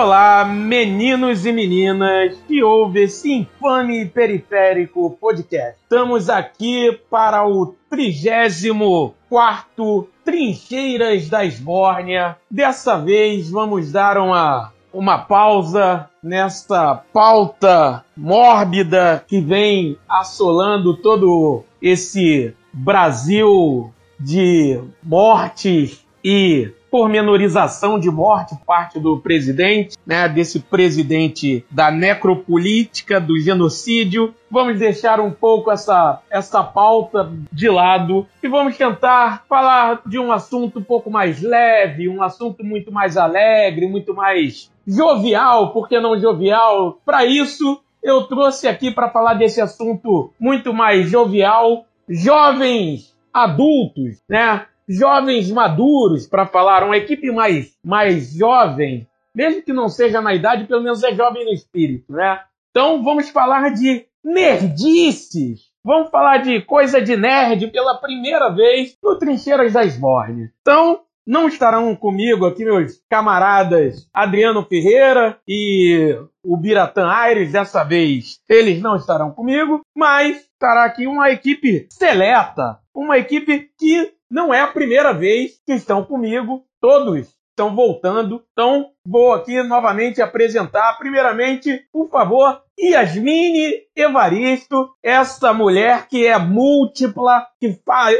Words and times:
Olá, 0.00 0.44
meninos 0.44 1.44
e 1.44 1.50
meninas 1.50 2.38
que 2.46 2.62
ouvem 2.62 3.02
esse 3.02 3.32
infame 3.32 4.06
periférico 4.06 5.10
podcast. 5.20 5.76
Estamos 5.82 6.30
aqui 6.30 6.96
para 7.10 7.44
o 7.44 7.74
34 7.90 10.08
Trincheiras 10.24 11.28
da 11.28 11.44
Esbórnia. 11.44 12.36
Dessa 12.48 12.96
vez 12.96 13.50
vamos 13.50 13.90
dar 13.90 14.18
uma, 14.18 14.72
uma 14.92 15.18
pausa 15.18 16.08
nesta 16.22 16.94
pauta 17.12 18.04
mórbida 18.16 19.24
que 19.26 19.40
vem 19.40 19.98
assolando 20.08 20.96
todo 20.96 21.64
esse 21.82 22.54
Brasil 22.72 23.92
de 24.20 24.80
mortes 25.02 26.06
e 26.22 26.70
pormenorização 26.90 27.98
de 27.98 28.10
morte 28.10 28.54
por 28.56 28.64
parte 28.64 28.98
do 28.98 29.18
presidente, 29.18 29.96
né, 30.06 30.28
desse 30.28 30.60
presidente 30.60 31.64
da 31.70 31.90
necropolítica, 31.90 33.20
do 33.20 33.38
genocídio. 33.38 34.34
Vamos 34.50 34.78
deixar 34.78 35.20
um 35.20 35.30
pouco 35.30 35.70
essa, 35.70 36.20
essa 36.30 36.62
pauta 36.62 37.30
de 37.52 37.68
lado 37.68 38.26
e 38.42 38.48
vamos 38.48 38.76
tentar 38.76 39.44
falar 39.48 40.02
de 40.06 40.18
um 40.18 40.32
assunto 40.32 40.78
um 40.78 40.84
pouco 40.84 41.10
mais 41.10 41.42
leve, 41.42 42.08
um 42.08 42.22
assunto 42.22 42.64
muito 42.64 42.92
mais 42.92 43.16
alegre, 43.16 43.86
muito 43.86 44.14
mais 44.14 44.70
jovial, 44.86 45.72
por 45.72 45.88
que 45.88 46.00
não 46.00 46.18
jovial? 46.18 46.98
Para 47.04 47.26
isso, 47.26 47.80
eu 48.02 48.22
trouxe 48.22 48.66
aqui 48.66 48.90
para 48.90 49.10
falar 49.10 49.34
desse 49.34 49.60
assunto 49.60 50.32
muito 50.40 50.72
mais 50.72 51.10
jovial, 51.10 51.84
jovens 52.08 53.14
adultos, 53.32 54.22
né? 54.28 54.66
Jovens 54.88 55.50
maduros 55.50 56.26
para 56.26 56.46
falar, 56.46 56.82
uma 56.84 56.96
equipe 56.96 57.30
mais, 57.30 57.76
mais 57.84 58.32
jovem, 58.32 59.06
mesmo 59.34 59.62
que 59.62 59.72
não 59.72 59.88
seja 59.88 60.20
na 60.20 60.34
idade, 60.34 60.66
pelo 60.66 60.82
menos 60.82 61.02
é 61.02 61.14
jovem 61.14 61.44
no 61.44 61.52
espírito, 61.52 62.12
né? 62.12 62.40
Então 62.70 63.02
vamos 63.02 63.28
falar 63.28 63.70
de 63.70 64.06
nerdices. 64.24 65.68
Vamos 65.84 66.10
falar 66.10 66.38
de 66.38 66.60
coisa 66.62 67.00
de 67.00 67.16
nerd 67.16 67.68
pela 67.68 67.94
primeira 67.94 68.50
vez 68.50 68.96
no 69.02 69.16
Trincheiras 69.16 69.72
da 69.72 69.84
Esborne. 69.84 70.50
Então, 70.60 71.00
não 71.26 71.46
estarão 71.46 71.94
comigo 71.94 72.46
aqui 72.46 72.64
meus 72.64 73.02
camaradas 73.08 74.08
Adriano 74.12 74.64
Ferreira 74.64 75.38
e 75.46 76.18
o 76.42 76.56
Biratã 76.56 77.06
Aires. 77.06 77.52
Dessa 77.52 77.84
vez 77.84 78.40
eles 78.48 78.80
não 78.80 78.96
estarão 78.96 79.30
comigo, 79.30 79.82
mas 79.94 80.38
estará 80.38 80.84
aqui 80.84 81.06
uma 81.06 81.30
equipe 81.30 81.86
seleta, 81.90 82.78
uma 82.94 83.18
equipe 83.18 83.70
que 83.78 84.12
não 84.30 84.52
é 84.52 84.60
a 84.60 84.66
primeira 84.66 85.12
vez 85.12 85.60
que 85.64 85.72
estão 85.72 86.04
comigo, 86.04 86.64
todos 86.80 87.38
estão 87.58 87.74
voltando. 87.74 88.44
Então, 88.52 88.90
vou 89.04 89.32
aqui 89.32 89.60
novamente 89.62 90.22
apresentar, 90.22 90.96
primeiramente, 90.98 91.84
por 91.92 92.08
favor, 92.08 92.62
Yasmine 92.78 93.82
Evaristo, 93.96 94.90
essa 95.02 95.52
mulher 95.52 96.06
que 96.06 96.24
é 96.24 96.38
múltipla, 96.38 97.46
que, 97.60 97.76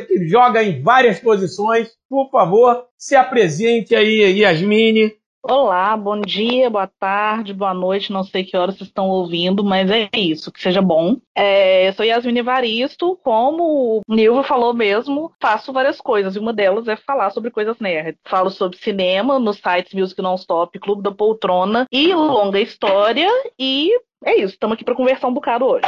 que 0.09 0.27
joga 0.27 0.63
em 0.63 0.83
várias 0.83 1.21
posições. 1.21 1.91
Por 2.09 2.29
favor, 2.31 2.87
se 2.97 3.15
apresente 3.15 3.95
aí, 3.95 4.41
Yasmine. 4.41 5.17
Olá, 5.41 5.97
bom 5.97 6.21
dia, 6.21 6.69
boa 6.69 6.87
tarde, 6.87 7.55
boa 7.55 7.73
noite, 7.73 8.13
não 8.13 8.25
sei 8.25 8.45
que 8.45 8.57
horas 8.57 8.77
vocês 8.77 8.89
estão 8.89 9.09
ouvindo, 9.09 9.63
mas 9.63 9.89
é 9.89 10.09
isso, 10.15 10.51
que 10.51 10.61
seja 10.61 10.83
bom. 10.83 11.17
É, 11.35 11.89
eu 11.89 11.93
sou 11.93 12.05
Yasmin 12.05 12.39
Evaristo, 12.39 13.17
como 13.23 14.03
o 14.07 14.15
Nilva 14.15 14.43
falou 14.43 14.75
mesmo, 14.75 15.33
faço 15.41 15.73
várias 15.73 16.01
coisas, 16.01 16.35
e 16.35 16.39
uma 16.41 16.53
delas 16.53 16.89
é 16.89 16.97
falar 16.97 17.31
sobre 17.31 17.53
coisas 17.53 17.79
nerd. 17.79 18.19
Falo 18.25 18.51
sobre 18.51 18.77
cinema 18.79 19.39
nos 19.39 19.59
sites 19.59 19.95
Music 19.95 20.21
Non-Stop, 20.21 20.77
Clube 20.81 21.03
da 21.03 21.13
Poltrona 21.13 21.87
e 21.91 22.13
Longa 22.13 22.61
História, 22.61 23.31
e 23.59 23.91
é 24.25 24.35
isso, 24.35 24.55
estamos 24.55 24.75
aqui 24.75 24.85
para 24.85 24.97
conversar 24.97 25.29
um 25.29 25.35
bocado 25.35 25.65
hoje. 25.65 25.87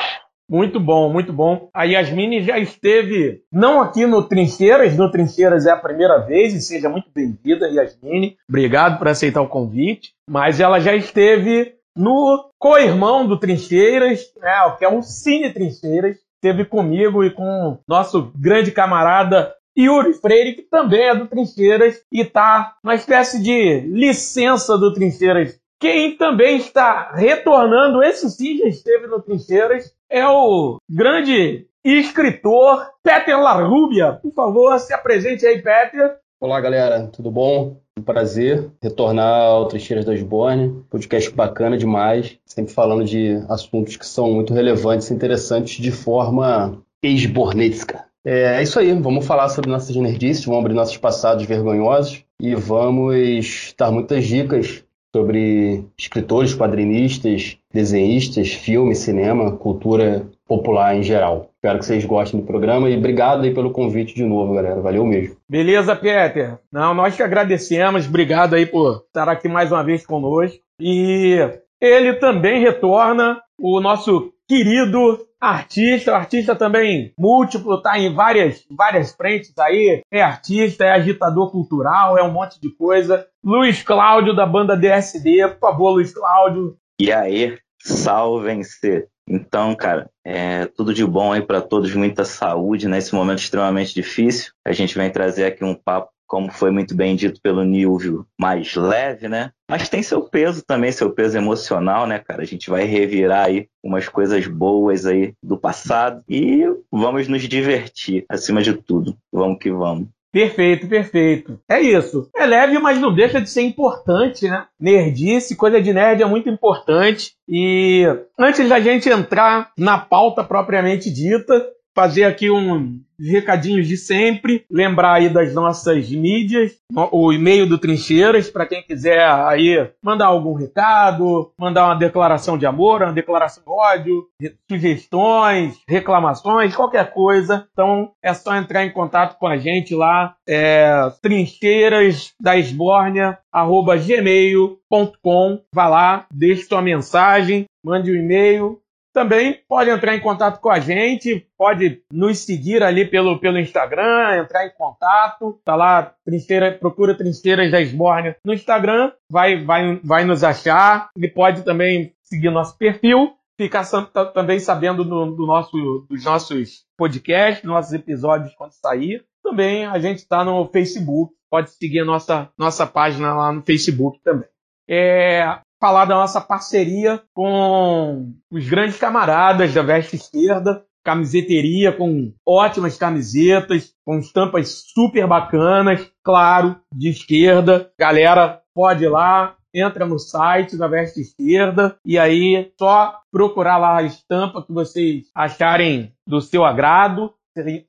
Muito 0.50 0.80
bom, 0.80 1.12
muito 1.12 1.32
bom. 1.32 1.70
A 1.72 1.84
Yasmine 1.84 2.42
já 2.42 2.58
esteve, 2.58 3.40
não 3.52 3.80
aqui 3.80 4.04
no 4.04 4.26
Trincheiras, 4.26 4.96
no 4.96 5.08
Trincheiras 5.08 5.64
é 5.64 5.70
a 5.70 5.76
primeira 5.76 6.18
vez, 6.18 6.52
e 6.52 6.60
seja 6.60 6.88
muito 6.88 7.08
bem-vinda, 7.14 7.68
Yasmine. 7.68 8.36
Obrigado 8.48 8.98
por 8.98 9.06
aceitar 9.06 9.42
o 9.42 9.48
convite. 9.48 10.10
Mas 10.28 10.58
ela 10.58 10.80
já 10.80 10.92
esteve 10.92 11.74
no 11.96 12.50
co-irmão 12.58 13.28
do 13.28 13.38
Trincheiras, 13.38 14.24
né, 14.42 14.74
que 14.76 14.84
é 14.84 14.90
um 14.90 15.02
Cine 15.02 15.52
Trincheiras. 15.52 16.16
Esteve 16.34 16.64
comigo 16.64 17.22
e 17.22 17.30
com 17.30 17.78
nosso 17.86 18.32
grande 18.34 18.72
camarada 18.72 19.54
Yuri 19.78 20.14
Freire, 20.14 20.54
que 20.54 20.62
também 20.62 21.02
é 21.02 21.14
do 21.14 21.28
Trincheiras 21.28 22.02
e 22.12 22.22
está 22.22 22.74
numa 22.82 22.94
espécie 22.94 23.40
de 23.40 23.80
licença 23.86 24.76
do 24.76 24.92
Trincheiras 24.92 25.59
quem 25.80 26.14
também 26.14 26.58
está 26.58 27.10
retornando, 27.14 28.02
esse 28.02 28.30
sim 28.30 28.58
já 28.58 28.66
esteve 28.66 29.06
no 29.06 29.22
Trincheiras, 29.22 29.94
é 30.10 30.26
o 30.28 30.76
grande 30.88 31.66
escritor 31.82 32.86
Peter 33.02 33.40
Larrubia. 33.40 34.12
Por 34.12 34.30
favor, 34.34 34.78
se 34.78 34.92
apresente 34.92 35.46
aí, 35.46 35.56
Peter. 35.56 36.18
Olá, 36.38 36.60
galera, 36.60 37.08
tudo 37.10 37.30
bom? 37.30 37.80
Um 37.98 38.02
prazer 38.02 38.70
retornar 38.82 39.42
ao 39.42 39.68
Trincheiras 39.68 40.04
das 40.04 40.22
Borne, 40.22 40.84
podcast 40.90 41.30
bacana 41.30 41.78
demais, 41.78 42.38
sempre 42.44 42.74
falando 42.74 43.04
de 43.04 43.42
assuntos 43.48 43.96
que 43.96 44.06
são 44.06 44.30
muito 44.30 44.52
relevantes 44.52 45.10
e 45.10 45.14
interessantes 45.14 45.82
de 45.82 45.90
forma 45.90 46.78
ex-bornetsca. 47.02 48.04
É, 48.22 48.58
é 48.58 48.62
isso 48.62 48.78
aí, 48.78 48.92
vamos 48.92 49.26
falar 49.26 49.48
sobre 49.48 49.70
nossas 49.70 49.96
nerdices, 49.96 50.44
vamos 50.44 50.60
abrir 50.60 50.74
nossos 50.74 50.98
passados 50.98 51.46
vergonhosos 51.46 52.22
e 52.38 52.54
vamos 52.54 53.74
dar 53.78 53.90
muitas 53.90 54.26
dicas 54.26 54.84
sobre 55.14 55.84
escritores, 55.98 56.54
quadrinistas, 56.54 57.58
desenhistas, 57.72 58.52
filme, 58.52 58.94
cinema, 58.94 59.52
cultura 59.52 60.26
popular 60.46 60.96
em 60.96 61.02
geral. 61.02 61.50
Espero 61.54 61.78
que 61.78 61.84
vocês 61.84 62.04
gostem 62.04 62.40
do 62.40 62.46
programa 62.46 62.88
e 62.88 62.96
obrigado 62.96 63.44
aí 63.44 63.52
pelo 63.52 63.70
convite 63.70 64.14
de 64.14 64.24
novo, 64.24 64.54
galera. 64.54 64.80
Valeu 64.80 65.04
mesmo. 65.04 65.36
Beleza, 65.48 65.94
Peter. 65.94 66.58
Não, 66.72 66.94
nós 66.94 67.14
que 67.14 67.22
agradecemos. 67.22 68.06
Obrigado 68.06 68.54
aí 68.54 68.66
por 68.66 69.04
estar 69.06 69.28
aqui 69.28 69.48
mais 69.48 69.70
uma 69.70 69.84
vez 69.84 70.06
conosco. 70.06 70.58
E 70.80 71.36
ele 71.80 72.14
também 72.14 72.60
retorna, 72.60 73.40
o 73.58 73.80
nosso 73.80 74.32
querido 74.50 75.28
artista, 75.40 76.16
artista 76.16 76.56
também 76.56 77.14
múltiplo, 77.16 77.80
tá 77.80 77.96
em 77.96 78.12
várias, 78.12 78.64
várias 78.68 79.14
frentes 79.14 79.56
aí, 79.56 80.02
é 80.10 80.20
artista, 80.20 80.84
é 80.84 80.90
agitador 80.90 81.52
cultural, 81.52 82.18
é 82.18 82.22
um 82.24 82.32
monte 82.32 82.60
de 82.60 82.68
coisa. 82.74 83.24
Luiz 83.44 83.80
Cláudio, 83.84 84.34
da 84.34 84.44
banda 84.44 84.76
DSD, 84.76 85.46
por 85.50 85.60
favor, 85.60 85.90
Luiz 85.92 86.12
Cláudio. 86.12 86.76
E 87.00 87.12
aí, 87.12 87.56
salvem-se! 87.80 89.06
Então, 89.28 89.76
cara, 89.76 90.10
é 90.26 90.66
tudo 90.66 90.92
de 90.92 91.06
bom 91.06 91.32
aí 91.32 91.40
para 91.40 91.60
todos, 91.60 91.94
muita 91.94 92.24
saúde 92.24 92.88
nesse 92.88 93.14
momento 93.14 93.38
extremamente 93.38 93.94
difícil. 93.94 94.50
A 94.66 94.72
gente 94.72 94.98
vem 94.98 95.12
trazer 95.12 95.44
aqui 95.44 95.64
um 95.64 95.76
papo 95.76 96.09
como 96.30 96.48
foi 96.48 96.70
muito 96.70 96.94
bem 96.94 97.16
dito 97.16 97.40
pelo 97.42 97.64
Nilvio, 97.64 98.24
mais 98.38 98.76
leve, 98.76 99.28
né? 99.28 99.50
Mas 99.68 99.88
tem 99.88 100.00
seu 100.00 100.22
peso 100.22 100.62
também, 100.64 100.92
seu 100.92 101.10
peso 101.10 101.36
emocional, 101.36 102.06
né, 102.06 102.20
cara? 102.20 102.42
A 102.42 102.46
gente 102.46 102.70
vai 102.70 102.84
revirar 102.84 103.46
aí 103.46 103.66
umas 103.82 104.08
coisas 104.08 104.46
boas 104.46 105.06
aí 105.06 105.32
do 105.42 105.58
passado 105.58 106.22
e 106.28 106.62
vamos 106.90 107.26
nos 107.26 107.42
divertir, 107.42 108.24
acima 108.28 108.62
de 108.62 108.74
tudo. 108.74 109.16
Vamos 109.32 109.58
que 109.58 109.72
vamos. 109.72 110.06
Perfeito, 110.32 110.86
perfeito. 110.86 111.58
É 111.68 111.80
isso. 111.80 112.30
É 112.36 112.46
leve, 112.46 112.78
mas 112.78 113.00
não 113.00 113.12
deixa 113.12 113.40
de 113.40 113.50
ser 113.50 113.62
importante, 113.62 114.48
né? 114.48 114.66
Nerdice, 114.78 115.56
coisa 115.56 115.82
de 115.82 115.92
nerd 115.92 116.22
é 116.22 116.26
muito 116.26 116.48
importante. 116.48 117.32
E 117.48 118.06
antes 118.38 118.68
da 118.68 118.78
gente 118.78 119.08
entrar 119.08 119.72
na 119.76 119.98
pauta 119.98 120.44
propriamente 120.44 121.12
dita, 121.12 121.66
fazer 121.94 122.24
aqui 122.24 122.50
um 122.50 123.00
recadinhos 123.18 123.86
de 123.86 123.96
sempre, 123.96 124.64
lembrar 124.70 125.14
aí 125.14 125.28
das 125.28 125.52
nossas 125.52 126.08
mídias, 126.10 126.72
o 127.12 127.32
e-mail 127.32 127.66
do 127.68 127.78
Trincheiras, 127.78 128.48
para 128.48 128.66
quem 128.66 128.82
quiser 128.82 129.22
aí 129.22 129.90
mandar 130.02 130.26
algum 130.26 130.54
recado, 130.54 131.52
mandar 131.58 131.86
uma 131.86 131.94
declaração 131.94 132.56
de 132.56 132.64
amor, 132.64 133.02
uma 133.02 133.12
declaração 133.12 133.62
de 133.62 133.70
ódio, 133.70 134.26
sugestões, 134.70 135.78
reclamações, 135.86 136.74
qualquer 136.74 137.12
coisa. 137.12 137.66
Então 137.72 138.12
é 138.22 138.32
só 138.32 138.56
entrar 138.56 138.84
em 138.84 138.92
contato 138.92 139.38
com 139.38 139.46
a 139.46 139.58
gente 139.58 139.94
lá, 139.94 140.34
é, 140.48 140.90
trincheiras 141.20 142.32
da 142.40 142.56
esbórnia, 142.56 143.38
arroba 143.52 143.96
gmail.com. 143.96 145.60
Vá 145.74 145.88
lá, 145.88 146.26
deixe 146.32 146.64
sua 146.64 146.80
mensagem, 146.80 147.66
mande 147.84 148.10
o 148.10 148.14
um 148.14 148.18
e-mail, 148.18 148.80
também 149.12 149.60
pode 149.68 149.90
entrar 149.90 150.14
em 150.14 150.20
contato 150.20 150.60
com 150.60 150.70
a 150.70 150.78
gente, 150.78 151.46
pode 151.56 152.02
nos 152.12 152.38
seguir 152.38 152.82
ali 152.82 153.04
pelo, 153.04 153.38
pelo 153.38 153.58
Instagram, 153.58 154.38
entrar 154.38 154.66
em 154.66 154.70
contato, 154.70 155.60
tá 155.64 155.74
lá, 155.74 156.14
trincheira, 156.24 156.72
procura 156.72 157.16
Trincheiras 157.16 157.70
da 157.70 157.80
Esbórnia 157.80 158.36
no 158.44 158.54
Instagram, 158.54 159.12
vai, 159.30 159.62
vai, 159.64 160.00
vai 160.02 160.24
nos 160.24 160.44
achar, 160.44 161.10
e 161.16 161.28
pode 161.28 161.62
também 161.62 162.14
seguir 162.22 162.50
nosso 162.50 162.76
perfil, 162.78 163.34
ficar 163.56 163.84
também 164.32 164.58
sabendo 164.58 165.04
do, 165.04 165.26
do 165.26 165.46
nosso, 165.46 166.06
dos 166.08 166.24
nossos 166.24 166.84
podcasts, 166.96 167.62
dos 167.62 167.72
nossos 167.72 167.92
episódios 167.92 168.54
quando 168.54 168.72
sair. 168.72 169.24
Também 169.42 169.84
a 169.86 169.98
gente 169.98 170.18
está 170.18 170.44
no 170.44 170.66
Facebook, 170.68 171.34
pode 171.50 171.70
seguir 171.70 172.00
a 172.00 172.04
nossa, 172.04 172.50
nossa 172.56 172.86
página 172.86 173.34
lá 173.34 173.52
no 173.52 173.62
Facebook 173.62 174.20
também. 174.22 174.48
É, 174.88 175.60
falar 175.80 176.04
da 176.04 176.14
nossa 176.14 176.40
parceria 176.40 177.22
com 177.34 178.32
os 178.50 178.68
grandes 178.68 178.98
camaradas 178.98 179.72
da 179.72 179.82
Veste 179.82 180.16
Esquerda, 180.16 180.84
camiseteria 181.02 181.90
com 181.90 182.32
ótimas 182.46 182.98
camisetas, 182.98 183.94
com 184.04 184.18
estampas 184.18 184.84
super 184.92 185.26
bacanas, 185.26 186.06
claro, 186.22 186.76
de 186.94 187.08
esquerda. 187.08 187.90
Galera, 187.98 188.60
pode 188.74 189.04
ir 189.04 189.08
lá, 189.08 189.56
entra 189.74 190.06
no 190.06 190.18
site 190.18 190.76
da 190.76 190.86
Veste 190.86 191.20
Esquerda 191.20 191.96
e 192.04 192.18
aí 192.18 192.70
só 192.78 193.18
procurar 193.32 193.78
lá 193.78 193.98
a 193.98 194.02
estampa 194.02 194.62
que 194.62 194.72
vocês 194.72 195.24
acharem 195.34 196.12
do 196.26 196.42
seu 196.42 196.64
agrado 196.64 197.32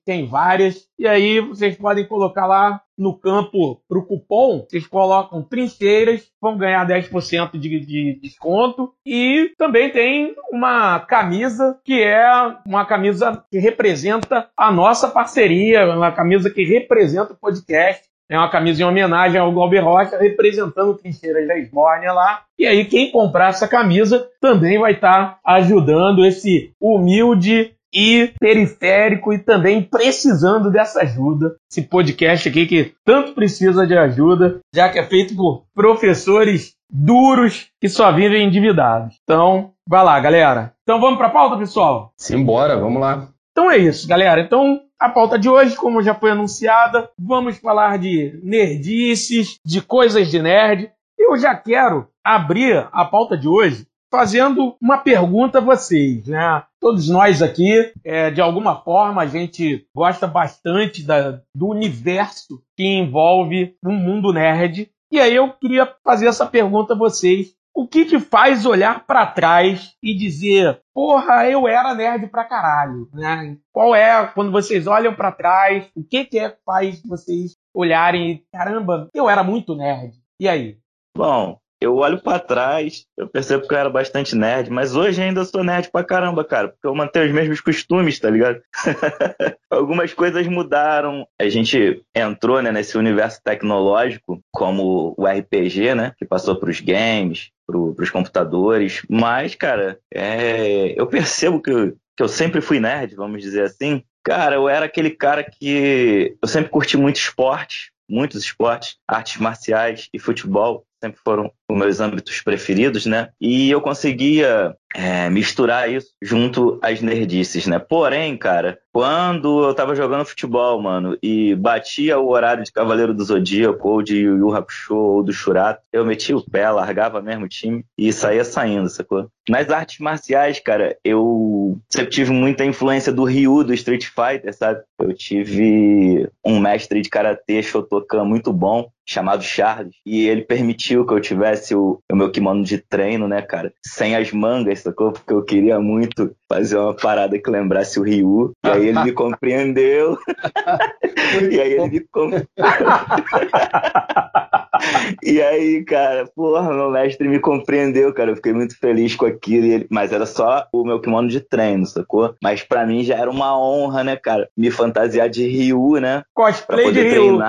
tem 0.05 0.27
várias. 0.27 0.88
E 0.97 1.07
aí 1.07 1.39
vocês 1.39 1.77
podem 1.77 2.07
colocar 2.07 2.45
lá 2.45 2.81
no 3.01 3.18
campo 3.18 3.81
para 3.89 3.98
o 3.98 4.06
cupom, 4.06 4.59
vocês 4.59 4.86
colocam 4.86 5.42
trincheiras, 5.42 6.31
vão 6.39 6.56
ganhar 6.56 6.88
10% 6.88 7.57
de, 7.57 7.80
de 7.80 8.19
desconto. 8.21 8.94
E 9.03 9.51
também 9.57 9.89
tem 9.89 10.36
uma 10.51 11.00
camisa 11.00 11.80
que 11.83 12.00
é 12.00 12.30
uma 12.63 12.86
camisa 12.86 13.44
que 13.50 13.57
representa 13.57 14.50
a 14.56 14.71
nossa 14.71 15.07
parceria, 15.07 15.92
uma 15.95 16.12
camisa 16.12 16.51
que 16.51 16.63
representa 16.63 17.33
o 17.33 17.38
podcast. 17.38 18.03
É 18.30 18.38
uma 18.38 18.51
camisa 18.51 18.83
em 18.83 18.86
homenagem 18.86 19.42
ao 19.42 19.51
Glauber 19.51 19.83
Rocha, 19.83 20.18
representando 20.18 20.94
Trincheiras 20.94 21.45
da 21.48 21.57
Esbórnia 21.57 22.13
lá. 22.13 22.44
E 22.57 22.65
aí, 22.65 22.86
quem 22.86 23.12
comprar 23.12 23.50
essa 23.50 23.68
camisa 23.68 24.25
também 24.39 24.80
vai 24.80 24.94
estar 24.94 25.33
tá 25.33 25.39
ajudando 25.44 26.24
esse 26.24 26.71
humilde 26.80 27.75
e 27.93 28.33
periférico 28.39 29.33
e 29.33 29.39
também 29.39 29.81
precisando 29.81 30.71
dessa 30.71 31.01
ajuda. 31.01 31.55
Esse 31.69 31.81
podcast 31.81 32.47
aqui 32.47 32.65
que 32.65 32.93
tanto 33.03 33.33
precisa 33.33 33.85
de 33.85 33.97
ajuda, 33.97 34.59
já 34.73 34.89
que 34.89 34.99
é 34.99 35.03
feito 35.03 35.35
por 35.35 35.65
professores 35.73 36.73
duros 36.89 37.69
que 37.79 37.88
só 37.88 38.11
vivem 38.11 38.47
endividados. 38.47 39.15
Então, 39.23 39.71
vai 39.88 40.03
lá, 40.03 40.19
galera. 40.19 40.73
Então 40.83 40.99
vamos 40.99 41.17
para 41.17 41.27
a 41.27 41.31
pauta, 41.31 41.57
pessoal? 41.57 42.11
Simbora, 42.17 42.77
vamos 42.77 43.01
lá. 43.01 43.29
Então 43.51 43.69
é 43.69 43.77
isso, 43.77 44.07
galera. 44.07 44.41
Então, 44.41 44.81
a 44.99 45.09
pauta 45.09 45.38
de 45.38 45.49
hoje, 45.49 45.75
como 45.75 46.01
já 46.01 46.13
foi 46.13 46.31
anunciada, 46.31 47.09
vamos 47.17 47.57
falar 47.57 47.97
de 47.97 48.39
nerdices, 48.43 49.57
de 49.65 49.81
coisas 49.81 50.29
de 50.29 50.41
nerd. 50.41 50.91
Eu 51.17 51.38
já 51.38 51.55
quero 51.55 52.07
abrir 52.23 52.88
a 52.91 53.05
pauta 53.05 53.38
de 53.38 53.47
hoje 53.47 53.85
fazendo 54.11 54.75
uma 54.81 54.97
pergunta 54.97 55.59
a 55.59 55.61
vocês, 55.61 56.27
né? 56.27 56.63
Todos 56.81 57.07
nós 57.09 57.43
aqui, 57.43 57.93
é, 58.03 58.31
de 58.31 58.41
alguma 58.41 58.81
forma, 58.81 59.21
a 59.21 59.27
gente 59.27 59.87
gosta 59.95 60.25
bastante 60.25 61.03
da, 61.03 61.39
do 61.53 61.67
universo 61.67 62.59
que 62.75 62.83
envolve 62.83 63.75
um 63.85 63.93
mundo 63.93 64.33
nerd. 64.33 64.89
E 65.11 65.19
aí 65.19 65.35
eu 65.35 65.53
queria 65.53 65.85
fazer 66.03 66.25
essa 66.25 66.43
pergunta 66.43 66.95
a 66.95 66.97
vocês. 66.97 67.53
O 67.73 67.87
que 67.87 68.05
te 68.05 68.19
faz 68.19 68.65
olhar 68.65 69.05
para 69.05 69.27
trás 69.27 69.95
e 70.01 70.17
dizer, 70.17 70.81
porra, 70.91 71.47
eu 71.47 71.67
era 71.67 71.93
nerd 71.93 72.27
pra 72.27 72.45
caralho, 72.45 73.07
né? 73.13 73.57
Qual 73.71 73.93
é, 73.93 74.25
quando 74.33 74.51
vocês 74.51 74.87
olham 74.87 75.13
para 75.13 75.31
trás, 75.31 75.87
o 75.95 76.03
que 76.03 76.25
que 76.25 76.39
é 76.39 76.49
que 76.49 76.57
faz 76.65 76.99
vocês 77.03 77.55
olharem 77.75 78.31
e, 78.31 78.43
caramba, 78.51 79.07
eu 79.13 79.29
era 79.29 79.43
muito 79.43 79.75
nerd. 79.75 80.15
E 80.39 80.49
aí? 80.49 80.79
Bom, 81.15 81.60
eu 81.81 81.95
olho 81.95 82.21
para 82.21 82.37
trás, 82.37 83.07
eu 83.17 83.27
percebo 83.27 83.67
que 83.67 83.73
eu 83.73 83.77
era 83.79 83.89
bastante 83.89 84.35
nerd, 84.35 84.69
mas 84.69 84.95
hoje 84.95 85.19
ainda 85.19 85.43
sou 85.43 85.63
nerd 85.63 85.89
pra 85.91 86.03
caramba, 86.03 86.45
cara, 86.45 86.69
porque 86.69 86.85
eu 86.85 86.93
mantenho 86.93 87.25
os 87.25 87.31
mesmos 87.31 87.59
costumes, 87.59 88.19
tá 88.19 88.29
ligado? 88.29 88.61
Algumas 89.67 90.13
coisas 90.13 90.45
mudaram. 90.45 91.25
A 91.39 91.49
gente 91.49 92.03
entrou 92.15 92.61
né, 92.61 92.71
nesse 92.71 92.95
universo 92.95 93.41
tecnológico, 93.43 94.39
como 94.51 95.15
o 95.17 95.25
RPG, 95.25 95.95
né, 95.95 96.13
que 96.19 96.23
passou 96.23 96.55
pros 96.55 96.79
games, 96.79 97.49
pro, 97.65 97.95
pros 97.95 98.11
computadores, 98.11 99.01
mas, 99.09 99.55
cara, 99.55 99.97
é... 100.13 100.93
eu 100.95 101.07
percebo 101.07 101.59
que 101.59 101.71
eu, 101.71 101.95
que 102.15 102.21
eu 102.21 102.27
sempre 102.27 102.61
fui 102.61 102.79
nerd, 102.79 103.15
vamos 103.15 103.41
dizer 103.41 103.63
assim. 103.63 104.03
Cara, 104.23 104.53
eu 104.53 104.69
era 104.69 104.85
aquele 104.85 105.09
cara 105.09 105.43
que 105.43 106.37
eu 106.39 106.47
sempre 106.47 106.69
curti 106.69 106.95
muito 106.95 107.15
esporte, 107.15 107.91
muitos 108.07 108.43
esportes, 108.43 108.97
artes 109.07 109.37
marciais 109.37 110.09
e 110.13 110.19
futebol 110.19 110.85
sempre 111.01 111.19
foram 111.24 111.51
os 111.69 111.77
meus 111.77 112.00
âmbitos 112.00 112.42
preferidos, 112.42 113.06
né? 113.06 113.30
E 113.39 113.71
eu 113.71 113.81
conseguia 113.81 114.75
é, 114.94 115.30
misturar 115.30 115.89
isso 115.89 116.09
junto 116.21 116.80
às 116.81 117.01
nerdices, 117.01 117.65
né? 117.65 117.80
Porém, 117.80 118.38
cara, 118.38 118.77
quando 118.92 119.63
eu 119.63 119.74
tava 119.74 119.95
jogando 119.95 120.25
futebol, 120.25 120.81
mano, 120.81 121.18
e 121.24 121.56
batia 121.56 122.19
o 122.19 122.30
horário 122.30 122.63
de 122.63 122.71
Cavaleiro 122.71 123.13
do 123.13 123.24
Zodíaco, 123.24 123.88
ou 123.88 124.01
de 124.01 124.18
Yu 124.18 124.38
Yu 124.38 124.53
Hakusho, 124.53 124.95
ou 124.95 125.24
do 125.24 125.31
Shurato, 125.31 125.81
eu 125.94 126.06
metia 126.06 126.36
o 126.36 126.44
pé, 126.44 126.69
largava 126.69 127.21
mesmo 127.21 127.45
o 127.45 127.50
time 127.50 127.86
e 127.98 128.12
saía 128.12 128.44
saindo, 128.44 128.89
sacou? 128.89 129.30
Nas 129.50 129.69
artes 129.69 130.00
marciais, 130.00 130.59
cara, 130.59 130.98
eu 131.03 131.80
sempre 131.89 132.12
tive 132.12 132.31
muita 132.31 132.65
influência 132.65 133.12
do 133.12 133.24
Ryu, 133.24 133.63
do 133.63 133.74
Street 133.74 134.06
Fighter, 134.06 134.53
sabe? 134.53 134.81
Eu 135.00 135.13
tive 135.13 136.30
um 136.45 136.59
mestre 136.59 137.01
de 137.01 137.09
Karatê 137.09 137.63
Shotokan 137.63 138.25
muito 138.25 138.51
bom, 138.51 138.89
chamado 139.11 139.43
Charles, 139.43 139.93
e 140.05 140.27
ele 140.27 140.41
permitiu 140.41 141.05
que 141.05 141.13
eu 141.13 141.19
tivesse 141.19 141.75
o, 141.75 141.99
o 142.11 142.15
meu 142.15 142.31
kimono 142.31 142.63
de 142.63 142.77
treino, 142.77 143.27
né, 143.27 143.41
cara, 143.41 143.73
sem 143.85 144.15
as 144.15 144.31
mangas, 144.31 144.79
sacou? 144.79 145.11
Porque 145.11 145.33
eu 145.33 145.43
queria 145.43 145.79
muito 145.79 146.33
fazer 146.47 146.77
uma 146.77 146.93
parada 146.93 147.39
que 147.39 147.49
lembrasse 147.49 147.99
o 147.99 148.03
Ryu. 148.03 148.53
E 148.65 148.69
aí 148.69 148.87
ele 148.89 149.03
me 149.03 149.11
compreendeu. 149.13 150.17
e 151.49 151.59
aí 151.59 151.73
ele 151.73 151.87
me 151.87 151.99
compreendeu. 152.11 152.47
e 155.23 155.41
aí, 155.41 155.83
cara, 155.85 156.27
porra, 156.35 156.73
meu 156.73 156.91
mestre 156.91 157.27
me 157.27 157.39
compreendeu, 157.39 158.13
cara. 158.13 158.31
Eu 158.31 158.35
fiquei 158.35 158.53
muito 158.53 158.77
feliz 158.77 159.15
com 159.15 159.25
aquilo. 159.25 159.65
Ele... 159.65 159.87
Mas 159.89 160.11
era 160.11 160.25
só 160.25 160.65
o 160.73 160.83
meu 160.83 160.99
kimono 160.99 161.29
de 161.29 161.39
treino, 161.39 161.85
sacou? 161.85 162.36
Mas 162.43 162.63
pra 162.63 162.86
mim 162.86 163.03
já 163.03 163.15
era 163.15 163.29
uma 163.29 163.57
honra, 163.57 164.03
né, 164.03 164.17
cara? 164.17 164.50
Me 164.57 164.69
fantasiar 164.69 165.29
de 165.29 165.47
Ryu, 165.47 166.01
né? 166.01 166.24
Cosplay 166.33 166.65
pra 166.65 166.86
poder 166.86 167.09
de 167.09 167.17
Ryu. 167.17 167.39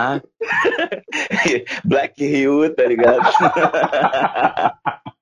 treinar. 1.53 1.83
Black 1.85 2.25
Ryu, 2.25 2.75
tá 2.75 2.85
ligado? 2.85 3.21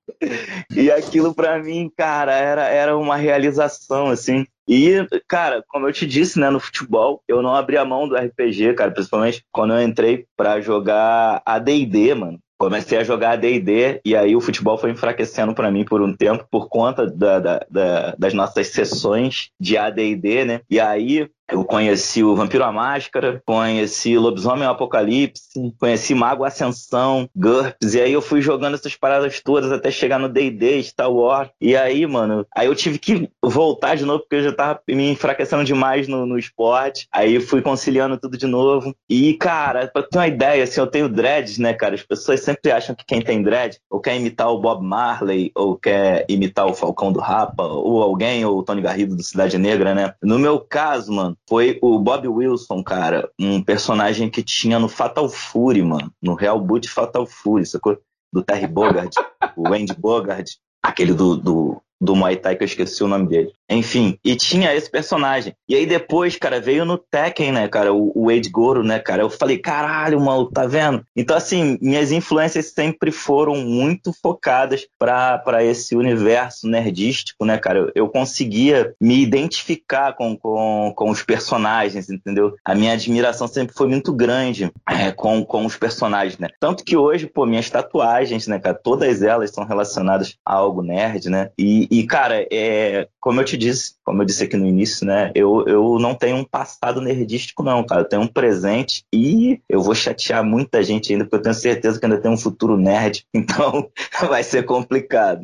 e 0.75 0.91
aquilo 0.91 1.33
para 1.33 1.61
mim, 1.61 1.91
cara, 1.95 2.33
era, 2.33 2.67
era 2.67 2.97
uma 2.97 3.15
realização, 3.15 4.07
assim. 4.07 4.45
E, 4.67 5.05
cara, 5.27 5.63
como 5.67 5.87
eu 5.87 5.93
te 5.93 6.05
disse, 6.05 6.39
né, 6.39 6.49
no 6.49 6.59
futebol, 6.59 7.21
eu 7.27 7.41
não 7.41 7.55
abri 7.55 7.77
a 7.77 7.85
mão 7.85 8.07
do 8.07 8.15
RPG, 8.15 8.73
cara, 8.73 8.91
principalmente 8.91 9.43
quando 9.51 9.73
eu 9.73 9.81
entrei 9.81 10.25
para 10.37 10.61
jogar 10.61 11.41
AD&D, 11.45 12.15
mano. 12.15 12.39
Comecei 12.57 12.99
a 12.99 13.03
jogar 13.03 13.31
AD&D 13.31 14.01
e 14.05 14.15
aí 14.15 14.35
o 14.35 14.39
futebol 14.39 14.77
foi 14.77 14.91
enfraquecendo 14.91 15.51
para 15.51 15.71
mim 15.71 15.83
por 15.83 15.99
um 15.99 16.15
tempo 16.15 16.45
por 16.49 16.69
conta 16.69 17.07
da, 17.07 17.39
da, 17.39 17.65
da, 17.67 18.15
das 18.15 18.35
nossas 18.35 18.67
sessões 18.67 19.49
de 19.59 19.79
AD&D, 19.79 20.45
né? 20.45 20.61
E 20.69 20.79
aí 20.79 21.27
eu 21.51 21.63
conheci 21.65 22.23
o 22.23 22.35
Vampiro 22.35 22.63
à 22.63 22.71
Máscara, 22.71 23.41
conheci 23.45 24.17
Lobisomem 24.17 24.65
ao 24.65 24.73
Apocalipse, 24.73 25.73
conheci 25.77 26.15
Mago 26.15 26.43
Ascensão, 26.43 27.29
GURPS, 27.35 27.93
e 27.93 28.01
aí 28.01 28.13
eu 28.13 28.21
fui 28.21 28.41
jogando 28.41 28.75
essas 28.75 28.95
paradas 28.95 29.41
todas 29.41 29.71
até 29.71 29.91
chegar 29.91 30.17
no 30.17 30.29
D&D, 30.29 30.81
Star 30.83 31.11
Wars. 31.11 31.49
E 31.59 31.75
aí, 31.75 32.05
mano, 32.05 32.45
aí 32.55 32.67
eu 32.67 32.75
tive 32.75 32.97
que 32.97 33.29
voltar 33.43 33.95
de 33.95 34.05
novo 34.05 34.19
porque 34.21 34.35
eu 34.35 34.43
já 34.43 34.53
tava 34.53 34.79
me 34.87 35.11
enfraquecendo 35.11 35.63
demais 35.63 36.07
no, 36.07 36.25
no 36.25 36.37
esporte. 36.37 37.07
Aí 37.11 37.39
fui 37.39 37.61
conciliando 37.61 38.17
tudo 38.17 38.37
de 38.37 38.47
novo. 38.47 38.95
E, 39.09 39.33
cara, 39.33 39.87
pra 39.87 40.03
ter 40.03 40.17
uma 40.17 40.27
ideia, 40.27 40.63
assim, 40.63 40.79
eu 40.79 40.87
tenho 40.87 41.09
dreads, 41.09 41.57
né, 41.57 41.73
cara? 41.73 41.95
As 41.95 42.03
pessoas 42.03 42.41
sempre 42.41 42.71
acham 42.71 42.95
que 42.95 43.05
quem 43.05 43.21
tem 43.21 43.41
dread 43.41 43.77
ou 43.89 43.99
quer 43.99 44.15
imitar 44.15 44.49
o 44.49 44.59
Bob 44.59 44.83
Marley, 44.83 45.51
ou 45.55 45.75
quer 45.75 46.25
imitar 46.29 46.65
o 46.65 46.73
Falcão 46.73 47.11
do 47.11 47.19
Rapa, 47.19 47.63
ou 47.63 48.01
alguém, 48.01 48.45
ou 48.45 48.59
o 48.59 48.63
Tony 48.63 48.81
Garrido 48.81 49.15
do 49.15 49.23
Cidade 49.23 49.57
Negra, 49.57 49.93
né? 49.93 50.13
No 50.21 50.39
meu 50.39 50.59
caso, 50.59 51.11
mano, 51.11 51.37
foi 51.47 51.77
o 51.81 51.99
Bob 51.99 52.27
Wilson, 52.27 52.83
cara, 52.83 53.29
um 53.39 53.61
personagem 53.61 54.29
que 54.29 54.43
tinha 54.43 54.79
no 54.79 54.87
Fatal 54.87 55.29
Fury, 55.29 55.81
mano, 55.81 56.11
no 56.21 56.33
Real 56.33 56.59
Boot 56.59 56.87
Fatal 56.89 57.25
Fury, 57.25 57.65
sacou? 57.65 57.97
Do 58.33 58.41
Terry 58.41 58.67
Bogard, 58.67 59.13
o 59.57 59.67
Andy 59.73 59.93
Bogard, 59.93 60.49
aquele 60.81 61.13
do, 61.13 61.35
do, 61.35 61.81
do 61.99 62.15
Muay 62.15 62.37
Thai 62.37 62.55
que 62.55 62.63
eu 62.63 62.67
esqueci 62.67 63.03
o 63.03 63.07
nome 63.07 63.27
dele. 63.27 63.53
Enfim, 63.71 64.17
e 64.23 64.35
tinha 64.35 64.75
esse 64.75 64.91
personagem. 64.91 65.55
E 65.67 65.75
aí 65.75 65.85
depois, 65.85 66.35
cara, 66.35 66.59
veio 66.59 66.83
no 66.83 66.97
Tekken, 66.97 67.53
né, 67.53 67.67
cara, 67.69 67.93
o, 67.93 68.11
o 68.13 68.29
Age 68.29 68.49
Goro, 68.49 68.83
né, 68.83 68.99
cara. 68.99 69.23
Eu 69.23 69.29
falei, 69.29 69.57
caralho, 69.57 70.19
mano, 70.19 70.51
tá 70.51 70.67
vendo? 70.67 71.05
Então, 71.15 71.37
assim, 71.37 71.77
minhas 71.81 72.11
influências 72.11 72.73
sempre 72.73 73.11
foram 73.11 73.55
muito 73.55 74.11
focadas 74.21 74.85
para 74.99 75.63
esse 75.63 75.95
universo 75.95 76.67
nerdístico, 76.67 77.45
né, 77.45 77.57
cara. 77.57 77.79
Eu, 77.79 77.91
eu 77.95 78.09
conseguia 78.09 78.93
me 78.99 79.21
identificar 79.21 80.13
com, 80.13 80.35
com, 80.35 80.93
com 80.93 81.09
os 81.09 81.23
personagens, 81.23 82.09
entendeu? 82.09 82.55
A 82.65 82.75
minha 82.75 82.93
admiração 82.93 83.47
sempre 83.47 83.73
foi 83.73 83.87
muito 83.87 84.11
grande 84.11 84.69
é, 84.89 85.11
com, 85.11 85.45
com 85.45 85.65
os 85.65 85.77
personagens, 85.77 86.37
né? 86.37 86.49
Tanto 86.59 86.83
que 86.83 86.97
hoje, 86.97 87.25
pô, 87.25 87.45
minhas 87.45 87.69
tatuagens, 87.69 88.47
né, 88.47 88.59
cara, 88.59 88.75
todas 88.75 89.21
elas 89.21 89.51
são 89.51 89.63
relacionadas 89.63 90.35
a 90.45 90.55
algo 90.55 90.81
nerd, 90.81 91.29
né? 91.29 91.51
E, 91.57 91.87
e 91.89 92.05
cara, 92.05 92.45
é, 92.51 93.07
como 93.19 93.39
eu 93.39 93.45
te 93.45 93.60
disse, 93.61 93.93
como 94.03 94.21
eu 94.21 94.25
disse 94.25 94.43
aqui 94.43 94.57
no 94.57 94.65
início, 94.65 95.05
né? 95.05 95.31
Eu, 95.35 95.63
eu 95.67 95.99
não 95.99 96.15
tenho 96.15 96.37
um 96.37 96.43
passado 96.43 96.99
nerdístico, 96.99 97.63
não, 97.63 97.83
cara. 97.85 98.01
Eu 98.01 98.09
tenho 98.09 98.21
um 98.23 98.27
presente 98.27 99.03
e 99.13 99.59
eu 99.69 99.81
vou 99.81 99.95
chatear 99.95 100.43
muita 100.43 100.83
gente 100.83 101.11
ainda, 101.11 101.23
porque 101.23 101.37
eu 101.37 101.41
tenho 101.41 101.55
certeza 101.55 101.99
que 101.99 102.05
ainda 102.05 102.19
tem 102.19 102.31
um 102.31 102.37
futuro 102.37 102.77
nerd. 102.77 103.25
Então 103.51 103.89
vai 104.29 104.43
ser 104.43 104.63
complicado. 104.65 105.41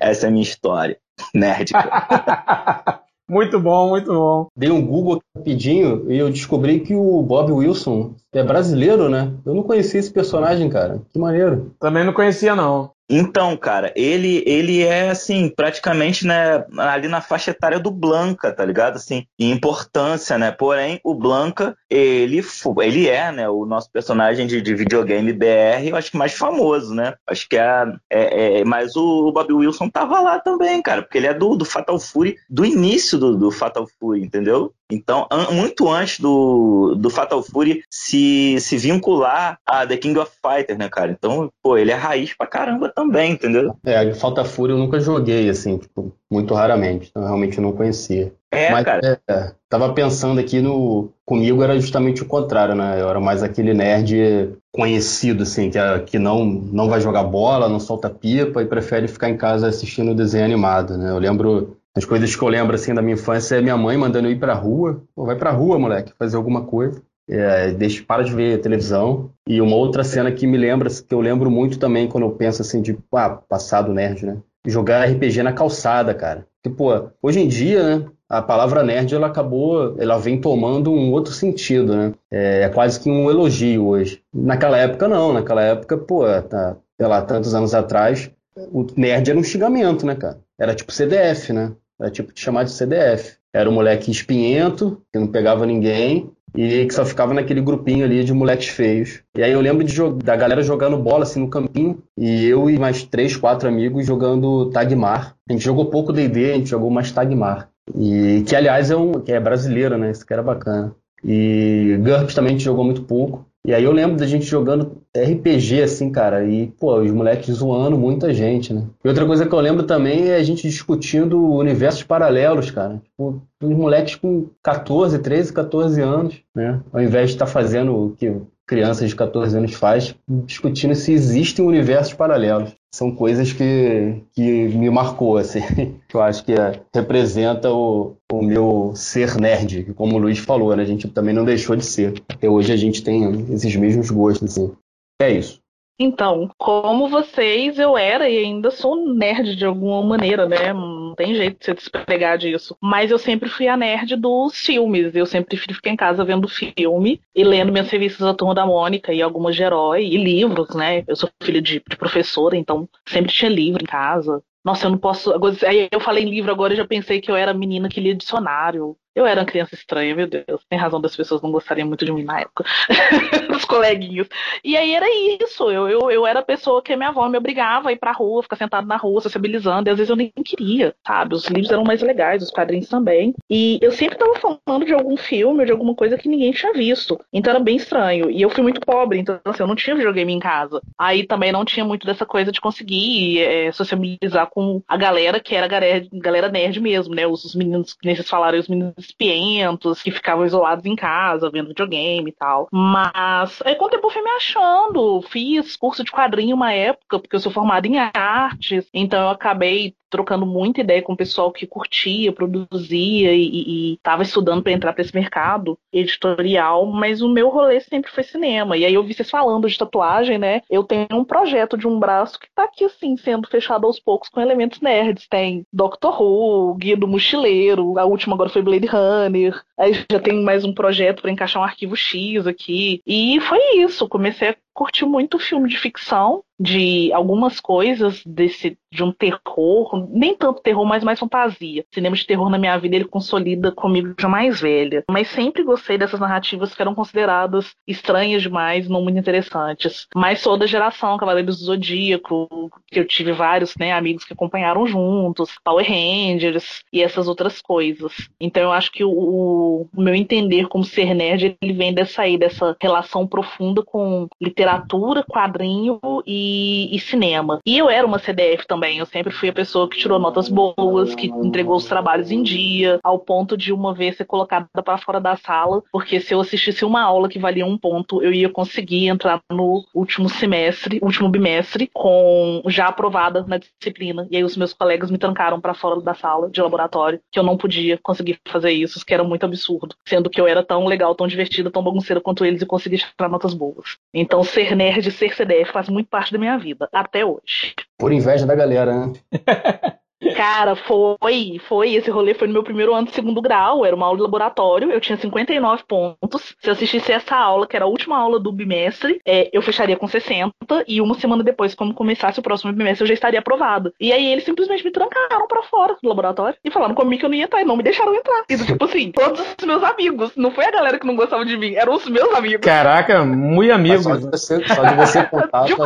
Essa 0.00 0.26
é 0.26 0.28
a 0.28 0.30
minha 0.30 0.42
história. 0.42 0.98
Nerd. 1.32 1.72
Muito 3.30 3.60
bom, 3.60 3.90
muito 3.90 4.10
bom. 4.10 4.46
Dei 4.56 4.70
um 4.70 4.84
Google 4.84 5.20
rapidinho 5.36 6.10
e 6.10 6.16
eu 6.16 6.30
descobri 6.30 6.80
que 6.80 6.94
o 6.94 7.22
Bob 7.22 7.52
Wilson 7.52 8.14
é 8.32 8.42
brasileiro, 8.42 9.10
né? 9.10 9.34
Eu 9.44 9.54
não 9.54 9.62
conhecia 9.62 10.00
esse 10.00 10.10
personagem, 10.10 10.70
cara. 10.70 11.02
Que 11.12 11.18
maneiro. 11.18 11.74
Também 11.78 12.04
não 12.04 12.14
conhecia, 12.14 12.56
não. 12.56 12.90
Então, 13.08 13.56
cara, 13.56 13.92
ele 13.96 14.42
ele 14.46 14.82
é 14.82 15.08
assim, 15.08 15.48
praticamente, 15.48 16.26
né, 16.26 16.64
ali 16.76 17.08
na 17.08 17.20
faixa 17.22 17.52
etária 17.52 17.78
do 17.78 17.90
Blanca, 17.90 18.52
tá 18.52 18.64
ligado? 18.64 18.96
Assim, 18.96 19.26
em 19.38 19.50
importância, 19.50 20.36
né? 20.36 20.50
Porém, 20.50 21.00
o 21.02 21.14
Blanca, 21.14 21.76
ele 21.88 22.42
ele 22.82 23.08
é, 23.08 23.32
né, 23.32 23.48
o 23.48 23.64
nosso 23.64 23.90
personagem 23.90 24.46
de, 24.46 24.60
de 24.60 24.74
videogame 24.74 25.32
BR, 25.32 25.88
eu 25.88 25.96
acho 25.96 26.10
que 26.10 26.18
mais 26.18 26.34
famoso, 26.34 26.94
né? 26.94 27.14
Acho 27.26 27.48
que 27.48 27.56
é, 27.56 27.84
é, 28.10 28.60
é 28.60 28.64
mas 28.64 28.94
o, 28.94 29.32
o 29.32 29.56
Wilson 29.56 29.88
tava 29.88 30.20
lá 30.20 30.38
também, 30.38 30.82
cara, 30.82 31.02
porque 31.02 31.16
ele 31.16 31.26
é 31.26 31.34
do, 31.34 31.56
do 31.56 31.64
Fatal 31.64 31.98
Fury, 31.98 32.36
do 32.48 32.64
início 32.64 33.18
do, 33.18 33.36
do 33.36 33.50
Fatal 33.50 33.86
Fury, 33.98 34.22
entendeu? 34.22 34.74
Então, 34.90 35.26
an 35.30 35.50
muito 35.50 35.88
antes 35.88 36.18
do, 36.18 36.94
do 36.96 37.10
Fatal 37.10 37.42
Fury 37.42 37.82
se, 37.90 38.58
se 38.58 38.76
vincular 38.78 39.58
a 39.66 39.86
The 39.86 39.98
King 39.98 40.18
of 40.18 40.30
Fighters, 40.42 40.78
né, 40.78 40.88
cara? 40.88 41.12
Então, 41.12 41.50
pô, 41.62 41.76
ele 41.76 41.90
é 41.90 41.94
raiz 41.94 42.34
pra 42.34 42.46
caramba 42.46 42.88
também, 42.88 43.32
entendeu? 43.32 43.76
É, 43.84 44.14
Fatal 44.14 44.44
Fury 44.46 44.72
eu 44.72 44.78
nunca 44.78 44.98
joguei, 44.98 45.48
assim, 45.50 45.76
tipo, 45.76 46.14
muito 46.30 46.54
raramente. 46.54 47.08
Então, 47.10 47.22
realmente 47.22 47.58
eu 47.58 47.62
não 47.62 47.72
conhecia. 47.72 48.32
É, 48.50 48.70
Mas, 48.70 48.84
cara. 48.84 49.20
É, 49.28 49.52
tava 49.68 49.92
pensando 49.92 50.40
aqui 50.40 50.60
no. 50.60 51.10
Comigo 51.24 51.62
era 51.62 51.78
justamente 51.78 52.22
o 52.22 52.26
contrário, 52.26 52.74
né? 52.74 52.98
Eu 52.98 53.10
era 53.10 53.20
mais 53.20 53.42
aquele 53.42 53.74
nerd 53.74 54.56
conhecido, 54.72 55.42
assim, 55.42 55.68
que, 55.68 55.78
é, 55.78 55.98
que 55.98 56.18
não, 56.18 56.46
não 56.46 56.88
vai 56.88 57.00
jogar 57.00 57.24
bola, 57.24 57.68
não 57.68 57.78
solta 57.78 58.08
pipa 58.08 58.62
e 58.62 58.66
prefere 58.66 59.06
ficar 59.06 59.28
em 59.28 59.36
casa 59.36 59.68
assistindo 59.68 60.14
desenho 60.14 60.46
animado, 60.46 60.96
né? 60.96 61.10
Eu 61.10 61.18
lembro 61.18 61.76
as 61.98 62.04
coisas 62.04 62.34
que 62.34 62.42
eu 62.42 62.48
lembro 62.48 62.76
assim 62.76 62.94
da 62.94 63.02
minha 63.02 63.14
infância 63.14 63.56
é 63.56 63.60
minha 63.60 63.76
mãe 63.76 63.96
mandando 63.96 64.28
eu 64.28 64.32
ir 64.32 64.38
pra 64.38 64.54
rua. 64.54 65.02
Pô, 65.16 65.26
vai 65.26 65.34
pra 65.34 65.50
rua, 65.50 65.78
moleque, 65.78 66.12
fazer 66.16 66.36
alguma 66.36 66.62
coisa. 66.62 67.02
É, 67.28 67.72
deixa, 67.72 68.04
para 68.04 68.22
de 68.22 68.32
ver 68.32 68.60
televisão. 68.60 69.30
E 69.46 69.60
uma 69.60 69.74
outra 69.74 70.04
cena 70.04 70.30
que 70.30 70.46
me 70.46 70.56
lembra, 70.56 70.88
que 70.88 71.12
eu 71.12 71.20
lembro 71.20 71.50
muito 71.50 71.76
também 71.76 72.06
quando 72.06 72.24
eu 72.24 72.30
penso 72.30 72.62
assim, 72.62 72.80
de 72.80 72.96
ah, 73.12 73.30
passado 73.30 73.92
nerd, 73.92 74.24
né? 74.24 74.36
Jogar 74.64 75.08
RPG 75.08 75.42
na 75.42 75.52
calçada, 75.52 76.14
cara. 76.14 76.46
Porque, 76.62 76.76
pô, 76.76 77.10
hoje 77.20 77.40
em 77.40 77.48
dia, 77.48 77.82
né? 77.82 78.06
A 78.28 78.42
palavra 78.42 78.84
nerd, 78.84 79.12
ela 79.12 79.26
acabou, 79.26 79.96
ela 79.98 80.18
vem 80.18 80.40
tomando 80.40 80.92
um 80.92 81.10
outro 81.10 81.32
sentido, 81.32 81.96
né? 81.96 82.14
É, 82.30 82.62
é 82.62 82.68
quase 82.68 83.00
que 83.00 83.10
um 83.10 83.28
elogio 83.28 83.86
hoje. 83.86 84.22
Naquela 84.32 84.78
época, 84.78 85.08
não. 85.08 85.32
Naquela 85.32 85.62
época, 85.62 85.98
pô, 85.98 86.24
tá, 86.42 86.76
sei 86.96 87.08
lá, 87.08 87.22
tantos 87.22 87.54
anos 87.54 87.74
atrás, 87.74 88.30
o 88.56 88.86
nerd 88.96 89.30
era 89.30 89.38
um 89.38 89.42
xingamento, 89.42 90.06
né, 90.06 90.14
cara? 90.14 90.38
Era 90.58 90.74
tipo 90.74 90.92
CDF, 90.92 91.52
né? 91.52 91.72
Era 92.00 92.10
tipo 92.10 92.32
de 92.32 92.40
chamar 92.40 92.64
de 92.64 92.72
CDF. 92.72 93.36
Era 93.52 93.68
um 93.68 93.72
moleque 93.72 94.10
espinhento, 94.10 95.02
que 95.12 95.18
não 95.18 95.26
pegava 95.26 95.66
ninguém, 95.66 96.30
e 96.56 96.86
que 96.86 96.94
só 96.94 97.04
ficava 97.04 97.34
naquele 97.34 97.60
grupinho 97.60 98.04
ali 98.04 98.24
de 98.24 98.32
moleques 98.32 98.68
feios. 98.68 99.20
E 99.36 99.42
aí 99.42 99.52
eu 99.52 99.60
lembro 99.60 99.84
de 99.84 99.94
da 100.24 100.36
galera 100.36 100.62
jogando 100.62 100.98
bola 100.98 101.24
assim 101.24 101.40
no 101.40 101.50
campinho, 101.50 102.02
e 102.16 102.46
eu 102.46 102.70
e 102.70 102.78
mais 102.78 103.02
três, 103.02 103.36
quatro 103.36 103.68
amigos 103.68 104.06
jogando 104.06 104.70
Tagmar. 104.70 105.34
A 105.48 105.52
gente 105.52 105.64
jogou 105.64 105.86
pouco 105.86 106.12
D&D, 106.12 106.52
a 106.52 106.54
gente 106.54 106.70
jogou 106.70 106.90
mais 106.90 107.10
Tagmar. 107.10 107.70
E 107.94 108.44
que 108.46 108.54
aliás 108.54 108.90
é 108.90 108.96
um 108.96 109.12
que 109.12 109.32
é 109.32 109.40
brasileiro, 109.40 109.96
né? 109.96 110.10
Isso 110.10 110.26
que 110.26 110.32
era 110.32 110.42
bacana. 110.42 110.94
E 111.24 111.98
GURPS 112.00 112.34
também 112.34 112.50
a 112.50 112.52
gente 112.52 112.64
jogou 112.64 112.84
muito 112.84 113.02
pouco. 113.02 113.47
E 113.66 113.74
aí 113.74 113.84
eu 113.84 113.92
lembro 113.92 114.16
da 114.16 114.26
gente 114.26 114.44
jogando 114.44 115.02
RPG, 115.16 115.82
assim, 115.82 116.10
cara, 116.10 116.44
e, 116.44 116.68
pô, 116.78 117.00
os 117.00 117.10
moleques 117.10 117.56
zoando 117.56 117.98
muita 117.98 118.32
gente, 118.32 118.72
né? 118.72 118.86
E 119.04 119.08
outra 119.08 119.26
coisa 119.26 119.46
que 119.46 119.54
eu 119.54 119.60
lembro 119.60 119.82
também 119.82 120.28
é 120.28 120.36
a 120.36 120.42
gente 120.42 120.62
discutindo 120.62 121.38
universos 121.54 122.02
paralelos, 122.02 122.70
cara. 122.70 122.98
Tipo, 123.04 123.42
os 123.62 123.70
moleques 123.70 124.14
com 124.14 124.48
14, 124.62 125.18
13, 125.18 125.52
14 125.52 126.00
anos, 126.00 126.40
né? 126.54 126.80
Ao 126.92 127.02
invés 127.02 127.30
de 127.30 127.34
estar 127.36 127.46
tá 127.46 127.50
fazendo 127.50 127.94
o 127.94 128.10
que 128.16 128.32
crianças 128.66 129.08
de 129.08 129.16
14 129.16 129.56
anos 129.56 129.74
faz, 129.74 130.14
discutindo 130.28 130.94
se 130.94 131.12
existem 131.12 131.64
universos 131.64 132.12
paralelos. 132.12 132.76
São 132.94 133.14
coisas 133.14 133.52
que, 133.52 134.22
que 134.32 134.68
me 134.68 134.88
marcou, 134.88 135.36
assim. 135.36 135.60
Eu 136.12 136.22
acho 136.22 136.44
que 136.44 136.52
é, 136.52 136.80
representa 136.94 137.70
o, 137.70 138.16
o 138.32 138.42
meu 138.42 138.92
ser 138.94 139.36
nerd, 139.36 139.92
como 139.94 140.16
o 140.16 140.18
Luiz 140.18 140.38
falou, 140.38 140.74
né? 140.74 140.82
A 140.82 140.86
gente 140.86 141.06
também 141.08 141.34
não 141.34 141.44
deixou 141.44 141.76
de 141.76 141.84
ser. 141.84 142.22
Até 142.28 142.48
hoje 142.48 142.72
a 142.72 142.76
gente 142.76 143.02
tem 143.02 143.52
esses 143.52 143.76
mesmos 143.76 144.10
gostos, 144.10 144.56
assim. 144.56 144.72
É 145.20 145.30
isso. 145.30 145.60
Então, 146.00 146.48
como 146.56 147.08
vocês, 147.08 147.76
eu 147.76 147.98
era 147.98 148.30
e 148.30 148.38
ainda 148.38 148.70
sou 148.70 149.12
nerd 149.12 149.56
de 149.56 149.64
alguma 149.64 150.00
maneira, 150.00 150.48
né? 150.48 150.72
Tem 151.18 151.34
jeito 151.34 151.58
de 151.58 151.64
se 151.64 151.74
despregar 151.74 152.38
disso. 152.38 152.76
Mas 152.80 153.10
eu 153.10 153.18
sempre 153.18 153.48
fui 153.48 153.66
a 153.66 153.76
nerd 153.76 154.14
dos 154.14 154.56
filmes. 154.56 155.16
Eu 155.16 155.26
sempre 155.26 155.56
ficar 155.56 155.90
em 155.90 155.96
casa 155.96 156.24
vendo 156.24 156.46
filme 156.46 157.20
e 157.34 157.42
lendo 157.42 157.72
minhas 157.72 157.90
revistas 157.90 158.24
da 158.24 158.32
Turma 158.32 158.54
da 158.54 158.64
Mônica 158.64 159.12
e 159.12 159.20
algumas 159.20 159.56
de 159.56 159.64
herói 159.64 160.04
e 160.04 160.16
livros, 160.16 160.72
né? 160.76 161.02
Eu 161.08 161.16
sou 161.16 161.28
filha 161.42 161.60
de, 161.60 161.82
de 161.86 161.96
professora, 161.96 162.56
então 162.56 162.88
sempre 163.04 163.32
tinha 163.32 163.50
livro 163.50 163.82
em 163.82 163.86
casa. 163.86 164.40
Nossa, 164.64 164.86
eu 164.86 164.90
não 164.92 164.98
posso. 164.98 165.32
Aí 165.66 165.88
eu 165.90 165.98
falei 165.98 166.22
em 166.22 166.30
livro 166.30 166.52
agora 166.52 166.72
e 166.72 166.76
já 166.76 166.86
pensei 166.86 167.20
que 167.20 167.30
eu 167.30 167.34
era 167.34 167.52
menina 167.52 167.88
que 167.88 168.00
lia 168.00 168.14
dicionário. 168.14 168.96
Eu 169.18 169.26
era 169.26 169.40
uma 169.40 169.46
criança 169.46 169.74
estranha, 169.74 170.14
meu 170.14 170.28
Deus. 170.28 170.64
Tem 170.70 170.78
razão 170.78 171.00
das 171.00 171.16
pessoas 171.16 171.42
não 171.42 171.50
gostariam 171.50 171.88
muito 171.88 172.04
de 172.04 172.12
mim 172.12 172.22
na 172.22 172.42
época. 172.42 172.64
Dos 173.50 173.64
coleguinhos. 173.64 174.28
E 174.62 174.76
aí 174.76 174.94
era 174.94 175.06
isso. 175.42 175.68
Eu, 175.72 175.88
eu, 175.88 176.08
eu 176.08 176.24
era 176.24 176.38
a 176.38 176.44
pessoa 176.44 176.80
que 176.80 176.92
a 176.92 176.96
minha 176.96 177.08
avó 177.08 177.28
me 177.28 177.36
obrigava 177.36 177.88
a 177.88 177.92
ir 177.92 177.98
pra 177.98 178.12
rua, 178.12 178.44
ficar 178.44 178.54
sentado 178.54 178.86
na 178.86 178.96
rua, 178.96 179.20
sociabilizando. 179.20 179.88
E 179.88 179.90
às 179.90 179.96
vezes 179.96 180.08
eu 180.08 180.14
nem 180.14 180.30
queria, 180.44 180.94
sabe? 181.04 181.34
Os 181.34 181.46
livros 181.46 181.72
eram 181.72 181.82
mais 181.82 182.00
legais, 182.00 182.44
os 182.44 182.52
quadrinhos 182.52 182.88
também. 182.88 183.34
E 183.50 183.80
eu 183.82 183.90
sempre 183.90 184.16
tava 184.16 184.36
falando 184.36 184.86
de 184.86 184.94
algum 184.94 185.16
filme 185.16 185.58
ou 185.58 185.66
de 185.66 185.72
alguma 185.72 185.96
coisa 185.96 186.16
que 186.16 186.28
ninguém 186.28 186.52
tinha 186.52 186.72
visto. 186.72 187.18
Então 187.32 187.52
era 187.52 187.60
bem 187.60 187.74
estranho. 187.74 188.30
E 188.30 188.40
eu 188.40 188.50
fui 188.50 188.62
muito 188.62 188.80
pobre, 188.80 189.18
então 189.18 189.40
assim, 189.44 189.64
eu 189.64 189.66
não 189.66 189.74
tinha 189.74 189.96
videogame 189.96 190.32
em 190.32 190.38
casa. 190.38 190.80
Aí 190.96 191.26
também 191.26 191.50
não 191.50 191.64
tinha 191.64 191.84
muito 191.84 192.06
dessa 192.06 192.24
coisa 192.24 192.52
de 192.52 192.60
conseguir 192.60 193.40
é, 193.40 193.72
sociabilizar 193.72 194.48
com 194.48 194.80
a 194.86 194.96
galera 194.96 195.40
que 195.40 195.56
era 195.56 195.66
galera, 195.66 196.06
galera 196.12 196.48
nerd 196.48 196.78
mesmo, 196.80 197.16
né? 197.16 197.26
Os, 197.26 197.44
os 197.44 197.56
meninos, 197.56 197.94
que 197.94 198.14
vocês 198.14 198.28
falaram, 198.28 198.56
os 198.56 198.68
meninos 198.68 199.07
espientos 199.08 200.02
que 200.02 200.10
ficavam 200.10 200.46
isolados 200.46 200.84
em 200.84 200.94
casa, 200.94 201.50
vendo 201.50 201.68
videogame 201.68 202.30
e 202.30 202.34
tal. 202.34 202.68
Mas 202.72 203.60
aí 203.64 203.74
com 203.74 203.86
o 203.86 203.88
tempo 203.88 204.06
eu 204.06 204.10
fui 204.10 204.22
me 204.22 204.30
achando, 204.30 205.22
fiz 205.22 205.76
curso 205.76 206.04
de 206.04 206.10
quadrinho 206.10 206.54
uma 206.54 206.72
época, 206.72 207.18
porque 207.18 207.36
eu 207.36 207.40
sou 207.40 207.52
formada 207.52 207.86
em 207.86 207.98
artes, 207.98 208.88
então 208.92 209.22
eu 209.22 209.30
acabei 209.30 209.94
trocando 210.10 210.46
muita 210.46 210.80
ideia 210.80 211.02
com 211.02 211.12
o 211.12 211.16
pessoal 211.16 211.52
que 211.52 211.66
curtia, 211.66 212.32
produzia 212.32 213.32
e 213.34 213.94
estava 213.94 214.22
estudando 214.22 214.62
para 214.62 214.72
entrar 214.72 214.92
para 214.92 215.02
esse 215.02 215.14
mercado 215.14 215.78
editorial, 215.92 216.86
mas 216.86 217.20
o 217.20 217.28
meu 217.28 217.48
rolê 217.48 217.80
sempre 217.80 218.10
foi 218.10 218.22
cinema. 218.22 218.76
E 218.76 218.84
aí 218.84 218.94
eu 218.94 219.02
vi 219.02 219.14
vocês 219.14 219.30
falando 219.30 219.68
de 219.68 219.78
tatuagem, 219.78 220.38
né? 220.38 220.62
Eu 220.70 220.84
tenho 220.84 221.06
um 221.12 221.24
projeto 221.24 221.76
de 221.76 221.86
um 221.86 221.98
braço 221.98 222.38
que 222.38 222.46
está 222.46 222.64
aqui 222.64 222.84
assim, 222.84 223.16
sendo 223.16 223.48
fechado 223.48 223.86
aos 223.86 223.98
poucos 224.00 224.28
com 224.28 224.40
elementos 224.40 224.80
nerds. 224.80 225.26
Tem 225.28 225.64
Doctor 225.72 226.20
Who, 226.20 226.74
Guia 226.74 226.96
do 226.96 227.08
Mochileiro, 227.08 227.98
a 227.98 228.04
última 228.04 228.34
agora 228.34 228.50
foi 228.50 228.62
Blade 228.62 228.86
Runner. 228.86 229.60
Aí 229.78 230.04
já 230.10 230.20
tem 230.20 230.42
mais 230.42 230.64
um 230.64 230.72
projeto 230.72 231.22
para 231.22 231.30
encaixar 231.30 231.62
um 231.62 231.64
arquivo 231.64 231.96
X 231.96 232.46
aqui. 232.46 233.00
E 233.06 233.40
foi 233.40 233.58
isso, 233.76 234.08
comecei 234.08 234.48
a 234.48 234.56
curti 234.74 235.04
muito 235.04 235.38
filme 235.38 235.68
de 235.68 235.76
ficção, 235.76 236.44
de 236.58 237.12
algumas 237.12 237.60
coisas 237.60 238.22
desse 238.24 238.76
de 238.90 239.02
um 239.02 239.12
terror, 239.12 240.08
nem 240.10 240.34
tanto 240.34 240.62
terror, 240.62 240.86
mas 240.86 241.04
mais 241.04 241.18
fantasia. 241.18 241.84
Cinema 241.92 242.16
de 242.16 242.26
terror 242.26 242.48
na 242.48 242.58
minha 242.58 242.76
vida 242.78 242.96
ele 242.96 243.04
consolida 243.04 243.70
comigo 243.70 244.14
já 244.18 244.28
mais 244.28 244.60
velha, 244.60 245.04
mas 245.10 245.28
sempre 245.28 245.62
gostei 245.62 245.98
dessas 245.98 246.18
narrativas 246.18 246.74
que 246.74 246.80
eram 246.80 246.94
consideradas 246.94 247.74
estranhas 247.86 248.42
demais, 248.42 248.88
não 248.88 249.02
muito 249.02 249.18
interessantes. 249.18 250.06
Mas 250.14 250.40
sou 250.40 250.56
da 250.56 250.66
geração 250.66 251.18
Cavaleiros 251.18 251.58
do 251.58 251.66
Zodíaco, 251.66 252.48
que 252.86 252.98
eu 253.00 253.06
tive 253.06 253.32
vários, 253.32 253.74
né, 253.76 253.92
amigos 253.92 254.24
que 254.24 254.32
acompanharam 254.32 254.86
juntos, 254.86 255.50
Power 255.62 255.86
Rangers 255.86 256.82
e 256.90 257.02
essas 257.02 257.28
outras 257.28 257.60
coisas. 257.60 258.14
Então 258.40 258.62
eu 258.62 258.72
acho 258.72 258.90
que 258.90 259.04
o, 259.04 259.86
o 259.94 260.02
meu 260.02 260.14
entender 260.14 260.66
como 260.68 260.82
ser 260.82 261.14
nerd 261.14 261.56
ele 261.60 261.72
vem 261.74 261.92
dessa 261.92 262.22
aí 262.22 262.38
dessa 262.38 262.74
relação 262.80 263.26
profunda 263.26 263.82
com 263.82 264.28
literatura, 264.40 265.22
quadrinho 265.28 266.00
e 266.26 266.47
e, 266.48 266.98
cinema. 266.98 267.60
E 267.66 267.78
eu 267.78 267.88
era 267.88 268.06
uma 268.06 268.18
CDF 268.18 268.66
também, 268.66 268.98
eu 268.98 269.06
sempre 269.06 269.32
fui 269.32 269.48
a 269.48 269.52
pessoa 269.52 269.88
que 269.88 269.98
tirou 269.98 270.18
notas 270.18 270.48
boas, 270.48 271.14
que 271.14 271.26
entregou 271.28 271.76
os 271.76 271.86
trabalhos 271.86 272.30
em 272.30 272.42
dia, 272.42 272.98
ao 273.02 273.18
ponto 273.18 273.56
de 273.56 273.72
uma 273.72 273.94
vez 273.94 274.16
ser 274.16 274.24
colocada 274.24 274.68
para 274.84 274.98
fora 274.98 275.20
da 275.20 275.36
sala, 275.36 275.82
porque 275.92 276.20
se 276.20 276.34
eu 276.34 276.40
assistisse 276.40 276.84
uma 276.84 277.02
aula 277.02 277.28
que 277.28 277.38
valia 277.38 277.66
um 277.66 277.78
ponto, 277.78 278.22
eu 278.22 278.32
ia 278.32 278.48
conseguir 278.48 279.08
entrar 279.08 279.40
no 279.50 279.84
último 279.94 280.28
semestre, 280.28 280.98
último 281.02 281.28
bimestre, 281.28 281.90
com 281.92 282.62
já 282.66 282.86
aprovada 282.86 283.44
na 283.46 283.58
disciplina. 283.58 284.26
E 284.30 284.36
aí 284.36 284.44
os 284.44 284.56
meus 284.56 284.72
colegas 284.72 285.10
me 285.10 285.18
trancaram 285.18 285.60
para 285.60 285.74
fora 285.74 286.00
da 286.00 286.14
sala 286.14 286.50
de 286.50 286.60
laboratório, 286.60 287.20
que 287.30 287.38
eu 287.38 287.42
não 287.42 287.56
podia 287.56 287.98
conseguir 288.02 288.38
fazer 288.46 288.70
isso, 288.72 289.04
que 289.04 289.14
era 289.14 289.24
muito 289.24 289.44
absurdo, 289.44 289.94
sendo 290.06 290.30
que 290.30 290.40
eu 290.40 290.46
era 290.46 290.62
tão 290.62 290.86
legal, 290.86 291.14
tão 291.14 291.26
divertida, 291.26 291.70
tão 291.70 291.82
bagunceira 291.82 292.20
quanto 292.20 292.44
eles 292.44 292.62
e 292.62 292.66
conseguia 292.66 292.98
tirar 292.98 293.28
notas 293.28 293.54
boas. 293.54 293.96
Então 294.12 294.42
ser 294.42 294.74
nerd, 294.74 295.10
ser 295.10 295.34
CDF 295.34 295.72
faz 295.72 295.88
muito 295.88 296.08
parte 296.08 296.32
da 296.38 296.40
minha 296.40 296.56
vida, 296.56 296.88
até 296.92 297.24
hoje. 297.24 297.74
Por 297.98 298.12
inveja 298.12 298.46
da 298.46 298.54
galera, 298.54 299.06
né? 299.06 299.12
Cara, 300.34 300.74
foi, 300.74 301.60
foi. 301.68 301.94
Esse 301.94 302.10
rolê 302.10 302.34
foi 302.34 302.48
no 302.48 302.54
meu 302.54 302.62
primeiro 302.62 302.94
ano 302.94 303.06
de 303.06 303.14
segundo 303.14 303.40
grau. 303.40 303.84
Era 303.84 303.94
uma 303.94 304.06
aula 304.06 304.16
de 304.16 304.22
laboratório. 304.22 304.90
Eu 304.90 305.00
tinha 305.00 305.16
59 305.16 305.84
pontos. 305.86 306.54
Se 306.60 306.68
eu 306.68 306.72
assistisse 306.72 307.12
essa 307.12 307.36
aula, 307.36 307.66
que 307.66 307.76
era 307.76 307.84
a 307.84 307.88
última 307.88 308.18
aula 308.18 308.40
do 308.40 308.52
bimestre, 308.52 309.20
é, 309.24 309.48
eu 309.52 309.62
fecharia 309.62 309.96
com 309.96 310.08
60. 310.08 310.52
E 310.86 311.00
uma 311.00 311.14
semana 311.14 311.44
depois, 311.44 311.74
quando 311.74 311.94
começasse 311.94 312.40
o 312.40 312.42
próximo 312.42 312.72
bimestre, 312.72 313.04
eu 313.04 313.08
já 313.08 313.14
estaria 313.14 313.38
aprovado. 313.38 313.92
E 314.00 314.12
aí 314.12 314.26
eles 314.26 314.44
simplesmente 314.44 314.84
me 314.84 314.90
trancaram 314.90 315.46
pra 315.46 315.62
fora 315.62 315.96
do 316.02 316.08
laboratório 316.08 316.58
e 316.64 316.70
falaram 316.70 316.94
comigo 316.94 317.20
que 317.20 317.26
eu 317.26 317.30
não 317.30 317.36
ia 317.36 317.44
entrar. 317.44 317.62
E 317.62 317.64
não 317.64 317.76
me 317.76 317.82
deixaram 317.82 318.14
entrar. 318.14 318.44
E 318.48 318.56
tipo 318.56 318.84
assim, 318.84 319.12
todos 319.12 319.40
os 319.40 319.64
meus 319.64 319.82
amigos. 319.84 320.32
Não 320.36 320.50
foi 320.50 320.66
a 320.66 320.70
galera 320.70 320.98
que 320.98 321.06
não 321.06 321.16
gostava 321.16 321.44
de 321.44 321.56
mim, 321.56 321.74
eram 321.74 321.94
os 321.94 322.08
meus 322.08 322.34
amigos. 322.34 322.64
Caraca, 322.64 323.24
muito 323.24 323.72
amigos. 323.72 324.02
Só 324.02 324.16
de 324.16 324.30
você, 324.30 324.66
só 324.66 324.84
de 324.84 324.94
você 324.96 325.24
contar, 325.26 325.68
eu 325.68 325.76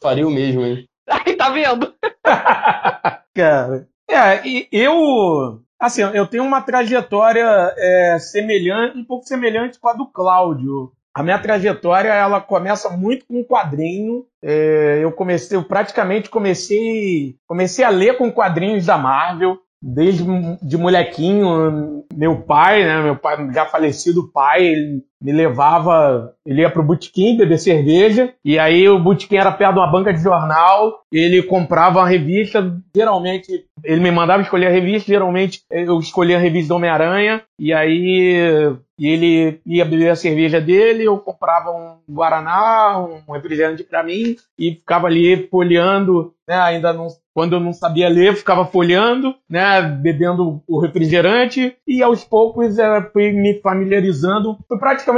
faria 0.00 0.26
o 0.26 0.30
mesmo, 0.30 0.64
hein? 0.64 0.86
Aí 1.08 1.36
tá 1.36 1.50
vendo? 1.50 1.92
Cara, 3.34 3.88
é, 4.08 4.66
eu, 4.70 5.60
assim, 5.80 6.02
eu 6.02 6.26
tenho 6.26 6.44
uma 6.44 6.60
trajetória 6.60 7.44
é, 7.76 8.18
semelhante, 8.18 8.98
um 8.98 9.04
pouco 9.04 9.26
semelhante 9.26 9.78
com 9.78 9.88
a 9.88 9.92
do 9.92 10.06
Cláudio. 10.06 10.92
A 11.12 11.22
minha 11.22 11.38
trajetória 11.38 12.08
ela 12.08 12.40
começa 12.40 12.90
muito 12.90 13.26
com 13.26 13.44
quadrinho. 13.44 14.24
É, 14.42 14.98
eu 15.02 15.12
comecei, 15.12 15.56
eu 15.56 15.64
praticamente 15.64 16.28
comecei, 16.28 17.36
comecei 17.46 17.84
a 17.84 17.88
ler 17.88 18.16
com 18.16 18.32
quadrinhos 18.32 18.86
da 18.86 18.98
Marvel 18.98 19.58
desde 19.80 20.24
de 20.62 20.76
molequinho. 20.76 22.04
Meu 22.12 22.42
pai, 22.42 22.84
né, 22.84 23.02
meu 23.02 23.16
pai 23.16 23.36
já 23.52 23.66
falecido 23.66 24.30
pai, 24.32 24.64
ele 24.64 25.04
me 25.24 25.32
levava, 25.32 26.34
ele 26.44 26.60
ia 26.60 26.68
pro 26.68 26.82
botequim 26.82 27.34
beber 27.34 27.58
cerveja, 27.58 28.34
e 28.44 28.58
aí 28.58 28.86
o 28.86 28.98
botequim 28.98 29.36
era 29.36 29.50
perto 29.50 29.72
de 29.72 29.78
uma 29.80 29.90
banca 29.90 30.12
de 30.12 30.22
jornal, 30.22 31.00
ele 31.10 31.42
comprava 31.42 32.00
uma 32.00 32.08
revista, 32.08 32.76
geralmente 32.94 33.64
ele 33.82 34.00
me 34.02 34.10
mandava 34.10 34.42
escolher 34.42 34.66
a 34.66 34.70
revista, 34.70 35.10
geralmente 35.10 35.62
eu 35.70 35.98
escolhia 35.98 36.36
a 36.36 36.40
revista 36.40 36.68
do 36.68 36.76
Homem-Aranha, 36.76 37.42
e 37.58 37.72
aí 37.72 38.76
ele 38.98 39.60
ia 39.64 39.84
beber 39.84 40.10
a 40.10 40.16
cerveja 40.16 40.60
dele, 40.60 41.04
eu 41.04 41.16
comprava 41.18 41.70
um 41.70 41.96
Guaraná, 42.08 42.98
um 43.26 43.32
refrigerante 43.32 43.82
para 43.82 44.02
mim, 44.02 44.36
e 44.58 44.72
ficava 44.72 45.06
ali 45.06 45.48
folheando, 45.48 46.34
né, 46.46 46.56
ainda 46.56 46.92
não 46.92 47.08
quando 47.34 47.56
eu 47.56 47.60
não 47.60 47.72
sabia 47.72 48.08
ler, 48.08 48.36
ficava 48.36 48.64
folhando, 48.64 49.34
né, 49.50 49.82
bebendo 49.82 50.62
o 50.68 50.80
refrigerante, 50.80 51.76
e 51.86 52.00
aos 52.00 52.22
poucos 52.22 52.78
é, 52.78 53.02
fui 53.12 53.32
me 53.32 53.60
familiarizando, 53.60 54.56
fui 54.68 54.78
praticamente 54.78 55.13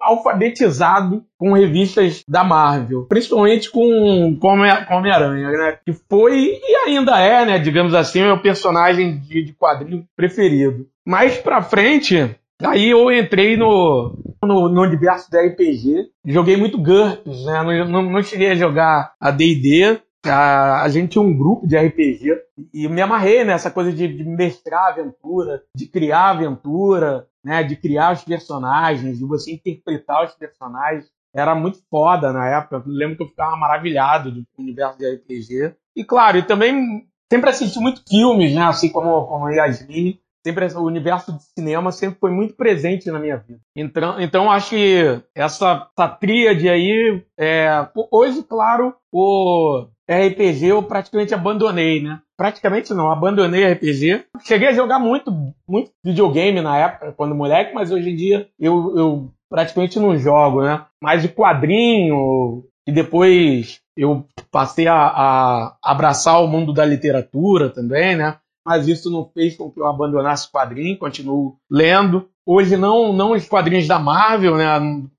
alfabetizado 0.00 1.24
com 1.38 1.52
revistas 1.52 2.22
da 2.28 2.44
Marvel, 2.44 3.06
principalmente 3.06 3.70
com, 3.70 4.36
com 4.40 4.48
Homem-Aranha, 4.48 5.50
né, 5.50 5.78
que 5.84 5.92
foi 5.92 6.60
e 6.62 6.76
ainda 6.86 7.18
é, 7.18 7.44
né, 7.44 7.58
digamos 7.58 7.94
assim, 7.94 8.22
meu 8.22 8.40
personagem 8.40 9.18
de, 9.18 9.44
de 9.44 9.52
quadrinho 9.52 10.04
preferido. 10.16 10.86
Mais 11.06 11.36
pra 11.36 11.62
frente, 11.62 12.36
Aí 12.62 12.90
eu 12.90 13.10
entrei 13.10 13.56
no, 13.56 14.14
no, 14.42 14.68
no 14.68 14.82
universo 14.82 15.30
da 15.30 15.40
RPG, 15.40 16.10
joguei 16.26 16.56
muito 16.56 16.76
GURPS, 16.76 17.44
né? 17.46 17.62
Não, 17.62 17.88
não, 17.88 18.02
não 18.10 18.22
cheguei 18.22 18.50
a 18.50 18.54
jogar 18.54 19.14
a 19.18 19.30
D&D, 19.30 19.98
a, 20.24 20.82
a, 20.82 20.88
gente 20.88 21.12
tinha 21.12 21.22
um 21.22 21.36
grupo 21.36 21.66
de 21.66 21.76
RPG 21.76 22.40
e 22.74 22.88
me 22.88 23.00
amarrei 23.00 23.44
nessa 23.44 23.70
coisa 23.70 23.92
de, 23.92 24.08
de 24.08 24.24
mestrar 24.24 24.88
aventura, 24.88 25.62
de 25.74 25.86
criar 25.86 26.30
aventura, 26.30 27.26
né, 27.42 27.62
de 27.62 27.76
criar 27.76 28.12
os 28.12 28.24
personagens, 28.24 29.18
de 29.18 29.24
você 29.24 29.52
interpretar 29.52 30.24
os 30.24 30.34
personagens. 30.34 31.10
Era 31.34 31.54
muito 31.54 31.78
foda 31.88 32.32
na 32.32 32.46
época. 32.48 32.76
Eu 32.76 32.82
lembro 32.86 33.16
que 33.16 33.22
eu 33.22 33.28
ficava 33.28 33.56
maravilhado 33.56 34.32
do 34.32 34.44
universo 34.58 34.98
de 34.98 35.14
RPG. 35.14 35.74
E 35.96 36.04
claro, 36.04 36.38
e 36.38 36.42
também 36.42 37.06
sempre 37.32 37.50
assisti 37.50 37.78
muito 37.78 38.02
filmes, 38.08 38.54
né, 38.54 38.62
assim 38.62 38.90
como, 38.90 39.26
como 39.26 39.48
Yasmin 39.48 40.18
sempre 40.44 40.66
o 40.74 40.82
universo 40.82 41.32
de 41.32 41.42
cinema 41.42 41.92
sempre 41.92 42.18
foi 42.18 42.30
muito 42.30 42.54
presente 42.54 43.10
na 43.10 43.18
minha 43.18 43.36
vida. 43.36 43.60
Então, 43.76 44.20
então 44.20 44.50
acho 44.50 44.70
que 44.70 45.22
essa, 45.34 45.88
essa 45.96 46.08
tríade 46.08 46.68
aí, 46.68 47.22
é, 47.38 47.86
hoje, 48.10 48.42
claro, 48.42 48.94
o 49.12 49.86
RPG 50.10 50.66
eu 50.66 50.82
praticamente 50.82 51.32
abandonei, 51.32 52.02
né? 52.02 52.20
Praticamente 52.36 52.92
não, 52.92 53.10
abandonei 53.10 53.72
RPG. 53.72 54.24
Cheguei 54.42 54.68
a 54.68 54.72
jogar 54.72 54.98
muito, 54.98 55.30
muito 55.68 55.92
videogame 56.04 56.60
na 56.60 56.76
época, 56.76 57.12
quando 57.16 57.34
moleque, 57.34 57.74
mas 57.74 57.92
hoje 57.92 58.10
em 58.10 58.16
dia 58.16 58.48
eu, 58.58 58.96
eu 58.96 59.30
praticamente 59.48 59.98
não 60.00 60.18
jogo, 60.18 60.62
né? 60.62 60.84
Mais 61.00 61.22
de 61.22 61.28
quadrinho, 61.28 62.64
e 62.86 62.92
depois 62.92 63.80
eu 63.96 64.26
passei 64.50 64.88
a, 64.88 64.96
a 64.96 65.76
abraçar 65.82 66.42
o 66.42 66.48
mundo 66.48 66.72
da 66.72 66.84
literatura 66.84 67.68
também, 67.68 68.16
né? 68.16 68.36
mas 68.64 68.86
isso 68.86 69.10
não 69.10 69.28
fez 69.32 69.56
com 69.56 69.70
que 69.70 69.80
eu 69.80 69.86
abandonasse 69.86 70.46
o 70.46 70.52
quadrinho, 70.52 70.98
continuo 70.98 71.56
lendo. 71.70 72.28
Hoje 72.46 72.76
não, 72.76 73.12
não 73.12 73.32
os 73.32 73.48
quadrinhos 73.48 73.86
da 73.86 73.98
Marvel, 73.98 74.56
né? 74.56 74.66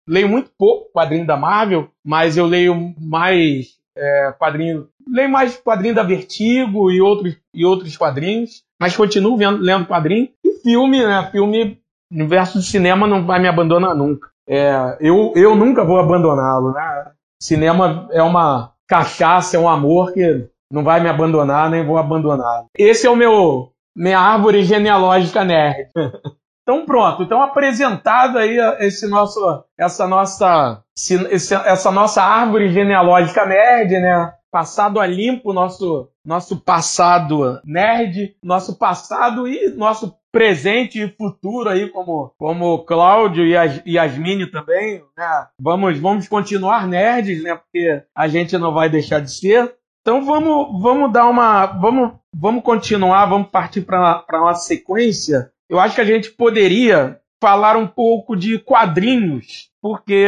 Leio 0.07 0.29
muito 0.29 0.51
pouco 0.57 0.91
quadrinho 0.93 1.25
da 1.25 1.37
Marvel, 1.37 1.89
mas 2.03 2.37
eu 2.37 2.45
leio 2.45 2.93
mais 2.99 3.80
é, 4.01 4.33
quadrinho, 4.37 4.87
leio 5.07 5.29
mais 5.29 5.55
quadrinho 5.57 5.93
da 5.93 6.03
Vertigo 6.03 6.89
e 6.89 6.99
outros, 6.99 7.37
e 7.53 7.63
outros 7.63 7.95
quadrinhos, 7.95 8.63
mas 8.79 8.95
continuo 8.95 9.37
vendo, 9.37 9.59
lendo 9.59 9.85
quadrinho. 9.85 10.29
E 10.43 10.53
filme, 10.63 11.05
né? 11.05 11.29
Filme, 11.31 11.79
universo 12.11 12.59
de 12.59 12.65
cinema 12.65 13.05
não 13.05 13.25
vai 13.25 13.39
me 13.39 13.47
abandonar 13.47 13.95
nunca. 13.95 14.29
É, 14.49 14.97
eu, 14.99 15.31
eu 15.35 15.55
nunca 15.55 15.85
vou 15.85 15.99
abandoná-lo, 15.99 16.73
né? 16.73 17.11
Cinema 17.41 18.07
é 18.11 18.23
uma 18.23 18.73
cachaça, 18.87 19.55
é 19.55 19.59
um 19.59 19.69
amor 19.69 20.13
que 20.13 20.47
não 20.71 20.83
vai 20.83 20.99
me 20.99 21.07
abandonar, 21.07 21.69
nem 21.69 21.85
vou 21.85 21.97
abandonar. 21.97 22.65
Esse 22.75 23.05
é 23.05 23.09
o 23.09 23.15
meu 23.15 23.71
minha 23.95 24.19
árvore 24.19 24.63
genealógica 24.63 25.43
nerd. 25.43 25.89
Então 26.63 26.85
pronto, 26.85 27.23
então 27.23 27.41
apresentado 27.41 28.37
aí 28.37 28.57
esse 28.79 29.07
nosso, 29.07 29.63
essa 29.77 30.07
nossa, 30.07 30.83
essa 31.65 31.91
nossa 31.91 32.21
árvore 32.21 32.69
genealógica 32.69 33.45
nerd, 33.45 33.99
né? 33.99 34.33
Passado 34.51 34.99
a 34.99 35.07
limpo 35.07 35.53
nosso 35.53 36.09
nosso 36.23 36.59
passado 36.59 37.59
nerd, 37.65 38.35
nosso 38.43 38.77
passado 38.77 39.47
e 39.47 39.69
nosso 39.71 40.15
presente 40.31 41.01
e 41.01 41.09
futuro 41.09 41.67
aí 41.67 41.89
como 41.89 42.31
como 42.37 42.85
Cláudio 42.85 43.43
e 43.45 43.53
Yas, 43.53 44.13
também, 44.51 45.01
né? 45.17 45.47
Vamos 45.59 45.97
vamos 45.99 46.27
continuar 46.27 46.87
nerds, 46.87 47.41
né? 47.41 47.55
Porque 47.55 48.03
a 48.15 48.27
gente 48.27 48.57
não 48.57 48.73
vai 48.73 48.87
deixar 48.87 49.19
de 49.19 49.31
ser. 49.31 49.75
Então 50.01 50.25
vamos, 50.25 50.81
vamos 50.81 51.11
dar 51.11 51.27
uma. 51.27 51.65
Vamos, 51.67 52.13
vamos 52.33 52.63
continuar, 52.63 53.27
vamos 53.27 53.49
partir 53.49 53.81
para 53.81 54.25
a 54.27 54.37
nossa 54.39 54.67
sequência. 54.67 55.51
Eu 55.71 55.79
acho 55.79 55.95
que 55.95 56.01
a 56.01 56.05
gente 56.05 56.29
poderia 56.31 57.21
falar 57.41 57.77
um 57.77 57.87
pouco 57.87 58.35
de 58.35 58.59
quadrinhos, 58.59 59.71
porque 59.81 60.27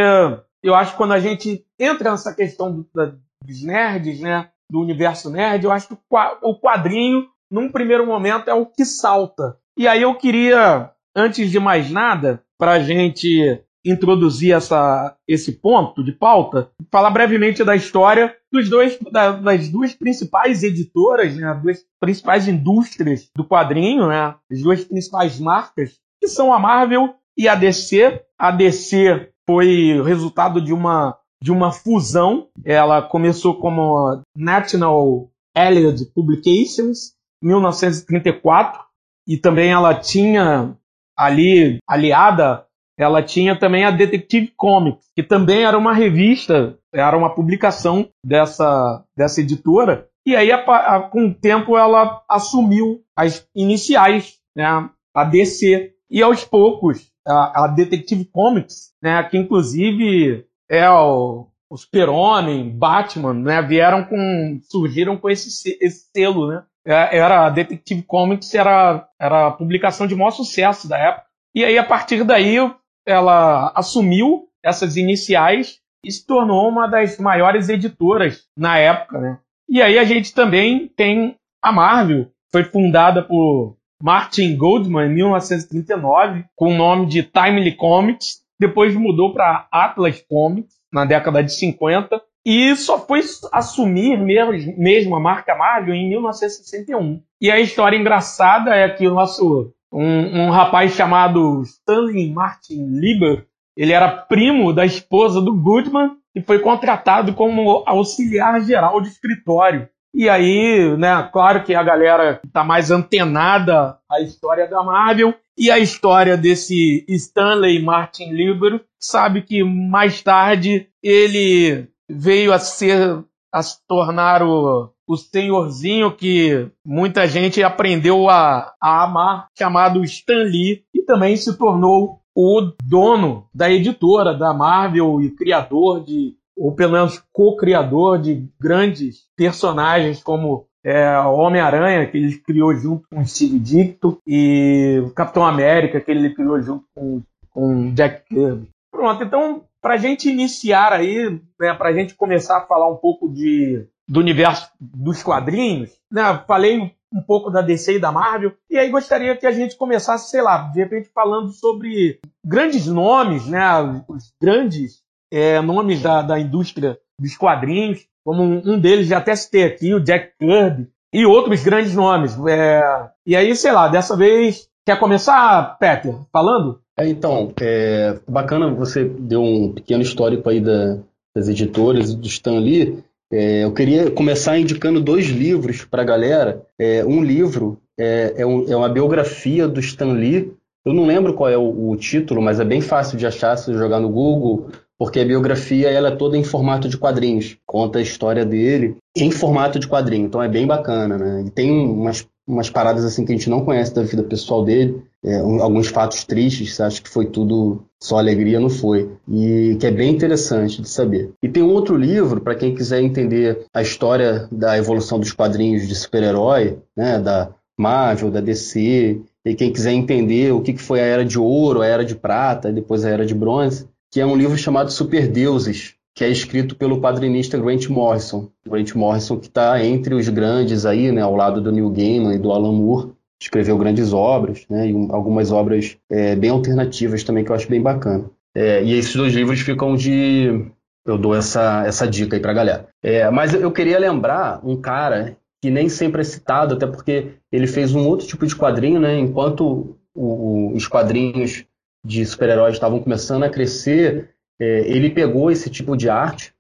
eu 0.64 0.74
acho 0.74 0.94
que 0.94 0.98
quando 0.98 1.12
a 1.12 1.20
gente 1.20 1.66
entra 1.78 2.12
nessa 2.12 2.34
questão 2.34 2.74
do, 2.74 2.90
da, 2.96 3.14
dos 3.44 3.62
nerds, 3.62 4.22
né, 4.22 4.50
do 4.70 4.80
universo 4.80 5.30
nerd, 5.30 5.66
eu 5.66 5.72
acho 5.74 5.90
que 5.90 5.98
o 6.42 6.56
quadrinho, 6.58 7.28
num 7.52 7.70
primeiro 7.70 8.08
momento, 8.08 8.50
é 8.50 8.54
o 8.54 8.66
que 8.66 8.86
salta. 8.86 9.58
E 9.78 9.86
aí 9.86 10.02
eu 10.02 10.16
queria, 10.16 10.92
antes 11.14 11.52
de 11.52 11.60
mais 11.60 11.92
nada, 11.92 12.42
para 12.58 12.72
a 12.72 12.80
gente 12.80 13.62
introduzir 13.86 14.54
essa, 14.54 15.16
esse 15.28 15.52
ponto 15.52 16.04
de 16.04 16.12
pauta, 16.12 16.70
falar 16.92 17.10
brevemente 17.10 17.64
da 17.64 17.76
história 17.76 18.34
dos 18.52 18.70
dois, 18.70 18.98
da, 19.12 19.32
das 19.32 19.68
duas 19.68 19.94
principais 19.94 20.64
editoras, 20.64 21.36
né, 21.36 21.48
as 21.48 21.62
duas 21.62 21.86
principais 22.00 22.48
indústrias 22.48 23.30
do 23.36 23.44
quadrinho, 23.46 24.08
né, 24.08 24.36
as 24.52 24.62
duas 24.62 24.84
principais 24.84 25.40
marcas, 25.40 25.98
que 26.22 26.28
são 26.28 26.54
a 26.54 26.60
Marvel 26.60 27.16
e 27.38 27.48
a 27.48 27.56
DC. 27.56 28.22
A 28.38 28.52
DC 28.52 29.30
foi 29.46 30.02
resultado 30.04 30.62
de 30.62 30.74
uma, 30.74 31.18
de 31.42 31.52
uma 31.52 31.72
fusão. 31.72 32.48
Ela 32.64 33.02
começou 33.02 33.60
como 33.60 34.22
National 34.36 35.30
Allied 35.56 36.06
Publications, 36.14 37.14
em 37.44 37.48
1934, 37.48 38.82
e 39.28 39.38
também 39.38 39.72
ela 39.72 39.94
tinha 39.94 40.76
ali 41.18 41.78
aliada 41.88 42.66
ela 42.98 43.24
tinha 43.24 43.58
também 43.58 43.86
a 43.86 43.92
Detective 43.92 44.54
Comics, 44.56 45.06
que 45.16 45.24
também 45.24 45.64
era 45.64 45.78
uma 45.78 45.94
revista, 45.94 46.78
era 46.94 47.18
uma 47.18 47.34
publicação 47.34 48.08
dessa, 48.26 49.04
dessa 49.18 49.42
editora. 49.42 50.08
E 50.26 50.36
aí, 50.36 50.52
a, 50.52 50.58
a, 50.58 51.02
com 51.02 51.28
o 51.28 51.34
tempo, 51.34 51.78
ela 51.78 52.22
assumiu 52.30 53.02
as 53.16 53.48
iniciais, 53.56 54.38
né, 54.56 54.90
a 55.14 55.24
DC. 55.24 55.92
E 56.10 56.22
aos 56.22 56.46
poucos, 56.46 57.12
a, 57.28 57.66
a 57.66 57.68
Detective 57.68 58.26
Comics, 58.26 58.94
né, 59.02 59.24
que 59.24 59.38
inclusive 59.38 60.46
é 60.70 60.90
o, 60.90 61.48
o 61.70 61.78
Super-Homem, 61.78 62.70
Batman, 62.70 63.34
né, 63.34 63.62
vieram 63.62 64.04
com, 64.06 64.60
surgiram 64.70 65.18
com 65.18 65.30
esse, 65.30 65.78
esse 65.82 66.10
selo, 66.16 66.48
né. 66.48 66.64
É, 66.86 67.18
era 67.18 67.46
a 67.46 67.50
Detective 67.50 68.04
Comics 68.04 68.54
era, 68.54 69.08
era 69.18 69.48
a 69.48 69.52
publicação 69.52 70.06
de 70.06 70.16
maior 70.16 70.32
sucesso 70.32 70.88
da 70.88 70.98
época. 70.98 71.28
E 71.56 71.64
aí, 71.64 71.78
a 71.78 71.84
partir 71.84 72.24
daí, 72.24 72.58
ela 73.06 73.72
assumiu 73.76 74.48
essas 74.64 74.98
iniciais 74.98 75.80
e 76.04 76.12
se 76.12 76.26
tornou 76.26 76.68
uma 76.68 76.88
das 76.88 77.18
maiores 77.18 77.70
editoras 77.70 78.48
na 78.58 78.78
época, 78.78 79.20
né? 79.20 79.40
E 79.70 79.82
aí 79.82 79.98
a 79.98 80.04
gente 80.04 80.34
também 80.34 80.88
tem 80.88 81.36
a 81.62 81.72
Marvel, 81.72 82.28
foi 82.52 82.64
fundada 82.66 83.24
por 83.24 83.78
Martin 84.02 84.56
Goldman 84.58 85.08
em 85.08 85.16
1939, 85.16 86.46
com 86.56 86.74
o 86.74 86.78
nome 86.78 87.06
de 87.06 87.24
Timely 87.24 87.76
Comics, 87.76 88.44
depois 88.60 88.96
mudou 88.96 89.34
para 89.34 89.68
Atlas 89.72 90.22
Comics 90.30 90.76
na 90.92 91.06
década 91.06 91.42
de 91.42 91.54
50 91.54 92.22
e 92.46 92.76
só 92.76 93.00
foi 93.00 93.22
assumir 93.52 94.18
mesmo, 94.18 94.76
mesmo 94.78 95.16
a 95.16 95.20
marca 95.20 95.56
Marvel 95.56 95.96
em 95.96 96.10
1961. 96.10 97.22
E 97.40 97.50
a 97.50 97.60
história 97.60 97.98
engraçada 97.98 98.76
é 98.76 98.90
que 98.90 99.08
o 99.08 99.14
nosso 99.14 99.74
um, 99.94 100.46
um 100.46 100.50
rapaz 100.50 100.94
chamado 100.94 101.62
Stanley 101.62 102.34
Martin 102.34 102.88
Lieber, 103.00 103.46
ele 103.78 103.94
era 103.94 104.10
primo 104.10 104.74
da 104.74 104.86
esposa 104.86 105.40
do 105.40 105.56
Goodman 105.56 106.18
e 106.36 106.42
foi 106.42 106.60
contratado 106.60 107.34
como 107.34 107.84
auxiliar 107.86 108.60
geral 108.62 109.00
de 109.00 109.10
escritório. 109.10 109.88
E 110.16 110.30
aí, 110.30 110.96
né, 110.98 111.30
claro 111.32 111.64
que 111.64 111.74
a 111.74 111.84
galera 111.84 112.40
está 112.46 112.64
mais 112.64 112.92
antenada 112.92 113.98
à 114.10 114.20
história 114.22 114.68
da 114.68 114.84
Marvel 114.84 115.34
e 115.58 115.72
a 115.72 115.80
história 115.80 116.36
desse 116.36 117.06
Stanley 117.08 117.82
Martin 117.82 118.32
Lieber 118.32 118.84
sabe 119.00 119.42
que 119.42 119.64
mais 119.64 120.22
tarde 120.22 120.88
ele 121.02 121.88
veio 122.10 122.52
a 122.54 122.60
ser 122.60 123.24
a 123.52 123.62
se 123.62 123.78
tornar 123.88 124.42
o, 124.42 124.93
o 125.08 125.18
senhorzinho 125.18 126.16
que 126.16 126.68
muita 126.86 127.28
gente 127.28 127.62
aprendeu 127.64 128.30
a, 128.30 128.74
a 128.82 129.04
amar, 129.04 129.48
chamado 129.58 130.04
Stan 130.04 130.44
Lee, 130.44 130.84
e 130.94 131.02
também 131.02 131.36
se 131.36 131.58
tornou 131.58 132.20
o 132.36 132.72
dono 132.84 133.48
da 133.54 133.70
editora 133.70 134.34
da 134.34 134.54
Marvel 134.54 135.22
e 135.22 135.30
criador 135.30 136.04
de, 136.04 136.36
ou 136.58 136.74
pelo 136.74 136.94
menos 136.94 137.22
co-criador 137.32 138.20
de 138.20 138.48
grandes 138.60 139.28
personagens 139.36 140.24
como 140.24 140.66
é, 140.84 141.18
Homem-Aranha, 141.20 142.08
que 142.08 142.18
ele 142.18 142.38
criou 142.40 142.76
junto 142.76 143.08
com 143.10 143.26
Steve 143.26 143.60
Ditko, 143.60 144.18
e 144.28 145.04
Capitão 145.16 145.46
América, 145.46 146.02
que 146.02 146.12
ele 146.12 146.34
criou 146.34 146.62
junto 146.62 146.84
com, 146.94 147.22
com 147.52 147.94
Jack 147.94 148.26
Kirby. 148.28 148.70
Pronto, 148.92 149.24
então 149.24 149.64
para 149.82 149.96
a 149.96 149.98
gente 149.98 150.30
iniciar 150.30 150.94
aí, 150.94 151.30
né, 151.60 151.74
para 151.74 151.90
a 151.90 151.94
gente 151.94 152.16
começar 152.16 152.58
a 152.58 152.66
falar 152.66 152.90
um 152.90 152.96
pouco 152.96 153.28
de, 153.28 153.86
do 154.14 154.20
universo 154.20 154.70
dos 154.80 155.24
quadrinhos, 155.24 155.90
né, 156.12 156.40
falei 156.46 156.80
um 157.12 157.22
pouco 157.26 157.50
da 157.50 157.64
DC 157.64 157.96
e 157.96 158.00
da 158.00 158.12
Marvel, 158.12 158.54
e 158.70 158.78
aí 158.78 158.88
gostaria 158.92 159.36
que 159.36 159.48
a 159.48 159.52
gente 159.52 159.76
começasse, 159.76 160.30
sei 160.30 160.40
lá, 160.40 160.70
de 160.72 160.80
repente 160.80 161.10
falando 161.10 161.50
sobre 161.50 162.20
grandes 162.46 162.86
nomes, 162.86 163.48
né, 163.48 163.66
os 164.08 164.32
grandes 164.40 165.02
é, 165.32 165.60
nomes 165.62 166.00
da, 166.00 166.22
da 166.22 166.40
indústria 166.40 166.96
dos 167.20 167.36
quadrinhos, 167.36 168.06
como 168.24 168.44
um, 168.44 168.80
deles 168.80 169.08
já 169.08 169.18
até 169.18 169.36
citei 169.36 169.64
aqui, 169.64 169.96
o 169.96 170.00
Jack 170.00 170.34
Kirby, 170.38 170.88
e 171.12 171.26
outros 171.26 171.64
grandes 171.64 171.96
nomes. 171.96 172.38
É, 172.48 173.10
e 173.26 173.36
aí, 173.36 173.56
sei 173.56 173.72
lá, 173.72 173.88
dessa 173.88 174.16
vez, 174.16 174.70
quer 174.86 175.00
começar, 175.00 175.76
Peter, 175.80 176.16
falando? 176.32 176.80
É, 177.00 177.08
então, 177.08 177.52
é 177.60 178.20
bacana 178.28 178.72
você 178.72 179.06
deu 179.06 179.42
um 179.42 179.74
pequeno 179.74 180.04
histórico 180.04 180.48
aí 180.50 180.62
da, 180.62 181.00
das 181.36 181.50
editoras 181.50 182.12
e 182.12 182.16
do 182.16 182.28
Stan 182.28 182.60
Lee. 182.60 183.04
É, 183.34 183.64
eu 183.64 183.72
queria 183.72 184.12
começar 184.12 184.60
indicando 184.60 185.02
dois 185.02 185.26
livros 185.26 185.84
para 185.84 186.04
a 186.04 186.06
galera. 186.06 186.62
É, 186.78 187.04
um 187.04 187.24
livro 187.24 187.82
é, 187.98 188.36
é, 188.38 188.46
um, 188.46 188.72
é, 188.72 188.76
uma 188.76 188.88
biografia 188.88 189.68
do 189.68 189.80
Stan 189.80 190.14
Lee. 190.14 190.54
Eu 190.86 190.94
não 190.94 191.08
lembro 191.08 191.34
qual 191.34 191.50
é 191.50 191.58
o, 191.58 191.90
o, 191.90 191.96
título, 191.96 192.44
mas 192.44 192.60
é 192.60 192.66
bem 192.66 192.80
fácil 192.80 193.18
de 193.18 193.26
achar 193.26 193.58
se 193.58 193.74
jogar 193.74 194.00
no 194.00 194.10
Google, 194.10 194.70
porque 195.00 195.20
a 195.20 195.26
biografia 195.26 195.90
ela 195.90 196.10
é 196.10 196.16
toda 196.16 196.38
em 196.38 196.44
formato 196.44 196.88
de 196.88 196.96
quadrinhos. 196.96 197.58
Conta 197.66 197.98
a 197.98 198.04
história 198.04 198.46
dele 198.46 198.98
em 199.18 199.32
formato 199.32 199.80
de 199.80 199.88
quadrinho, 199.88 200.28
então 200.28 200.44
é 200.44 200.48
bem 200.48 200.68
bacana, 200.68 201.18
né? 201.18 201.46
E 201.48 201.50
tem 201.50 201.72
umas 201.72 202.28
umas 202.48 202.70
paradas 202.70 203.06
assim 203.06 203.26
que 203.26 203.32
a 203.32 203.36
gente 203.36 203.50
não 203.50 203.64
conhece 203.64 203.94
da 203.94 204.04
vida 204.04 204.24
pessoal 204.24 204.64
dele, 204.64 205.02
é, 205.24 205.42
um, 205.42 205.62
alguns 205.62 205.88
fatos 205.88 206.24
tristes, 206.26 206.80
acho 206.82 207.02
que 207.02 207.10
foi 207.10 207.26
tudo 207.28 207.84
só 208.00 208.18
alegria, 208.18 208.60
não 208.60 208.70
foi. 208.70 209.10
E 209.28 209.78
que 209.80 209.88
é 209.88 209.92
bem 209.92 210.12
interessante 210.12 210.82
de 210.82 210.90
saber. 210.90 211.32
E 211.42 211.48
tem 211.48 211.64
um 211.64 211.72
outro 211.72 211.96
livro, 211.96 212.42
para 212.42 212.56
quem 212.56 212.76
quiser 212.76 213.02
entender 213.02 213.66
a 213.74 213.82
história 213.82 214.48
da 214.52 214.78
evolução 214.78 215.20
dos 215.20 215.32
quadrinhos 215.32 215.88
de 215.88 215.96
super-herói, 215.96 216.78
né, 216.96 217.20
da 217.20 217.50
Marvel, 217.78 218.30
da 218.30 218.42
DC, 218.42 219.22
e 219.46 219.56
quem 219.56 219.72
quiser 219.72 219.94
entender 219.94 220.54
o 220.54 220.62
que 220.62 220.78
foi 220.78 221.00
a 221.00 221.06
Era 221.06 221.26
de 221.26 221.40
Ouro, 221.40 221.82
a 221.82 221.88
Era 221.88 222.04
de 222.04 222.16
Prata, 222.16 222.70
e 222.70 222.74
depois 222.74 223.06
a 223.06 223.10
Era 223.10 223.26
de 223.26 223.34
Bronze, 223.34 223.88
que 224.12 224.20
é 224.20 224.26
um 224.26 224.36
livro 224.36 224.58
chamado 224.58 224.92
Super 224.92 225.28
Deuses, 225.28 225.96
que 226.16 226.24
é 226.24 226.30
escrito 226.30 226.76
pelo 226.76 227.02
quadrinista 227.02 227.58
Grant 227.58 227.88
Morrison. 227.88 228.50
Grant 228.66 228.94
Morrison 228.94 229.38
que 229.38 229.48
está 229.48 229.84
entre 229.84 230.14
os 230.14 230.30
grandes 230.30 230.86
aí, 230.86 231.12
né, 231.12 231.22
ao 231.22 231.36
lado 231.36 231.62
do 231.62 231.72
Neil 231.72 231.90
Gaiman 231.90 232.36
e 232.36 232.40
do 232.40 232.52
Alan 232.52 232.72
Moore, 232.72 233.14
escreveu 233.42 233.78
grandes 233.78 234.14
obras, 234.14 234.66
né, 234.70 234.90
e 234.90 234.94
algumas 235.10 235.52
obras 235.52 235.98
é, 236.10 236.36
bem 236.36 236.50
alternativas 236.50 237.24
também 237.24 237.44
que 237.44 237.52
eu 237.52 237.56
acho 237.56 237.70
bem 237.70 237.82
bacana. 237.82 238.26
É, 238.56 238.84
e 238.84 238.94
esses 238.94 239.16
dois 239.16 239.34
livros 239.34 239.60
ficam 239.60 239.96
de... 239.96 240.66
Eu 241.06 241.18
dou 241.18 241.36
essa, 241.36 241.84
essa 241.86 242.08
dica 242.08 242.38
aí 242.38 242.42
pra 242.42 242.54
galera. 242.54 242.88
É, 243.04 243.30
mas 243.30 243.54
eu 243.54 243.72
queria 243.72 244.00
lembrar 244.00 244.62
um 244.64 244.78
cara 244.78 245.36
que 245.62 245.70
nem 245.70 245.90
sempre 245.90 246.22
é 246.22 246.24
citado, 246.24 246.76
até 246.76 246.86
porque 246.86 247.34
ele 247.52 247.68
fez 247.68 247.94
um 247.94 248.08
outro 248.08 248.26
tipo 248.26 248.46
de 248.46 248.56
quadrinho, 248.56 249.02
né? 249.02 249.18
Enquanto 249.18 249.98
o, 250.16 250.24
o, 250.24 250.74
os 250.74 250.88
quadrinhos 250.88 251.66
de 252.06 252.26
super-heróis 252.26 252.76
estavam 252.76 253.00
começando 253.00 253.44
a 253.44 253.50
crescer, 253.50 254.30
é, 254.60 254.88
ele 254.88 255.10
pegou 255.10 255.52
esse 255.52 255.70
tipo 255.70 255.96
de 255.98 256.10
arte 256.10 256.54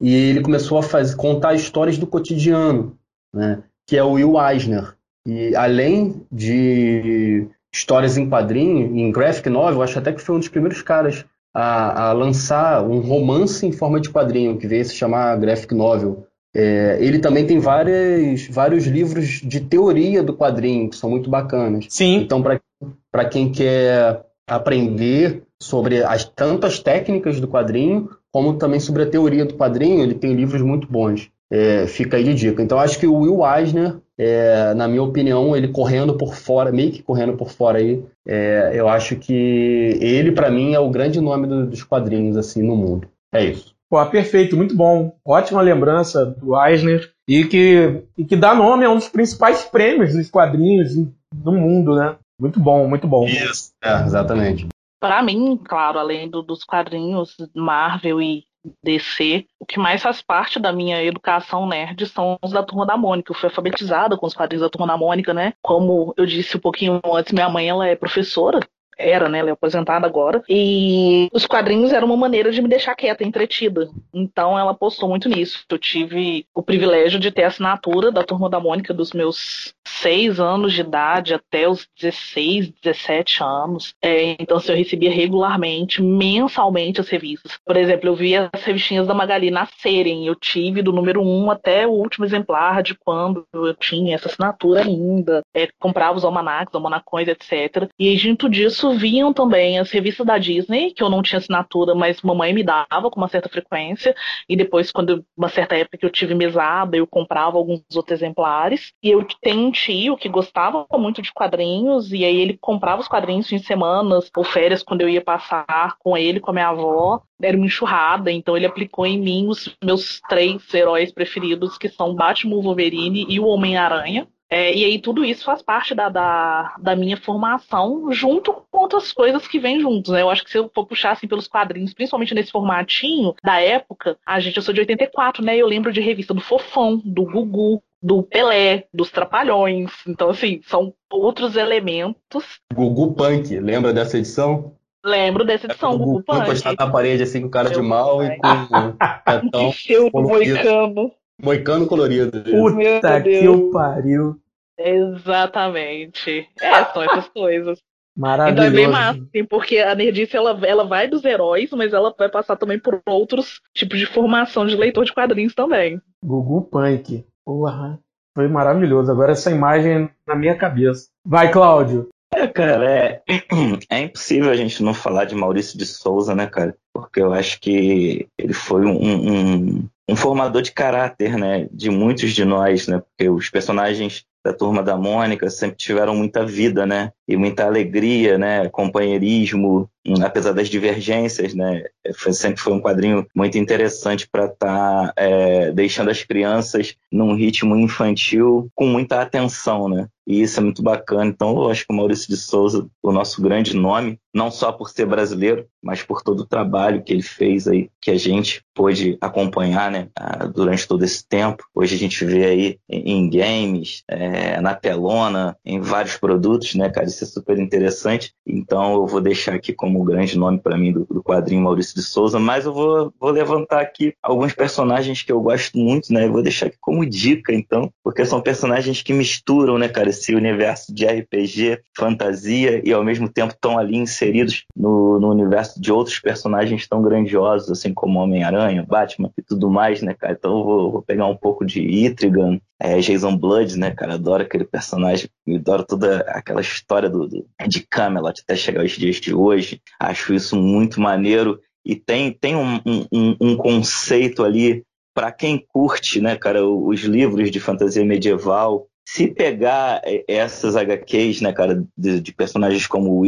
e 0.00 0.14
ele 0.14 0.40
começou 0.40 0.78
a 0.78 0.82
fazer, 0.82 1.16
contar 1.16 1.54
histórias 1.54 1.98
do 1.98 2.06
cotidiano, 2.06 2.96
né? 3.34 3.62
que 3.86 3.96
é 3.96 4.02
o 4.02 4.12
Will 4.12 4.34
Eisner. 4.40 4.94
E 5.26 5.54
além 5.56 6.22
de 6.30 7.46
histórias 7.72 8.16
em 8.16 8.28
quadrinho, 8.28 8.96
em 8.96 9.10
graphic 9.10 9.48
novel, 9.48 9.82
acho 9.82 9.98
até 9.98 10.12
que 10.12 10.22
foi 10.22 10.36
um 10.36 10.38
dos 10.38 10.48
primeiros 10.48 10.82
caras 10.82 11.24
a, 11.54 12.08
a 12.08 12.12
lançar 12.12 12.82
um 12.82 13.00
romance 13.00 13.66
em 13.66 13.72
forma 13.72 14.00
de 14.00 14.10
quadrinho, 14.10 14.56
que 14.58 14.66
veio 14.66 14.84
se 14.84 14.94
chamar 14.94 15.36
graphic 15.38 15.74
novel. 15.74 16.26
É, 16.54 16.98
ele 17.00 17.18
também 17.18 17.46
tem 17.46 17.58
várias, 17.58 18.46
vários 18.48 18.86
livros 18.86 19.40
de 19.42 19.60
teoria 19.60 20.22
do 20.22 20.34
quadrinho, 20.34 20.88
que 20.88 20.96
são 20.96 21.10
muito 21.10 21.28
bacanas. 21.28 21.86
Sim. 21.88 22.16
Então, 22.16 22.42
para 22.42 23.24
quem 23.26 23.52
quer 23.52 24.24
aprender 24.48 25.42
sobre 25.60 26.02
as 26.02 26.24
tantas 26.24 26.78
técnicas 26.78 27.40
do 27.40 27.48
quadrinho, 27.48 28.10
como 28.32 28.54
também 28.54 28.80
sobre 28.80 29.02
a 29.02 29.10
teoria 29.10 29.44
do 29.44 29.54
quadrinho. 29.54 30.02
Ele 30.02 30.14
tem 30.14 30.34
livros 30.34 30.62
muito 30.62 30.86
bons. 30.90 31.30
É, 31.50 31.86
fica 31.86 32.16
aí 32.16 32.24
de 32.24 32.34
dica. 32.34 32.62
Então 32.62 32.78
acho 32.78 32.98
que 32.98 33.06
o 33.06 33.14
Will 33.14 33.40
Eisner, 33.44 33.96
é, 34.18 34.74
na 34.74 34.86
minha 34.86 35.02
opinião, 35.02 35.56
ele 35.56 35.68
correndo 35.68 36.14
por 36.14 36.34
fora, 36.34 36.70
meio 36.70 36.92
que 36.92 37.02
correndo 37.02 37.34
por 37.34 37.50
fora 37.50 37.78
aí, 37.78 38.02
é, 38.26 38.72
eu 38.74 38.88
acho 38.88 39.16
que 39.16 39.98
ele 40.00 40.32
para 40.32 40.50
mim 40.50 40.74
é 40.74 40.80
o 40.80 40.90
grande 40.90 41.20
nome 41.20 41.46
do, 41.46 41.66
dos 41.66 41.82
quadrinhos 41.82 42.36
assim 42.36 42.62
no 42.62 42.76
mundo. 42.76 43.08
É 43.32 43.44
isso. 43.44 43.74
Pô, 43.90 44.04
perfeito, 44.06 44.56
muito 44.56 44.76
bom. 44.76 45.16
Ótima 45.24 45.62
lembrança 45.62 46.26
do 46.26 46.54
Eisner 46.62 47.10
e 47.26 47.44
que, 47.44 48.02
e 48.18 48.24
que 48.24 48.36
dá 48.36 48.54
nome 48.54 48.84
a 48.84 48.90
um 48.90 48.96
dos 48.96 49.08
principais 49.08 49.62
prêmios 49.62 50.12
dos 50.12 50.30
quadrinhos 50.30 50.94
do 51.32 51.52
mundo, 51.52 51.94
né? 51.94 52.16
Muito 52.38 52.60
bom, 52.60 52.88
muito 52.88 53.06
bom. 53.08 53.24
Isso, 53.24 53.72
é, 53.82 54.02
exatamente. 54.04 54.68
Para 55.00 55.22
mim, 55.22 55.56
claro, 55.56 55.98
além 55.98 56.28
do, 56.28 56.42
dos 56.42 56.64
quadrinhos 56.64 57.36
Marvel 57.54 58.20
e 58.20 58.44
DC, 58.82 59.46
o 59.58 59.64
que 59.64 59.78
mais 59.78 60.02
faz 60.02 60.20
parte 60.20 60.58
da 60.58 60.72
minha 60.72 61.02
educação 61.02 61.66
nerd 61.66 62.06
são 62.06 62.38
os 62.42 62.52
da 62.52 62.62
Turma 62.62 62.84
da 62.84 62.96
Mônica. 62.96 63.30
Eu 63.30 63.36
fui 63.36 63.48
alfabetizada 63.48 64.16
com 64.16 64.26
os 64.26 64.34
quadrinhos 64.34 64.62
da 64.62 64.70
Turma 64.70 64.86
da 64.86 64.96
Mônica, 64.96 65.32
né? 65.32 65.54
Como 65.62 66.12
eu 66.16 66.26
disse 66.26 66.56
um 66.56 66.60
pouquinho 66.60 67.00
antes, 67.04 67.32
minha 67.32 67.48
mãe 67.48 67.68
ela 67.68 67.86
é 67.86 67.94
professora 67.94 68.60
era, 68.98 69.28
né? 69.28 69.38
Ela 69.38 69.50
é 69.50 69.52
aposentada 69.52 70.06
agora. 70.06 70.42
E 70.48 71.28
os 71.32 71.46
quadrinhos 71.46 71.92
eram 71.92 72.08
uma 72.08 72.16
maneira 72.16 72.50
de 72.50 72.60
me 72.60 72.68
deixar 72.68 72.96
quieta, 72.96 73.22
entretida. 73.22 73.88
Então 74.12 74.58
ela 74.58 74.74
postou 74.74 75.08
muito 75.08 75.28
nisso. 75.28 75.64
Eu 75.70 75.78
tive 75.78 76.44
o 76.52 76.62
privilégio 76.62 77.20
de 77.20 77.30
ter 77.30 77.44
a 77.44 77.46
assinatura 77.46 78.10
da 78.10 78.24
Turma 78.24 78.50
da 78.50 78.58
Mônica 78.58 78.92
dos 78.92 79.12
meus 79.12 79.72
6 80.00 80.40
anos 80.40 80.72
de 80.72 80.80
idade 80.80 81.34
até 81.34 81.68
os 81.68 81.86
16, 82.00 82.70
17 82.82 83.42
anos. 83.42 83.94
É, 84.02 84.36
então, 84.40 84.56
assim, 84.56 84.72
eu 84.72 84.78
recebia 84.78 85.10
regularmente, 85.10 86.02
mensalmente, 86.02 87.00
as 87.00 87.08
revistas. 87.08 87.58
Por 87.64 87.76
exemplo, 87.76 88.08
eu 88.08 88.14
via 88.14 88.48
as 88.52 88.62
revistinhas 88.62 89.06
da 89.06 89.14
Magali 89.14 89.50
nascerem. 89.50 90.26
Eu 90.26 90.34
tive 90.34 90.82
do 90.82 90.92
número 90.92 91.22
1 91.22 91.50
até 91.50 91.86
o 91.86 91.90
último 91.90 92.24
exemplar 92.24 92.82
de 92.82 92.94
quando 92.94 93.44
eu 93.52 93.74
tinha 93.74 94.14
essa 94.14 94.28
assinatura 94.28 94.82
ainda. 94.82 95.42
É, 95.54 95.68
comprava 95.78 96.16
os 96.16 96.24
almanacs, 96.24 96.74
almanacões, 96.74 97.28
etc. 97.28 97.88
E 97.98 98.16
junto 98.16 98.48
disso 98.48 98.92
vinham 98.92 99.32
também 99.32 99.78
as 99.78 99.90
revistas 99.90 100.26
da 100.26 100.38
Disney, 100.38 100.92
que 100.92 101.02
eu 101.02 101.10
não 101.10 101.22
tinha 101.22 101.38
assinatura, 101.38 101.94
mas 101.94 102.22
mamãe 102.22 102.52
me 102.52 102.62
dava 102.62 103.10
com 103.10 103.20
uma 103.20 103.28
certa 103.28 103.48
frequência. 103.48 104.14
E 104.48 104.56
depois, 104.56 104.92
quando 104.92 105.24
uma 105.36 105.48
certa 105.48 105.76
época 105.76 105.98
que 105.98 106.06
eu 106.06 106.10
tive 106.10 106.34
mesada, 106.34 106.96
eu 106.96 107.06
comprava 107.06 107.56
alguns 107.56 107.82
outros 107.94 108.18
exemplares. 108.18 108.92
E 109.02 109.10
eu 109.10 109.26
tenho 109.40 109.72
tio 109.88 110.18
que 110.18 110.28
gostava 110.28 110.86
muito 110.98 111.22
de 111.22 111.32
quadrinhos, 111.32 112.12
e 112.12 112.22
aí 112.22 112.36
ele 112.36 112.58
comprava 112.58 113.00
os 113.00 113.08
quadrinhos 113.08 113.50
em 113.50 113.58
semanas 113.58 114.30
ou 114.36 114.44
férias 114.44 114.82
quando 114.82 115.00
eu 115.00 115.08
ia 115.08 115.22
passar 115.22 115.96
com 115.98 116.16
ele, 116.16 116.40
com 116.40 116.50
a 116.50 116.54
minha 116.54 116.68
avó. 116.68 117.22
Era 117.40 117.56
uma 117.56 117.66
enxurrada, 117.66 118.30
então 118.30 118.56
ele 118.56 118.66
aplicou 118.66 119.06
em 119.06 119.18
mim 119.18 119.48
os 119.48 119.74
meus 119.82 120.20
três 120.28 120.62
heróis 120.74 121.10
preferidos, 121.10 121.78
que 121.78 121.88
são 121.88 122.14
Batman, 122.14 122.60
Wolverine 122.60 123.24
e 123.28 123.40
o 123.40 123.46
Homem-Aranha. 123.46 124.28
É, 124.50 124.74
e 124.74 124.84
aí 124.84 124.98
tudo 124.98 125.24
isso 125.24 125.44
faz 125.44 125.60
parte 125.60 125.94
da, 125.94 126.08
da, 126.08 126.74
da, 126.78 126.96
minha 126.96 127.18
formação, 127.18 128.10
junto 128.10 128.52
com 128.70 128.78
outras 128.78 129.12
coisas 129.12 129.46
que 129.46 129.58
vêm 129.58 129.80
juntos, 129.80 130.12
né? 130.12 130.22
Eu 130.22 130.30
acho 130.30 130.42
que 130.42 130.50
se 130.50 130.58
eu 130.58 130.70
for 130.74 130.86
puxar 130.86 131.12
assim 131.12 131.28
pelos 131.28 131.46
quadrinhos, 131.46 131.92
principalmente 131.92 132.34
nesse 132.34 132.50
formatinho 132.50 133.34
da 133.44 133.60
época, 133.60 134.16
a 134.24 134.40
gente, 134.40 134.56
eu 134.56 134.62
sou 134.62 134.72
de 134.72 134.80
84, 134.80 135.44
né? 135.44 135.56
Eu 135.56 135.66
lembro 135.66 135.92
de 135.92 136.00
revista 136.00 136.32
do 136.32 136.40
Fofão, 136.40 137.00
do 137.04 137.24
Gugu, 137.24 137.82
do 138.02 138.22
Pelé, 138.22 138.86
dos 138.92 139.10
Trapalhões. 139.10 139.92
Então, 140.06 140.30
assim, 140.30 140.60
são 140.64 140.94
outros 141.10 141.56
elementos. 141.56 142.60
Gugu 142.72 143.14
Punk, 143.14 143.58
lembra 143.58 143.92
dessa 143.92 144.16
edição? 144.16 144.72
Lembro 145.04 145.44
dessa 145.44 145.66
edição, 145.66 145.92
é, 145.92 145.96
Gugu 145.98 146.22
Punk. 146.22 146.46
Punk. 146.46 146.76
na 146.78 146.90
parede, 146.90 147.22
assim, 147.22 147.42
com 147.42 147.50
cara 147.50 147.68
Meu 147.70 147.80
de 147.80 147.86
mal 147.86 148.24
e 148.24 148.36
com 148.36 148.96
petão. 149.24 149.72
Eu, 149.88 150.10
moicano. 150.12 151.12
Moicano 151.40 151.86
colorido. 151.86 152.42
Puta 152.42 153.22
que 153.22 153.48
o 153.48 153.70
pariu. 153.70 154.40
Exatamente. 154.78 156.48
É, 156.60 156.84
são 156.86 157.02
essas 157.02 157.28
coisas. 157.34 157.78
Maravilhoso. 158.16 158.66
Então 158.68 158.80
é 158.80 158.84
bem 158.84 158.92
massa, 158.92 159.20
assim, 159.20 159.44
porque 159.44 159.78
a 159.78 159.94
Nerdice 159.94 160.36
ela, 160.36 160.58
ela 160.66 160.84
vai 160.84 161.06
dos 161.06 161.24
heróis, 161.24 161.70
mas 161.70 161.92
ela 161.92 162.12
vai 162.18 162.28
passar 162.28 162.56
também 162.56 162.78
por 162.78 163.00
outros 163.06 163.60
tipos 163.72 163.96
de 163.96 164.06
formação 164.06 164.66
de 164.66 164.74
leitor 164.74 165.04
de 165.04 165.12
quadrinhos 165.12 165.54
também. 165.54 166.00
Gugu 166.24 166.62
Punk. 166.62 167.24
Porra. 167.44 168.00
Foi 168.34 168.48
maravilhoso. 168.48 169.10
Agora 169.10 169.32
essa 169.32 169.50
imagem 169.52 170.10
na 170.26 170.34
minha 170.34 170.56
cabeça. 170.56 171.08
Vai, 171.24 171.52
Cláudio. 171.52 172.08
É, 172.32 172.46
cara, 172.46 172.90
é, 172.90 173.22
é 173.88 174.00
impossível 174.00 174.50
a 174.50 174.56
gente 174.56 174.82
não 174.82 174.92
falar 174.92 175.24
de 175.24 175.34
Maurício 175.34 175.78
de 175.78 175.86
Souza, 175.86 176.34
né, 176.34 176.46
cara? 176.46 176.76
Porque 176.92 177.20
eu 177.20 177.32
acho 177.32 177.60
que 177.60 178.28
ele 178.36 178.52
foi 178.52 178.84
um, 178.84 178.96
um, 179.00 179.88
um 180.08 180.16
formador 180.16 180.62
de 180.62 180.72
caráter, 180.72 181.36
né, 181.36 181.68
de 181.70 181.90
muitos 181.90 182.32
de 182.32 182.44
nós, 182.44 182.88
né, 182.88 183.00
porque 183.00 183.28
os 183.28 183.50
personagens 183.50 184.24
da 184.44 184.52
turma 184.52 184.82
da 184.82 184.96
Mônica 184.96 185.50
sempre 185.50 185.76
tiveram 185.76 186.14
muita 186.14 186.46
vida, 186.46 186.86
né, 186.86 187.12
e 187.28 187.36
muita 187.36 187.66
alegria, 187.66 188.38
né, 188.38 188.68
companheirismo, 188.70 189.88
apesar 190.22 190.52
das 190.52 190.68
divergências, 190.68 191.54
né, 191.54 191.84
foi, 192.16 192.32
sempre 192.32 192.62
foi 192.62 192.72
um 192.72 192.80
quadrinho 192.80 193.26
muito 193.34 193.58
interessante 193.58 194.26
para 194.26 194.46
estar 194.46 194.56
tá, 194.56 195.12
é, 195.14 195.70
deixando 195.72 196.10
as 196.10 196.24
crianças 196.24 196.96
num 197.12 197.34
ritmo 197.34 197.76
infantil 197.76 198.70
com 198.74 198.86
muita 198.86 199.20
atenção, 199.20 199.90
né, 199.90 200.08
e 200.28 200.42
isso 200.42 200.60
é 200.60 200.62
muito 200.62 200.82
bacana. 200.82 201.24
Então, 201.24 201.56
eu 201.56 201.70
acho 201.70 201.86
que 201.86 201.92
o 201.92 201.96
Maurício 201.96 202.28
de 202.28 202.36
Souza, 202.36 202.86
o 203.02 203.10
nosso 203.10 203.40
grande 203.40 203.74
nome, 203.74 204.20
não 204.34 204.50
só 204.50 204.70
por 204.70 204.90
ser 204.90 205.06
brasileiro, 205.06 205.66
mas 205.82 206.02
por 206.02 206.22
todo 206.22 206.40
o 206.40 206.46
trabalho 206.46 207.02
que 207.02 207.14
ele 207.14 207.22
fez 207.22 207.66
aí, 207.66 207.88
que 207.98 208.10
a 208.10 208.16
gente 208.18 208.62
pôde 208.74 209.16
acompanhar, 209.22 209.90
né, 209.90 210.08
durante 210.54 210.86
todo 210.86 211.02
esse 211.02 211.26
tempo. 211.26 211.64
Hoje 211.74 211.94
a 211.94 211.98
gente 211.98 212.22
vê 212.26 212.44
aí 212.44 212.78
em 212.90 213.30
games, 213.30 214.02
é, 214.06 214.60
na 214.60 214.74
telona, 214.74 215.56
em 215.64 215.80
vários 215.80 216.18
produtos, 216.18 216.74
né, 216.74 216.90
cara, 216.90 217.06
é 217.24 217.26
super 217.26 217.58
interessante. 217.58 218.32
Então, 218.46 218.94
eu 218.94 219.06
vou 219.06 219.20
deixar 219.20 219.54
aqui 219.54 219.72
como 219.72 220.04
grande 220.04 220.38
nome 220.38 220.58
para 220.58 220.76
mim 220.76 220.92
do, 220.92 221.04
do, 221.04 221.22
quadrinho 221.22 221.62
Maurício 221.62 221.94
de 221.94 222.02
Souza, 222.02 222.38
mas 222.38 222.64
eu 222.64 222.72
vou, 222.72 223.12
vou 223.18 223.30
levantar 223.30 223.80
aqui 223.80 224.14
alguns 224.22 224.54
personagens 224.54 225.22
que 225.22 225.32
eu 225.32 225.40
gosto 225.40 225.76
muito, 225.78 226.12
né, 226.12 226.26
eu 226.26 226.32
vou 226.32 226.42
deixar 226.42 226.66
aqui 226.66 226.76
como 226.80 227.04
dica, 227.04 227.52
então, 227.52 227.92
porque 228.02 228.24
são 228.24 228.40
personagens 228.40 229.02
que 229.02 229.12
misturam, 229.12 229.78
né, 229.78 229.88
cara, 229.88 230.08
esse 230.08 230.34
universo 230.34 230.94
de 230.94 231.06
RPG, 231.06 231.80
fantasia 231.96 232.80
e 232.84 232.92
ao 232.92 233.04
mesmo 233.04 233.28
tempo 233.28 233.52
estão 233.52 233.78
ali 233.78 233.96
inseridos 233.96 234.64
no, 234.74 235.20
no 235.20 235.30
universo 235.30 235.80
de 235.80 235.92
outros 235.92 236.18
personagens 236.18 236.86
tão 236.86 237.02
grandiosos, 237.02 237.70
assim 237.70 237.92
como 237.92 238.20
Homem-Aranha, 238.20 238.86
Batman 238.88 239.30
e 239.36 239.42
tudo 239.42 239.70
mais, 239.70 240.02
né, 240.02 240.14
cara? 240.14 240.32
Então 240.32 240.58
eu 240.58 240.64
vou, 240.64 240.92
vou 240.92 241.02
pegar 241.02 241.26
um 241.26 241.36
pouco 241.36 241.64
de 241.64 241.80
Itrigan, 241.80 242.60
é, 242.80 242.98
Jason 243.00 243.36
Blood, 243.36 243.78
né, 243.78 243.90
cara? 243.90 244.14
Adoro 244.14 244.42
aquele 244.42 244.64
personagem, 244.64 245.28
adoro 245.48 245.84
toda 245.84 246.20
aquela 246.28 246.60
história 246.60 247.07
do, 247.08 247.26
do, 247.26 247.46
de 247.66 247.80
Camelot 247.80 248.40
até 248.42 248.56
chegar 248.56 248.82
aos 248.82 248.92
dias 248.92 249.16
de 249.16 249.34
hoje. 249.34 249.80
Acho 249.98 250.34
isso 250.34 250.56
muito 250.56 251.00
maneiro 251.00 251.60
e 251.84 251.96
tem, 251.96 252.32
tem 252.32 252.54
um, 252.54 252.80
um, 253.12 253.36
um 253.40 253.56
conceito 253.56 254.44
ali 254.44 254.84
para 255.14 255.32
quem 255.32 255.64
curte, 255.72 256.20
né, 256.20 256.36
cara, 256.36 256.64
os 256.64 257.00
livros 257.00 257.50
de 257.50 257.58
fantasia 257.58 258.04
medieval 258.04 258.86
se 259.08 259.26
pegar 259.26 260.02
é, 260.04 260.22
essas 260.28 260.76
HQs, 260.76 261.40
né, 261.40 261.50
cara, 261.50 261.82
de, 261.96 262.20
de, 262.20 262.30
personagens 262.30 262.86
como 262.86 263.18
o 263.18 263.24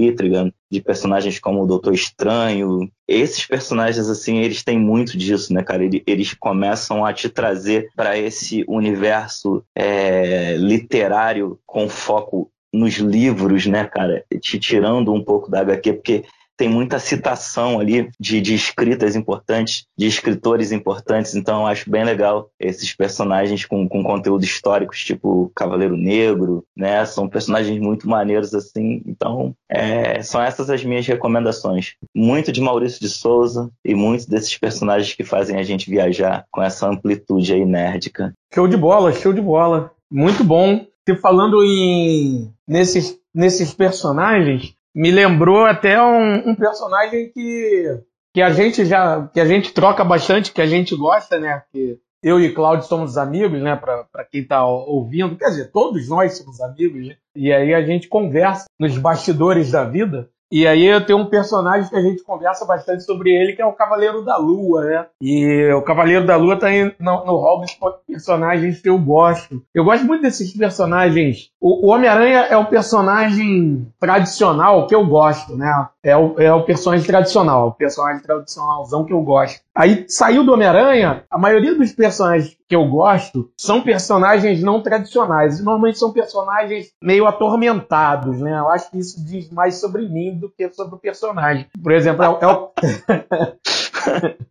de 0.71 0.81
personagens 0.83 1.39
como 1.39 1.63
o 1.63 1.67
Doutor 1.67 1.95
Estranho, 1.95 2.87
esses 3.09 3.47
personagens, 3.47 4.07
assim, 4.07 4.41
eles 4.41 4.63
têm 4.63 4.79
muito 4.79 5.17
disso, 5.17 5.55
né, 5.55 5.63
cara? 5.63 5.83
Eles 6.07 6.35
começam 6.35 7.03
a 7.03 7.15
te 7.15 7.31
trazer 7.31 7.89
para 7.97 8.19
esse 8.19 8.63
universo 8.69 9.65
é, 9.75 10.55
literário 10.59 11.59
com 11.65 11.89
foco 11.89 12.51
nos 12.73 12.95
livros, 12.95 13.67
né, 13.67 13.85
cara? 13.85 14.25
Te 14.41 14.59
tirando 14.59 15.13
um 15.13 15.23
pouco 15.23 15.51
da 15.51 15.61
HQ, 15.61 15.93
porque 15.95 16.25
tem 16.61 16.69
muita 16.69 16.99
citação 16.99 17.81
ali 17.81 18.11
de, 18.21 18.39
de 18.39 18.55
escritas 18.55 19.17
importantes, 19.17 19.87
de 19.97 20.07
escritores 20.07 20.73
importantes, 20.73 21.35
então 21.35 21.63
eu 21.63 21.67
acho 21.67 21.89
bem 21.89 22.05
legal 22.05 22.51
esses 22.61 22.95
personagens 22.95 23.65
com, 23.65 23.89
com 23.89 24.03
conteúdo 24.03 24.45
históricos, 24.45 25.03
tipo 25.03 25.51
Cavaleiro 25.57 25.97
Negro, 25.97 26.63
né? 26.77 27.03
São 27.07 27.27
personagens 27.27 27.81
muito 27.81 28.07
maneiros 28.07 28.53
assim, 28.53 29.01
então 29.07 29.55
é, 29.71 30.23
são 30.23 30.43
essas 30.43 30.69
as 30.69 30.85
minhas 30.85 31.07
recomendações. 31.07 31.95
Muito 32.15 32.53
de 32.53 32.61
Maurício 32.61 33.01
de 33.01 33.09
Souza 33.09 33.71
e 33.83 33.95
muitos 33.95 34.27
desses 34.27 34.59
personagens 34.59 35.15
que 35.15 35.25
fazem 35.25 35.57
a 35.57 35.63
gente 35.63 35.89
viajar 35.89 36.45
com 36.51 36.63
essa 36.63 36.87
amplitude 36.87 37.55
aí 37.55 37.65
nerdica. 37.65 38.35
Show 38.53 38.69
de 38.69 38.77
bola, 38.77 39.15
show 39.15 39.33
de 39.33 39.41
bola. 39.41 39.93
Muito 40.11 40.45
bom. 40.45 40.90
E 41.11 41.17
falando 41.17 41.65
em 41.65 42.53
nesses, 42.67 43.19
nesses 43.35 43.75
personagens, 43.75 44.75
me 44.95 45.11
lembrou 45.11 45.65
até 45.65 46.01
um, 46.01 46.51
um, 46.51 46.55
personagem 46.55 47.31
que, 47.33 48.01
que 48.33 48.41
a 48.41 48.51
gente 48.51 48.85
já 48.85 49.29
que 49.33 49.41
a 49.41 49.45
gente 49.45 49.73
troca 49.73 50.05
bastante, 50.05 50.53
que 50.53 50.61
a 50.61 50.67
gente 50.67 50.95
gosta, 50.97 51.39
né? 51.39 51.63
Que 51.73 51.99
eu 52.23 52.39
e 52.39 52.53
Cláudio 52.53 52.87
somos 52.87 53.17
amigos, 53.17 53.61
né? 53.61 53.77
Para 53.77 54.25
quem 54.31 54.43
está 54.43 54.65
ouvindo, 54.65 55.37
quer 55.37 55.47
dizer, 55.47 55.73
todos 55.73 56.09
nós 56.09 56.37
somos 56.37 56.61
amigos, 56.61 57.09
né? 57.09 57.17
E 57.35 57.53
aí 57.53 57.75
a 57.75 57.83
gente 57.83 58.09
conversa 58.09 58.67
nos 58.79 58.97
bastidores 58.97 59.73
da 59.73 59.85
vida. 59.85 60.29
E 60.51 60.67
aí 60.67 60.85
eu 60.85 61.05
tenho 61.05 61.21
um 61.21 61.27
personagem 61.27 61.89
que 61.89 61.97
a 61.97 62.03
gente 62.03 62.25
conversa 62.25 62.65
bastante 62.65 63.05
sobre 63.05 63.31
ele, 63.31 63.53
que 63.53 63.63
é 63.63 63.67
o 63.67 63.73
Cavaleiro 63.73 64.25
da 64.25 64.37
Lua, 64.37 64.85
né? 64.85 65.07
E 65.21 65.73
o 65.73 65.83
Cavaleiro 65.83 66.27
da 66.27 66.37
Lua 66.37 66.59
tá 66.59 66.67
aí 66.67 66.93
no, 66.99 67.25
no 67.25 67.37
hall 67.37 67.65
personagens 68.07 68.81
que 68.81 68.89
eu 68.89 68.99
gosto. 68.99 69.63
Eu 69.73 69.85
gosto 69.85 70.05
muito 70.05 70.23
desses 70.23 70.53
personagens. 70.57 71.51
O, 71.61 71.87
o 71.87 71.91
Homem-Aranha 71.91 72.47
é 72.51 72.57
o 72.57 72.67
personagem 72.67 73.87
tradicional 74.01 74.87
que 74.87 74.95
eu 74.95 75.07
gosto, 75.07 75.57
né? 75.57 75.89
É 76.03 76.17
o, 76.17 76.41
é 76.41 76.53
o 76.53 76.65
personagem 76.65 77.07
tradicional, 77.07 77.69
o 77.69 77.73
personagem 77.73 78.23
tradicionalzão 78.23 79.05
que 79.05 79.13
eu 79.13 79.21
gosto. 79.21 79.61
Aí 79.75 80.07
saiu 80.09 80.43
do 80.45 80.53
Homem-Aranha, 80.53 81.25
a 81.31 81.37
maioria 81.39 81.75
dos 81.75 81.93
personagens 81.93 82.57
que 82.67 82.75
eu 82.75 82.87
gosto 82.87 83.51
são 83.55 83.83
personagens 83.83 84.63
não 84.63 84.83
tradicionais. 84.83 85.63
Normalmente 85.63 85.99
são 85.99 86.11
personagens 86.11 86.91
meio 87.03 87.27
atormentados, 87.27 88.41
né? 88.41 88.59
Eu 88.59 88.71
acho 88.71 88.91
que 88.91 88.99
isso 88.99 89.23
diz 89.25 89.51
mais 89.51 89.75
sobre 89.75 90.09
mim 90.09 90.39
do 90.39 90.49
que 90.49 90.71
sobre 90.73 90.95
o 90.95 90.99
personagem. 90.99 91.67
Por 91.83 91.93
exemplo, 91.93 92.25
é, 92.25 92.47
o. 92.47 92.73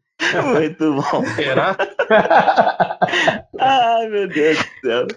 Muito 0.53 0.95
bom. 0.95 1.25
Será? 1.35 1.75
Ai, 3.57 4.07
meu 4.07 4.27
Deus 4.27 4.57
do 4.57 4.87
céu. 4.87 5.07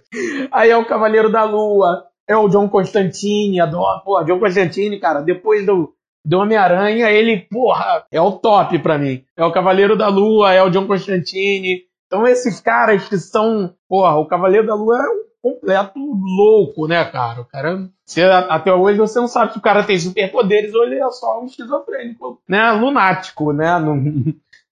Aí 0.50 0.70
é 0.70 0.76
o 0.76 0.86
Cavaleiro 0.86 1.30
da 1.30 1.44
Lua, 1.44 2.06
é 2.26 2.36
o 2.36 2.48
John 2.48 2.68
Constantine, 2.68 3.60
adoro. 3.60 4.02
Pô, 4.04 4.22
John 4.24 4.38
Constantine, 4.38 4.98
cara, 4.98 5.20
depois 5.20 5.66
do, 5.66 5.92
do 6.24 6.38
Homem-Aranha, 6.38 7.10
ele, 7.10 7.38
porra, 7.50 8.04
é 8.10 8.20
o 8.20 8.32
top 8.32 8.78
pra 8.78 8.98
mim. 8.98 9.24
É 9.36 9.44
o 9.44 9.52
Cavaleiro 9.52 9.96
da 9.96 10.08
Lua, 10.08 10.52
é 10.52 10.62
o 10.62 10.70
John 10.70 10.86
Constantine. 10.86 11.82
Então 12.06 12.26
esses 12.26 12.60
caras 12.60 13.08
que 13.08 13.18
são, 13.18 13.74
porra, 13.88 14.16
o 14.16 14.26
Cavaleiro 14.26 14.66
da 14.66 14.74
Lua 14.74 14.98
é 14.98 15.08
um 15.08 15.22
completo 15.42 15.98
louco, 15.98 16.86
né, 16.86 17.04
cara? 17.04 17.40
O 17.40 17.44
cara. 17.44 17.88
Você, 18.04 18.22
até 18.22 18.72
hoje 18.72 18.98
você 18.98 19.18
não 19.18 19.28
sabe 19.28 19.52
se 19.52 19.58
o 19.58 19.62
cara 19.62 19.82
tem 19.82 19.98
superpoderes 19.98 20.74
ou 20.74 20.84
ele 20.84 21.00
é 21.00 21.10
só 21.10 21.40
um 21.40 21.46
esquizofrênico, 21.46 22.40
né? 22.48 22.70
Lunático, 22.72 23.52
né? 23.52 23.72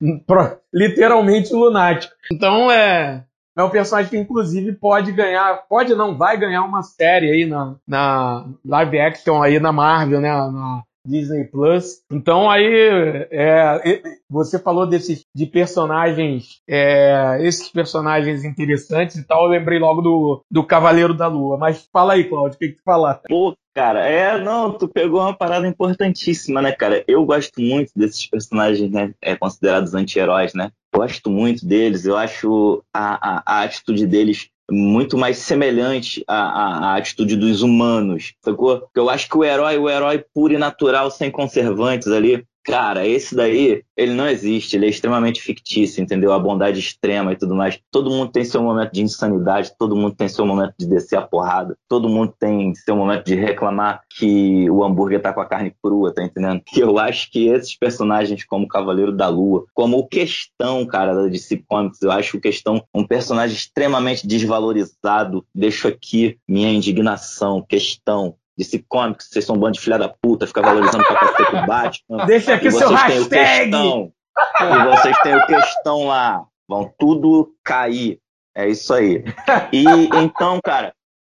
literalmente 0.73 1.53
lunático. 1.53 2.15
Então 2.33 2.71
é. 2.71 3.25
É 3.57 3.63
um 3.65 3.69
personagem 3.71 4.11
que, 4.11 4.17
inclusive, 4.17 4.73
pode 4.73 5.11
ganhar, 5.11 5.67
pode 5.69 5.95
não, 5.95 6.17
vai 6.17 6.37
ganhar 6.37 6.63
uma 6.63 6.83
série 6.83 7.31
aí 7.31 7.47
na, 7.47 7.75
na 7.87 8.47
live 8.65 9.01
action 9.01 9.43
aí 9.43 9.59
na 9.59 9.73
Marvel, 9.73 10.21
né? 10.21 10.31
Na, 10.31 10.83
Disney 11.07 11.45
Plus. 11.45 12.03
Então 12.11 12.51
aí 12.51 13.27
é, 13.31 14.03
você 14.29 14.59
falou 14.59 14.87
desses 14.87 15.25
de 15.35 15.47
personagens, 15.47 16.61
é, 16.69 17.39
esses 17.43 17.69
personagens 17.69 18.45
interessantes 18.45 19.17
e 19.17 19.27
tal. 19.27 19.45
Eu 19.45 19.51
lembrei 19.51 19.79
logo 19.79 20.01
do, 20.01 20.45
do 20.51 20.65
Cavaleiro 20.65 21.15
da 21.15 21.27
Lua. 21.27 21.57
Mas 21.57 21.89
fala 21.93 22.15
aí, 22.15 22.25
Claudio, 22.25 22.57
o 22.57 22.59
que, 22.59 22.69
que 22.69 22.77
tu 22.77 22.83
falar? 22.85 23.21
Pô, 23.27 23.57
cara, 23.75 24.07
é 24.07 24.43
não, 24.43 24.73
tu 24.73 24.89
pegou 24.89 25.21
uma 25.21 25.37
parada 25.37 25.67
importantíssima, 25.67 26.61
né, 26.61 26.73
cara? 26.73 27.05
Eu 27.07 27.25
gosto 27.25 27.61
muito 27.61 27.93
desses 27.97 28.27
personagens, 28.27 28.91
né, 28.91 29.13
é, 29.23 29.37
considerados 29.37 29.95
anti-heróis, 29.95 30.55
né? 30.55 30.71
Gosto 30.95 31.31
muito 31.31 31.67
deles. 31.67 32.05
Eu 32.05 32.17
acho 32.17 32.83
a, 32.93 33.39
a, 33.39 33.43
a 33.47 33.63
atitude 33.63 34.07
deles 34.07 34.49
muito 34.71 35.17
mais 35.17 35.39
semelhante 35.39 36.25
à, 36.27 36.37
à, 36.37 36.93
à, 36.93 36.97
atitude 36.97 37.37
dos 37.37 37.63
humanos, 37.63 38.35
sacou? 38.43 38.81
Porque 38.81 39.01
eu 39.01 39.11
acho 39.11 39.29
que 39.29 39.37
o 39.37 39.45
herói, 39.45 39.79
o 39.79 39.89
herói 39.89 40.25
puro 40.33 40.55
e 40.55 40.59
natural, 40.59 41.11
sem 41.11 41.31
conservantes 41.31 42.09
ali, 42.09 42.45
Cara, 42.65 43.07
esse 43.07 43.35
daí, 43.35 43.83
ele 43.97 44.13
não 44.13 44.29
existe, 44.29 44.77
ele 44.77 44.87
é 44.87 44.89
extremamente 44.89 45.41
fictício, 45.41 46.03
entendeu? 46.03 46.33
A 46.33 46.39
bondade 46.39 46.79
extrema 46.79 47.33
e 47.33 47.37
tudo 47.37 47.55
mais. 47.55 47.81
Todo 47.91 48.11
mundo 48.11 48.31
tem 48.31 48.45
seu 48.45 48.63
momento 48.63 48.93
de 48.93 49.03
insanidade, 49.03 49.73
todo 49.79 49.97
mundo 49.97 50.15
tem 50.15 50.29
seu 50.29 50.45
momento 50.45 50.75
de 50.79 50.87
descer 50.87 51.17
a 51.17 51.23
porrada, 51.23 51.77
todo 51.89 52.09
mundo 52.09 52.35
tem 52.39 52.75
seu 52.75 52.95
momento 52.95 53.25
de 53.25 53.35
reclamar 53.35 54.03
que 54.17 54.69
o 54.71 54.85
hambúrguer 54.85 55.23
tá 55.23 55.33
com 55.33 55.41
a 55.41 55.47
carne 55.47 55.75
crua, 55.83 56.13
tá 56.13 56.23
entendendo? 56.23 56.63
Que 56.67 56.81
eu 56.81 56.99
acho 56.99 57.31
que 57.31 57.49
esses 57.49 57.77
personagens, 57.77 58.45
como 58.45 58.67
o 58.67 58.69
Cavaleiro 58.69 59.13
da 59.13 59.29
Lua, 59.29 59.65
como 59.75 59.99
o 59.99 60.07
Questão, 60.07 60.87
cara, 60.87 61.15
da 61.15 61.27
DC 61.27 61.65
Comics, 61.67 62.03
eu 62.03 62.11
acho 62.11 62.37
o 62.37 62.41
Questão 62.41 62.85
um 62.95 63.07
personagem 63.07 63.57
extremamente 63.57 64.27
desvalorizado. 64.27 65.45
Deixo 65.55 65.89
aqui 65.89 66.39
minha 66.47 66.71
indignação. 66.71 67.65
Questão, 67.67 68.37
DC 68.61 68.85
Comics, 68.89 69.29
vocês 69.31 69.47
são 69.47 69.57
um 69.57 69.59
bando 69.59 69.73
de 69.73 69.81
filha 69.81 69.99
da 69.99 70.09
puta, 70.09 70.47
fica 70.47 70.61
valorizando 70.61 71.03
o 71.03 71.07
capacete 71.07 71.51
do 71.51 71.67
Batman. 71.67 72.25
Deixa 72.27 72.55
aqui 72.55 72.71
seu 72.71 72.91
hashtag! 72.91 73.71
Questão, 73.71 74.13
e 74.61 74.97
vocês 74.97 75.19
têm 75.23 75.35
o 75.35 75.47
questão 75.47 76.07
lá. 76.07 76.45
Vão 76.69 76.93
tudo 76.99 77.55
cair. 77.65 78.21
É 78.55 78.69
isso 78.69 78.93
aí. 78.93 79.25
E 79.73 79.85
então, 80.23 80.61
cara, 80.63 80.93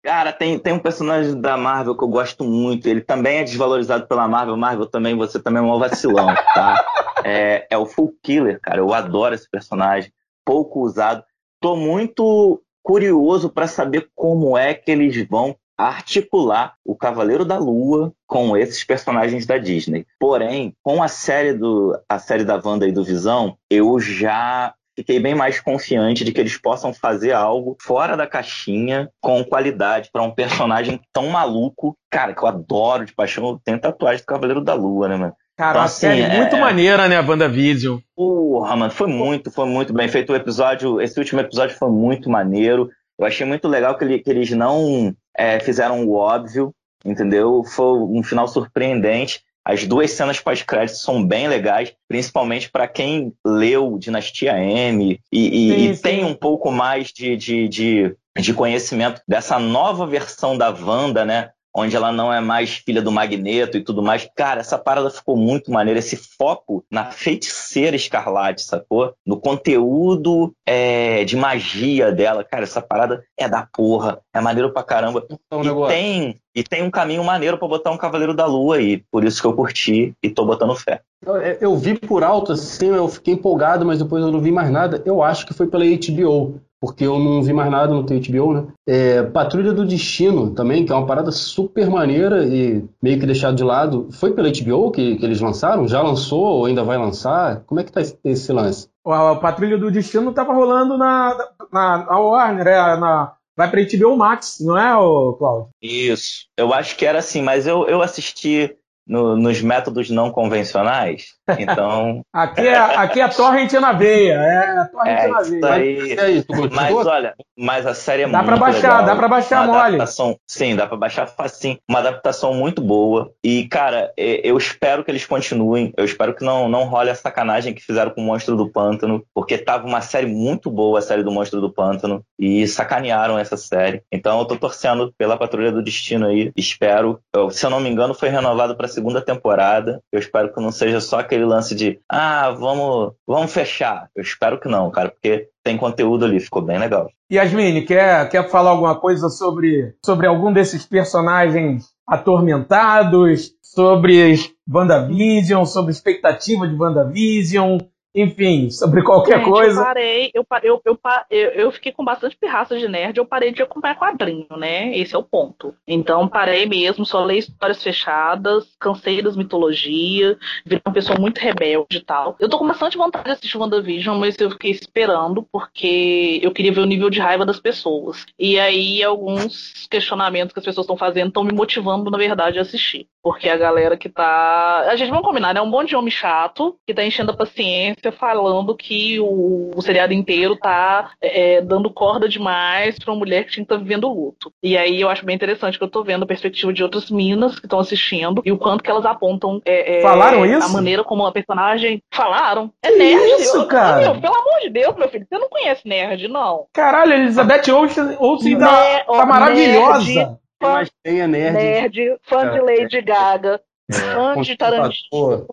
cara, 0.03 0.33
tem, 0.33 0.57
tem 0.57 0.73
um 0.73 0.79
personagem 0.79 1.39
da 1.39 1.55
Marvel 1.57 1.95
que 1.95 2.03
eu 2.03 2.07
gosto 2.07 2.43
muito. 2.43 2.87
Ele 2.87 3.01
também 3.01 3.37
é 3.37 3.43
desvalorizado 3.43 4.07
pela 4.07 4.27
Marvel. 4.27 4.57
Marvel 4.57 4.87
também, 4.87 5.15
você 5.15 5.39
também 5.39 5.61
é 5.61 5.65
um 5.65 5.77
vacilão, 5.79 6.33
tá? 6.55 6.83
É, 7.23 7.67
é 7.69 7.77
o 7.77 7.85
Full 7.85 8.15
Killer, 8.23 8.59
cara. 8.59 8.79
Eu 8.79 8.93
adoro 8.93 9.35
esse 9.35 9.47
personagem. 9.49 10.11
Pouco 10.43 10.81
usado. 10.81 11.23
Tô 11.61 11.75
muito 11.75 12.63
curioso 12.81 13.47
para 13.49 13.67
saber 13.67 14.09
como 14.15 14.57
é 14.57 14.73
que 14.73 14.89
eles 14.89 15.27
vão 15.27 15.55
articular 15.81 16.75
o 16.85 16.95
Cavaleiro 16.95 17.43
da 17.43 17.57
Lua 17.57 18.13
com 18.27 18.55
esses 18.55 18.83
personagens 18.83 19.45
da 19.45 19.57
Disney. 19.57 20.05
Porém, 20.19 20.73
com 20.83 21.01
a 21.01 21.07
série 21.07 21.53
do 21.53 21.97
a 22.07 22.19
série 22.19 22.43
da 22.43 22.61
Wanda 22.63 22.87
e 22.87 22.91
do 22.91 23.03
Visão, 23.03 23.57
eu 23.69 23.99
já 23.99 24.73
fiquei 24.95 25.19
bem 25.19 25.33
mais 25.33 25.59
confiante 25.59 26.23
de 26.23 26.31
que 26.31 26.39
eles 26.39 26.57
possam 26.57 26.93
fazer 26.93 27.31
algo 27.31 27.75
fora 27.81 28.15
da 28.15 28.27
caixinha, 28.27 29.09
com 29.19 29.43
qualidade, 29.43 30.09
para 30.11 30.21
um 30.21 30.31
personagem 30.31 30.99
tão 31.11 31.29
maluco. 31.29 31.97
Cara, 32.11 32.33
que 32.33 32.43
eu 32.43 32.47
adoro 32.47 33.05
de 33.05 33.13
paixão. 33.13 33.49
Eu 33.49 33.61
tenho 33.63 33.79
tatuagem 33.79 34.21
do 34.21 34.27
Cavaleiro 34.27 34.61
da 34.61 34.73
Lua, 34.73 35.07
né, 35.07 35.15
mano? 35.15 35.33
Cara, 35.57 35.71
então, 35.71 35.81
assim, 35.81 35.99
série 36.01 36.21
é... 36.21 36.37
muito 36.37 36.57
maneira, 36.57 37.07
né, 37.07 37.17
a 37.17 37.21
WandaVision? 37.21 37.99
Porra, 38.15 38.75
mano, 38.75 38.91
foi 38.91 39.07
muito, 39.07 39.51
foi 39.51 39.65
muito 39.65 39.93
bem 39.93 40.07
feito 40.07 40.31
o 40.31 40.35
episódio. 40.35 41.01
Esse 41.01 41.17
último 41.19 41.41
episódio 41.41 41.75
foi 41.77 41.89
muito 41.89 42.29
maneiro. 42.29 42.89
Eu 43.19 43.25
achei 43.25 43.45
muito 43.45 43.67
legal 43.67 43.97
que, 43.97 44.03
ele, 44.03 44.19
que 44.19 44.29
eles 44.29 44.49
não 44.51 45.15
é, 45.37 45.59
fizeram 45.59 46.05
o 46.05 46.13
óbvio, 46.13 46.73
entendeu? 47.03 47.63
Foi 47.63 47.99
um 47.99 48.23
final 48.23 48.47
surpreendente. 48.47 49.41
As 49.63 49.85
duas 49.85 50.11
cenas 50.11 50.39
pós-créditos 50.39 51.01
são 51.01 51.25
bem 51.25 51.47
legais, 51.47 51.93
principalmente 52.07 52.69
para 52.69 52.87
quem 52.87 53.31
leu 53.45 53.97
Dinastia 53.99 54.57
M 54.57 55.19
e, 55.31 55.39
e, 55.39 55.49
sim, 55.51 55.89
e 55.91 55.95
sim. 55.95 56.01
tem 56.01 56.25
um 56.25 56.33
pouco 56.33 56.71
mais 56.71 57.09
de, 57.09 57.37
de, 57.37 57.67
de, 57.67 58.15
de, 58.39 58.53
conhecimento 58.55 59.21
dessa 59.27 59.59
nova 59.59 60.07
versão 60.07 60.57
da 60.57 60.69
Wanda, 60.71 61.23
né? 61.23 61.51
Onde 61.75 61.95
ela 61.95 62.11
não 62.11 62.31
é 62.31 62.39
mais 62.39 62.75
filha 62.75 63.01
do 63.01 63.11
Magneto 63.11 63.77
e 63.77 63.83
tudo 63.83 64.01
mais. 64.01 64.27
Cara, 64.35 64.61
essa 64.61 64.77
parada 64.77 65.09
ficou 65.09 65.37
muito 65.37 65.71
maneira. 65.71 65.99
Esse 65.99 66.15
foco 66.15 66.83
na 66.91 67.05
feiticeira 67.05 67.95
escarlate, 67.95 68.63
sacou? 68.63 69.13
No 69.25 69.39
conteúdo 69.39 70.53
é, 70.65 71.23
de 71.23 71.35
magia 71.35 72.11
dela. 72.11 72.43
Cara, 72.43 72.63
essa 72.63 72.81
parada 72.81 73.23
é 73.37 73.47
da 73.47 73.67
porra. 73.71 74.19
É 74.33 74.41
maneiro 74.41 74.71
pra 74.71 74.83
caramba. 74.83 75.25
Então, 75.29 75.63
e, 75.63 75.87
tem, 75.87 76.41
e 76.55 76.63
tem 76.63 76.83
um 76.83 76.91
caminho 76.91 77.23
maneiro 77.23 77.57
para 77.57 77.67
botar 77.67 77.91
um 77.91 77.97
Cavaleiro 77.97 78.33
da 78.33 78.45
Lua 78.45 78.77
aí. 78.77 79.03
Por 79.11 79.23
isso 79.23 79.41
que 79.41 79.47
eu 79.47 79.53
curti 79.53 80.13
e 80.21 80.29
tô 80.29 80.45
botando 80.45 80.75
fé. 80.75 81.01
Eu, 81.25 81.35
eu 81.35 81.77
vi 81.77 81.97
por 81.97 82.23
alto, 82.23 82.53
assim, 82.53 82.87
eu 82.87 83.07
fiquei 83.07 83.35
empolgado, 83.35 83.85
mas 83.85 83.99
depois 83.99 84.23
eu 84.23 84.31
não 84.31 84.41
vi 84.41 84.51
mais 84.51 84.71
nada. 84.71 85.01
Eu 85.05 85.21
acho 85.21 85.45
que 85.45 85.53
foi 85.53 85.67
pela 85.67 85.85
HBO 85.85 86.59
porque 86.81 87.05
eu 87.05 87.19
não 87.19 87.43
vi 87.43 87.53
mais 87.53 87.69
nada 87.69 87.93
no 87.93 88.01
HBO, 88.01 88.53
né? 88.53 88.67
É, 88.87 89.21
Patrulha 89.21 89.71
do 89.71 89.85
Destino 89.85 90.49
também, 90.49 90.83
que 90.83 90.91
é 90.91 90.95
uma 90.95 91.05
parada 91.05 91.31
super 91.31 91.87
maneira 91.87 92.43
e 92.43 92.83
meio 93.01 93.19
que 93.19 93.25
deixado 93.27 93.55
de 93.55 93.63
lado. 93.63 94.09
Foi 94.11 94.33
pela 94.33 94.49
HBO 94.49 94.91
que, 94.91 95.15
que 95.15 95.23
eles 95.23 95.39
lançaram? 95.39 95.87
Já 95.87 96.01
lançou 96.01 96.43
ou 96.43 96.65
ainda 96.65 96.83
vai 96.83 96.97
lançar? 96.97 97.61
Como 97.67 97.79
é 97.79 97.83
que 97.83 97.91
tá 97.91 98.01
esse, 98.01 98.17
esse 98.23 98.51
lance? 98.51 98.89
A 99.05 99.35
Patrulha 99.35 99.77
do 99.77 99.91
Destino 99.91 100.33
tava 100.33 100.53
rolando 100.53 100.97
na, 100.97 101.37
na, 101.71 101.97
na 101.99 102.19
Warner, 102.19 102.67
é, 102.67 102.97
na, 102.97 103.33
vai 103.55 103.69
pra 103.69 103.81
HBO 103.81 104.17
Max, 104.17 104.57
não 104.59 104.75
é, 104.75 104.91
Claudio? 105.37 105.69
Isso. 105.81 106.47
Eu 106.57 106.73
acho 106.73 106.97
que 106.97 107.05
era 107.05 107.19
assim, 107.19 107.43
mas 107.43 107.67
eu, 107.67 107.87
eu 107.87 108.01
assisti 108.01 108.75
no, 109.05 109.35
nos 109.35 109.61
métodos 109.61 110.09
não 110.09 110.31
convencionais. 110.31 111.35
Então. 111.59 112.21
aqui, 112.33 112.67
é, 112.67 112.77
aqui 112.77 113.21
é 113.21 113.27
torrent 113.27 113.71
na 113.73 113.93
veia. 113.93 114.33
É 114.33 114.83
torrent 114.85 115.19
é 115.19 115.27
na 115.27 115.41
veia. 115.41 115.73
Aí. 115.73 116.11
É 116.13 116.31
isso, 116.31 116.47
mas 116.71 116.93
olha, 117.05 117.33
mas 117.57 117.85
a 117.85 117.93
série 117.93 118.23
é 118.23 118.27
dá 118.27 118.37
muito 118.39 118.47
pra 118.47 118.57
baixar, 118.57 118.91
legal. 118.91 119.05
Dá 119.05 119.15
pra 119.15 119.27
baixar 119.27 119.63
uma 119.63 119.73
mole. 119.73 119.95
Adaptação, 119.95 120.37
sim, 120.47 120.75
dá 120.75 120.87
pra 120.87 120.97
baixar 120.97 121.27
facinho. 121.27 121.77
Uma 121.89 121.99
adaptação 121.99 122.53
muito 122.53 122.81
boa. 122.81 123.31
E, 123.43 123.67
cara, 123.67 124.11
eu 124.17 124.57
espero 124.57 125.03
que 125.03 125.11
eles 125.11 125.25
continuem. 125.25 125.93
Eu 125.97 126.05
espero 126.05 126.33
que 126.33 126.43
não, 126.43 126.69
não 126.69 126.85
role 126.85 127.09
a 127.09 127.15
sacanagem 127.15 127.73
que 127.73 127.81
fizeram 127.81 128.11
com 128.11 128.21
o 128.21 128.25
Monstro 128.25 128.55
do 128.55 128.69
Pântano. 128.69 129.23
Porque 129.33 129.57
tava 129.57 129.87
uma 129.87 130.01
série 130.01 130.27
muito 130.27 130.69
boa, 130.69 130.99
a 130.99 131.01
série 131.01 131.23
do 131.23 131.31
Monstro 131.31 131.61
do 131.61 131.71
Pântano. 131.71 132.23
E 132.39 132.67
sacanearam 132.67 133.37
essa 133.37 133.57
série. 133.57 134.01
Então 134.11 134.39
eu 134.39 134.45
tô 134.45 134.55
torcendo 134.55 135.13
pela 135.17 135.37
Patrulha 135.37 135.71
do 135.71 135.83
Destino 135.83 136.27
aí. 136.27 136.51
Espero. 136.55 137.19
Eu, 137.33 137.49
se 137.49 137.65
eu 137.65 137.69
não 137.69 137.79
me 137.79 137.89
engano, 137.89 138.13
foi 138.13 138.29
renovado 138.29 138.75
pra 138.75 138.87
segunda 138.87 139.21
temporada. 139.21 139.99
Eu 140.11 140.19
espero 140.19 140.53
que 140.53 140.61
não 140.61 140.71
seja 140.71 140.99
só 140.99 141.23
aquele 141.31 141.45
lance 141.45 141.73
de 141.73 141.99
ah, 142.09 142.51
vamos, 142.51 143.13
vamos 143.25 143.53
fechar. 143.53 144.09
Eu 144.13 144.21
espero 144.21 144.59
que 144.59 144.67
não, 144.67 144.91
cara, 144.91 145.09
porque 145.09 145.47
tem 145.63 145.77
conteúdo 145.77 146.25
ali, 146.25 146.41
ficou 146.41 146.61
bem 146.61 146.77
legal. 146.77 147.09
Yasmine, 147.31 147.85
quer, 147.85 148.27
quer 148.29 148.49
falar 148.49 148.71
alguma 148.71 148.99
coisa 148.99 149.29
sobre, 149.29 149.95
sobre 150.05 150.27
algum 150.27 150.51
desses 150.51 150.85
personagens 150.85 151.85
atormentados, 152.05 153.51
sobre 153.61 154.35
WandaVision, 154.69 155.63
sobre 155.63 155.91
expectativa 155.91 156.67
de 156.67 156.75
WandaVision? 156.75 157.77
Enfim, 158.13 158.69
sobre 158.69 159.03
qualquer 159.03 159.39
Gente, 159.39 159.49
coisa. 159.49 159.79
Eu 159.79 159.85
parei, 159.85 160.31
eu, 160.33 160.45
eu, 160.63 160.81
eu, 161.29 161.49
eu, 161.51 161.71
fiquei 161.71 161.91
com 161.91 162.03
bastante 162.03 162.35
pirraça 162.35 162.77
de 162.77 162.87
nerd, 162.87 163.17
eu 163.17 163.25
parei 163.25 163.51
de 163.51 163.61
acompanhar 163.61 163.97
quadrinho, 163.97 164.47
né? 164.57 164.95
Esse 164.97 165.15
é 165.15 165.17
o 165.17 165.23
ponto. 165.23 165.73
Então 165.87 166.27
parei 166.27 166.65
mesmo, 166.65 167.05
só 167.05 167.23
leio 167.23 167.39
histórias 167.39 167.81
fechadas, 167.81 168.75
cansei 168.79 169.21
das 169.21 169.37
mitologias, 169.37 170.37
virei 170.65 170.81
uma 170.85 170.93
pessoa 170.93 171.17
muito 171.17 171.39
rebelde 171.39 171.97
e 171.97 172.01
tal. 172.01 172.35
Eu 172.39 172.49
tô 172.49 172.57
com 172.57 172.67
bastante 172.67 172.97
vontade 172.97 173.25
de 173.25 173.31
assistir 173.31 173.57
WandaVision, 173.57 174.19
mas 174.19 174.37
eu 174.39 174.51
fiquei 174.51 174.71
esperando 174.71 175.47
porque 175.51 176.39
eu 176.43 176.51
queria 176.51 176.73
ver 176.73 176.81
o 176.81 176.85
nível 176.85 177.09
de 177.09 177.19
raiva 177.19 177.45
das 177.45 177.59
pessoas. 177.59 178.25
E 178.37 178.59
aí 178.59 179.01
alguns 179.03 179.87
questionamentos 179.89 180.53
que 180.53 180.59
as 180.59 180.65
pessoas 180.65 180.83
estão 180.83 180.97
fazendo 180.97 181.29
estão 181.29 181.43
me 181.43 181.53
motivando, 181.53 182.11
na 182.11 182.17
verdade, 182.17 182.59
a 182.59 182.61
assistir. 182.61 183.07
Porque 183.23 183.49
a 183.49 183.57
galera 183.57 183.95
que 183.95 184.09
tá. 184.09 184.85
A 184.87 184.95
gente 184.95 185.09
vamos 185.09 185.25
combinar, 185.25 185.53
né? 185.53 185.61
Um 185.61 185.67
monte 185.67 185.89
de 185.89 185.95
homem 185.95 186.11
chato 186.11 186.75
que 186.85 186.93
tá 186.93 187.03
enchendo 187.03 187.31
a 187.31 187.37
paciência 187.37 188.11
falando 188.11 188.75
que 188.75 189.19
o, 189.19 189.71
o 189.75 189.81
seriado 189.81 190.13
inteiro 190.13 190.55
tá 190.55 191.11
é, 191.21 191.61
dando 191.61 191.91
corda 191.91 192.27
demais 192.27 192.97
pra 192.97 193.11
uma 193.11 193.19
mulher 193.19 193.43
que 193.43 193.51
tinha 193.51 193.63
que 193.63 193.71
estar 193.71 193.77
tá 193.77 193.81
vivendo 193.81 194.07
luto. 194.07 194.51
E 194.63 194.75
aí 194.77 194.99
eu 194.99 195.09
acho 195.09 195.25
bem 195.25 195.35
interessante 195.35 195.77
que 195.77 195.83
eu 195.83 195.89
tô 195.89 196.03
vendo 196.03 196.23
a 196.23 196.27
perspectiva 196.27 196.73
de 196.73 196.83
outras 196.83 197.11
minas 197.11 197.59
que 197.59 197.65
estão 197.65 197.79
assistindo 197.79 198.41
e 198.43 198.51
o 198.51 198.57
quanto 198.57 198.83
que 198.83 198.89
elas 198.89 199.05
apontam. 199.05 199.61
É, 199.65 199.99
é, 199.99 200.01
Falaram 200.01 200.45
isso? 200.45 200.65
A 200.65 200.69
maneira 200.69 201.03
como 201.03 201.25
a 201.25 201.31
personagem. 201.31 202.01
Falaram. 202.11 202.71
É 202.83 202.89
que 202.89 202.97
nerd. 202.97 203.41
Isso, 203.41 203.57
eu, 203.57 203.67
cara. 203.67 204.19
Pelo 204.19 204.35
amor 204.35 204.59
de 204.61 204.69
Deus, 204.69 204.95
meu 204.95 205.09
filho, 205.09 205.27
você 205.29 205.37
não 205.37 205.49
conhece 205.49 205.87
nerd, 205.87 206.27
não. 206.27 206.65
Caralho, 206.73 207.13
Elizabeth 207.13 207.71
Olsen, 207.71 208.17
Olsen 208.19 208.57
tá, 208.57 209.03
tá 209.05 209.25
maravilhosa. 209.25 210.05
Nerd, 210.05 210.40
fã, 210.61 210.83
Tem 211.03 211.21
a 211.21 211.27
nerd. 211.27 211.53
nerd, 211.53 212.17
fã 212.23 212.49
de 212.51 212.57
É. 212.57 212.61
Lady 212.61 213.01
Gaga, 213.01 213.59
fã 213.91 214.41
de 214.41 214.55
Tarantino. 214.55 215.47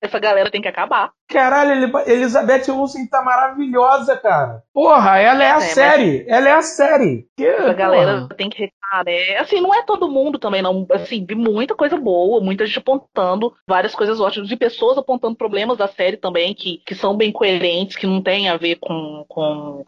Essa 0.00 0.20
galera 0.20 0.48
tem 0.48 0.62
que 0.62 0.68
acabar. 0.68 1.10
Caralho, 1.28 1.72
Eli- 1.72 1.92
Elizabeth 2.12 2.70
Olsen 2.70 3.04
tá 3.08 3.20
maravilhosa, 3.20 4.16
cara. 4.16 4.62
Porra, 4.72 5.18
ela 5.18 5.42
é 5.42 5.46
a 5.50 5.50
É, 5.50 5.54
mas- 5.54 5.64
série. 5.64 6.24
Ela 6.28 6.48
é 6.48 6.52
a 6.52 6.62
série. 6.62 7.26
Que, 7.36 7.48
A 7.48 7.72
galera 7.72 8.20
porra. 8.22 8.28
tem 8.36 8.48
que 8.48 8.58
reclamar, 8.60 9.04
né? 9.04 9.38
Assim, 9.38 9.60
não 9.60 9.74
é 9.74 9.82
todo 9.82 10.08
mundo 10.08 10.38
também, 10.38 10.62
não. 10.62 10.86
Assim, 10.92 11.26
vi 11.26 11.34
muita 11.34 11.74
coisa 11.74 11.96
boa, 11.96 12.40
muita 12.40 12.64
gente 12.64 12.78
apontando 12.78 13.52
várias 13.66 13.92
coisas 13.92 14.20
ótimas, 14.20 14.48
de 14.48 14.54
pessoas 14.56 14.96
apontando 14.96 15.34
problemas 15.34 15.76
da 15.76 15.88
série 15.88 16.16
também, 16.16 16.54
que, 16.54 16.78
que 16.86 16.94
são 16.94 17.16
bem 17.16 17.32
coerentes, 17.32 17.96
que 17.96 18.06
não 18.06 18.22
tem 18.22 18.48
a 18.48 18.56
ver 18.56 18.76
com, 18.76 19.24
com 19.28 19.82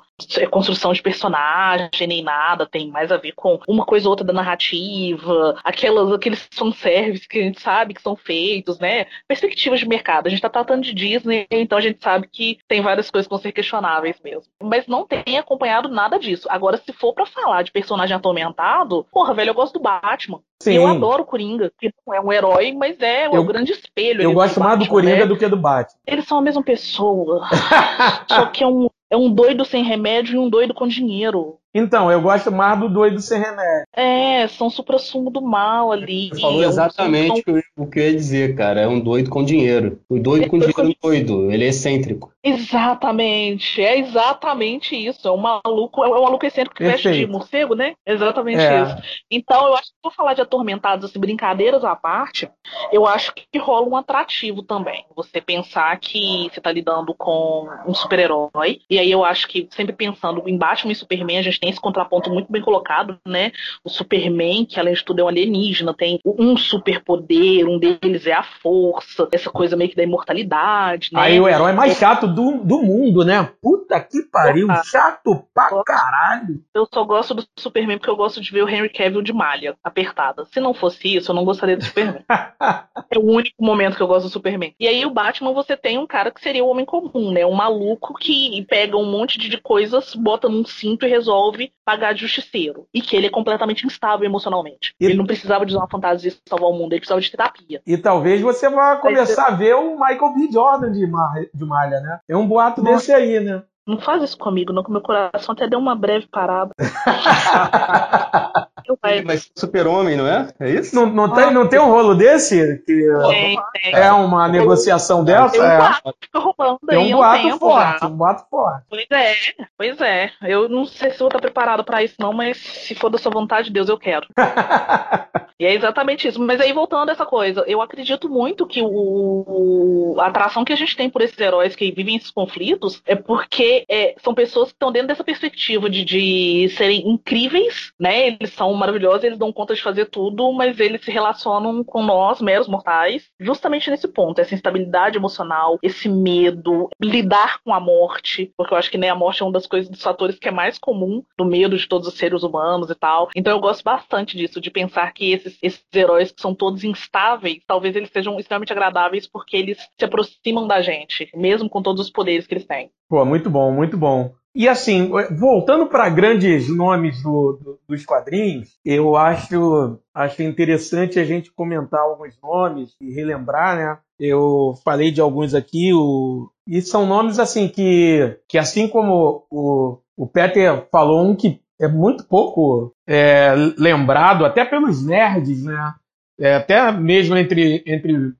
construção 0.50 0.92
de 0.92 1.02
personagem 1.02 2.06
nem 2.06 2.22
nada, 2.22 2.66
tem 2.66 2.90
mais 2.90 3.12
a 3.12 3.16
ver 3.16 3.32
com 3.32 3.60
uma 3.68 3.84
coisa 3.84 4.06
ou 4.06 4.10
outra 4.10 4.26
da 4.26 4.32
narrativa, 4.32 5.56
aquelas, 5.64 6.12
aqueles 6.12 6.48
fanservice 6.52 7.28
que 7.28 7.38
a 7.38 7.42
gente 7.42 7.60
sabe 7.60 7.94
que 7.94 8.02
são 8.02 8.16
feitos, 8.16 8.78
né? 8.78 9.06
Perspectivas 9.26 9.80
de 9.80 9.88
mercado. 9.88 10.26
A 10.26 10.30
gente 10.30 10.42
tá 10.42 10.48
tratando 10.48 10.82
de 10.82 10.92
Disney, 10.94 11.46
então 11.50 11.78
a 11.78 11.80
gente 11.80 12.02
sabe 12.02 12.28
que 12.30 12.58
tem 12.66 12.80
várias 12.80 13.10
coisas 13.10 13.26
que 13.26 13.30
vão 13.34 13.40
ser 13.40 13.52
questionáveis 13.52 14.16
mesmo. 14.22 14.42
Mas 14.62 14.86
não 14.86 15.06
tem 15.06 15.38
acompanhado 15.38 15.88
nada 15.88 16.18
disso. 16.18 16.48
Agora, 16.50 16.76
se 16.76 16.92
for 16.92 17.12
pra 17.12 17.26
falar 17.26 17.62
de 17.62 17.70
personagem 17.70 18.16
atormentado, 18.16 19.06
porra, 19.12 19.34
velho, 19.34 19.50
eu 19.50 19.54
gosto 19.54 19.74
do 19.74 19.80
Batman. 19.80 20.40
Sim. 20.60 20.74
Eu 20.74 20.86
adoro 20.88 21.22
o 21.22 21.26
Coringa, 21.26 21.70
que 21.78 21.92
não 22.04 22.12
é 22.14 22.20
um 22.20 22.32
herói, 22.32 22.72
mas 22.72 23.00
é 23.00 23.26
Eu- 23.26 23.40
o 23.40 23.44
grande 23.44 23.70
espelho. 23.72 24.22
Eu 24.22 24.32
gosto 24.32 24.58
mais 24.58 24.78
do 24.78 24.88
Coringa 24.88 25.16
né? 25.18 25.26
do 25.26 25.36
que 25.36 25.46
do 25.46 25.56
Batman. 25.56 25.98
Eles 26.04 26.26
são 26.26 26.38
a 26.38 26.42
mesma 26.42 26.62
pessoa. 26.62 27.46
Só 28.28 28.46
que 28.46 28.64
é 28.64 28.66
um, 28.66 28.88
é 29.10 29.16
um 29.16 29.32
doido 29.32 29.64
sem 29.64 29.82
remédio 29.82 30.34
e 30.34 30.38
um 30.38 30.48
doido 30.48 30.74
com 30.74 30.86
dinheiro. 30.86 31.57
Então, 31.74 32.10
eu 32.10 32.20
gosto 32.20 32.50
mais 32.50 32.78
do 32.80 32.88
doido 32.88 33.20
sem 33.20 33.38
remédio. 33.40 33.84
É, 33.94 34.48
são 34.48 34.70
supra-sumo 34.70 35.30
do 35.30 35.42
mal 35.42 35.92
ali. 35.92 36.30
Você 36.30 36.40
falou 36.40 36.62
É 36.62 36.66
um- 36.66 36.68
exatamente 36.68 37.40
o 37.40 37.44
que 37.44 37.50
eu- 37.50 37.62
o 37.76 37.86
que 37.86 37.98
eu 38.00 38.04
ia 38.04 38.14
dizer, 38.14 38.54
cara. 38.56 38.80
É 38.80 38.88
um 38.88 38.98
doido 38.98 39.28
com 39.30 39.44
dinheiro. 39.44 40.00
O 40.08 40.18
doido 40.18 40.48
com 40.48 40.58
dinheiro 40.58 40.80
é 40.80 40.84
um 40.84 40.94
doido. 41.02 41.50
Ele 41.52 41.64
é 41.64 41.68
excêntrico. 41.68 42.32
Exatamente, 42.42 43.82
é 43.82 43.98
exatamente 43.98 44.96
isso. 44.96 45.28
É 45.28 45.32
um 45.32 45.36
maluco, 45.36 46.02
é 46.04 46.08
um 46.08 46.22
maluco 46.22 46.46
excêntrico 46.46 46.76
que 46.76 46.84
veste 46.84 47.02
de 47.02 47.08
Perfeito. 47.08 47.30
morcego, 47.32 47.74
né? 47.74 47.94
Exatamente 48.06 48.60
É. 48.60 48.82
isso. 48.82 48.96
Então, 49.30 49.66
eu 49.66 49.74
acho 49.74 49.84
que 49.88 49.98
vou 50.02 50.12
falar 50.12 50.34
de 50.34 50.40
atormentados, 50.40 51.04
assim, 51.10 51.18
brincadeiras 51.18 51.84
à 51.84 51.94
parte, 51.94 52.48
eu 52.92 53.06
acho 53.06 53.32
que 53.34 53.58
rola 53.58 53.86
um 53.86 53.96
atrativo 53.96 54.62
também. 54.62 55.04
Você 55.14 55.40
pensar 55.40 55.98
que 55.98 56.48
você 56.52 56.60
tá 56.60 56.72
lidando 56.72 57.14
com 57.14 57.68
um 57.86 57.92
super-herói, 57.94 58.80
e 58.88 58.98
aí 58.98 59.10
eu 59.10 59.24
acho 59.24 59.46
que 59.48 59.68
sempre 59.74 59.94
pensando 59.94 60.42
em 60.46 60.56
Batman 60.56 60.92
e 60.92 60.96
Superman, 60.96 61.38
a 61.38 61.42
gente 61.42 61.57
tem 61.60 61.70
esse 61.70 61.80
contraponto 61.80 62.30
muito 62.30 62.50
bem 62.50 62.62
colocado, 62.62 63.18
né? 63.26 63.52
O 63.84 63.88
Superman, 63.88 64.64
que 64.64 64.78
além 64.78 64.94
de 64.94 65.04
tudo 65.04 65.20
é 65.20 65.24
um 65.24 65.28
alienígena, 65.28 65.94
tem 65.94 66.20
um 66.24 66.56
superpoder, 66.56 67.68
um 67.68 67.78
deles 67.78 68.26
é 68.26 68.32
a 68.32 68.42
força, 68.42 69.28
essa 69.32 69.50
coisa 69.50 69.76
meio 69.76 69.90
que 69.90 69.96
da 69.96 70.02
imortalidade, 70.02 71.10
né? 71.12 71.20
Aí 71.20 71.40
o 71.40 71.48
herói 71.48 71.72
mais 71.72 71.96
chato 71.96 72.26
do, 72.26 72.58
do 72.58 72.82
mundo, 72.82 73.24
né? 73.24 73.50
Puta 73.60 74.00
que 74.00 74.22
pariu, 74.22 74.68
chato 74.84 75.44
pra 75.54 75.82
caralho. 75.84 76.60
Eu 76.74 76.86
só 76.92 77.04
gosto 77.04 77.34
do 77.34 77.44
Superman 77.58 77.98
porque 77.98 78.10
eu 78.10 78.16
gosto 78.16 78.40
de 78.40 78.50
ver 78.52 78.62
o 78.62 78.68
Henry 78.68 78.88
Cavill 78.88 79.22
de 79.22 79.32
malha 79.32 79.76
apertada. 79.82 80.44
Se 80.52 80.60
não 80.60 80.74
fosse 80.74 81.16
isso, 81.16 81.30
eu 81.30 81.34
não 81.34 81.44
gostaria 81.44 81.76
do 81.76 81.84
Superman. 81.84 82.24
é 83.10 83.18
o 83.18 83.24
único 83.24 83.64
momento 83.64 83.96
que 83.96 84.02
eu 84.02 84.06
gosto 84.06 84.26
do 84.26 84.32
Superman. 84.32 84.74
E 84.78 84.86
aí 84.86 85.04
o 85.06 85.10
Batman 85.10 85.52
você 85.52 85.76
tem 85.76 85.98
um 85.98 86.06
cara 86.06 86.30
que 86.30 86.40
seria 86.40 86.64
o 86.64 86.68
homem 86.68 86.84
comum, 86.84 87.30
né? 87.32 87.44
Um 87.46 87.54
maluco 87.54 88.14
que 88.14 88.64
pega 88.68 88.96
um 88.96 89.10
monte 89.10 89.38
de 89.38 89.58
coisas, 89.58 90.14
bota 90.14 90.48
num 90.48 90.64
cinto 90.64 91.06
e 91.06 91.08
resolve 91.08 91.47
pagar 91.84 92.12
de 92.14 92.20
justiceiro. 92.20 92.86
E 92.92 93.00
que 93.00 93.16
ele 93.16 93.26
é 93.26 93.30
completamente 93.30 93.86
instável 93.86 94.24
emocionalmente. 94.26 94.94
E- 95.00 95.04
Ele 95.06 95.14
não 95.14 95.26
precisava 95.26 95.64
de 95.64 95.72
usar 95.72 95.80
uma 95.80 95.88
fantasia 95.90 96.30
pra 96.30 96.40
salvar 96.56 96.70
o 96.70 96.72
mundo, 96.74 96.92
ele 96.92 97.00
precisava 97.00 97.20
de 97.20 97.30
terapia. 97.30 97.80
E 97.86 97.96
talvez 97.98 98.40
você 98.40 98.68
vá 98.68 98.96
começar 98.96 99.46
a 99.46 99.50
ver 99.52 99.74
o 99.74 99.92
Michael 99.98 100.34
B. 100.34 100.48
Jordan 100.52 100.92
de, 100.92 101.06
Mar- 101.06 101.46
de 101.52 101.64
Malha, 101.64 102.00
né? 102.00 102.20
Tem 102.26 102.36
um 102.36 102.46
boato 102.46 102.82
Nossa. 102.82 102.94
desse 102.96 103.12
aí, 103.12 103.40
né? 103.40 103.62
Não 103.86 103.98
faz 103.98 104.22
isso 104.22 104.36
comigo, 104.36 104.70
não, 104.70 104.82
que 104.84 104.90
meu 104.90 105.00
coração 105.00 105.54
até 105.54 105.66
deu 105.66 105.78
uma 105.78 105.94
breve 105.96 106.26
parada. 106.30 106.72
Vai, 109.02 109.22
Mas 109.22 109.50
super-homem, 109.54 110.16
não 110.16 110.26
é? 110.26 110.48
É 110.60 110.70
isso? 110.70 110.94
Não, 110.94 111.06
não, 111.06 111.32
tem, 111.32 111.52
não 111.52 111.68
tem 111.68 111.78
um 111.78 111.90
rolo 111.90 112.14
desse? 112.14 112.78
Que 112.86 113.08
tem, 113.30 113.58
tem. 113.82 113.92
é 113.94 114.12
uma 114.12 114.48
negociação 114.48 115.24
dessa? 115.24 115.50
Tem 115.52 115.60
um 115.60 115.64
É. 115.64 115.76
boato 115.78 116.14
fica 116.20 116.38
rolando 116.38 116.78
Tem 116.86 116.98
aí 116.98 117.14
um 117.14 117.22
há 117.22 117.28
boato 117.30 117.42
tempo 117.42 117.58
forte, 117.58 118.00
já. 118.00 118.06
um 118.06 118.16
boato 118.16 118.44
forte. 118.50 118.84
Pois 118.88 119.06
é, 119.10 119.34
pois 119.76 120.00
é. 120.00 120.30
Eu 120.42 120.68
não 120.68 120.84
sei 120.86 121.10
se 121.10 121.16
eu 121.16 121.20
vou 121.20 121.28
estar 121.28 121.40
preparado 121.40 121.84
pra 121.84 122.02
isso, 122.02 122.14
não, 122.18 122.32
mas 122.32 122.56
se 122.58 122.94
for 122.94 123.10
da 123.10 123.18
sua 123.18 123.32
vontade, 123.32 123.70
Deus, 123.70 123.88
eu 123.88 123.98
quero. 123.98 124.26
E 125.60 125.66
é 125.66 125.74
exatamente 125.74 126.28
isso. 126.28 126.40
Mas 126.40 126.60
aí, 126.60 126.72
voltando 126.72 127.08
a 127.08 127.12
essa 127.12 127.26
coisa, 127.26 127.64
eu 127.66 127.82
acredito 127.82 128.28
muito 128.28 128.64
que 128.64 128.80
o, 128.80 130.14
a 130.20 130.26
atração 130.26 130.64
que 130.64 130.72
a 130.72 130.76
gente 130.76 130.96
tem 130.96 131.10
por 131.10 131.20
esses 131.20 131.38
heróis 131.38 131.74
que 131.74 131.90
vivem 131.90 132.14
esses 132.16 132.30
conflitos 132.30 133.02
é 133.04 133.16
porque 133.16 133.84
é, 133.88 134.14
são 134.22 134.34
pessoas 134.34 134.68
que 134.68 134.74
estão 134.74 134.92
dentro 134.92 135.08
dessa 135.08 135.24
perspectiva 135.24 135.90
de, 135.90 136.04
de 136.04 136.68
serem 136.76 137.08
incríveis, 137.10 137.92
né? 137.98 138.28
Eles 138.28 138.52
são 138.52 138.72
maravilhosos, 138.78 139.24
eles 139.24 139.38
dão 139.38 139.52
conta 139.52 139.74
de 139.74 139.82
fazer 139.82 140.06
tudo, 140.06 140.52
mas 140.52 140.78
eles 140.80 141.04
se 141.04 141.10
relacionam 141.10 141.84
com 141.84 142.02
nós, 142.02 142.40
meros 142.40 142.68
mortais, 142.68 143.28
justamente 143.40 143.90
nesse 143.90 144.08
ponto, 144.08 144.40
essa 144.40 144.54
instabilidade 144.54 145.18
emocional, 145.18 145.78
esse 145.82 146.08
medo, 146.08 146.88
lidar 147.00 147.60
com 147.62 147.72
a 147.72 147.80
morte, 147.80 148.52
porque 148.56 148.72
eu 148.72 148.78
acho 148.78 148.90
que 148.90 148.98
né, 148.98 149.10
a 149.10 149.14
morte 149.14 149.42
é 149.42 149.46
um 149.46 149.52
das 149.52 149.66
coisas, 149.66 149.90
dos 149.90 150.02
fatores 150.02 150.38
que 150.38 150.48
é 150.48 150.52
mais 150.52 150.78
comum 150.78 151.22
do 151.36 151.44
medo 151.44 151.76
de 151.76 151.88
todos 151.88 152.08
os 152.08 152.14
seres 152.14 152.42
humanos 152.42 152.90
e 152.90 152.94
tal. 152.94 153.28
Então 153.34 153.52
eu 153.52 153.60
gosto 153.60 153.82
bastante 153.82 154.36
disso, 154.36 154.60
de 154.60 154.70
pensar 154.70 155.12
que 155.12 155.32
esses, 155.32 155.58
esses 155.62 155.84
heróis 155.94 156.30
que 156.30 156.40
são 156.40 156.54
todos 156.54 156.84
instáveis, 156.84 157.62
talvez 157.66 157.96
eles 157.96 158.10
sejam 158.10 158.38
extremamente 158.38 158.72
agradáveis 158.72 159.26
porque 159.26 159.56
eles 159.56 159.78
se 159.98 160.04
aproximam 160.04 160.66
da 160.66 160.80
gente, 160.80 161.30
mesmo 161.34 161.68
com 161.68 161.82
todos 161.82 162.00
os 162.02 162.10
poderes 162.10 162.46
que 162.46 162.54
eles 162.54 162.66
têm. 162.66 162.90
Pô, 163.08 163.24
muito 163.24 163.48
bom, 163.48 163.72
muito 163.72 163.96
bom. 163.96 164.34
E 164.54 164.66
assim, 164.68 165.10
voltando 165.38 165.86
para 165.86 166.08
grandes 166.08 166.68
nomes 166.74 167.22
do- 167.22 167.58
do- 167.62 167.78
dos 167.88 168.04
quadrinhos, 168.04 168.76
eu 168.84 169.14
acho, 169.16 169.98
acho 170.12 170.42
interessante 170.42 171.20
a 171.20 171.24
gente 171.24 171.52
comentar 171.52 172.00
alguns 172.00 172.34
nomes 172.42 172.90
e 173.00 173.12
relembrar, 173.12 173.76
né? 173.76 173.98
Eu 174.18 174.74
falei 174.84 175.12
de 175.12 175.20
alguns 175.20 175.54
aqui, 175.54 175.92
o... 175.94 176.50
e 176.66 176.80
são 176.82 177.06
nomes 177.06 177.38
assim 177.38 177.68
que, 177.68 178.36
que 178.48 178.58
assim 178.58 178.88
como 178.88 179.46
o, 179.48 179.98
o 180.16 180.26
Peter 180.26 180.88
falou, 180.90 181.24
um 181.24 181.36
que 181.36 181.60
é 181.80 181.86
muito 181.86 182.24
pouco 182.24 182.92
é, 183.06 183.54
lembrado, 183.78 184.44
até 184.44 184.64
pelos 184.64 185.04
nerds, 185.06 185.62
né? 185.62 185.94
É, 186.40 186.54
até 186.56 186.90
mesmo 186.90 187.36
entre, 187.36 187.84
entre 187.86 188.32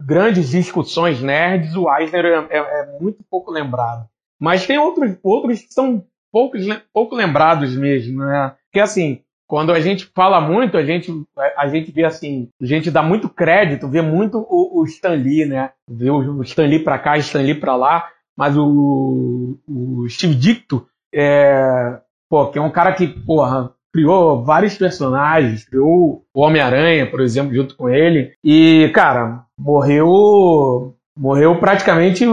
grandes 0.00 0.48
discussões 0.50 1.20
nerds, 1.20 1.74
o 1.76 1.90
Eisner 1.94 2.24
é- 2.24 2.56
é- 2.56 2.80
é 2.80 2.98
muito 3.00 3.22
pouco 3.30 3.50
lembrado. 3.50 4.06
Mas 4.40 4.66
tem 4.66 4.78
outros, 4.78 5.16
outros 5.22 5.60
que 5.60 5.72
são 5.72 6.04
poucos, 6.32 6.66
pouco 6.92 7.14
lembrados 7.14 7.76
mesmo, 7.76 8.24
né? 8.24 8.54
Que 8.72 8.80
assim, 8.80 9.20
quando 9.46 9.72
a 9.72 9.80
gente 9.80 10.06
fala 10.14 10.40
muito, 10.40 10.76
a 10.76 10.84
gente, 10.84 11.10
a 11.56 11.68
gente 11.68 11.92
vê 11.92 12.04
assim, 12.04 12.48
a 12.60 12.66
gente 12.66 12.90
dá 12.90 13.02
muito 13.02 13.28
crédito, 13.28 13.88
vê 13.88 14.02
muito 14.02 14.38
o, 14.38 14.80
o 14.80 14.84
Stan 14.84 15.14
Lee, 15.14 15.46
né? 15.46 15.70
Vê 15.88 16.10
o, 16.10 16.18
o 16.18 16.42
Stan 16.42 16.66
Lee 16.66 16.82
pra 16.82 16.98
cá, 16.98 17.16
Stan 17.18 17.40
Lee 17.40 17.54
pra 17.54 17.76
lá, 17.76 18.08
mas 18.36 18.56
o, 18.56 19.56
o 19.66 20.08
Steve 20.08 20.34
Dicto, 20.34 20.86
é, 21.14 21.98
pô, 22.28 22.48
que 22.48 22.58
é 22.58 22.62
um 22.62 22.70
cara 22.70 22.92
que, 22.92 23.06
porra, 23.06 23.72
criou 23.92 24.44
vários 24.44 24.76
personagens, 24.76 25.64
criou 25.64 26.22
o 26.34 26.40
Homem-Aranha, 26.40 27.10
por 27.10 27.20
exemplo, 27.20 27.54
junto 27.54 27.76
com 27.76 27.88
ele, 27.88 28.34
e, 28.44 28.90
cara, 28.92 29.44
morreu, 29.58 30.94
morreu 31.16 31.58
praticamente 31.58 32.24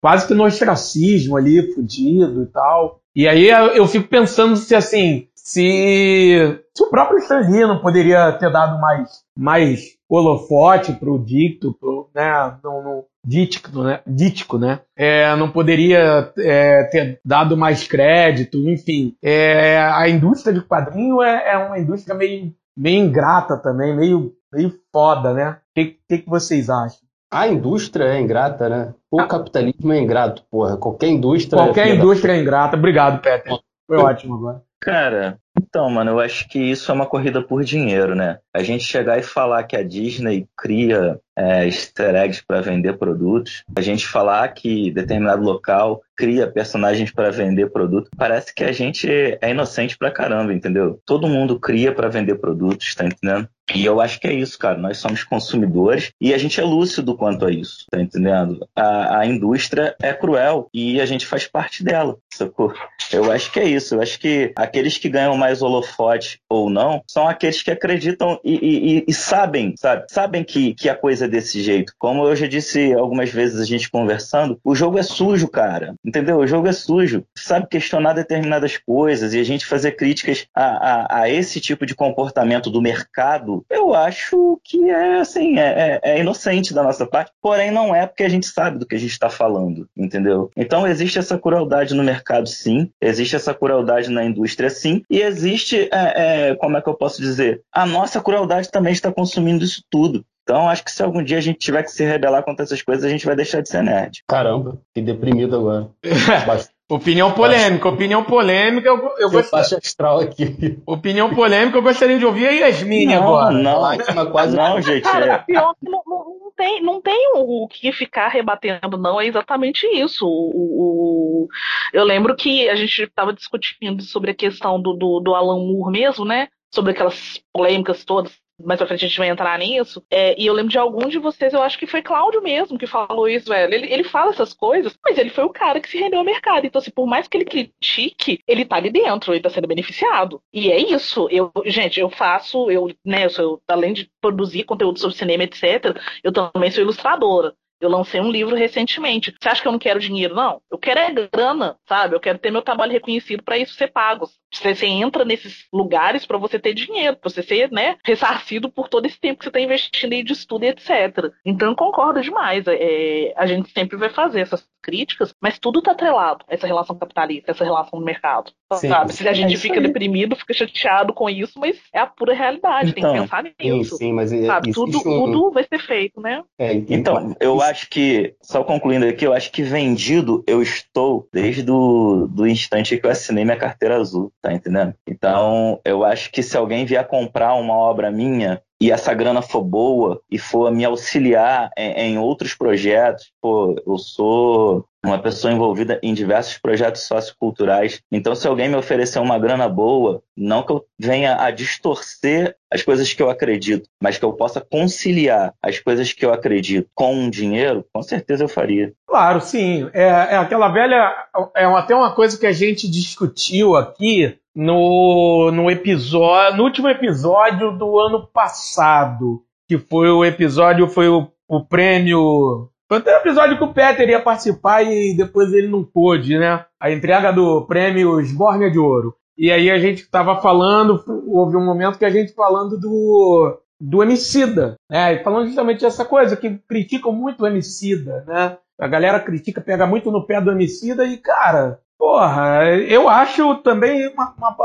quase 0.00 0.26
que 0.26 0.34
no 0.34 0.44
ostracismo 0.44 1.36
ali, 1.36 1.74
fudido 1.74 2.42
e 2.42 2.46
tal. 2.46 3.00
E 3.14 3.26
aí 3.26 3.48
eu 3.48 3.86
fico 3.86 4.08
pensando 4.08 4.56
se 4.56 4.74
assim, 4.74 5.26
se, 5.34 6.60
se 6.74 6.82
o 6.82 6.90
próprio 6.90 7.18
Stan 7.18 7.40
Lee 7.40 7.66
não 7.66 7.80
poderia 7.80 8.32
ter 8.32 8.52
dado 8.52 8.80
mais, 8.80 9.22
mais 9.36 9.80
holofote 10.08 10.92
pro 10.92 11.18
Dicto, 11.18 11.74
pro, 11.74 12.08
né, 12.14 12.56
no, 12.62 12.82
no 12.82 13.04
Dítico, 13.26 13.82
né, 13.82 14.00
Dítico, 14.06 14.58
né, 14.58 14.80
é, 14.96 15.34
não 15.36 15.50
poderia 15.50 16.32
é, 16.38 16.84
ter 16.84 17.20
dado 17.24 17.56
mais 17.56 17.88
crédito, 17.88 18.58
enfim. 18.68 19.16
É, 19.22 19.78
a 19.78 20.08
indústria 20.08 20.52
de 20.52 20.62
quadrinho 20.62 21.20
é, 21.20 21.50
é 21.50 21.58
uma 21.58 21.78
indústria 21.78 22.14
meio 22.14 22.54
meio 22.78 23.04
ingrata 23.04 23.56
também, 23.56 23.94
meio, 23.94 24.32
meio 24.52 24.72
foda, 24.92 25.34
né? 25.34 25.50
O 25.50 25.56
que, 25.74 25.98
que, 26.08 26.18
que 26.18 26.30
vocês 26.30 26.70
acham? 26.70 27.07
A 27.30 27.46
indústria 27.46 28.04
é 28.04 28.20
ingrata, 28.20 28.68
né? 28.68 28.94
O 29.10 29.20
ah. 29.20 29.26
capitalismo 29.26 29.92
é 29.92 30.00
ingrato, 30.00 30.42
porra. 30.50 30.76
Qualquer 30.76 31.08
indústria. 31.08 31.62
Qualquer 31.62 31.88
é 31.88 31.94
indústria 31.94 32.32
é 32.32 32.40
ingrata. 32.40 32.76
Obrigado, 32.76 33.20
Peter. 33.20 33.58
Foi 33.86 33.96
ótimo 33.98 34.36
agora. 34.36 34.62
Cara, 34.80 35.38
então, 35.60 35.90
mano, 35.90 36.12
eu 36.12 36.20
acho 36.20 36.48
que 36.48 36.58
isso 36.58 36.90
é 36.90 36.94
uma 36.94 37.06
corrida 37.06 37.42
por 37.42 37.64
dinheiro, 37.64 38.14
né? 38.14 38.38
A 38.54 38.62
gente 38.62 38.84
chegar 38.84 39.18
e 39.18 39.22
falar 39.22 39.64
que 39.64 39.76
a 39.76 39.82
Disney 39.82 40.46
cria 40.56 41.18
é, 41.36 41.66
easter 41.66 42.14
eggs 42.14 42.44
para 42.46 42.60
vender 42.60 42.96
produtos, 42.96 43.64
a 43.76 43.80
gente 43.80 44.06
falar 44.06 44.46
que 44.48 44.92
determinado 44.92 45.42
local 45.42 46.00
cria 46.16 46.46
personagens 46.46 47.10
para 47.10 47.32
vender 47.32 47.70
produto, 47.70 48.08
parece 48.16 48.54
que 48.54 48.62
a 48.62 48.72
gente 48.72 49.08
é 49.10 49.50
inocente 49.50 49.98
pra 49.98 50.12
caramba, 50.12 50.52
entendeu? 50.52 51.00
Todo 51.04 51.26
mundo 51.26 51.58
cria 51.58 51.92
para 51.92 52.08
vender 52.08 52.36
produtos, 52.36 52.94
tá 52.94 53.04
entendendo? 53.04 53.48
E 53.74 53.84
eu 53.84 54.00
acho 54.00 54.18
que 54.20 54.26
é 54.26 54.32
isso, 54.32 54.58
cara. 54.58 54.78
Nós 54.78 54.98
somos 54.98 55.24
consumidores 55.24 56.10
e 56.20 56.32
a 56.32 56.38
gente 56.38 56.60
é 56.60 56.64
lúcido 56.64 57.16
quanto 57.16 57.44
a 57.44 57.52
isso, 57.52 57.84
tá 57.90 58.00
entendendo? 58.00 58.66
A, 58.74 59.20
a 59.20 59.26
indústria 59.26 59.94
é 60.02 60.12
cruel 60.12 60.68
e 60.72 61.00
a 61.00 61.06
gente 61.06 61.26
faz 61.26 61.46
parte 61.46 61.84
dela, 61.84 62.16
sacou? 62.32 62.72
Eu 63.12 63.30
acho 63.30 63.52
que 63.52 63.60
é 63.60 63.64
isso. 63.64 63.94
Eu 63.94 64.02
acho 64.02 64.18
que 64.18 64.52
aqueles 64.56 64.96
que 64.98 65.08
ganham 65.08 65.36
mais 65.36 65.62
holofote 65.62 66.40
ou 66.48 66.70
não 66.70 67.02
são 67.06 67.28
aqueles 67.28 67.62
que 67.62 67.70
acreditam 67.70 68.40
e, 68.44 68.54
e, 68.54 69.04
e 69.06 69.14
sabem, 69.14 69.74
sabe? 69.76 70.04
Sabem 70.08 70.42
que, 70.44 70.74
que 70.74 70.88
a 70.88 70.94
coisa 70.94 71.26
é 71.26 71.28
desse 71.28 71.62
jeito. 71.62 71.92
Como 71.98 72.26
eu 72.26 72.36
já 72.36 72.46
disse 72.46 72.92
algumas 72.94 73.30
vezes 73.30 73.60
a 73.60 73.64
gente 73.64 73.90
conversando, 73.90 74.58
o 74.64 74.74
jogo 74.74 74.98
é 74.98 75.02
sujo, 75.02 75.48
cara. 75.48 75.94
Entendeu? 76.04 76.38
O 76.38 76.46
jogo 76.46 76.68
é 76.68 76.72
sujo. 76.72 77.24
Sabe 77.36 77.66
questionar 77.68 78.14
determinadas 78.14 78.76
coisas 78.76 79.34
e 79.34 79.40
a 79.40 79.44
gente 79.44 79.66
fazer 79.66 79.92
críticas 79.92 80.46
a, 80.54 80.64
a, 80.64 81.22
a 81.22 81.30
esse 81.30 81.60
tipo 81.60 81.84
de 81.84 81.94
comportamento 81.94 82.70
do 82.70 82.80
mercado, 82.80 83.57
eu 83.68 83.94
acho 83.94 84.60
que 84.64 84.88
é 84.88 85.20
assim, 85.20 85.58
é, 85.58 86.00
é, 86.02 86.16
é 86.16 86.20
inocente 86.20 86.74
da 86.74 86.82
nossa 86.82 87.06
parte. 87.06 87.32
Porém, 87.40 87.70
não 87.70 87.94
é 87.94 88.06
porque 88.06 88.24
a 88.24 88.28
gente 88.28 88.46
sabe 88.46 88.78
do 88.78 88.86
que 88.86 88.94
a 88.94 88.98
gente 88.98 89.12
está 89.12 89.28
falando, 89.28 89.88
entendeu? 89.96 90.50
Então 90.56 90.86
existe 90.86 91.18
essa 91.18 91.38
crueldade 91.38 91.94
no 91.94 92.02
mercado, 92.02 92.48
sim. 92.48 92.90
Existe 93.00 93.36
essa 93.36 93.54
crueldade 93.54 94.10
na 94.10 94.24
indústria, 94.24 94.70
sim. 94.70 95.02
E 95.10 95.20
existe, 95.20 95.88
é, 95.92 96.50
é, 96.50 96.54
como 96.56 96.76
é 96.76 96.82
que 96.82 96.88
eu 96.88 96.94
posso 96.94 97.20
dizer? 97.20 97.62
A 97.72 97.86
nossa 97.86 98.20
crueldade 98.20 98.70
também 98.70 98.92
está 98.92 99.12
consumindo 99.12 99.64
isso 99.64 99.82
tudo. 99.90 100.24
Então, 100.42 100.66
acho 100.66 100.82
que 100.82 100.90
se 100.90 101.02
algum 101.02 101.22
dia 101.22 101.36
a 101.36 101.42
gente 101.42 101.58
tiver 101.58 101.82
que 101.82 101.90
se 101.90 102.02
rebelar 102.02 102.42
contra 102.42 102.64
essas 102.64 102.80
coisas, 102.80 103.04
a 103.04 103.08
gente 103.10 103.26
vai 103.26 103.36
deixar 103.36 103.60
de 103.60 103.68
ser 103.68 103.82
nerd. 103.82 104.22
Caramba, 104.26 104.80
que 104.94 105.02
deprimido 105.02 105.56
agora. 105.56 105.90
opinião 106.88 107.32
polêmica, 107.32 107.88
opinião 107.88 108.24
polêmica. 108.24 108.88
Eu, 108.88 109.14
eu 109.18 109.30
gostaria... 109.30 109.78
astral 109.78 110.20
aqui. 110.20 110.78
Opinião 110.86 111.34
polêmica, 111.34 111.76
eu 111.76 111.82
gostaria 111.82 112.18
de 112.18 112.24
ouvir 112.24 112.46
a 112.46 112.50
Yasmin 112.50 113.06
não, 113.06 113.14
agora. 113.14 113.54
Não, 113.54 114.14
não, 114.14 114.30
quase 114.30 114.56
não, 114.56 114.80
gente. 114.80 115.02
Cara, 115.02 115.34
é. 115.34 115.38
pior 115.38 115.74
que 115.74 115.88
não, 115.88 116.02
não, 116.06 116.52
tem, 116.56 116.82
não 116.82 117.00
tem 117.00 117.32
o 117.34 117.68
que 117.68 117.92
ficar 117.92 118.28
rebatendo, 118.28 118.96
não. 118.96 119.20
É 119.20 119.26
exatamente 119.26 119.86
isso. 119.86 120.26
O, 120.26 121.44
o, 121.44 121.48
eu 121.92 122.04
lembro 122.04 122.34
que 122.34 122.68
a 122.68 122.74
gente 122.74 123.02
estava 123.02 123.32
discutindo 123.32 124.02
sobre 124.02 124.30
a 124.30 124.34
questão 124.34 124.80
do, 124.80 124.94
do, 124.94 125.20
do 125.20 125.34
Alan 125.34 125.58
Moore 125.58 125.92
mesmo, 125.92 126.24
né? 126.24 126.48
Sobre 126.72 126.92
aquelas 126.92 127.40
polêmicas 127.52 128.04
todas 128.04 128.32
mais 128.62 128.78
pra 128.78 128.86
frente 128.86 129.04
a 129.04 129.08
gente 129.08 129.18
vai 129.18 129.28
entrar 129.28 129.58
nisso. 129.58 130.02
É, 130.10 130.40
e 130.40 130.46
eu 130.46 130.52
lembro 130.52 130.70
de 130.70 130.78
alguns 130.78 131.10
de 131.10 131.18
vocês, 131.18 131.52
eu 131.52 131.62
acho 131.62 131.78
que 131.78 131.86
foi 131.86 132.02
Cláudio 132.02 132.42
mesmo 132.42 132.78
que 132.78 132.86
falou 132.86 133.28
isso, 133.28 133.48
velho. 133.48 133.72
Ele, 133.72 133.92
ele 133.92 134.04
fala 134.04 134.30
essas 134.30 134.52
coisas, 134.52 134.96
mas 135.04 135.18
ele 135.18 135.30
foi 135.30 135.44
o 135.44 135.50
cara 135.50 135.80
que 135.80 135.88
se 135.88 135.98
rendeu 135.98 136.18
ao 136.18 136.24
mercado. 136.24 136.66
Então, 136.66 136.80
assim, 136.80 136.90
por 136.90 137.06
mais 137.06 137.28
que 137.28 137.36
ele 137.36 137.44
critique, 137.44 138.40
ele 138.46 138.64
tá 138.64 138.76
ali 138.76 138.90
dentro, 138.90 139.32
ele 139.32 139.42
tá 139.42 139.50
sendo 139.50 139.68
beneficiado. 139.68 140.40
E 140.52 140.70
é 140.70 140.78
isso. 140.78 141.28
Eu, 141.30 141.50
gente, 141.66 142.00
eu 142.00 142.10
faço, 142.10 142.70
eu, 142.70 142.90
né, 143.04 143.24
eu 143.26 143.30
sou, 143.30 143.62
além 143.68 143.92
de 143.92 144.10
produzir 144.20 144.64
conteúdo 144.64 144.98
sobre 144.98 145.16
cinema, 145.16 145.44
etc., 145.44 145.96
eu 146.22 146.32
também 146.32 146.70
sou 146.70 146.82
ilustradora. 146.82 147.54
Eu 147.80 147.88
lancei 147.88 148.20
um 148.20 148.30
livro 148.30 148.56
recentemente. 148.56 149.34
Você 149.38 149.48
acha 149.48 149.62
que 149.62 149.68
eu 149.68 149.72
não 149.72 149.78
quero 149.78 150.00
dinheiro? 150.00 150.34
Não. 150.34 150.60
Eu 150.70 150.78
quero 150.78 151.00
é 151.00 151.28
grana, 151.32 151.76
sabe? 151.88 152.14
Eu 152.14 152.20
quero 152.20 152.38
ter 152.38 152.50
meu 152.50 152.62
trabalho 152.62 152.92
reconhecido 152.92 153.42
para 153.42 153.58
isso 153.58 153.74
ser 153.74 153.88
pago. 153.88 154.28
Você, 154.52 154.74
você 154.74 154.86
entra 154.86 155.24
nesses 155.24 155.66
lugares 155.72 156.26
para 156.26 156.38
você 156.38 156.58
ter 156.58 156.74
dinheiro, 156.74 157.16
para 157.16 157.30
você 157.30 157.42
ser, 157.42 157.70
né, 157.70 157.96
ressarcido 158.04 158.70
por 158.70 158.88
todo 158.88 159.06
esse 159.06 159.20
tempo 159.20 159.38
que 159.38 159.44
você 159.44 159.50
está 159.50 159.60
investindo 159.60 160.12
aí 160.12 160.22
de 160.22 160.32
estudo 160.32 160.64
e 160.64 160.68
etc. 160.68 161.32
Então, 161.44 161.74
concordo 161.74 162.20
demais. 162.20 162.64
É, 162.66 163.32
a 163.36 163.46
gente 163.46 163.70
sempre 163.70 163.96
vai 163.96 164.08
fazer 164.08 164.40
essas 164.40 164.66
críticas, 164.82 165.34
mas 165.40 165.58
tudo 165.58 165.80
está 165.80 165.92
atrelado 165.92 166.44
essa 166.48 166.66
relação 166.66 166.96
capitalista, 166.96 167.50
essa 167.50 167.64
relação 167.64 167.98
no 167.98 168.06
mercado. 168.06 168.52
Sim, 168.74 168.88
sabe? 168.88 169.12
Se 169.12 169.26
a 169.28 169.32
gente 169.32 169.54
é 169.54 169.58
fica 169.58 169.76
aí. 169.76 169.86
deprimido, 169.86 170.36
fica 170.36 170.54
chateado 170.54 171.12
com 171.12 171.28
isso, 171.28 171.58
mas 171.58 171.78
é 171.92 172.00
a 172.00 172.06
pura 172.06 172.34
realidade. 172.34 172.90
Então, 172.90 172.94
tem 172.94 173.02
que 173.02 173.10
então, 173.10 173.22
pensar 173.24 173.42
nisso. 173.42 173.96
Sim, 173.96 174.06
sim 174.06 174.12
mas 174.12 174.32
é, 174.32 174.46
sabe? 174.46 174.72
Tudo, 174.72 174.98
um... 174.98 175.02
tudo 175.02 175.50
vai 175.50 175.64
ser 175.64 175.78
feito, 175.78 176.20
né? 176.20 176.42
É, 176.58 176.72
então, 176.72 177.36
eu 177.40 177.60
acho 177.68 177.88
que, 177.88 178.34
só 178.42 178.64
concluindo 178.64 179.06
aqui, 179.06 179.26
eu 179.26 179.32
acho 179.32 179.50
que 179.52 179.62
vendido 179.62 180.42
eu 180.46 180.62
estou 180.62 181.28
desde 181.32 181.70
o 181.70 182.26
do 182.26 182.46
instante 182.46 182.98
que 182.98 183.06
eu 183.06 183.10
assinei 183.10 183.44
minha 183.44 183.56
carteira 183.56 183.96
azul, 183.96 184.32
tá 184.42 184.52
entendendo? 184.52 184.94
Então, 185.06 185.80
eu 185.84 186.04
acho 186.04 186.30
que 186.30 186.42
se 186.42 186.56
alguém 186.56 186.84
vier 186.84 187.06
comprar 187.06 187.54
uma 187.54 187.74
obra 187.74 188.10
minha, 188.10 188.60
e 188.80 188.92
essa 188.92 189.12
grana 189.12 189.42
for 189.42 189.62
boa 189.62 190.20
e 190.30 190.38
for 190.38 190.70
me 190.70 190.84
auxiliar 190.84 191.70
em, 191.76 191.92
em, 191.92 192.18
outros 192.18 192.54
projetos, 192.54 193.32
pô, 193.40 193.74
eu 193.84 193.98
sou 193.98 194.87
uma 195.04 195.18
pessoa 195.18 195.52
envolvida 195.52 195.98
em 196.02 196.12
diversos 196.12 196.58
projetos 196.58 197.02
socioculturais. 197.02 198.00
Então, 198.10 198.34
se 198.34 198.46
alguém 198.46 198.68
me 198.68 198.76
oferecer 198.76 199.18
uma 199.18 199.38
grana 199.38 199.68
boa, 199.68 200.22
não 200.36 200.62
que 200.62 200.72
eu 200.72 200.84
venha 200.98 201.40
a 201.40 201.50
distorcer 201.50 202.56
as 202.70 202.82
coisas 202.82 203.12
que 203.12 203.22
eu 203.22 203.30
acredito, 203.30 203.88
mas 204.02 204.18
que 204.18 204.24
eu 204.24 204.32
possa 204.32 204.60
conciliar 204.60 205.54
as 205.62 205.78
coisas 205.78 206.12
que 206.12 206.24
eu 206.24 206.32
acredito 206.32 206.88
com 206.94 207.14
um 207.14 207.30
dinheiro, 207.30 207.84
com 207.92 208.02
certeza 208.02 208.44
eu 208.44 208.48
faria. 208.48 208.92
Claro, 209.06 209.40
sim. 209.40 209.88
É, 209.92 210.04
é 210.04 210.36
aquela 210.36 210.68
velha. 210.68 211.14
É 211.56 211.64
até 211.64 211.94
uma 211.94 212.14
coisa 212.14 212.38
que 212.38 212.46
a 212.46 212.52
gente 212.52 212.90
discutiu 212.90 213.76
aqui 213.76 214.36
no, 214.54 215.50
no 215.52 215.70
episódio, 215.70 216.56
no 216.56 216.64
último 216.64 216.88
episódio 216.88 217.76
do 217.78 217.98
ano 217.98 218.26
passado, 218.26 219.42
que 219.68 219.78
foi 219.78 220.10
o 220.10 220.24
episódio, 220.24 220.88
foi 220.88 221.08
o, 221.08 221.28
o 221.48 221.64
prêmio. 221.64 222.68
Foi 222.88 222.98
até 222.98 223.14
o 223.16 223.20
episódio 223.20 223.58
que 223.58 223.64
o 223.64 223.72
Peter 223.72 224.08
ia 224.08 224.20
participar 224.20 224.82
e 224.82 225.14
depois 225.16 225.52
ele 225.52 225.68
não 225.68 225.84
pôde, 225.84 226.38
né? 226.38 226.64
A 226.80 226.90
entrega 226.90 227.32
do 227.32 227.66
prêmio 227.66 228.20
Esbórnia 228.20 228.70
de 228.70 228.78
Ouro. 228.78 229.14
E 229.36 229.52
aí 229.52 229.70
a 229.70 229.78
gente 229.78 230.02
estava 230.02 230.40
falando, 230.40 231.04
houve 231.26 231.56
um 231.56 231.64
momento 231.64 231.98
que 231.98 232.04
a 232.04 232.10
gente 232.10 232.34
falando 232.34 232.78
do, 232.78 233.60
do 233.80 234.02
Emicida, 234.02 234.76
né? 234.90 235.14
E 235.14 235.22
falando 235.22 235.46
justamente 235.46 235.82
dessa 235.82 236.04
coisa, 236.04 236.36
que 236.36 236.58
criticam 236.66 237.12
muito 237.12 237.42
o 237.42 237.46
Emicida, 237.46 238.24
né? 238.26 238.56
A 238.80 238.88
galera 238.88 239.20
critica, 239.20 239.60
pega 239.60 239.86
muito 239.86 240.10
no 240.10 240.26
pé 240.26 240.40
do 240.40 240.50
Emicida 240.50 241.04
e, 241.04 241.18
cara, 241.18 241.80
Porra, 241.98 242.64
eu 242.88 243.08
acho 243.08 243.56
também 243.56 244.06
uma, 244.06 244.32
uma, 244.38 244.56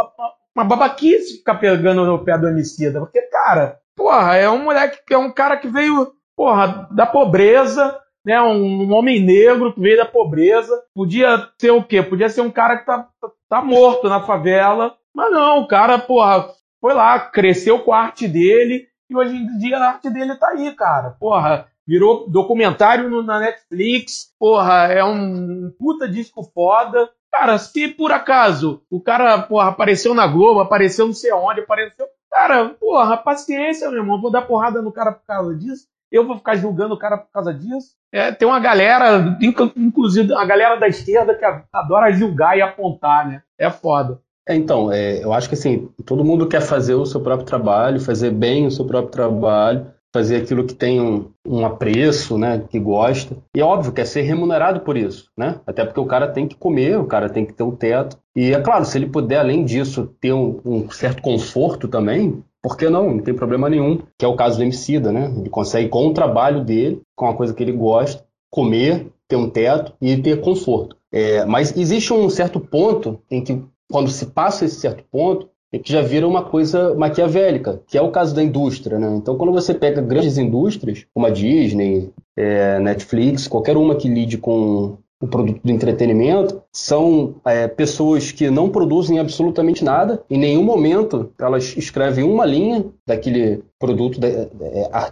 uma 0.55 0.63
babaquice 0.63 1.37
ficar 1.37 1.55
pegando 1.55 2.05
no 2.05 2.23
pé 2.23 2.37
do 2.37 2.47
homicida. 2.47 2.99
Porque, 2.99 3.23
cara, 3.23 3.79
porra, 3.95 4.35
é 4.35 4.47
um 4.47 4.63
moleque 4.63 4.99
que 5.05 5.13
é 5.15 5.17
um 5.17 5.31
cara 5.31 5.57
que 5.57 5.67
veio, 5.67 6.13
porra, 6.37 6.87
da 6.91 7.07
pobreza, 7.07 7.99
né? 8.25 8.41
Um, 8.41 8.91
homem 8.93 9.19
negro 9.19 9.73
que 9.73 9.79
veio 9.79 9.97
da 9.97 10.05
pobreza. 10.05 10.83
Podia 10.93 11.49
ser 11.59 11.71
o 11.71 11.83
quê? 11.83 12.01
Podia 12.01 12.29
ser 12.29 12.41
um 12.41 12.51
cara 12.51 12.77
que 12.77 12.85
tá, 12.85 13.07
tá 13.49 13.61
morto 13.61 14.07
na 14.07 14.21
favela. 14.21 14.95
Mas 15.13 15.31
não, 15.31 15.59
o 15.59 15.67
cara, 15.67 15.99
porra, 15.99 16.47
foi 16.79 16.93
lá, 16.93 17.19
cresceu 17.19 17.79
com 17.79 17.93
a 17.93 17.99
arte 17.99 18.27
dele. 18.27 18.87
E 19.09 19.15
hoje 19.15 19.35
em 19.35 19.57
dia 19.57 19.77
a 19.77 19.89
arte 19.89 20.09
dele 20.09 20.35
tá 20.35 20.49
aí, 20.49 20.71
cara. 20.73 21.11
Porra, 21.19 21.67
virou 21.85 22.29
documentário 22.29 23.09
no, 23.09 23.21
na 23.21 23.39
Netflix. 23.39 24.33
Porra, 24.39 24.87
é 24.87 25.03
um 25.03 25.71
puta 25.77 26.07
disco 26.07 26.43
foda. 26.53 27.09
Cara, 27.31 27.57
se 27.57 27.87
por 27.87 28.11
acaso 28.11 28.83
o 28.89 29.01
cara, 29.01 29.41
porra, 29.41 29.69
apareceu 29.69 30.13
na 30.13 30.27
Globo, 30.27 30.59
apareceu 30.59 31.05
não 31.07 31.13
sei 31.13 31.31
onde, 31.33 31.61
apareceu. 31.61 32.07
Cara, 32.31 32.69
porra, 32.69 33.17
paciência, 33.17 33.89
meu 33.89 33.99
irmão. 33.99 34.21
Vou 34.21 34.31
dar 34.31 34.43
porrada 34.43 34.81
no 34.81 34.91
cara 34.91 35.11
por 35.11 35.25
causa 35.25 35.55
disso. 35.55 35.87
Eu 36.11 36.25
vou 36.25 36.37
ficar 36.37 36.55
julgando 36.55 36.93
o 36.93 36.99
cara 36.99 37.17
por 37.17 37.31
causa 37.31 37.53
disso. 37.53 37.95
É, 38.13 38.31
tem 38.31 38.47
uma 38.47 38.59
galera, 38.59 39.37
inclusive 39.75 40.33
a 40.35 40.45
galera 40.45 40.75
da 40.75 40.87
esquerda, 40.87 41.33
que 41.33 41.43
adora 41.73 42.13
julgar 42.13 42.55
e 42.57 42.61
apontar, 42.61 43.27
né? 43.27 43.41
É 43.57 43.71
foda. 43.71 44.19
É, 44.47 44.55
então, 44.55 44.91
é, 44.91 45.23
eu 45.23 45.33
acho 45.33 45.49
que 45.49 45.55
assim, 45.55 45.89
todo 46.05 46.23
mundo 46.23 46.47
quer 46.47 46.61
fazer 46.61 46.93
o 46.93 47.05
seu 47.05 47.21
próprio 47.21 47.47
trabalho, 47.47 47.99
fazer 47.99 48.29
bem 48.29 48.67
o 48.67 48.71
seu 48.71 48.85
próprio 48.85 49.11
trabalho 49.11 49.87
fazer 50.13 50.37
aquilo 50.37 50.63
que 50.63 50.75
tem 50.75 51.01
um, 51.01 51.31
um, 51.45 51.65
apreço, 51.65 52.37
né, 52.37 52.63
que 52.69 52.79
gosta. 52.79 53.35
E 53.55 53.59
é 53.59 53.63
óbvio, 53.63 53.91
quer 53.91 54.05
ser 54.05 54.21
remunerado 54.21 54.81
por 54.81 54.95
isso, 54.95 55.31
né? 55.35 55.59
Até 55.65 55.83
porque 55.83 55.99
o 55.99 56.05
cara 56.05 56.27
tem 56.27 56.47
que 56.47 56.55
comer, 56.55 56.99
o 56.99 57.07
cara 57.07 57.27
tem 57.27 57.43
que 57.43 57.53
ter 57.53 57.63
um 57.63 57.75
teto. 57.75 58.17
E 58.35 58.53
é 58.53 58.61
claro, 58.61 58.85
se 58.85 58.97
ele 58.97 59.07
puder, 59.07 59.39
além 59.39 59.65
disso, 59.65 60.15
ter 60.21 60.31
um, 60.31 60.61
um 60.63 60.89
certo 60.91 61.21
conforto 61.23 61.87
também, 61.87 62.43
por 62.63 62.77
que 62.77 62.89
não? 62.89 63.15
Não 63.15 63.19
tem 63.19 63.33
problema 63.33 63.69
nenhum. 63.69 63.99
Que 64.17 64.23
é 64.23 64.27
o 64.27 64.37
caso 64.37 64.57
do 64.57 64.63
Emicida, 64.63 65.11
né? 65.11 65.31
Ele 65.37 65.49
consegue, 65.49 65.89
com 65.89 66.07
o 66.07 66.13
trabalho 66.13 66.63
dele, 66.63 67.01
com 67.13 67.27
a 67.27 67.35
coisa 67.35 67.53
que 67.53 67.61
ele 67.61 67.73
gosta, 67.73 68.23
comer, 68.49 69.07
ter 69.27 69.35
um 69.35 69.49
teto 69.49 69.93
e 70.01 70.15
ter 70.15 70.39
conforto. 70.39 70.95
É, 71.11 71.43
mas 71.45 71.75
existe 71.77 72.13
um 72.13 72.29
certo 72.29 72.59
ponto 72.59 73.19
em 73.29 73.43
que, 73.43 73.61
quando 73.91 74.09
se 74.09 74.27
passa 74.27 74.63
esse 74.63 74.79
certo 74.79 75.03
ponto, 75.11 75.49
é 75.73 75.79
que 75.79 75.91
já 75.91 76.01
vira 76.01 76.27
uma 76.27 76.43
coisa 76.43 76.93
maquiavélica, 76.93 77.81
que 77.87 77.97
é 77.97 78.01
o 78.01 78.11
caso 78.11 78.33
da 78.33 78.43
indústria, 78.43 78.99
né? 78.99 79.15
Então, 79.15 79.35
quando 79.35 79.51
você 79.51 79.73
pega 79.73 80.01
grandes 80.01 80.37
indústrias, 80.37 81.05
como 81.13 81.25
a 81.25 81.31
Disney, 81.31 82.11
é, 82.37 82.79
Netflix, 82.79 83.47
qualquer 83.47 83.75
uma 83.75 83.95
que 83.95 84.07
lide 84.07 84.37
com 84.37 84.97
o 85.23 85.27
produto 85.27 85.61
do 85.63 85.71
entretenimento, 85.71 86.61
são 86.69 87.35
é, 87.45 87.65
pessoas 87.65 88.33
que 88.33 88.49
não 88.49 88.69
produzem 88.69 89.19
absolutamente 89.19 89.81
nada, 89.81 90.21
em 90.29 90.37
nenhum 90.37 90.63
momento 90.63 91.31
elas 91.39 91.77
escrevem 91.77 92.25
uma 92.25 92.45
linha 92.45 92.85
daquele 93.07 93.63
produto, 93.79 94.19
da, 94.19 94.27
é, 94.27 94.49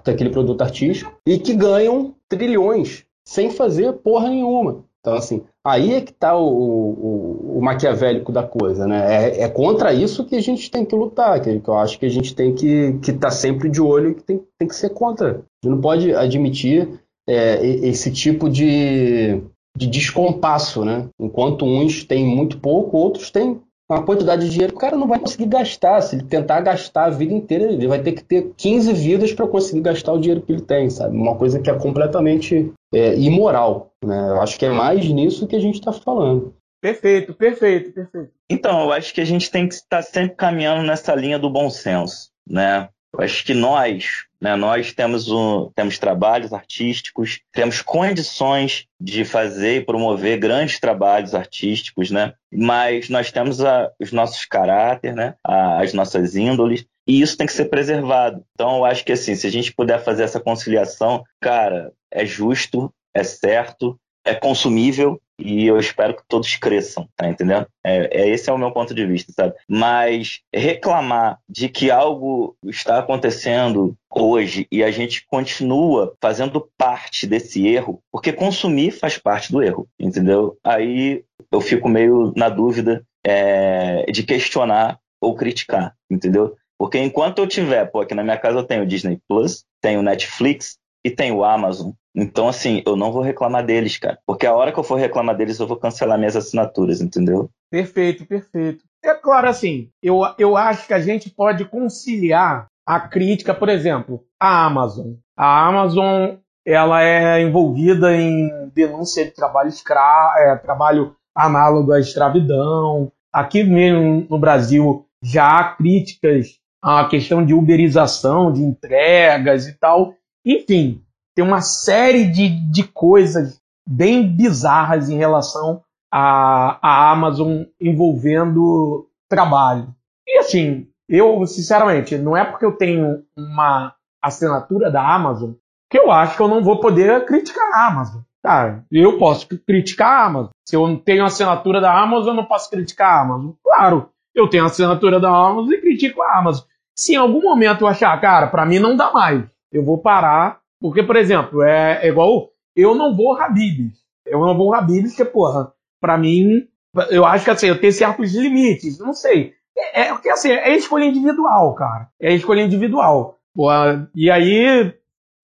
daquele 0.04 0.30
produto 0.30 0.62
artístico, 0.62 1.14
e 1.26 1.40
que 1.40 1.54
ganham 1.54 2.14
trilhões 2.28 3.06
sem 3.26 3.52
fazer 3.52 3.94
porra 3.94 4.30
nenhuma. 4.30 4.84
Então, 5.00 5.14
assim, 5.14 5.44
aí 5.66 5.94
é 5.94 6.02
que 6.02 6.12
está 6.12 6.38
o, 6.38 6.46
o, 6.46 7.58
o, 7.58 7.62
maquiavélico 7.62 8.34
da 8.34 8.44
coisa, 8.44 8.86
né? 8.86 9.30
É, 9.30 9.44
é, 9.44 9.50
contra 9.50 9.94
isso 9.94 10.26
que 10.26 10.36
a 10.36 10.42
gente 10.42 10.70
tem 10.70 10.84
que 10.84 10.94
lutar, 10.94 11.42
que, 11.42 11.58
que 11.58 11.70
eu 11.70 11.76
acho 11.76 11.98
que 11.98 12.06
a 12.06 12.10
gente 12.10 12.36
tem 12.36 12.54
que 12.54 12.98
estar 13.02 13.18
tá 13.18 13.32
sempre 13.32 13.70
de 13.70 13.82
olho 13.82 14.10
e 14.10 14.16
que 14.16 14.24
tem, 14.24 14.44
tem 14.60 14.68
que 14.68 14.76
ser 14.76 14.90
contra. 14.90 15.30
A 15.30 15.34
gente 15.34 15.74
não 15.74 15.80
pode 15.80 16.14
admitir 16.14 17.00
é, 17.28 17.66
esse 17.66 18.12
tipo 18.12 18.50
de, 18.50 19.42
de 19.78 19.88
descompasso, 19.88 20.84
né? 20.84 21.08
Enquanto 21.20 21.66
uns 21.66 22.04
têm 22.04 22.26
muito 22.26 22.60
pouco, 22.60 22.98
outros 22.98 23.32
têm 23.32 23.62
uma 23.90 24.04
quantidade 24.04 24.46
de 24.46 24.52
dinheiro 24.52 24.72
que 24.72 24.78
o 24.78 24.82
cara 24.82 24.96
não 24.96 25.08
vai 25.08 25.20
conseguir 25.20 25.48
gastar. 25.48 26.02
Se 26.02 26.16
ele 26.16 26.24
tentar 26.24 26.62
gastar 26.62 27.06
a 27.06 27.10
vida 27.10 27.34
inteira, 27.34 27.66
ele 27.66 27.88
vai 27.88 28.02
ter 28.02 28.14
que 28.14 28.24
ter 28.24 28.54
15 28.56 28.94
vidas 28.94 29.34
para 29.34 29.48
conseguir 29.48 29.82
gastar 29.82 30.14
o 30.14 30.20
dinheiro 30.20 30.42
que 30.42 30.52
ele 30.52 30.62
tem, 30.62 30.90
sabe? 30.90 31.16
Uma 31.16 31.36
coisa 31.36 31.60
que 31.60 31.70
é 31.70 31.78
completamente 31.78 32.72
é, 32.94 33.16
imoral. 33.16 33.92
Né? 34.04 34.30
Eu 34.30 34.42
acho 34.42 34.58
que 34.58 34.66
é 34.66 34.70
mais 34.70 35.06
nisso 35.08 35.48
que 35.48 35.56
a 35.56 35.60
gente 35.60 35.76
está 35.76 35.92
falando. 35.92 36.54
Perfeito, 36.82 37.34
perfeito, 37.34 37.92
perfeito. 37.92 38.32
Então, 38.50 38.82
eu 38.82 38.92
acho 38.92 39.14
que 39.14 39.22
a 39.22 39.26
gente 39.26 39.52
tem 39.52 39.68
que 39.68 39.76
estar 39.76 40.02
sempre 40.02 40.36
caminhando 40.36 40.84
nessa 40.84 41.14
linha 41.14 41.38
do 41.38 41.50
bom 41.50 41.70
senso, 41.70 42.32
né? 42.48 42.90
Eu 43.14 43.24
acho 43.24 43.46
que 43.46 43.54
nós, 43.54 44.26
né, 44.42 44.56
nós 44.56 44.92
temos, 44.92 45.30
um, 45.30 45.70
temos 45.76 46.00
trabalhos 46.00 46.52
artísticos, 46.52 47.42
temos 47.52 47.82
condições 47.82 48.88
de 49.00 49.24
fazer 49.24 49.78
e 49.78 49.86
promover 49.86 50.40
grandes 50.40 50.80
trabalhos 50.80 51.36
artísticos, 51.36 52.10
né? 52.10 52.34
mas 52.52 53.08
nós 53.08 53.32
temos 53.32 53.64
a, 53.64 53.90
os 54.00 54.12
nossos 54.12 54.46
caráteres, 54.46 55.16
né? 55.16 55.36
A, 55.44 55.82
as 55.82 55.94
nossas 55.94 56.36
índoles, 56.36 56.86
e 57.08 57.22
isso 57.22 57.38
tem 57.38 57.48
que 57.48 57.54
ser 57.54 57.66
preservado. 57.66 58.44
Então, 58.54 58.78
eu 58.78 58.86
acho 58.86 59.06
que 59.06 59.12
assim, 59.12 59.36
se 59.36 59.48
a 59.48 59.52
gente 59.52 59.74
puder 59.74 60.04
fazer 60.04 60.24
essa 60.24 60.40
conciliação, 60.40 61.24
cara, 61.40 61.92
é 62.12 62.26
justo, 62.26 62.94
é 63.14 63.24
certo, 63.24 64.00
é 64.26 64.34
consumível 64.34 65.20
e 65.40 65.66
eu 65.66 65.80
espero 65.80 66.16
que 66.16 66.22
todos 66.28 66.56
cresçam, 66.56 67.08
tá 67.16 67.28
entendendo? 67.28 67.66
É, 67.84 68.22
é, 68.22 68.30
esse 68.30 68.50
é 68.50 68.54
o 68.54 68.58
meu 68.58 68.72
ponto 68.72 68.94
de 68.94 69.06
vista, 69.06 69.34
sabe? 69.34 69.56
Mas 69.68 70.42
reclamar 70.54 71.40
de 71.50 71.68
que 71.68 71.90
algo 71.90 72.56
está 72.66 73.00
acontecendo 73.00 73.96
hoje 74.10 74.68
e 74.72 74.84
a 74.84 74.92
gente 74.92 75.26
continua 75.26 76.16
fazendo 76.22 76.70
parte 76.78 77.26
desse 77.26 77.68
erro, 77.68 78.02
porque 78.12 78.32
consumir 78.32 78.92
faz 78.92 79.18
parte 79.18 79.52
do 79.52 79.64
erro, 79.64 79.88
entendeu? 80.00 80.58
Aí 80.64 81.24
eu 81.52 81.60
fico 81.60 81.90
meio 81.90 82.32
na 82.36 82.50
dúvida 82.50 83.04
é, 83.26 84.06
de 84.12 84.24
questionar 84.24 85.00
ou 85.20 85.36
criticar, 85.36 85.96
entendeu? 86.10 86.56
Porque 86.78 86.98
enquanto 86.98 87.40
eu 87.40 87.48
tiver, 87.48 87.86
pô, 87.86 88.02
aqui 88.02 88.16
na 88.16 88.24
minha 88.24 88.38
casa 88.38 88.60
eu 88.60 88.64
tenho 88.64 88.88
Disney 88.88 89.20
Plus, 89.28 89.66
tenho 89.82 90.02
Netflix 90.02 90.78
e 91.04 91.10
tenho 91.10 91.44
Amazon, 91.44 91.92
então, 92.16 92.50
assim, 92.50 92.84
eu 92.86 92.96
não 92.96 93.12
vou 93.12 93.22
reclamar 93.22 93.66
deles, 93.66 93.98
cara. 93.98 94.20
Porque 94.26 94.46
a 94.46 94.54
hora 94.54 94.72
que 94.72 94.80
eu 94.80 94.84
for 94.84 94.96
reclamar 94.96 95.36
deles, 95.36 95.60
eu 95.60 95.68
vou 95.68 95.78
cancelar 95.78 96.18
minhas 96.18 96.36
assinaturas, 96.36 97.02
entendeu? 97.02 97.50
Perfeito, 97.70 98.26
perfeito. 98.26 98.84
É 99.04 99.14
claro, 99.14 99.48
assim, 99.48 99.90
eu, 100.04 100.20
eu 100.38 100.58
acho 100.58 100.88
que 100.88 100.94
a 100.94 101.00
gente 101.00 101.30
pode 101.30 101.66
conciliar 101.66 102.68
a 102.86 103.00
crítica, 103.00 103.54
por 103.54 103.70
exemplo, 103.70 104.24
a 104.40 104.66
Amazon. 104.66 105.14
A 105.38 105.68
Amazon, 105.68 106.36
ela 106.66 107.02
é 107.02 107.42
envolvida 107.42 108.16
em 108.16 108.70
denúncia 108.74 109.24
de 109.24 109.32
trabalho 109.32 109.70
escravo, 109.70 110.38
é, 110.38 110.56
trabalho 110.58 111.16
análogo 111.36 111.94
à 111.94 112.00
escravidão. 112.00 113.12
Aqui 113.34 113.64
mesmo 113.64 114.28
no 114.30 114.38
Brasil 114.38 115.06
já 115.24 115.60
há 115.60 115.76
críticas 115.76 116.60
à 116.84 117.06
questão 117.06 117.46
de 117.46 117.54
uberização 117.54 118.52
de 118.52 118.62
entregas 118.62 119.68
e 119.68 119.74
tal. 119.80 120.16
Enfim, 120.46 121.04
tem 121.36 121.46
uma 121.46 121.62
série 121.62 122.26
de, 122.26 122.50
de 122.72 122.84
coisas 122.84 123.62
bem 123.88 124.28
bizarras 124.28 125.10
em 125.10 125.18
relação 125.18 125.82
à, 126.12 127.12
Amazon 127.12 127.64
envolvendo 127.80 129.08
trabalho. 129.30 129.94
E 130.28 130.40
assim, 130.40 130.88
eu, 131.08 131.46
sinceramente, 131.46 132.18
não 132.18 132.36
é 132.36 132.44
porque 132.44 132.66
eu 132.66 132.78
tenho 132.78 133.24
uma 133.36 133.94
assinatura 134.22 134.92
da 134.92 135.02
Amazon 135.02 135.52
que 135.90 136.00
eu 136.00 136.10
acho 136.10 136.38
que 136.38 136.42
eu 136.42 136.48
não 136.48 136.64
vou 136.64 136.80
poder 136.80 137.26
criticar 137.26 137.70
a 137.74 137.88
Amazon. 137.88 138.22
Cara, 138.42 138.86
eu 138.92 139.18
posso 139.20 139.48
criticar 139.48 140.10
a 140.10 140.26
Amazon. 140.26 140.50
Se 140.66 140.76
eu 140.76 140.88
não 140.88 140.96
tenho 140.96 141.26
assinatura 141.26 141.82
da 141.82 141.94
Amazon, 141.94 142.30
eu 142.30 142.34
não 142.36 142.46
posso 142.46 142.70
criticar 142.70 143.14
a 143.14 143.22
Amazon. 143.22 143.52
Claro, 143.64 144.10
eu 144.34 144.48
tenho 144.48 144.66
assinatura 144.66 145.20
da 145.20 145.30
Amazon 145.30 145.72
e 145.72 145.82
critico 145.82 146.22
a 146.22 146.40
Amazon. 146.40 146.66
Se 146.96 147.14
em 147.14 147.18
algum 147.18 147.42
momento 147.42 147.82
eu 147.82 147.88
achar, 147.88 148.20
cara, 148.22 148.48
para 148.48 148.66
mim 148.66 148.80
não 148.80 148.96
dá 148.96 149.12
mais, 149.12 149.44
eu 149.72 149.84
vou 149.84 149.98
parar 149.98 150.62
porque, 150.82 151.04
por 151.04 151.16
exemplo, 151.16 151.62
é, 151.62 152.00
é 152.04 152.08
igual 152.08 152.50
eu 152.76 152.96
não 152.96 153.16
vou 153.16 153.38
Habibs. 153.38 154.00
Eu 154.26 154.40
não 154.40 154.58
vou 154.58 154.74
Habibs, 154.74 155.16
que, 155.16 155.24
porra, 155.24 155.72
pra 156.02 156.18
mim, 156.18 156.68
eu 157.10 157.24
acho 157.24 157.46
que 157.46 157.52
assim, 157.52 157.68
eu 157.68 157.80
tenho 157.80 157.94
certos 157.94 158.34
limites, 158.34 158.98
não 158.98 159.14
sei. 159.14 159.54
É, 159.78 160.02
é 160.02 160.14
porque 160.14 160.30
assim, 160.30 160.50
é 160.50 160.76
escolha 160.76 161.06
individual, 161.06 161.76
cara. 161.76 162.10
É 162.20 162.34
escolha 162.34 162.62
individual. 162.62 163.38
Porra, 163.54 164.10
e 164.16 164.32
aí, 164.32 164.94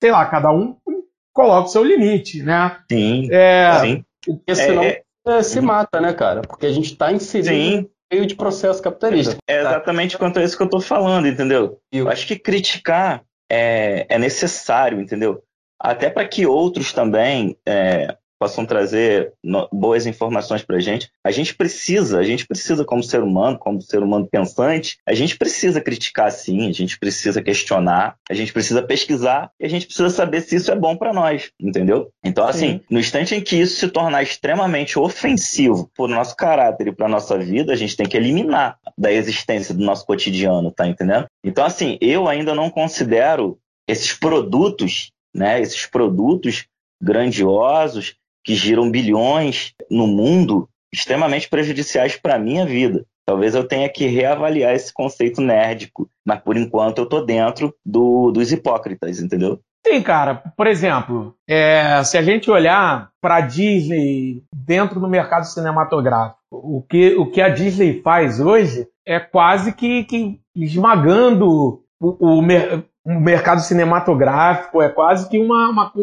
sei 0.01 0.11
lá, 0.11 0.25
cada 0.25 0.51
um 0.51 0.75
coloca 1.33 1.67
o 1.67 1.71
seu 1.71 1.83
limite, 1.83 2.41
né? 2.41 2.77
Sim. 2.91 3.27
É, 3.31 3.79
sim. 3.81 4.05
Porque 4.25 4.55
senão 4.55 4.83
é, 4.83 5.03
é, 5.27 5.43
se 5.43 5.61
mata, 5.61 6.01
né, 6.01 6.13
cara? 6.13 6.41
Porque 6.41 6.65
a 6.65 6.71
gente 6.71 6.95
tá 6.97 7.11
inserido 7.11 7.49
sim. 7.49 7.89
meio 8.11 8.25
de 8.25 8.35
processo 8.35 8.81
capitalista. 8.81 9.37
É 9.47 9.59
exatamente 9.59 10.17
quanto 10.17 10.39
a 10.39 10.43
isso 10.43 10.57
que 10.57 10.63
eu 10.63 10.69
tô 10.69 10.79
falando, 10.79 11.27
entendeu? 11.27 11.79
Eu 11.91 12.09
acho 12.09 12.25
que 12.25 12.39
criticar 12.39 13.23
é, 13.49 14.05
é 14.09 14.17
necessário, 14.17 15.01
entendeu? 15.01 15.43
Até 15.79 16.09
para 16.09 16.27
que 16.27 16.45
outros 16.45 16.91
também 16.91 17.57
é, 17.65 18.17
possam 18.39 18.65
trazer 18.65 19.33
no, 19.43 19.67
boas 19.71 20.05
informações 20.05 20.63
para 20.63 20.77
a 20.77 20.79
gente. 20.79 21.09
A 21.23 21.31
gente 21.31 21.55
precisa, 21.55 22.19
a 22.19 22.23
gente 22.23 22.45
precisa 22.45 22.85
como 22.85 23.03
ser 23.03 23.21
humano, 23.21 23.57
como 23.57 23.81
ser 23.81 24.03
humano 24.03 24.27
pensante, 24.27 24.97
a 25.05 25.13
gente 25.13 25.37
precisa 25.37 25.81
criticar 25.81 26.31
sim, 26.31 26.67
a 26.67 26.71
gente 26.71 26.99
precisa 26.99 27.41
questionar, 27.41 28.15
a 28.29 28.33
gente 28.33 28.53
precisa 28.53 28.81
pesquisar 28.81 29.51
e 29.59 29.65
a 29.65 29.69
gente 29.69 29.85
precisa 29.85 30.09
saber 30.09 30.41
se 30.41 30.55
isso 30.55 30.71
é 30.71 30.75
bom 30.75 30.95
para 30.95 31.13
nós, 31.13 31.51
entendeu? 31.59 32.11
Então, 32.23 32.47
assim, 32.47 32.73
sim. 32.73 32.81
no 32.89 32.99
instante 32.99 33.35
em 33.35 33.41
que 33.41 33.55
isso 33.55 33.77
se 33.77 33.87
tornar 33.87 34.23
extremamente 34.23 34.99
ofensivo 34.99 35.89
para 35.95 36.05
o 36.05 36.07
nosso 36.07 36.35
caráter 36.35 36.87
e 36.87 36.91
para 36.91 37.07
nossa 37.07 37.37
vida, 37.37 37.73
a 37.73 37.75
gente 37.75 37.95
tem 37.95 38.07
que 38.07 38.17
eliminar 38.17 38.77
da 38.97 39.11
existência 39.11 39.73
do 39.73 39.83
nosso 39.83 40.05
cotidiano, 40.05 40.71
tá 40.71 40.87
entendendo? 40.87 41.25
Então, 41.43 41.65
assim, 41.65 41.97
eu 42.01 42.27
ainda 42.27 42.53
não 42.53 42.69
considero 42.69 43.57
esses 43.87 44.13
produtos, 44.13 45.11
né, 45.33 45.61
esses 45.61 45.85
produtos 45.85 46.65
grandiosos 47.01 48.15
que 48.47 48.55
giram 48.55 48.89
bilhões 48.89 49.73
no 49.91 50.07
mundo 50.07 50.69
extremamente 50.91 51.49
prejudiciais 51.49 52.15
para 52.15 52.35
a 52.35 52.39
minha 52.39 52.65
vida. 52.65 53.05
Talvez 53.27 53.53
eu 53.53 53.67
tenha 53.67 53.89
que 53.89 54.07
reavaliar 54.07 54.73
esse 54.73 54.93
conceito 54.93 55.41
nerdico, 55.41 56.09
mas 56.25 56.39
por 56.39 56.55
enquanto 56.55 56.99
eu 56.99 57.05
tô 57.05 57.19
dentro 57.25 57.75
do, 57.85 58.31
dos 58.31 58.53
hipócritas, 58.53 59.19
entendeu? 59.19 59.59
Sim, 59.85 60.01
cara. 60.01 60.41
Por 60.55 60.65
exemplo, 60.65 61.35
é, 61.45 62.01
se 62.05 62.17
a 62.17 62.21
gente 62.21 62.49
olhar 62.49 63.09
para 63.21 63.35
a 63.35 63.41
Disney 63.41 64.43
dentro 64.55 65.01
do 65.01 65.09
mercado 65.09 65.43
cinematográfico, 65.43 66.37
o 66.49 66.81
que, 66.89 67.15
o 67.17 67.29
que 67.29 67.41
a 67.41 67.49
Disney 67.49 68.01
faz 68.01 68.39
hoje 68.39 68.87
é 69.05 69.19
quase 69.19 69.73
que, 69.73 70.05
que 70.05 70.39
esmagando 70.55 71.83
o, 71.99 72.37
o, 72.39 72.41
um 73.07 73.21
mercado 73.21 73.61
cinematográfico, 73.61 74.81
é 74.81 74.89
quase 74.89 75.29
que 75.29 75.39
uma, 75.39 75.69
uma, 75.69 75.93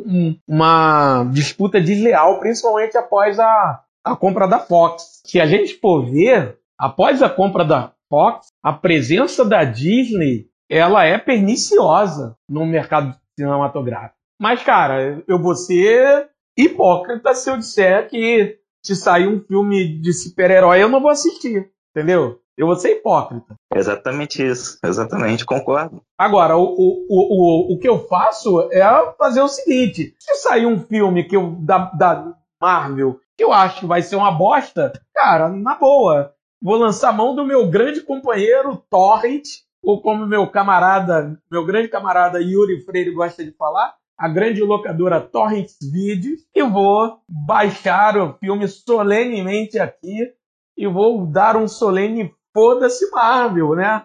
uma 0.49 1.25
disputa 1.31 1.79
desleal, 1.79 2.41
principalmente 2.41 2.97
após 2.97 3.39
a, 3.39 3.83
a 4.03 4.17
compra 4.17 4.49
da 4.49 4.59
Fox. 4.59 5.21
Se 5.27 5.39
a 5.39 5.45
gente 5.45 5.79
for 5.79 6.07
ver, 6.07 6.59
após 6.79 7.23
a 7.23 7.29
compra 7.29 7.63
da 7.63 7.93
Fox, 8.09 8.47
a 8.63 8.73
presença 8.73 9.45
da 9.45 9.65
Disney 9.65 10.49
ela 10.71 11.05
é 11.05 11.19
perniciosa 11.19 12.39
no 12.49 12.65
mercado 12.65 13.15
cinematográfico. 13.39 14.17
Mas, 14.41 14.63
cara, 14.63 15.23
eu 15.29 15.39
vou 15.39 15.55
ser 15.55 16.31
hipócrita 16.57 17.35
se 17.35 17.51
eu 17.51 17.59
disser 17.59 18.09
que 18.09 18.59
se 18.83 18.97
sair 18.97 19.29
um 19.29 19.41
filme 19.41 20.01
de 20.01 20.13
super-herói 20.15 20.83
eu 20.83 20.89
não 20.89 21.03
vou 21.03 21.11
assistir, 21.11 21.71
entendeu? 21.95 22.41
Eu 22.57 22.67
vou 22.67 22.77
ser 22.77 22.97
hipócrita. 22.97 23.57
Exatamente 23.75 24.47
isso, 24.47 24.79
exatamente, 24.85 25.45
concordo. 25.45 26.03
Agora, 26.17 26.57
o, 26.57 26.63
o, 26.63 27.07
o, 27.09 27.75
o, 27.75 27.79
que 27.79 27.89
eu 27.89 28.07
faço 28.07 28.69
é 28.73 28.83
fazer 29.19 29.41
o 29.41 29.49
seguinte: 29.49 30.15
se 30.19 30.35
sair 30.37 30.67
um 30.67 30.79
filme 30.79 31.25
que 31.25 31.37
eu, 31.37 31.57
da, 31.61 31.91
da 31.93 32.35
Marvel 32.61 33.19
que 33.37 33.45
eu 33.45 33.53
acho 33.53 33.81
que 33.81 33.87
vai 33.87 34.03
ser 34.03 34.17
uma 34.17 34.31
bosta, 34.31 34.93
cara, 35.15 35.49
na 35.49 35.75
boa, 35.75 36.33
vou 36.63 36.77
lançar 36.77 37.13
mão 37.13 37.35
do 37.35 37.45
meu 37.45 37.69
grande 37.69 38.01
companheiro 38.01 38.83
Torrent, 38.89 39.45
ou 39.83 40.01
como 40.01 40.27
meu 40.27 40.47
camarada, 40.47 41.39
meu 41.51 41.65
grande 41.65 41.89
camarada 41.89 42.41
Yuri 42.41 42.81
Freire 42.85 43.11
gosta 43.11 43.45
de 43.45 43.53
falar, 43.53 43.95
a 44.17 44.29
grande 44.29 44.63
locadora 44.63 45.21
Torrent 45.21 45.69
Videos, 45.93 46.41
e 46.55 46.63
vou 46.63 47.19
baixar 47.29 48.17
o 48.17 48.35
filme 48.35 48.69
solenemente 48.69 49.79
aqui 49.79 50.33
e 50.77 50.87
vou 50.87 51.27
dar 51.27 51.57
um 51.57 51.69
solene 51.69 52.33
foda-se 52.55 53.11
Marvel, 53.11 53.75
né? 53.75 54.03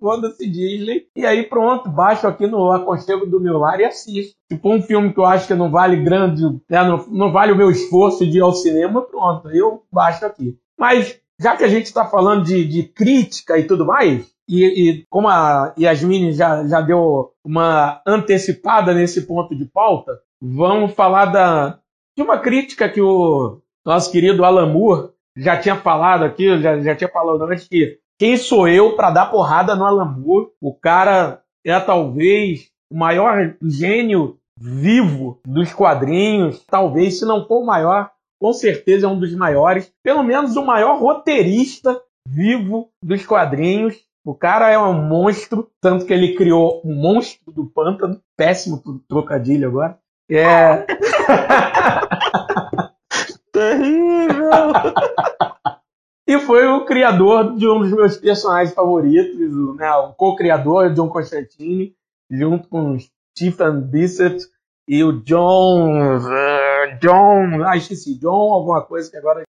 Foda-se 0.00 0.48
Disney. 0.48 1.06
E 1.16 1.26
aí 1.26 1.42
pronto, 1.42 1.90
baixo 1.90 2.26
aqui 2.26 2.46
no 2.46 2.70
aconchego 2.70 3.26
do 3.26 3.40
meu 3.40 3.58
lar 3.58 3.80
e 3.80 3.84
assisto. 3.84 4.34
Tipo 4.48 4.72
um 4.72 4.80
filme 4.80 5.12
que 5.12 5.18
eu 5.18 5.26
acho 5.26 5.48
que 5.48 5.54
não 5.54 5.70
vale 5.70 5.96
grande, 5.96 6.42
né? 6.70 6.84
não, 6.84 7.04
não 7.08 7.32
vale 7.32 7.52
o 7.52 7.56
meu 7.56 7.70
esforço 7.70 8.24
de 8.24 8.38
ir 8.38 8.40
ao 8.40 8.52
cinema, 8.52 9.02
pronto, 9.02 9.50
eu 9.50 9.82
baixo 9.92 10.24
aqui. 10.24 10.56
Mas 10.78 11.20
já 11.40 11.56
que 11.56 11.64
a 11.64 11.68
gente 11.68 11.86
está 11.86 12.06
falando 12.06 12.44
de, 12.44 12.64
de, 12.64 12.84
crítica 12.84 13.58
e 13.58 13.66
tudo 13.66 13.84
mais, 13.84 14.26
e, 14.48 14.64
e, 14.64 15.06
como 15.10 15.28
a 15.28 15.74
Yasmin 15.78 16.32
já, 16.32 16.66
já 16.66 16.80
deu 16.80 17.32
uma 17.44 18.00
antecipada 18.06 18.94
nesse 18.94 19.26
ponto 19.26 19.54
de 19.54 19.64
pauta, 19.66 20.18
vamos 20.40 20.94
falar 20.94 21.26
da, 21.26 21.78
de 22.16 22.22
uma 22.22 22.38
crítica 22.38 22.88
que 22.88 23.00
o 23.00 23.60
nosso 23.84 24.10
querido 24.10 24.44
Alan 24.44 24.72
Moore 24.72 25.10
já 25.38 25.56
tinha 25.56 25.76
falado 25.76 26.24
aqui, 26.24 26.58
já, 26.60 26.78
já 26.80 26.94
tinha 26.94 27.08
falado 27.08 27.42
antes 27.44 27.68
que 27.68 27.98
quem 28.18 28.36
sou 28.36 28.66
eu 28.66 28.96
para 28.96 29.10
dar 29.10 29.26
porrada 29.26 29.76
no 29.76 29.84
Alan 29.84 30.16
Moore? 30.18 30.48
O 30.60 30.74
cara 30.74 31.40
é 31.64 31.78
talvez 31.78 32.68
o 32.90 32.98
maior 32.98 33.54
gênio 33.62 34.38
vivo 34.58 35.40
dos 35.46 35.72
quadrinhos, 35.72 36.64
talvez 36.66 37.18
se 37.18 37.24
não 37.24 37.46
for 37.46 37.62
o 37.62 37.66
maior, 37.66 38.10
com 38.40 38.52
certeza 38.52 39.06
é 39.06 39.08
um 39.08 39.18
dos 39.18 39.32
maiores, 39.34 39.92
pelo 40.02 40.22
menos 40.22 40.56
o 40.56 40.64
maior 40.64 40.98
roteirista 40.98 42.00
vivo 42.26 42.90
dos 43.02 43.24
quadrinhos. 43.24 43.96
O 44.24 44.34
cara 44.34 44.70
é 44.70 44.78
um 44.78 44.92
monstro, 44.92 45.70
tanto 45.80 46.04
que 46.04 46.12
ele 46.12 46.34
criou 46.34 46.82
um 46.84 46.94
monstro 46.94 47.52
do 47.52 47.66
pântano, 47.66 48.20
péssimo 48.36 48.82
trocadilho 49.08 49.68
agora. 49.68 49.98
É. 50.30 50.84
Terrível! 53.58 54.72
e 56.26 56.38
foi 56.40 56.66
o 56.66 56.84
criador 56.84 57.56
de 57.56 57.68
um 57.68 57.80
dos 57.80 57.90
meus 57.90 58.16
personagens 58.16 58.74
favoritos, 58.74 59.76
né, 59.76 59.90
o 59.94 60.12
co-criador, 60.12 60.92
John 60.94 61.08
Constantine, 61.08 61.94
junto 62.30 62.68
com 62.68 62.96
Stephen 62.98 63.80
Bissett 63.80 64.46
e 64.88 65.04
o 65.04 65.20
John. 65.22 66.16
Uh, 66.18 66.98
John. 67.00 67.62
Ah, 67.64 67.76
esqueci. 67.76 68.18
John, 68.18 68.52
alguma 68.52 68.82
coisa 68.82 69.10
que 69.10 69.16
agora. 69.16 69.42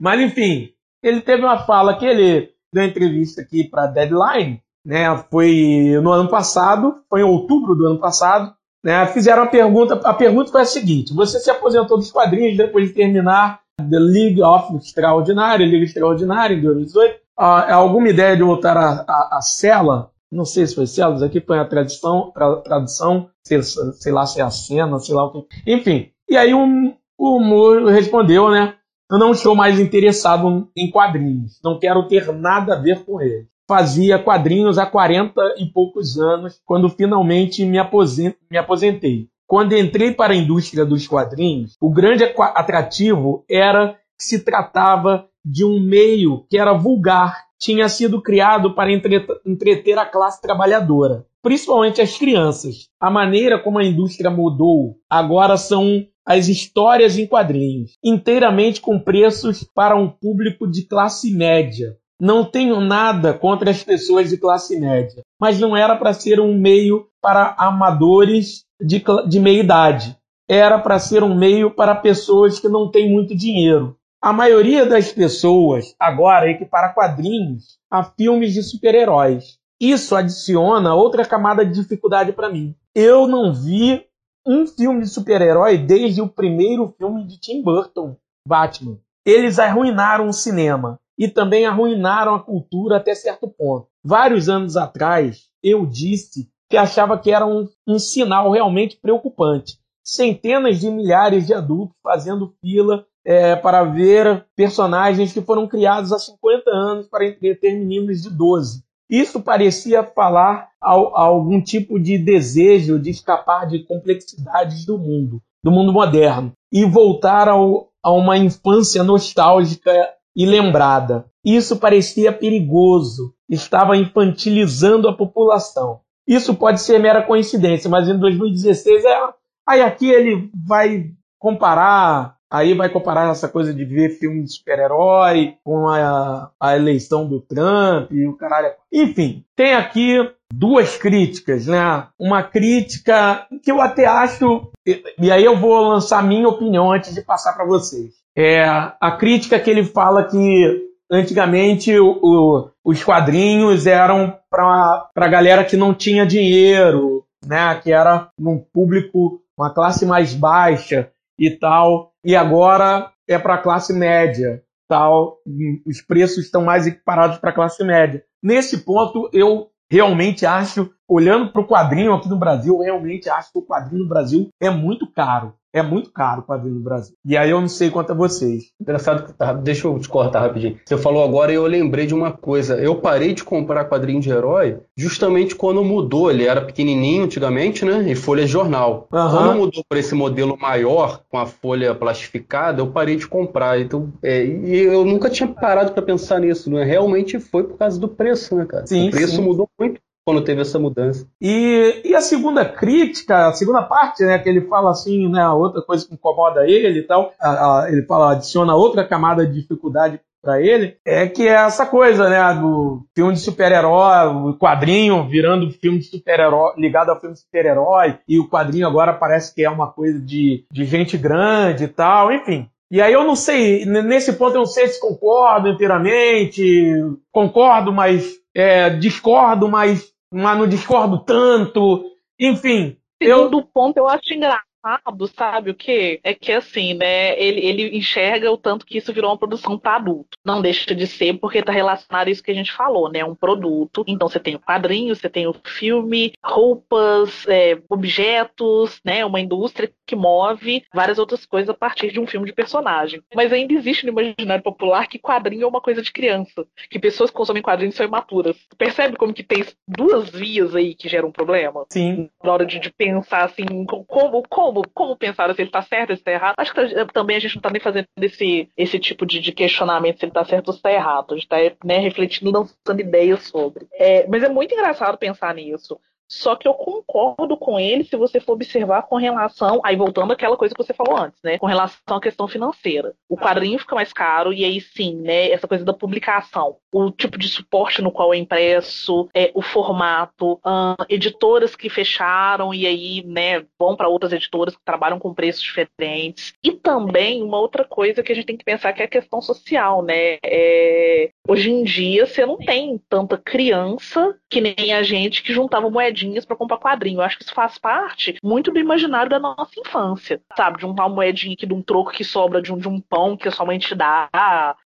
Mas 0.00 0.20
enfim, 0.20 0.72
ele 1.02 1.20
teve 1.20 1.42
uma 1.42 1.64
fala 1.64 1.98
que 1.98 2.06
ele 2.06 2.52
deu 2.72 2.84
entrevista 2.84 3.42
aqui 3.42 3.64
para 3.64 3.86
Deadline, 3.86 4.62
né? 4.84 5.16
Foi 5.30 5.98
no 6.02 6.10
ano 6.10 6.28
passado, 6.28 7.02
foi 7.08 7.20
em 7.20 7.24
outubro 7.24 7.74
do 7.74 7.86
ano 7.86 7.98
passado. 7.98 8.54
Né, 8.84 9.06
fizeram 9.06 9.44
a 9.44 9.46
pergunta. 9.46 9.94
A 10.04 10.12
pergunta 10.12 10.52
foi 10.52 10.60
a 10.60 10.66
seguinte: 10.66 11.14
você 11.14 11.40
se 11.40 11.50
aposentou 11.50 11.96
dos 11.96 12.10
quadrinhos 12.10 12.56
depois 12.56 12.88
de 12.88 12.94
terminar 12.94 13.60
The 13.78 13.98
League 13.98 14.42
of 14.42 14.76
Extraordinário, 14.76 15.66
Liga 15.66 15.84
Extraordinária 15.84 16.54
em 16.54 16.60
2018? 16.60 17.24
Ah, 17.36 17.74
alguma 17.74 18.08
ideia 18.08 18.36
de 18.36 18.42
voltar 18.42 18.76
a, 18.76 19.04
a 19.32 19.40
Cela? 19.40 20.12
não 20.34 20.44
sei 20.44 20.66
se 20.66 20.74
foi 20.74 20.86
Celos, 20.86 21.22
aqui 21.22 21.40
põe 21.40 21.58
a 21.58 21.64
tradição, 21.64 22.32
tra, 22.32 22.56
tradução, 22.56 23.30
sei, 23.46 23.62
sei, 23.62 24.12
lá 24.12 24.26
se 24.26 24.40
é 24.40 24.42
a 24.42 24.50
cena, 24.50 24.98
sei 24.98 25.14
lá 25.14 25.24
o 25.24 25.42
que. 25.42 25.46
Enfim, 25.66 26.10
e 26.28 26.36
aí 26.36 26.52
um, 26.52 26.94
o 27.16 27.38
Moore 27.38 27.92
respondeu, 27.92 28.50
né? 28.50 28.74
Eu 29.10 29.18
não 29.18 29.30
estou 29.30 29.54
mais 29.54 29.78
interessado 29.78 30.68
em 30.76 30.90
quadrinhos, 30.90 31.60
não 31.62 31.78
quero 31.78 32.08
ter 32.08 32.32
nada 32.32 32.74
a 32.74 32.80
ver 32.80 33.04
com 33.04 33.20
eles. 33.20 33.46
Fazia 33.66 34.18
quadrinhos 34.18 34.78
há 34.78 34.86
40 34.86 35.56
e 35.58 35.66
poucos 35.66 36.18
anos, 36.18 36.60
quando 36.66 36.88
finalmente 36.88 37.64
me, 37.64 37.78
aposentei. 37.78 39.28
Quando 39.46 39.76
entrei 39.76 40.12
para 40.12 40.32
a 40.32 40.36
indústria 40.36 40.84
dos 40.84 41.06
quadrinhos, 41.06 41.76
o 41.80 41.90
grande 41.90 42.24
atrativo 42.24 43.44
era 43.48 43.98
que 44.18 44.24
se 44.24 44.44
tratava 44.44 45.26
de 45.44 45.64
um 45.64 45.80
meio 45.80 46.46
que 46.48 46.58
era 46.58 46.72
vulgar 46.72 47.44
tinha 47.64 47.88
sido 47.88 48.20
criado 48.20 48.74
para 48.74 48.92
entreter 48.92 49.98
a 49.98 50.04
classe 50.04 50.40
trabalhadora, 50.42 51.24
principalmente 51.42 52.00
as 52.00 52.16
crianças. 52.18 52.88
A 53.00 53.10
maneira 53.10 53.58
como 53.58 53.78
a 53.78 53.84
indústria 53.84 54.30
mudou 54.30 54.96
agora 55.08 55.56
são 55.56 56.06
as 56.26 56.48
histórias 56.48 57.18
em 57.18 57.26
quadrinhos, 57.26 57.96
inteiramente 58.04 58.82
com 58.82 58.98
preços 58.98 59.64
para 59.74 59.96
um 59.96 60.08
público 60.08 60.70
de 60.70 60.86
classe 60.86 61.34
média. 61.34 61.96
Não 62.20 62.44
tenho 62.44 62.80
nada 62.80 63.34
contra 63.34 63.70
as 63.70 63.82
pessoas 63.82 64.30
de 64.30 64.36
classe 64.36 64.78
média, 64.78 65.22
mas 65.40 65.58
não 65.58 65.76
era 65.76 65.96
para 65.96 66.12
ser 66.12 66.40
um 66.40 66.56
meio 66.56 67.08
para 67.20 67.54
amadores 67.58 68.64
de, 68.80 69.02
de 69.28 69.40
meia 69.40 69.60
idade. 69.60 70.16
Era 70.48 70.78
para 70.78 70.98
ser 70.98 71.22
um 71.22 71.34
meio 71.34 71.70
para 71.70 71.94
pessoas 71.94 72.60
que 72.60 72.68
não 72.68 72.90
têm 72.90 73.10
muito 73.10 73.34
dinheiro. 73.34 73.96
A 74.22 74.32
maioria 74.32 74.86
das 74.86 75.12
pessoas 75.12 75.94
agora 75.98 76.50
equipara 76.50 76.94
quadrinhos 76.94 77.78
a 77.90 78.02
filmes 78.04 78.52
de 78.52 78.62
super-heróis. 78.62 79.58
Isso 79.80 80.14
adiciona 80.14 80.94
outra 80.94 81.26
camada 81.26 81.64
de 81.64 81.74
dificuldade 81.74 82.32
para 82.32 82.48
mim. 82.48 82.74
Eu 82.94 83.26
não 83.26 83.52
vi 83.52 84.02
um 84.46 84.66
filme 84.66 85.02
de 85.02 85.08
super-herói 85.08 85.78
desde 85.78 86.22
o 86.22 86.28
primeiro 86.28 86.94
filme 86.96 87.26
de 87.26 87.38
Tim 87.38 87.62
Burton, 87.62 88.16
Batman. 88.46 88.98
Eles 89.26 89.58
arruinaram 89.58 90.28
o 90.28 90.32
cinema 90.32 90.98
e 91.18 91.28
também 91.28 91.66
arruinaram 91.66 92.34
a 92.34 92.42
cultura 92.42 92.96
até 92.96 93.14
certo 93.14 93.48
ponto. 93.48 93.88
Vários 94.02 94.48
anos 94.48 94.76
atrás, 94.76 95.48
eu 95.62 95.86
disse 95.86 96.48
que 96.68 96.76
achava 96.76 97.18
que 97.18 97.30
era 97.30 97.46
um, 97.46 97.68
um 97.86 97.98
sinal 97.98 98.50
realmente 98.50 98.98
preocupante. 99.00 99.78
Centenas 100.02 100.80
de 100.80 100.90
milhares 100.90 101.46
de 101.46 101.54
adultos 101.54 101.96
fazendo 102.02 102.54
fila 102.60 103.06
é, 103.24 103.56
para 103.56 103.84
ver 103.84 104.44
personagens 104.54 105.32
que 105.32 105.40
foram 105.40 105.66
criados 105.66 106.12
há 106.12 106.18
50 106.18 106.70
anos 106.70 107.06
para 107.08 107.26
entreter 107.26 107.74
meninos 107.78 108.22
de 108.22 108.30
12. 108.30 108.82
Isso 109.08 109.40
parecia 109.40 110.02
falar 110.02 110.68
a, 110.80 110.92
a 110.92 111.22
algum 111.22 111.62
tipo 111.62 111.98
de 111.98 112.18
desejo 112.18 112.98
de 112.98 113.10
escapar 113.10 113.66
de 113.66 113.84
complexidades 113.84 114.84
do 114.84 114.98
mundo, 114.98 115.40
do 115.62 115.70
mundo 115.70 115.92
moderno, 115.92 116.52
e 116.72 116.84
voltar 116.84 117.48
ao, 117.48 117.88
a 118.02 118.10
uma 118.10 118.36
infância 118.36 119.02
nostálgica 119.02 119.92
e 120.34 120.46
lembrada. 120.46 121.26
Isso 121.44 121.76
parecia 121.76 122.32
perigoso, 122.32 123.34
estava 123.48 123.96
infantilizando 123.96 125.08
a 125.08 125.16
população. 125.16 126.00
Isso 126.26 126.54
pode 126.54 126.80
ser 126.80 126.98
mera 126.98 127.22
coincidência, 127.22 127.90
mas 127.90 128.08
em 128.08 128.18
2016 128.18 129.04
é. 129.04 129.28
Aí 129.66 129.82
aqui 129.82 130.08
ele 130.08 130.50
vai 130.54 131.10
comparar 131.38 132.34
Aí 132.54 132.72
vai 132.72 132.88
comparar 132.88 133.32
essa 133.32 133.48
coisa 133.48 133.74
de 133.74 133.84
ver 133.84 134.10
filme 134.10 134.44
de 134.44 134.52
super-herói 134.52 135.56
com 135.64 135.88
a, 135.88 136.52
a 136.60 136.76
eleição 136.76 137.26
do 137.26 137.40
Trump 137.40 138.12
e 138.12 138.28
o 138.28 138.36
caralho. 138.36 138.70
Enfim, 138.92 139.44
tem 139.56 139.74
aqui 139.74 140.18
duas 140.52 140.96
críticas, 140.96 141.66
né? 141.66 142.06
Uma 142.16 142.44
crítica 142.44 143.44
que 143.60 143.72
eu 143.72 143.80
até 143.80 144.06
acho, 144.06 144.70
e 144.86 145.32
aí 145.32 145.44
eu 145.44 145.56
vou 145.56 145.80
lançar 145.80 146.22
minha 146.22 146.48
opinião 146.48 146.92
antes 146.92 147.12
de 147.12 147.22
passar 147.22 147.54
para 147.54 147.66
vocês. 147.66 148.14
É 148.36 148.64
a 148.64 149.16
crítica 149.18 149.60
que 149.60 149.70
ele 149.70 149.84
fala 149.84 150.24
que 150.24 150.82
antigamente 151.10 151.96
o, 151.98 152.18
o, 152.22 152.70
os 152.84 153.02
quadrinhos 153.04 153.86
eram 153.86 154.36
para 154.50 155.08
a 155.14 155.28
galera 155.28 155.64
que 155.64 155.76
não 155.76 155.94
tinha 155.94 156.26
dinheiro, 156.26 157.24
né? 157.46 157.74
Que 157.76 157.92
era 157.92 158.28
um 158.38 158.58
público, 158.58 159.40
uma 159.56 159.72
classe 159.72 160.04
mais 160.04 160.34
baixa 160.34 161.10
e 161.38 161.50
tal, 161.50 162.12
e 162.24 162.34
agora 162.34 163.10
é 163.28 163.38
para 163.38 163.54
a 163.54 163.62
classe 163.62 163.92
média, 163.92 164.62
tal, 164.88 165.38
os 165.86 166.00
preços 166.00 166.44
estão 166.44 166.62
mais 166.62 166.86
equiparados 166.86 167.38
para 167.38 167.50
a 167.50 167.54
classe 167.54 167.82
média. 167.82 168.22
Nesse 168.42 168.84
ponto, 168.84 169.28
eu 169.32 169.68
realmente 169.90 170.44
acho, 170.46 170.90
olhando 171.08 171.50
para 171.52 171.62
o 171.62 171.66
quadrinho 171.66 172.12
aqui 172.12 172.28
no 172.28 172.38
Brasil, 172.38 172.78
realmente 172.78 173.28
acho 173.28 173.52
que 173.52 173.58
o 173.58 173.66
quadrinho 173.66 174.02
no 174.02 174.08
Brasil 174.08 174.48
é 174.60 174.70
muito 174.70 175.10
caro. 175.10 175.54
É 175.74 175.82
muito 175.82 176.12
caro 176.12 176.40
o 176.40 176.44
quadrinho 176.44 176.76
no 176.76 176.80
Brasil. 176.80 177.16
E 177.24 177.36
aí 177.36 177.50
eu 177.50 177.60
não 177.60 177.66
sei 177.66 177.90
quanto 177.90 178.12
a 178.12 178.14
vocês. 178.14 178.70
Engraçado 178.80 179.26
que 179.26 179.32
tá, 179.32 179.52
deixa 179.52 179.88
eu 179.88 179.98
te 179.98 180.08
cortar 180.08 180.42
rapidinho. 180.42 180.78
Você 180.86 180.96
falou 180.96 181.24
agora 181.24 181.50
e 181.50 181.56
eu 181.56 181.66
lembrei 181.66 182.06
de 182.06 182.14
uma 182.14 182.30
coisa. 182.30 182.76
Eu 182.76 182.94
parei 183.00 183.34
de 183.34 183.42
comprar 183.42 183.86
quadrinho 183.86 184.20
de 184.20 184.30
herói 184.30 184.78
justamente 184.96 185.56
quando 185.56 185.82
mudou. 185.82 186.30
Ele 186.30 186.46
era 186.46 186.60
pequenininho 186.60 187.24
antigamente, 187.24 187.84
né? 187.84 188.08
E 188.08 188.14
folha 188.14 188.46
jornal. 188.46 189.08
Uhum. 189.12 189.30
Quando 189.30 189.54
mudou 189.56 189.82
para 189.88 189.98
esse 189.98 190.14
modelo 190.14 190.56
maior, 190.56 191.22
com 191.28 191.38
a 191.38 191.46
folha 191.46 191.92
plastificada, 191.92 192.80
eu 192.80 192.92
parei 192.92 193.16
de 193.16 193.26
comprar. 193.26 193.80
Então, 193.80 194.12
é, 194.22 194.44
e 194.44 194.78
eu 194.78 195.04
nunca 195.04 195.28
tinha 195.28 195.48
parado 195.48 195.90
para 195.90 196.02
pensar 196.02 196.38
nisso. 196.38 196.70
Né? 196.70 196.84
Realmente 196.84 197.40
foi 197.40 197.64
por 197.64 197.76
causa 197.76 197.98
do 197.98 198.06
preço, 198.06 198.54
né, 198.54 198.64
cara? 198.64 198.86
Sim, 198.86 199.08
o 199.08 199.10
preço 199.10 199.36
sim. 199.36 199.42
mudou 199.42 199.68
muito 199.76 200.00
quando 200.24 200.42
teve 200.42 200.62
essa 200.62 200.78
mudança. 200.78 201.26
E, 201.40 202.00
e 202.04 202.14
a 202.14 202.20
segunda 202.20 202.64
crítica, 202.64 203.48
a 203.48 203.52
segunda 203.52 203.82
parte, 203.82 204.24
né, 204.24 204.38
que 204.38 204.48
ele 204.48 204.62
fala 204.62 204.90
assim, 204.90 205.28
né, 205.28 205.46
outra 205.50 205.82
coisa 205.82 206.06
que 206.06 206.14
incomoda 206.14 206.66
ele 206.66 207.00
e 207.00 207.02
tal, 207.02 207.32
a, 207.38 207.82
a, 207.82 207.92
ele 207.92 208.02
fala, 208.06 208.32
adiciona 208.32 208.74
outra 208.74 209.06
camada 209.06 209.46
de 209.46 209.60
dificuldade 209.60 210.18
para 210.42 210.60
ele, 210.60 210.98
é 211.06 211.26
que 211.26 211.48
é 211.48 211.52
essa 211.52 211.86
coisa, 211.86 212.28
né, 212.28 212.60
do 212.60 213.06
filme 213.14 213.32
de 213.32 213.40
super-herói, 213.40 214.26
o 214.28 214.58
quadrinho 214.58 215.26
virando 215.26 215.70
filme 215.70 215.98
de 215.98 216.04
super-herói, 216.04 216.74
ligado 216.76 217.10
ao 217.10 217.18
filme 217.18 217.34
de 217.34 217.40
super-herói, 217.40 218.18
e 218.28 218.38
o 218.38 218.48
quadrinho 218.48 218.86
agora 218.86 219.14
parece 219.14 219.54
que 219.54 219.64
é 219.64 219.70
uma 219.70 219.90
coisa 219.90 220.20
de, 220.20 220.66
de 220.70 220.84
gente 220.84 221.16
grande 221.16 221.84
e 221.84 221.88
tal, 221.88 222.30
enfim. 222.30 222.68
E 222.90 223.00
aí 223.00 223.12
eu 223.12 223.24
não 223.24 223.34
sei, 223.34 223.86
nesse 223.86 224.34
ponto 224.34 224.54
eu 224.54 224.60
não 224.60 224.66
sei 224.66 224.86
se 224.86 225.00
concordo 225.00 225.68
inteiramente, 225.68 226.92
concordo, 227.32 227.90
mas 227.90 228.34
é, 228.54 228.90
discordo, 228.90 229.68
mas, 229.68 230.12
mas 230.34 230.58
não 230.58 230.68
discordo 230.68 231.24
tanto, 231.24 232.04
enfim. 232.38 232.98
Segundo 233.22 233.60
eu... 233.60 233.66
ponto, 233.72 233.96
eu 233.96 234.08
acho 234.08 234.34
engraçado 234.34 234.73
errado, 234.84 235.28
sabe 235.28 235.70
o 235.70 235.74
que? 235.74 236.20
É 236.22 236.34
que 236.34 236.52
assim, 236.52 236.94
né? 236.94 237.38
Ele, 237.40 237.60
ele 237.60 237.96
enxerga 237.96 238.50
o 238.50 238.58
tanto 238.58 238.84
que 238.84 238.98
isso 238.98 239.12
virou 239.12 239.30
uma 239.30 239.38
produção 239.38 239.78
para 239.78 239.96
adulto. 239.96 240.38
Não 240.44 240.60
deixa 240.60 240.94
de 240.94 241.06
ser 241.06 241.38
porque 241.38 241.62
tá 241.62 241.72
relacionado 241.72 242.28
a 242.28 242.30
isso 242.30 242.42
que 242.42 242.50
a 242.50 242.54
gente 242.54 242.72
falou, 242.72 243.10
né? 243.10 243.24
Um 243.24 243.34
produto. 243.34 244.04
Então 244.06 244.28
você 244.28 244.38
tem 244.38 244.54
o 244.54 244.60
quadrinho, 244.60 245.14
você 245.14 245.28
tem 245.28 245.46
o 245.46 245.54
filme, 245.64 246.32
roupas, 246.44 247.46
é, 247.48 247.78
objetos, 247.88 249.00
né? 249.04 249.24
Uma 249.24 249.40
indústria 249.40 249.90
que 250.06 250.14
move 250.14 250.84
várias 250.92 251.18
outras 251.18 251.46
coisas 251.46 251.70
a 251.70 251.74
partir 251.74 252.12
de 252.12 252.20
um 252.20 252.26
filme 252.26 252.46
de 252.46 252.52
personagem. 252.52 253.22
Mas 253.34 253.52
ainda 253.52 253.72
existe 253.72 254.04
no 254.04 254.12
imaginário 254.12 254.62
popular 254.62 255.08
que 255.08 255.18
quadrinho 255.18 255.64
é 255.64 255.66
uma 255.66 255.80
coisa 255.80 256.02
de 256.02 256.12
criança. 256.12 256.66
Que 256.90 256.98
pessoas 256.98 257.30
que 257.30 257.36
consomem 257.36 257.62
quadrinhos 257.62 257.94
são 257.94 258.06
imaturas. 258.06 258.56
Percebe 258.76 259.16
como 259.16 259.32
que 259.32 259.42
tem 259.42 259.64
duas 259.88 260.28
vias 260.28 260.74
aí 260.74 260.94
que 260.94 261.08
geram 261.08 261.28
um 261.28 261.32
problema? 261.32 261.86
Sim. 261.90 262.28
Na 262.42 262.52
hora 262.52 262.66
de, 262.66 262.78
de 262.78 262.92
pensar 262.92 263.44
assim, 263.44 263.64
como, 263.86 264.42
como 264.48 264.73
como, 264.74 264.88
como 264.92 265.16
pensar 265.16 265.54
se 265.54 265.62
ele 265.62 265.68
está 265.68 265.82
certo, 265.82 266.08
se 266.08 266.20
está 266.20 266.32
errado. 266.32 266.54
Acho 266.58 266.74
que 266.74 267.12
também 267.12 267.36
a 267.36 267.40
gente 267.40 267.54
não 267.54 267.60
está 267.60 267.70
nem 267.70 267.80
fazendo 267.80 268.06
esse, 268.20 268.68
esse 268.76 268.98
tipo 268.98 269.24
de, 269.24 269.40
de 269.40 269.52
questionamento 269.52 270.18
se 270.18 270.24
ele 270.24 270.30
está 270.30 270.44
certo 270.44 270.68
ou 270.68 270.72
se 270.72 270.78
está 270.78 270.90
errado. 270.90 271.32
A 271.32 271.34
gente 271.36 271.44
está 271.44 271.76
né, 271.84 271.98
refletindo, 271.98 272.50
lançando 272.50 273.00
ideias 273.00 273.44
sobre. 273.44 273.86
É, 273.92 274.26
mas 274.26 274.42
é 274.42 274.48
muito 274.48 274.74
engraçado 274.74 275.16
pensar 275.16 275.54
nisso. 275.54 275.98
Só 276.28 276.56
que 276.56 276.66
eu 276.66 276.74
concordo 276.74 277.56
com 277.56 277.78
ele 277.78 278.04
se 278.04 278.16
você 278.16 278.40
for 278.40 278.54
observar 278.54 279.02
com 279.02 279.16
relação. 279.16 279.80
Aí 279.84 279.96
voltando 279.96 280.32
àquela 280.32 280.56
coisa 280.56 280.74
que 280.74 280.82
você 280.82 280.92
falou 280.92 281.16
antes, 281.16 281.40
né? 281.42 281.58
Com 281.58 281.66
relação 281.66 282.16
à 282.16 282.20
questão 282.20 282.48
financeira. 282.48 283.14
O 283.28 283.36
quadrinho 283.36 283.78
fica 283.78 283.94
mais 283.94 284.12
caro, 284.12 284.52
e 284.52 284.64
aí 284.64 284.80
sim, 284.80 285.16
né? 285.16 285.50
Essa 285.50 285.68
coisa 285.68 285.84
da 285.84 285.92
publicação. 285.92 286.76
O 286.92 287.10
tipo 287.10 287.38
de 287.38 287.48
suporte 287.48 288.00
no 288.02 288.10
qual 288.10 288.32
é 288.32 288.36
impresso, 288.36 289.28
é, 289.34 289.50
o 289.54 289.62
formato, 289.62 290.60
editoras 291.08 291.74
que 291.76 291.88
fecharam 291.88 292.72
e 292.72 292.86
aí, 292.86 293.24
né, 293.26 293.64
vão 293.78 293.96
para 293.96 294.08
outras 294.08 294.32
editoras 294.32 294.76
que 294.76 294.84
trabalham 294.84 295.18
com 295.18 295.34
preços 295.34 295.62
diferentes. 295.62 296.52
E 296.62 296.72
também 296.72 297.42
uma 297.42 297.58
outra 297.58 297.84
coisa 297.84 298.22
que 298.22 298.32
a 298.32 298.34
gente 298.34 298.46
tem 298.46 298.56
que 298.56 298.64
pensar 298.64 298.92
que 298.92 299.02
é 299.02 299.04
a 299.04 299.08
questão 299.08 299.42
social, 299.42 300.02
né? 300.02 300.38
É, 300.44 301.30
hoje 301.48 301.70
em 301.70 301.82
dia 301.82 302.26
você 302.26 302.46
não 302.46 302.56
tem 302.58 303.00
tanta 303.08 303.36
criança 303.36 304.36
que 304.48 304.60
nem 304.60 304.92
a 304.92 305.02
gente 305.02 305.42
que 305.42 305.52
juntava 305.52 305.90
moedinhas 305.90 306.23
moedinhas 306.24 306.44
para 306.44 306.56
comprar 306.56 306.78
quadrinho. 306.78 307.18
Eu 307.18 307.22
acho 307.22 307.36
que 307.36 307.44
isso 307.44 307.54
faz 307.54 307.78
parte 307.78 308.36
muito 308.42 308.70
do 308.70 308.78
imaginário 308.78 309.30
da 309.30 309.38
nossa 309.38 309.78
infância, 309.78 310.40
sabe? 310.56 310.78
De 310.78 310.86
uma 310.86 311.08
moedinha 311.08 311.54
aqui, 311.54 311.66
de 311.66 311.74
um 311.74 311.82
troco 311.82 312.12
que 312.12 312.24
sobra 312.24 312.62
de 312.62 312.72
um, 312.72 312.78
de 312.78 312.88
um 312.88 313.00
pão 313.00 313.36
que 313.36 313.48
a 313.48 313.50
sua 313.50 313.66
mãe 313.66 313.78
te 313.78 313.94
dá, 313.94 314.28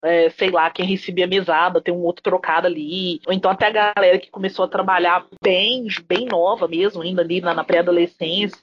é, 0.03 0.31
sei 0.31 0.51
lá, 0.51 0.71
quem 0.71 0.87
recebia 0.87 1.27
mesada, 1.27 1.81
tem 1.81 1.95
um 1.95 2.03
outro 2.03 2.23
trocado 2.23 2.67
ali. 2.67 3.21
Ou 3.27 3.33
então 3.33 3.51
até 3.51 3.67
a 3.67 3.93
galera 3.95 4.19
que 4.19 4.31
começou 4.31 4.65
a 4.65 4.69
trabalhar 4.69 5.27
bem, 5.43 5.87
bem 6.07 6.27
nova 6.27 6.67
mesmo, 6.67 7.03
ainda 7.03 7.23
ali 7.23 7.41
na, 7.41 7.55
na 7.55 7.65
pré-adolescência, 7.65 8.59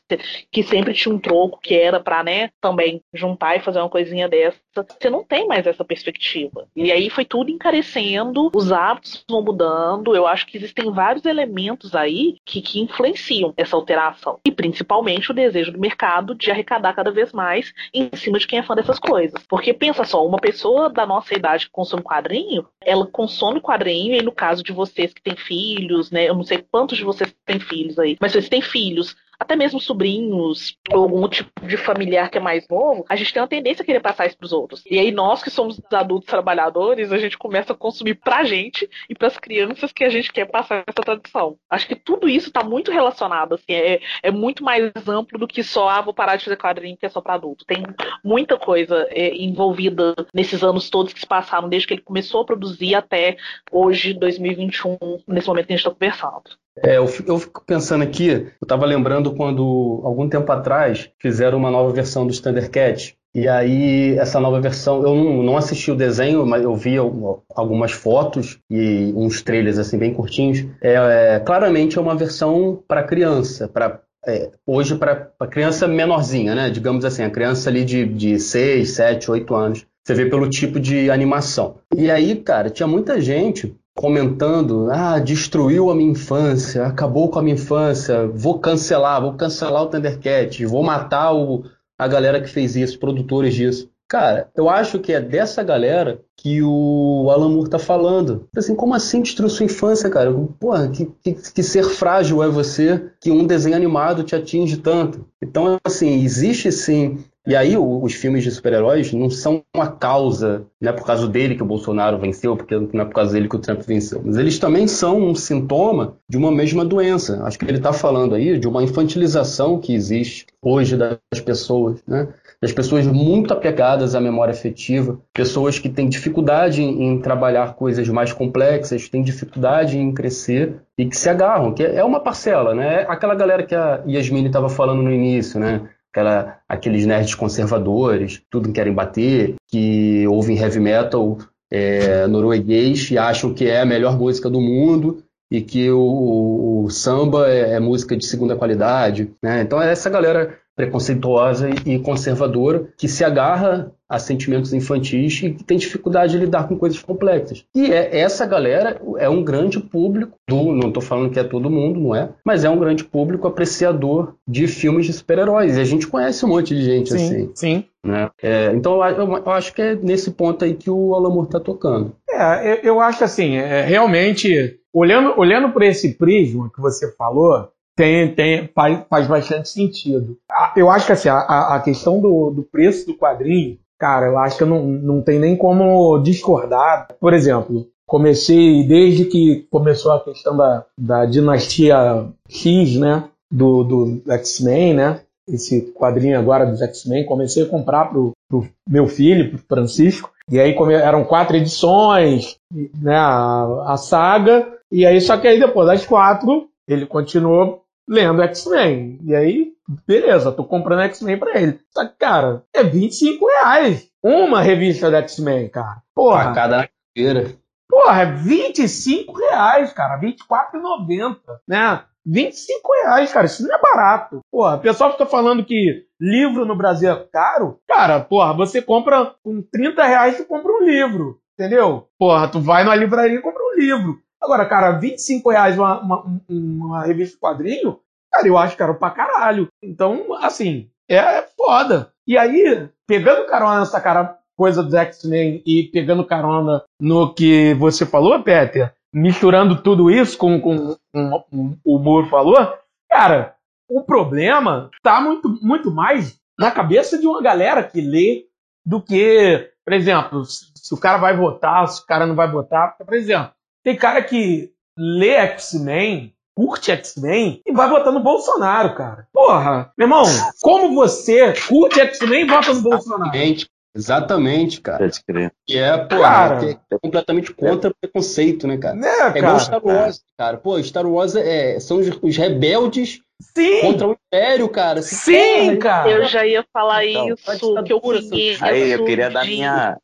que 0.52 0.64
sempre 0.64 0.94
tinha 0.94 1.14
um 1.14 1.20
troco 1.20 1.60
que 1.62 1.74
era 1.74 2.00
para, 2.00 2.24
né, 2.24 2.50
também 2.62 3.02
juntar 3.14 3.56
e 3.56 3.62
fazer 3.62 3.80
uma 3.80 3.90
coisinha 3.90 4.28
dessa. 4.28 4.65
Você 4.76 5.10
não 5.10 5.24
tem 5.24 5.48
mais 5.48 5.66
essa 5.66 5.86
perspectiva. 5.86 6.68
E 6.76 6.92
aí 6.92 7.10
foi 7.10 7.26
tudo 7.26 7.50
encarecendo, 7.50 8.52
os 8.54 8.72
hábitos 8.72 9.24
vão 9.30 9.42
mudando. 9.42 10.16
Eu 10.16 10.28
acho 10.28 10.46
que 10.46 10.58
existem 10.58 10.92
vários 10.92 11.26
elementos 11.26 11.96
aí 11.96 12.38
que, 12.46 12.62
que 12.62 12.80
influenciam 12.80 13.54
essa 13.56 13.76
alteração. 13.76 14.40
E 14.46 14.52
principalmente 14.52 15.32
o 15.32 15.34
desejo 15.34 15.72
do 15.72 15.80
mercado 15.80 16.36
de 16.36 16.52
arrecadar 16.52 16.94
cada 16.94 17.12
vez 17.12 17.32
mais 17.32 17.74
em 17.94 18.10
cima 18.16 18.40
de 18.40 18.48
quem 18.48 18.60
é 18.60 18.64
fã 18.64 18.76
dessas 18.76 19.00
coisas. 19.00 19.44
Porque 19.48 19.74
pensa 19.74 20.04
só, 20.04 20.26
uma 20.26 20.40
pessoa 20.40 20.90
da 20.90 21.06
nossa 21.06 21.36
idade 21.36 21.66
que 21.66 21.72
consome 21.72 22.04
quadrinho, 22.04 22.68
ela 22.82 23.06
consome 23.08 23.62
quadrinho, 23.62 24.16
e 24.16 24.22
no 24.22 24.32
caso 24.32 24.64
de 24.64 24.72
vocês 24.72 25.14
que 25.14 25.22
têm 25.22 25.36
filhos, 25.36 26.12
né? 26.12 26.28
Eu 26.30 26.36
não 26.36 26.44
sei 26.44 26.58
quantos 26.58 26.98
de 26.98 27.04
vocês 27.04 27.34
têm 27.46 27.60
filhos 27.60 27.98
aí, 28.00 28.18
mas 28.20 28.32
vocês 28.32 28.50
têm 28.50 28.62
filhos, 28.62 29.16
até 29.40 29.56
mesmo 29.56 29.80
sobrinhos 29.80 30.78
ou 30.92 31.04
algum 31.04 31.28
tipo 31.28 31.66
de 31.66 31.78
familiar 31.78 32.30
que 32.30 32.38
é 32.38 32.42
mais 32.42 32.68
novo, 32.70 33.06
a 33.10 33.16
gente 33.16 33.34
tem 33.34 33.42
uma 33.42 33.48
tendência 33.48 33.84
a 33.84 33.86
querer 33.86 34.00
passar 34.00 34.26
isso 34.26 34.38
para 34.38 34.46
os 34.46 34.54
outros. 34.54 34.84
E 34.90 35.00
aí 35.00 35.12
nós 35.12 35.44
que 35.44 35.50
somos 35.50 35.80
adultos 35.92 36.30
trabalhadores, 36.30 37.12
a 37.12 37.18
gente 37.18 37.38
começa 37.38 37.74
a 37.74 37.76
consumir 37.76 38.16
pra 38.16 38.44
gente 38.44 38.90
e 39.10 39.16
para 39.16 39.28
as 39.28 39.38
crianças 39.38 39.92
que 39.92 40.04
a 40.04 40.10
gente 40.10 40.32
quer 40.32 40.46
passar 40.46 40.84
essa 40.88 41.02
tradição. 41.02 41.58
Acho 41.70 41.88
que 41.88 41.96
tudo 41.96 42.28
isso 42.28 42.48
está 42.48 42.64
muito 42.64 42.92
relacionado, 42.92 43.56
assim, 43.56 43.74
é, 43.74 44.00
é 44.24 44.32
muito 44.32 44.64
mais 44.64 44.92
amplo 45.08 45.40
do 45.40 45.48
que 45.48 45.64
só, 45.64 45.90
ah, 45.90 46.02
vou 46.02 46.14
parar 46.14 46.36
de 46.36 46.46
fazer 46.46 46.58
quadrinho 46.58 46.98
que 46.98 47.06
é 47.06 47.10
só 47.10 47.22
para 47.22 47.36
adulto. 47.36 47.66
Tem 47.66 47.84
muita 48.24 48.58
coisa 48.58 49.08
é, 49.10 49.36
envolvida 49.36 50.16
nesses 50.34 50.64
anos 50.64 50.90
todos 50.90 51.14
que 51.14 51.20
se 51.20 51.28
passaram, 51.28 51.70
desde 51.70 51.88
que 51.88 51.94
ele 51.94 52.02
começou 52.02 52.42
a 52.42 52.46
produzir 52.46 52.96
até 52.96 53.38
hoje, 53.72 54.14
2021, 54.14 54.98
nesse 55.28 55.48
momento 55.48 55.68
que 55.68 55.74
a 55.74 55.78
gente 55.78 55.86
está 55.86 55.92
conversando. 55.92 56.65
É, 56.84 56.98
eu, 56.98 57.08
fico, 57.08 57.32
eu 57.32 57.40
fico 57.40 57.64
pensando 57.66 58.04
aqui, 58.04 58.28
eu 58.28 58.52
estava 58.62 58.86
lembrando 58.86 59.34
quando, 59.34 60.02
algum 60.04 60.28
tempo 60.28 60.52
atrás, 60.52 61.10
fizeram 61.20 61.58
uma 61.58 61.72
nova 61.72 61.92
versão 61.94 62.28
do 62.28 62.42
Thundercat. 62.42 63.16
E 63.34 63.50
aí, 63.50 64.18
essa 64.18 64.40
nova 64.40 64.62
versão, 64.62 65.04
eu 65.04 65.14
não, 65.14 65.44
não, 65.44 65.58
assisti 65.58 65.92
o 65.92 65.96
desenho, 65.96 66.46
mas 66.46 66.64
eu 66.64 66.74
vi 66.74 66.96
algumas 66.98 67.92
fotos 67.92 68.60
e 68.70 69.12
uns 69.14 69.42
trailers 69.42 69.78
assim 69.78 69.98
bem 69.98 70.14
curtinhos. 70.14 70.66
É, 70.82 70.94
é 71.36 71.40
claramente 71.40 71.98
é 71.98 72.02
uma 72.02 72.16
versão 72.16 72.82
para 72.88 73.04
criança, 73.04 73.68
para 73.68 74.02
é, 74.26 74.52
hoje 74.66 74.96
para 74.96 75.32
criança 75.50 75.88
menorzinha, 75.88 76.56
né? 76.56 76.70
Digamos 76.70 77.04
assim, 77.04 77.24
a 77.24 77.30
criança 77.30 77.70
ali 77.70 77.84
de, 77.84 78.06
de 78.06 78.40
6, 78.40 78.90
7, 78.92 79.30
8 79.30 79.54
anos. 79.54 79.86
Você 80.04 80.14
vê 80.14 80.28
pelo 80.28 80.50
tipo 80.50 80.80
de 80.80 81.10
animação. 81.10 81.80
E 81.96 82.10
aí, 82.10 82.36
cara, 82.36 82.70
tinha 82.70 82.88
muita 82.88 83.20
gente 83.20 83.76
comentando, 83.96 84.90
ah, 84.92 85.18
destruiu 85.20 85.90
a 85.90 85.96
minha 85.96 86.12
infância, 86.12 86.86
acabou 86.86 87.30
com 87.30 87.40
a 87.40 87.42
minha 87.42 87.56
infância, 87.56 88.28
vou 88.28 88.60
cancelar, 88.60 89.22
vou 89.22 89.34
cancelar 89.34 89.84
o 89.84 89.88
Thundercat, 89.88 90.66
vou 90.66 90.84
matar 90.84 91.34
o, 91.34 91.64
a 91.98 92.08
galera 92.08 92.42
que 92.42 92.50
fez 92.50 92.76
isso, 92.76 93.00
produtores 93.00 93.56
disso. 93.56 93.90
Cara, 94.08 94.50
eu 94.56 94.70
acho 94.70 95.00
que 95.00 95.14
é 95.14 95.20
dessa 95.20 95.64
galera 95.64 96.22
que 96.38 96.62
o 96.62 97.28
Alan 97.32 97.50
Moore 97.50 97.70
tá 97.70 97.80
falando. 97.80 98.48
Assim, 98.56 98.76
como 98.76 98.94
assim 98.94 99.22
destruiu 99.22 99.50
sua 99.50 99.66
infância, 99.66 100.10
cara? 100.12 100.32
Porra, 100.60 100.90
que, 100.90 101.06
que, 101.24 101.34
que, 101.34 101.64
ser 101.64 101.86
frágil 101.86 102.44
é 102.44 102.48
você 102.48 103.10
que 103.20 103.32
um 103.32 103.48
desenho 103.48 103.76
animado 103.76 104.24
te 104.24 104.36
atinge 104.36 104.78
tanto? 104.78 105.26
Então, 105.42 105.80
assim, 105.84 106.24
existe 106.24 106.72
sim 106.72 107.18
e 107.48 107.56
aí 107.56 107.78
os 107.78 108.14
filmes 108.14 108.44
de 108.44 108.52
super-heróis 108.52 109.14
não 109.14 109.30
são 109.30 109.64
uma 109.76 109.88
causa, 109.88 110.66
não 110.82 110.90
é 110.90 110.94
por 110.94 111.06
causa 111.06 111.28
dele 111.28 111.56
que 111.56 111.62
o 111.62 111.66
Bolsonaro 111.66 112.18
venceu, 112.18 112.58
porque 112.58 112.76
não 112.76 113.02
é 113.02 113.06
por 113.06 113.14
causa 113.14 113.34
dele 113.34 113.48
que 113.48 113.56
o 113.56 113.60
Trump 113.60 113.82
venceu, 113.82 114.22
mas 114.26 114.38
eles 114.38 114.58
também 114.58 114.88
são 114.88 115.22
um 115.22 115.36
sintoma 115.36 116.18
de 116.28 116.38
uma 116.38 116.52
mesma 116.52 116.84
doença. 116.84 117.44
Acho 117.44 117.60
que 117.60 117.66
ele 117.66 117.78
está 117.78 117.94
falando 117.94 118.34
aí 118.34 118.58
de 118.58 118.68
uma 118.68 118.84
infantilização 118.84 119.80
que 119.80 119.94
existe 119.94 120.48
hoje 120.62 120.98
das 120.98 121.20
pessoas, 121.44 122.02
né? 122.08 122.28
Das 122.60 122.72
pessoas 122.72 123.06
muito 123.06 123.54
apegadas 123.54 124.16
à 124.16 124.22
memória 124.22 124.52
afetiva, 124.52 125.20
pessoas 125.32 125.78
que 125.78 125.90
têm 125.90 126.10
dificuldade 126.10 126.82
em, 126.82 127.10
em 127.10 127.22
trabalhar 127.22 127.76
coisas 127.76 128.08
mais 128.10 128.34
complexas, 128.34 129.08
têm 129.08 129.22
dificuldade 129.22 130.00
em 130.00 130.12
crescer 130.12 130.78
e 130.98 131.06
que 131.06 131.16
se 131.16 131.30
agarram, 131.30 131.74
que 131.74 131.84
é 131.84 132.04
uma 132.04 132.20
parcela, 132.20 132.74
né? 132.74 133.02
É 133.02 133.06
aquela 133.08 133.36
galera 133.36 133.64
que 133.64 133.76
a 133.76 134.02
Yasmine 134.08 134.48
estava 134.48 134.70
falando 134.70 135.04
no 135.04 135.12
início, 135.12 135.60
né? 135.60 135.82
Aquela, 136.16 136.60
aqueles 136.68 137.06
nerds 137.06 137.36
conservadores, 137.36 138.42
tudo 138.50 138.72
querem 138.72 138.94
bater, 138.94 139.56
que 139.68 140.26
ouvem 140.28 140.58
heavy 140.58 140.80
metal 140.80 141.38
é, 141.70 142.26
norueguês 142.26 143.12
e 143.12 143.18
acham 143.18 143.54
que 143.54 143.68
é 143.68 143.82
a 143.82 143.86
melhor 143.86 144.18
música 144.18 144.50
do 144.50 144.62
mundo 144.62 145.22
e 145.52 145.62
que 145.62 145.92
o, 145.92 146.86
o 146.86 146.90
samba 146.90 147.50
é, 147.50 147.74
é, 147.74 147.80
música 147.82 148.16
de 148.16 148.26
segunda 148.26 148.56
qualidade. 148.56 149.30
Né? 149.44 149.62
Então 149.62 149.82
é 149.82 149.92
essa 149.92 150.10
galera 150.10 150.58
preconceituosa 150.76 151.70
e 151.86 151.98
conservadora 152.00 152.90
que 152.98 153.08
se 153.08 153.24
agarra 153.24 153.92
a 154.08 154.20
sentimentos 154.20 154.72
infantis 154.72 155.42
e 155.42 155.52
que 155.52 155.64
tem 155.64 155.78
dificuldade 155.78 156.34
de 156.34 156.38
lidar 156.38 156.68
com 156.68 156.78
coisas 156.78 157.02
complexas. 157.02 157.66
E 157.74 157.92
é, 157.92 158.20
essa 158.20 158.46
galera 158.46 159.02
é 159.18 159.28
um 159.28 159.44
grande 159.44 159.80
público 159.80 160.38
do, 160.48 160.72
não 160.74 160.90
estou 160.90 161.02
falando 161.02 161.32
que 161.32 161.40
é 161.40 161.44
todo 161.44 161.72
mundo, 161.72 162.00
não 162.00 162.16
é, 162.16 162.30
mas 162.46 162.64
é 162.64 162.70
um 162.70 162.78
grande 162.78 163.04
público 163.04 163.48
apreciador 163.48 164.36
de 164.48 164.68
filmes 164.68 165.08
de 165.08 165.14
super-heróis. 165.14 165.78
E 165.78 165.82
a 165.82 165.86
gente 165.86 166.08
conhece 166.08 166.46
um 166.46 166.50
monte 166.50 166.76
de 166.76 166.84
gente 166.84 167.10
sim, 167.10 167.16
assim. 167.16 167.52
Sim. 167.56 167.84
Né? 168.06 168.30
É, 168.42 168.72
então 168.74 169.04
eu, 169.04 169.38
eu, 169.38 169.50
acho 169.50 169.74
que 169.74 169.82
é 169.82 169.96
nesse 169.96 170.32
ponto 170.32 170.64
aí 170.64 170.76
que 170.76 170.90
o 170.90 171.16
Alamor 171.16 171.46
está 171.46 171.60
tocando. 171.60 172.16
É, 172.30 172.74
eu, 172.74 172.76
eu 172.84 173.00
acho 173.00 173.24
assim, 173.24 173.58
é, 173.58 173.82
realmente, 173.82 174.80
olhando, 174.94 175.34
olhando 175.40 175.72
por 175.72 175.82
esse 175.82 176.14
prisma 176.14 176.70
que 176.74 176.80
você 176.80 177.12
falou, 177.16 177.70
tem, 177.96 178.34
tem, 178.34 178.70
faz, 178.74 179.06
faz 179.10 179.28
bastante 179.28 179.70
sentido. 179.70 180.38
Eu 180.76 180.90
acho 180.90 181.06
que 181.06 181.14
assim, 181.14 181.30
a, 181.30 181.76
a 181.76 181.80
questão 181.80 182.20
do, 182.20 182.52
do 182.52 182.64
preço 182.64 183.06
do 183.06 183.16
quadrinho 183.16 183.78
cara, 183.98 184.28
eu 184.28 184.38
acho 184.38 184.58
que 184.58 184.66
não, 184.66 184.84
não 184.86 185.22
tem 185.22 185.40
nem 185.40 185.56
como 185.56 186.20
discordar. 186.20 187.08
Por 187.20 187.34
exemplo, 187.34 187.88
comecei 188.06 188.84
desde 188.88 189.26
que 189.26 189.68
começou 189.72 190.12
a 190.12 190.24
questão 190.24 190.56
da, 190.56 190.86
da 190.98 191.26
dinastia 191.26 192.28
X, 192.48 192.98
né? 192.98 193.24
Do, 193.52 193.84
do 193.84 194.22
X-Men, 194.32 194.96
né? 194.96 195.22
Esse 195.48 195.94
quadrinho 195.94 196.38
agora 196.38 196.66
dos 196.66 196.82
X-Men, 196.82 197.26
comecei 197.26 197.64
a 197.64 197.70
comprar 197.70 198.06
pro, 198.06 198.32
pro 198.50 198.68
meu 198.90 199.08
filho, 199.08 199.50
pro 199.50 199.60
Francisco. 199.60 200.32
E 200.52 200.60
aí 200.60 200.76
eram 200.94 201.24
quatro 201.24 201.56
edições, 201.56 202.58
né? 203.02 203.16
A, 203.16 203.94
a 203.94 203.98
saga. 203.98 204.68
E 204.92 205.06
aí, 205.06 205.20
só 205.22 205.38
que 205.38 205.48
aí 205.48 205.60
depois 205.60 205.88
das 205.88 206.06
quatro, 206.06 206.68
ele 206.88 207.06
continuou 207.06 207.85
lendo 208.08 208.42
X-Men. 208.44 209.20
E 209.24 209.36
aí, 209.36 209.74
beleza, 210.08 210.52
tô 210.52 210.64
comprando 210.64 211.04
X-Men 211.04 211.38
pra 211.38 211.60
ele. 211.60 211.80
Só 211.90 212.06
que, 212.06 212.16
cara, 212.18 212.64
é 212.74 212.84
25 212.84 213.46
reais. 213.46 214.08
Uma 214.24 214.62
revista 214.62 215.12
da 215.12 215.20
X-Men, 215.20 215.70
cara. 215.70 216.02
Porra. 216.14 216.46
Facada 216.46 216.78
na 216.78 216.90
feira. 217.16 217.56
Porra, 217.88 218.22
é 218.24 218.26
25 218.26 219.38
reais, 219.38 219.94
cara. 219.94 220.20
24,90, 220.20 221.38
né? 221.68 222.04
25 222.26 222.94
reais, 223.04 223.32
cara. 223.32 223.46
Isso 223.46 223.68
não 223.68 223.76
é 223.76 223.80
barato. 223.80 224.40
Porra, 224.52 224.76
o 224.76 224.80
pessoal 224.80 225.12
fica 225.12 225.26
falando 225.26 225.64
que 225.64 226.06
livro 226.20 226.66
no 226.66 226.76
Brasil 226.76 227.12
é 227.12 227.28
caro. 227.32 227.80
Cara, 227.88 228.20
porra, 228.20 228.54
você 228.54 228.82
compra 228.82 229.36
com 229.44 229.62
30 229.62 230.04
reais, 230.04 230.38
tu 230.38 230.46
compra 230.46 230.72
um 230.72 230.84
livro. 230.84 231.40
Entendeu? 231.58 232.10
Porra, 232.20 232.50
tu 232.50 232.60
vai 232.60 232.84
numa 232.84 232.96
livraria 232.96 233.38
e 233.38 233.42
compra 233.42 233.62
um 233.64 233.80
livro. 233.80 234.18
Agora, 234.46 234.66
cara, 234.68 234.92
25 234.92 235.50
reais 235.50 235.76
uma, 235.76 236.00
uma, 236.00 236.24
uma 236.48 237.04
revista 237.04 237.36
quadrinho, 237.40 238.00
cara, 238.32 238.48
eu 238.48 238.58
acho 238.58 238.78
caro 238.78 238.94
pra 238.94 239.10
caralho. 239.10 239.68
Então, 239.84 240.36
assim, 240.36 240.88
é 241.10 241.42
foda. 241.58 242.12
E 242.28 242.38
aí, 242.38 242.88
pegando 243.08 243.48
carona 243.48 243.80
nessa 243.80 244.00
cara 244.00 244.38
coisa 244.56 244.84
do 244.84 244.96
X-Men 244.96 245.64
e 245.66 245.90
pegando 245.92 246.24
carona 246.24 246.84
no 247.02 247.34
que 247.34 247.74
você 247.74 248.06
falou, 248.06 248.42
Peter, 248.44 248.94
misturando 249.12 249.82
tudo 249.82 250.12
isso 250.12 250.38
com, 250.38 250.62
com, 250.62 250.96
com, 251.12 251.40
com 251.50 251.78
o 251.84 251.98
Moore 251.98 252.30
falou, 252.30 252.72
cara, 253.10 253.56
o 253.90 254.04
problema 254.04 254.92
tá 255.02 255.20
muito, 255.20 255.50
muito 255.62 255.90
mais 255.90 256.40
na 256.58 256.70
cabeça 256.70 257.18
de 257.18 257.26
uma 257.26 257.42
galera 257.42 257.82
que 257.82 258.00
lê 258.00 258.46
do 258.86 259.02
que, 259.02 259.72
por 259.84 259.94
exemplo, 259.94 260.46
se 260.46 260.94
o 260.94 260.98
cara 260.98 261.18
vai 261.18 261.36
votar, 261.36 261.88
se 261.88 262.04
o 262.04 262.06
cara 262.06 262.28
não 262.28 262.36
vai 262.36 262.50
votar. 262.50 262.96
Por 262.98 263.14
exemplo, 263.16 263.52
tem 263.86 263.96
cara 263.96 264.22
que 264.24 264.72
lê 264.98 265.30
X-Men, 265.36 266.34
curte 266.56 266.92
X-Men 266.92 267.62
e 267.66 267.72
vai 267.72 267.88
votar 267.88 268.12
no 268.12 268.20
Bolsonaro, 268.20 268.96
cara. 268.96 269.28
Porra, 269.32 269.92
meu 269.96 270.08
irmão, 270.08 270.24
como 270.62 270.96
você 270.96 271.54
curte 271.68 272.00
X-Men 272.00 272.46
e 272.46 272.48
vota 272.48 272.74
no 272.74 272.82
Bolsonaro? 272.82 273.32
Exatamente, 273.36 273.70
exatamente 273.96 274.82
cara. 274.82 274.98
Pode 274.98 275.24
crer. 275.24 275.54
E 275.70 275.78
é, 275.78 275.98
pô, 275.98 276.20
Cara. 276.20 276.66
é, 276.66 276.78
é 276.92 277.00
completamente 277.00 277.54
contra 277.54 277.92
o 277.92 277.96
preconceito, 277.96 278.68
né, 278.68 278.78
cara? 278.78 278.96
Né, 278.96 279.08
É 279.08 279.38
igual 279.38 279.42
cara? 279.42 279.60
Star 279.60 279.86
Wars, 279.86 280.24
cara. 280.38 280.58
Pô, 280.58 280.82
Star 280.84 281.06
Wars 281.06 281.36
é, 281.36 281.80
são 281.80 281.98
os, 282.00 282.08
os 282.22 282.36
rebeldes 282.38 283.22
Sim! 283.42 283.82
contra 283.82 284.08
o 284.08 284.12
Império, 284.14 284.70
cara. 284.70 285.02
Se 285.02 285.16
Sim, 285.16 285.66
porra, 285.66 285.78
cara! 285.78 286.10
Eu 286.10 286.26
já 286.26 286.46
ia 286.46 286.66
falar 286.72 287.06
Então, 287.06 287.30
isso, 287.30 287.84
que 287.84 287.94
eu 287.94 288.00
conheço. 288.00 288.64
Aí 288.64 288.92
eu 288.92 289.04
queria 289.04 289.30
dar 289.30 289.46
minha, 289.46 289.98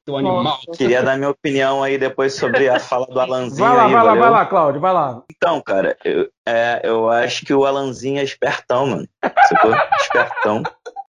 queria 0.78 1.02
dar 1.02 1.18
minha 1.18 1.30
opinião 1.30 1.82
aí 1.82 1.98
depois 1.98 2.34
sobre 2.36 2.68
a 2.68 2.80
fala 2.80 3.06
do 3.08 3.20
Alanzinho 3.20 3.68
Vai 3.68 3.76
lá, 3.78 3.86
aí, 3.86 3.92
vai 3.92 4.04
lá, 4.04 4.10
valeu? 4.10 4.22
vai 4.22 4.32
lá, 4.32 4.46
Cláudio, 4.46 4.82
vai 4.82 4.94
lá. 4.94 5.24
Então, 5.32 5.62
cara, 5.62 5.98
eu, 6.04 6.30
é, 6.46 6.82
eu 6.84 7.10
acho 7.10 7.46
que 7.46 7.54
o 7.54 7.66
Alanzinho 7.66 8.20
é 8.20 8.24
espertão, 8.24 8.88
mano. 8.88 9.08
Sacou? 9.48 9.74
espertão. 10.00 10.64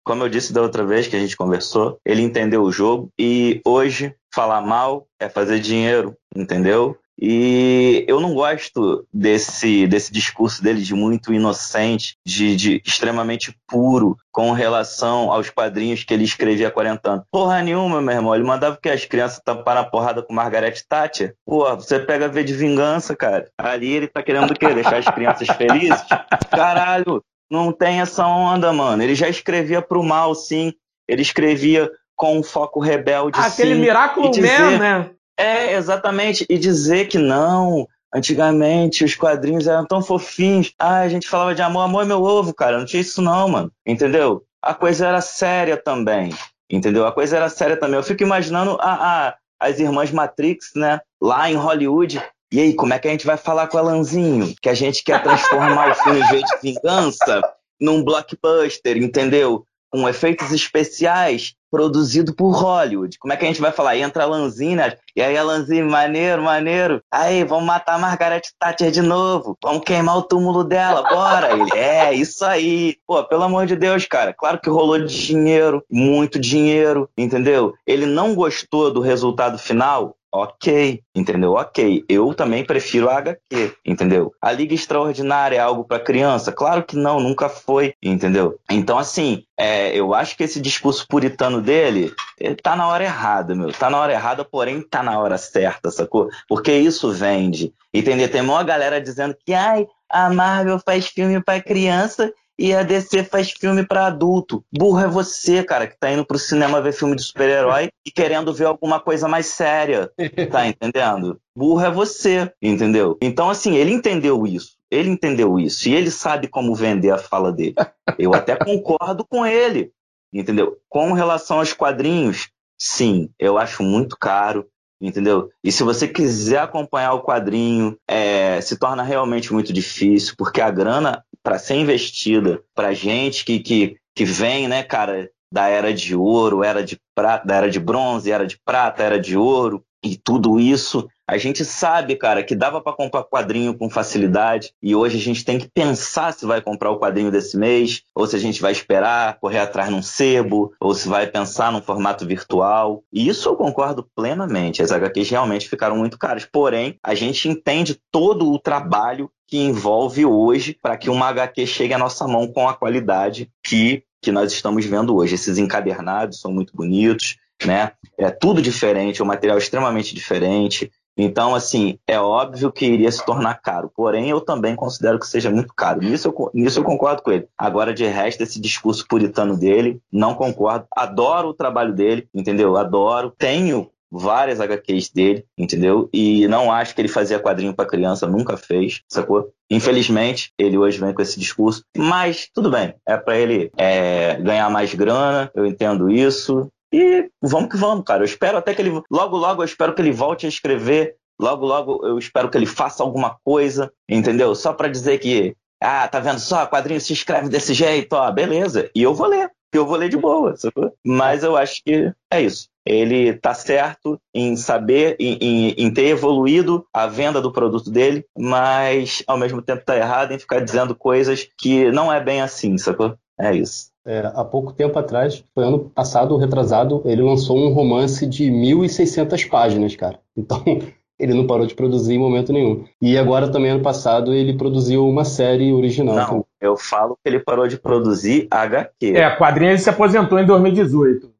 Como 0.04 0.24
eu 0.24 0.30
disse 0.30 0.52
da 0.52 0.62
outra 0.62 0.84
vez 0.84 1.08
que 1.08 1.16
a 1.16 1.20
gente 1.20 1.38
conversou, 1.38 2.00
ele 2.06 2.22
entendeu 2.22 2.64
o 2.64 2.72
jogo 2.72 3.10
e 3.18 3.62
hoje 3.66 4.14
falar 4.34 4.62
mal 4.62 5.06
é 5.20 5.30
fazer 5.30 5.60
dinheiro, 5.60 6.16
entendeu? 6.36 6.98
E 7.22 8.06
eu 8.08 8.20
não 8.22 8.34
gosto 8.34 9.06
desse, 9.14 9.86
desse 9.88 10.12
discurso 10.12 10.64
dele 10.64 10.82
de 10.82 10.94
muito 10.94 11.34
inocente, 11.34 12.16
de, 12.26 12.56
de 12.56 12.82
extremamente 12.86 13.54
puro 13.68 14.16
com 14.32 14.52
relação 14.54 15.32
aos 15.32 15.50
quadrinhos 15.50 16.04
que 16.04 16.14
ele 16.14 16.24
escrevia 16.24 16.70
há 16.70 16.72
40 16.72 17.10
anos. 17.10 17.26
Porra 17.32 17.62
nenhuma, 17.62 18.02
meu 18.02 18.14
irmão. 18.16 18.34
Ele 18.34 18.44
mandava 18.46 18.78
que 18.82 18.88
as 18.90 19.04
crianças 19.06 19.42
taparam 19.44 19.82
a 19.82 19.86
porrada 19.86 20.22
com 20.24 20.34
Margaret 20.34 20.76
Thatcher. 20.88 21.36
Porra, 21.46 21.76
você 21.76 22.00
pega 22.00 22.28
ver 22.30 22.44
de 22.46 22.54
vingança, 22.54 23.16
cara. 23.16 23.50
Ali 23.58 23.92
ele 23.92 24.08
tá 24.08 24.24
querendo 24.24 24.52
o 24.52 24.56
quê? 24.56 24.74
Deixar 24.74 24.98
as 24.98 25.06
crianças 25.06 25.48
felizes? 25.58 26.02
Caralho, 26.50 27.24
não 27.52 27.72
tem 27.72 28.02
essa 28.02 28.26
onda, 28.26 28.72
mano. 28.72 29.04
Ele 29.04 29.16
já 29.16 29.28
escrevia 29.28 29.82
pro 29.82 30.04
mal, 30.04 30.34
sim. 30.36 30.74
Ele 31.08 31.22
escrevia 31.22 31.90
com 32.16 32.38
um 32.38 32.44
foco 32.44 32.80
rebelde, 32.80 33.40
Aquele 33.40 33.76
sim. 33.76 33.82
Miracle 33.82 34.30
dizer- 34.30 34.60
Man, 34.60 34.78
né? 34.78 35.10
É, 35.40 35.74
exatamente. 35.76 36.46
E 36.50 36.58
dizer 36.58 37.08
que 37.08 37.18
não, 37.18 37.88
antigamente 38.14 39.04
os 39.04 39.16
quadrinhos 39.16 39.68
eram 39.68 39.86
tão 39.86 40.02
fofinhos. 40.02 40.74
Ah, 40.78 41.00
a 41.00 41.10
gente 41.10 41.28
falava 41.30 41.56
de 41.56 41.62
amor, 41.62 41.82
amor 41.82 42.04
é 42.04 42.06
meu 42.06 42.22
ovo, 42.22 42.54
cara. 42.54 42.78
Não 42.78 42.86
tinha 42.86 43.02
isso 43.02 43.22
não, 43.22 43.48
mano. 43.48 43.72
Entendeu? 43.86 44.44
A 44.62 44.74
coisa 44.74 45.08
era 45.08 45.22
séria 45.22 45.78
também. 45.78 46.34
Entendeu? 46.70 47.08
A 47.08 47.12
coisa 47.12 47.38
era 47.38 47.50
séria 47.50 47.78
também. 47.78 47.96
Eu 47.98 48.04
fico 48.04 48.22
imaginando 48.24 48.78
a, 48.82 49.28
a- 49.30 49.36
as 49.62 49.80
irmãs 49.80 50.12
Matrix, 50.12 50.72
né? 50.76 51.00
Lá 51.22 51.50
em 51.50 51.56
Hollywood. 51.56 52.22
E 52.52 52.60
aí, 52.60 52.74
como 52.74 52.94
é 52.94 53.00
que 53.00 53.08
a 53.08 53.12
gente 53.12 53.26
vai 53.26 53.38
falar 53.38 53.68
com 53.68 53.78
o 53.78 53.80
Alanzinho? 53.80 54.54
Que 54.62 54.70
a 54.70 54.74
gente 54.74 55.04
quer 55.04 55.22
transformar 55.24 55.92
o 55.92 55.96
filme 55.96 56.22
de 56.28 56.44
Vingança 56.64 57.42
num 57.80 58.04
blockbuster, 58.04 58.98
entendeu? 58.98 59.66
Com 59.92 60.08
efeitos 60.08 60.52
especiais 60.52 61.56
produzido 61.70 62.34
por 62.34 62.52
Hollywood. 62.52 63.18
Como 63.20 63.34
é 63.34 63.38
que 63.38 63.46
a 63.46 63.48
gente 63.48 63.62
vai 63.62 63.72
falar? 63.72 63.98
Entra 63.98 64.24
a 64.24 64.28
Lanzina, 64.28 64.98
e 65.16 65.22
aí 65.22 65.38
a 65.38 65.44
Lanzina, 65.44 65.88
maneiro, 65.90 66.42
maneiro. 66.42 67.02
Aí, 67.12 67.44
vamos 67.44 67.66
matar 67.66 67.96
a 67.96 68.00
Margaret 68.00 68.42
Thatcher 68.60 68.92
de 68.92 69.02
novo. 69.02 69.58
Vamos 69.64 69.84
queimar 69.84 70.18
o 70.18 70.24
túmulo 70.24 70.64
dela, 70.64 71.04
bora. 71.04 71.50
É, 71.76 72.14
isso 72.14 72.44
aí. 72.44 72.98
Pô, 73.06 73.24
pelo 73.24 73.44
amor 73.44 73.66
de 73.66 73.76
Deus, 73.76 74.06
cara. 74.06 74.34
Claro 74.34 74.60
que 74.60 74.70
rolou 74.70 75.00
dinheiro, 75.06 75.84
muito 75.90 76.40
dinheiro, 76.40 77.10
entendeu? 77.18 77.74
Ele 77.86 78.06
não 78.06 78.34
gostou 78.34 78.92
do 78.92 79.02
resultado 79.02 79.58
final, 79.58 80.16
Ok, 80.32 81.02
entendeu? 81.16 81.54
Ok. 81.54 82.06
Eu 82.08 82.34
também 82.36 82.64
prefiro 82.64 83.10
a 83.10 83.18
HQ, 83.18 83.74
entendeu? 83.84 84.32
A 84.40 84.52
Liga 84.52 84.76
Extraordinária 84.76 85.58
é 85.58 85.60
algo 85.60 85.84
para 85.84 86.00
criança? 86.00 86.52
Claro 86.52 86.84
que 86.84 86.96
não, 86.96 87.20
nunca 87.20 87.50
foi, 87.50 87.94
entendeu? 88.02 88.60
Então, 88.70 88.98
assim, 89.00 89.44
é, 89.58 89.96
eu 89.98 90.14
acho 90.14 90.38
que 90.38 90.44
esse 90.44 90.62
discurso 90.62 91.08
puritano 91.08 91.62
dele 91.62 92.14
ele 92.40 92.56
tá 92.56 92.76
na 92.76 92.88
hora 92.88 93.04
errada, 93.04 93.56
meu. 93.56 93.72
Tá 93.72 93.90
na 93.90 93.98
hora 93.98 94.14
errada, 94.14 94.46
porém 94.46 94.82
tá 94.82 95.02
na 95.02 95.20
hora 95.20 95.38
certa, 95.38 95.90
sacou? 95.90 96.30
Porque 96.48 96.72
isso 96.72 97.12
vende, 97.12 97.74
entendeu? 97.94 98.30
Tem 98.30 98.42
uma 98.42 98.64
galera 98.64 99.02
dizendo 99.02 99.36
que, 99.46 99.54
ai, 99.54 99.88
a 100.10 100.30
Marvel 100.30 100.80
faz 100.86 101.08
filme 101.08 101.42
para 101.44 101.62
criança 101.62 102.32
e 102.60 102.76
a 102.76 102.84
DC 102.84 103.24
faz 103.24 103.52
filme 103.52 103.88
pra 103.88 104.08
adulto. 104.08 104.64
Burro 104.70 105.00
é 105.00 105.08
você, 105.08 105.64
cara, 105.64 105.88
que 105.88 105.98
tá 105.98 106.12
indo 106.12 106.26
pro 106.26 106.38
cinema 106.38 106.82
ver 106.82 106.92
filme 106.92 107.16
de 107.16 107.24
super-herói 107.24 107.90
e 108.06 108.12
querendo 108.12 108.54
ver 108.54 108.66
alguma 108.66 109.00
coisa 109.00 109.30
mais 109.30 109.46
séria. 109.46 110.12
Tá 110.52 110.68
entendendo? 110.68 111.40
Burro 111.56 111.86
é 111.86 111.90
você, 111.90 112.52
entendeu? 112.62 113.18
Então, 113.22 113.50
assim, 113.50 113.78
ele 113.78 113.94
entendeu 113.94 114.46
isso. 114.46 114.78
Ele 114.92 115.10
entendeu 115.10 115.58
isso. 115.58 115.88
E 115.88 115.96
ele 115.96 116.12
sabe 116.12 116.50
como 116.50 116.76
vender 116.76 117.12
a 117.12 117.18
fala 117.18 117.50
dele. 117.50 117.76
Eu 118.18 118.34
até 118.34 118.58
concordo 118.62 119.26
com 119.26 119.46
ele, 119.46 119.94
entendeu? 120.34 120.78
Com 120.90 121.14
relação 121.14 121.60
aos 121.60 121.72
quadrinhos, 121.72 122.50
sim, 122.78 123.30
eu 123.40 123.58
acho 123.58 123.84
muito 123.84 124.18
caro. 124.18 124.68
Entendeu? 125.02 125.50
E 125.64 125.72
se 125.72 125.82
você 125.82 126.10
quiser 126.10 126.60
acompanhar 126.60 127.14
o 127.14 127.24
quadrinho, 127.24 127.98
é, 128.06 128.60
se 128.60 128.78
torna 128.78 129.02
realmente 129.02 129.54
muito 129.54 129.72
difícil, 129.72 130.34
porque 130.38 130.60
a 130.60 130.70
grana 130.70 131.24
para 131.44 131.60
ser 131.60 131.76
investida 131.76 132.62
pra 132.76 132.94
gente 132.94 133.46
que, 133.46 133.60
que, 133.60 133.98
que 134.16 134.26
vem, 134.26 134.68
né, 134.68 134.84
cara, 134.84 135.30
da 135.52 135.68
era 135.68 135.94
de 135.94 136.16
ouro, 136.16 136.64
era 136.64 136.84
de 136.84 137.00
prata, 137.16 137.48
da 137.48 137.56
era 137.56 137.70
de 137.70 137.80
bronze, 137.80 138.32
era 138.32 138.46
de 138.46 138.60
prata, 138.64 139.04
era 139.04 139.20
de 139.20 139.36
ouro, 139.36 139.84
e 140.04 140.16
tudo 140.16 140.60
isso, 140.60 141.08
a 141.30 141.38
gente 141.38 141.64
sabe, 141.64 142.16
cara, 142.16 142.44
que 142.44 142.56
dava 142.56 142.82
para 142.82 142.94
comprar 142.94 143.24
quadrinho 143.24 143.78
com 143.78 143.88
facilidade, 143.88 144.74
e 144.82 144.96
hoje 144.96 145.18
a 145.18 145.22
gente 145.22 145.46
tem 145.46 145.60
que 145.60 145.70
pensar 145.70 146.34
se 146.34 146.44
vai 146.44 146.60
comprar 146.60 146.90
o 146.90 146.98
quadrinho 146.98 147.30
desse 147.30 147.56
mês, 147.56 148.02
ou 148.16 148.26
se 148.26 148.36
a 148.36 148.40
gente 148.40 148.60
vai 148.60 148.72
esperar, 148.72 149.40
correr 149.40 149.60
atrás 149.60 149.92
num 149.92 150.02
sebo, 150.02 150.74
ou 150.80 150.96
se 150.96 151.08
vai 151.08 151.28
pensar 151.28 151.72
num 151.72 151.84
formato 151.84 152.26
virtual. 152.26 153.04
E 153.14 153.28
isso 153.28 153.48
eu 153.48 153.56
concordo 153.56 154.10
plenamente. 154.16 154.82
As 154.82 154.92
HQs 154.92 155.30
realmente 155.30 155.70
ficaram 155.70 155.96
muito 155.96 156.18
caras. 156.18 156.48
Porém, 156.52 156.98
a 157.04 157.14
gente 157.14 157.48
entende 157.48 158.00
todo 158.12 158.52
o 158.52 158.58
trabalho 158.58 159.30
que 159.48 159.58
envolve 159.58 160.26
hoje 160.26 160.78
para 160.82 160.98
que 160.98 161.10
uma 161.10 161.28
HQ 161.28 161.68
chegue 161.68 161.94
à 161.94 161.98
nossa 161.98 162.28
mão 162.28 162.48
com 162.48 162.68
a 162.68 162.74
qualidade 162.74 163.52
que, 163.64 164.04
que 164.20 164.32
nós 164.32 164.52
estamos 164.52 164.84
vendo 164.86 165.16
hoje. 165.16 165.36
Esses 165.36 165.60
encadernados 165.60 166.40
são 166.40 166.52
muito 166.52 166.76
bonitos, 166.76 167.38
né? 167.66 167.92
É 168.18 168.30
tudo 168.30 168.62
diferente, 168.62 169.22
é 169.22 169.24
um 169.24 169.28
material 169.28 169.58
extremamente 169.58 170.16
diferente, 170.16 170.92
Então, 171.22 171.54
assim, 171.54 172.00
é 172.08 172.18
óbvio 172.18 172.72
que 172.72 172.86
iria 172.86 173.12
se 173.12 173.26
tornar 173.26 173.56
caro. 173.56 173.92
Porém, 173.94 174.30
eu 174.30 174.40
também 174.40 174.74
considero 174.74 175.20
que 175.20 175.28
seja 175.28 175.52
muito 175.52 175.74
caro. 175.74 176.02
Nisso 176.02 176.30
eu, 176.30 176.52
nisso 176.54 176.80
eu 176.80 176.84
concordo 176.86 177.22
com 177.22 177.30
ele. 177.30 177.46
Agora, 177.58 177.94
de 177.94 178.06
resto, 178.06 178.42
esse 178.42 178.58
discurso 178.58 179.06
puritano 179.06 179.58
dele, 179.58 180.00
não 180.10 180.34
concordo. 180.34 180.88
Adoro 180.96 181.50
o 181.50 181.54
trabalho 181.54 181.94
dele, 181.94 182.26
entendeu? 182.34 182.78
Adoro. 182.78 183.34
Tenho 183.38 183.92
várias 184.10 184.62
HQs 184.62 185.10
dele, 185.10 185.46
entendeu? 185.58 186.10
E 186.14 186.48
não 186.48 186.72
acho 186.72 186.96
que 186.96 187.02
ele 187.02 187.10
fazia 187.10 187.38
quadrinho 187.38 187.74
para 187.74 187.90
criança, 187.90 188.26
nunca 188.26 188.56
fez, 188.56 189.02
sacou? 189.08 189.50
Infelizmente, 189.70 190.52
ele 190.58 190.78
hoje 190.78 191.00
vem 191.00 191.14
com 191.14 191.22
esse 191.22 191.40
discurso, 191.40 191.84
mas 191.96 192.50
tudo 192.54 192.72
bem, 192.72 192.96
é 193.06 193.18
para 193.18 193.38
ele 193.38 193.70
é, 193.78 194.36
ganhar 194.42 194.70
mais 194.70 194.96
grana, 194.96 195.52
eu 195.54 195.66
entendo 195.66 196.10
isso. 196.10 196.72
E 196.92 197.30
vamos 197.42 197.70
que 197.70 197.78
vamos, 197.78 198.04
cara. 198.04 198.22
Eu 198.22 198.26
espero 198.26 198.58
até 198.58 198.74
que 198.74 198.82
ele. 198.82 199.02
Logo, 199.12 199.38
logo, 199.38 199.62
eu 199.62 199.66
espero 199.66 199.94
que 199.94 200.02
ele 200.02 200.12
volte 200.12 200.46
a 200.46 200.50
escrever. 200.50 201.16
Logo, 201.40 201.66
logo, 201.66 202.06
eu 202.06 202.18
espero 202.18 202.50
que 202.50 202.58
ele 202.58 202.66
faça 202.66 203.02
alguma 203.02 203.38
coisa, 203.44 203.92
entendeu? 204.10 204.54
Só 204.54 204.74
para 204.74 204.90
dizer 204.90 205.20
que, 205.20 205.56
ah, 205.82 206.06
tá 206.08 206.20
vendo 206.20 206.40
só? 206.40 206.66
Quadrinho 206.66 207.00
se 207.00 207.14
escreve 207.14 207.48
desse 207.48 207.74
jeito, 207.74 208.12
ó, 208.14 208.30
beleza. 208.30 208.90
E 208.94 209.04
eu 209.04 209.14
vou 209.14 209.28
ler, 209.28 209.50
eu 209.72 209.86
vou 209.86 209.96
ler 209.96 210.10
de 210.10 210.18
boa, 210.18 210.58
sacou? 210.58 210.94
Mas 211.06 211.42
eu 211.42 211.56
acho 211.56 211.82
que 211.82 212.12
é 212.30 212.42
isso 212.42 212.68
ele 212.90 213.30
está 213.30 213.54
certo 213.54 214.20
em 214.34 214.56
saber, 214.56 215.16
em, 215.20 215.38
em, 215.40 215.70
em, 215.78 215.94
ter 215.94 216.08
evoluído 216.08 216.86
a 216.92 217.06
venda 217.06 217.40
do 217.40 217.52
produto 217.52 217.92
dele, 217.92 218.26
mas 218.36 219.24
ao 219.28 219.38
mesmo 219.38 219.62
tempo 219.62 219.82
está 219.82 219.96
errado 219.96 220.32
em 220.32 220.40
ficar 220.40 220.60
dizendo 220.60 220.96
coisas 220.96 221.48
que 221.56 221.92
não 221.92 222.12
é 222.12 222.20
bem 222.20 222.42
assim, 222.42 222.78
sacou? 222.80 223.16
É 223.40 223.54
isso. 223.54 223.92
É, 224.10 224.26
há 224.34 224.44
pouco 224.44 224.74
tempo 224.74 224.98
atrás, 224.98 225.44
foi 225.54 225.64
ano 225.64 225.92
passado, 225.94 226.36
retrasado, 226.36 227.04
ele 227.06 227.22
lançou 227.22 227.56
um 227.56 227.72
romance 227.72 228.26
de 228.26 228.46
1.600 228.46 229.48
páginas, 229.48 229.96
cara. 229.96 230.20
Então, 230.36 230.64
ele 231.20 231.36
não 231.36 231.46
parou 231.46 231.68
de 231.68 231.76
produzir 231.76 232.16
em 232.16 232.18
momento 232.18 232.52
nenhum. 232.52 232.86
E 233.00 233.16
agora 233.20 233.52
também 233.52 233.70
ano 233.70 233.84
passado 233.84 234.34
ele 234.34 234.58
produziu 234.58 235.08
uma 235.08 235.24
série 235.24 235.72
original. 235.72 236.16
Não, 236.16 236.26
também. 236.26 236.46
eu 236.60 236.76
falo 236.76 237.20
que 237.24 237.30
ele 237.30 237.40
parou 237.40 237.68
de 237.68 237.78
produzir 237.78 238.48
HQ. 238.50 239.16
É, 239.16 239.26
a 239.26 239.38
quadrinha 239.38 239.70
ele 239.70 239.78
se 239.78 239.92
aposentou 239.92 240.40
em 240.40 240.46
2018. 240.48 241.32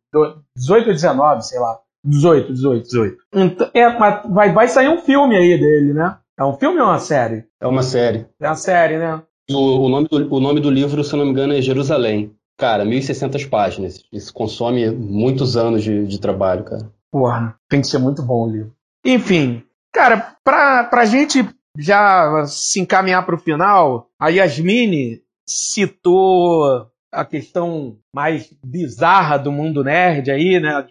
18 0.56 0.88
ou 0.90 0.94
19, 0.94 1.42
sei 1.42 1.60
lá. 1.60 1.80
18, 2.04 2.54
18, 2.54 2.84
18. 2.84 3.18
Então, 3.34 3.70
é, 3.74 3.90
vai, 4.30 4.54
vai 4.54 4.68
sair 4.68 4.90
um 4.90 5.00
filme 5.00 5.36
aí 5.36 5.60
dele, 5.60 5.92
né? 5.92 6.18
É 6.38 6.46
um 6.46 6.54
filme 6.54 6.80
ou 6.80 6.86
uma 6.86 7.00
série? 7.00 7.46
É 7.60 7.66
uma 7.66 7.82
série. 7.82 8.28
É 8.40 8.48
uma 8.48 8.56
série, 8.56 9.00
né? 9.00 9.24
O, 9.50 9.86
o, 9.86 9.90
nome, 9.90 10.08
do, 10.08 10.36
o 10.36 10.40
nome 10.40 10.60
do 10.60 10.70
livro, 10.70 11.04
se 11.04 11.12
eu 11.12 11.18
não 11.18 11.26
me 11.26 11.32
engano, 11.32 11.54
é 11.54 11.62
Jerusalém. 11.62 12.36
Cara, 12.60 12.84
1.600 12.84 13.50
páginas. 13.50 14.04
Isso 14.12 14.34
consome 14.34 14.92
muitos 14.92 15.56
anos 15.56 15.82
de, 15.82 16.06
de 16.06 16.20
trabalho, 16.20 16.66
cara. 16.66 16.92
Porra, 17.10 17.56
tem 17.70 17.80
que 17.80 17.88
ser 17.88 18.00
muito 18.00 18.22
bom 18.22 18.48
o 18.48 18.52
livro. 18.52 18.76
Enfim, 19.04 19.64
cara, 19.94 20.36
pra, 20.44 20.84
pra 20.84 21.06
gente 21.06 21.48
já 21.78 22.46
se 22.46 22.82
encaminhar 22.82 23.26
pro 23.26 23.40
final, 23.40 24.10
a 24.20 24.28
Yasmine 24.28 25.22
citou 25.48 26.86
a 27.12 27.24
questão 27.24 27.98
mais 28.14 28.54
bizarra 28.64 29.38
do 29.38 29.54
mundo 29.54 29.82
nerd 29.82 30.30
aí, 30.30 30.60
né? 30.60 30.86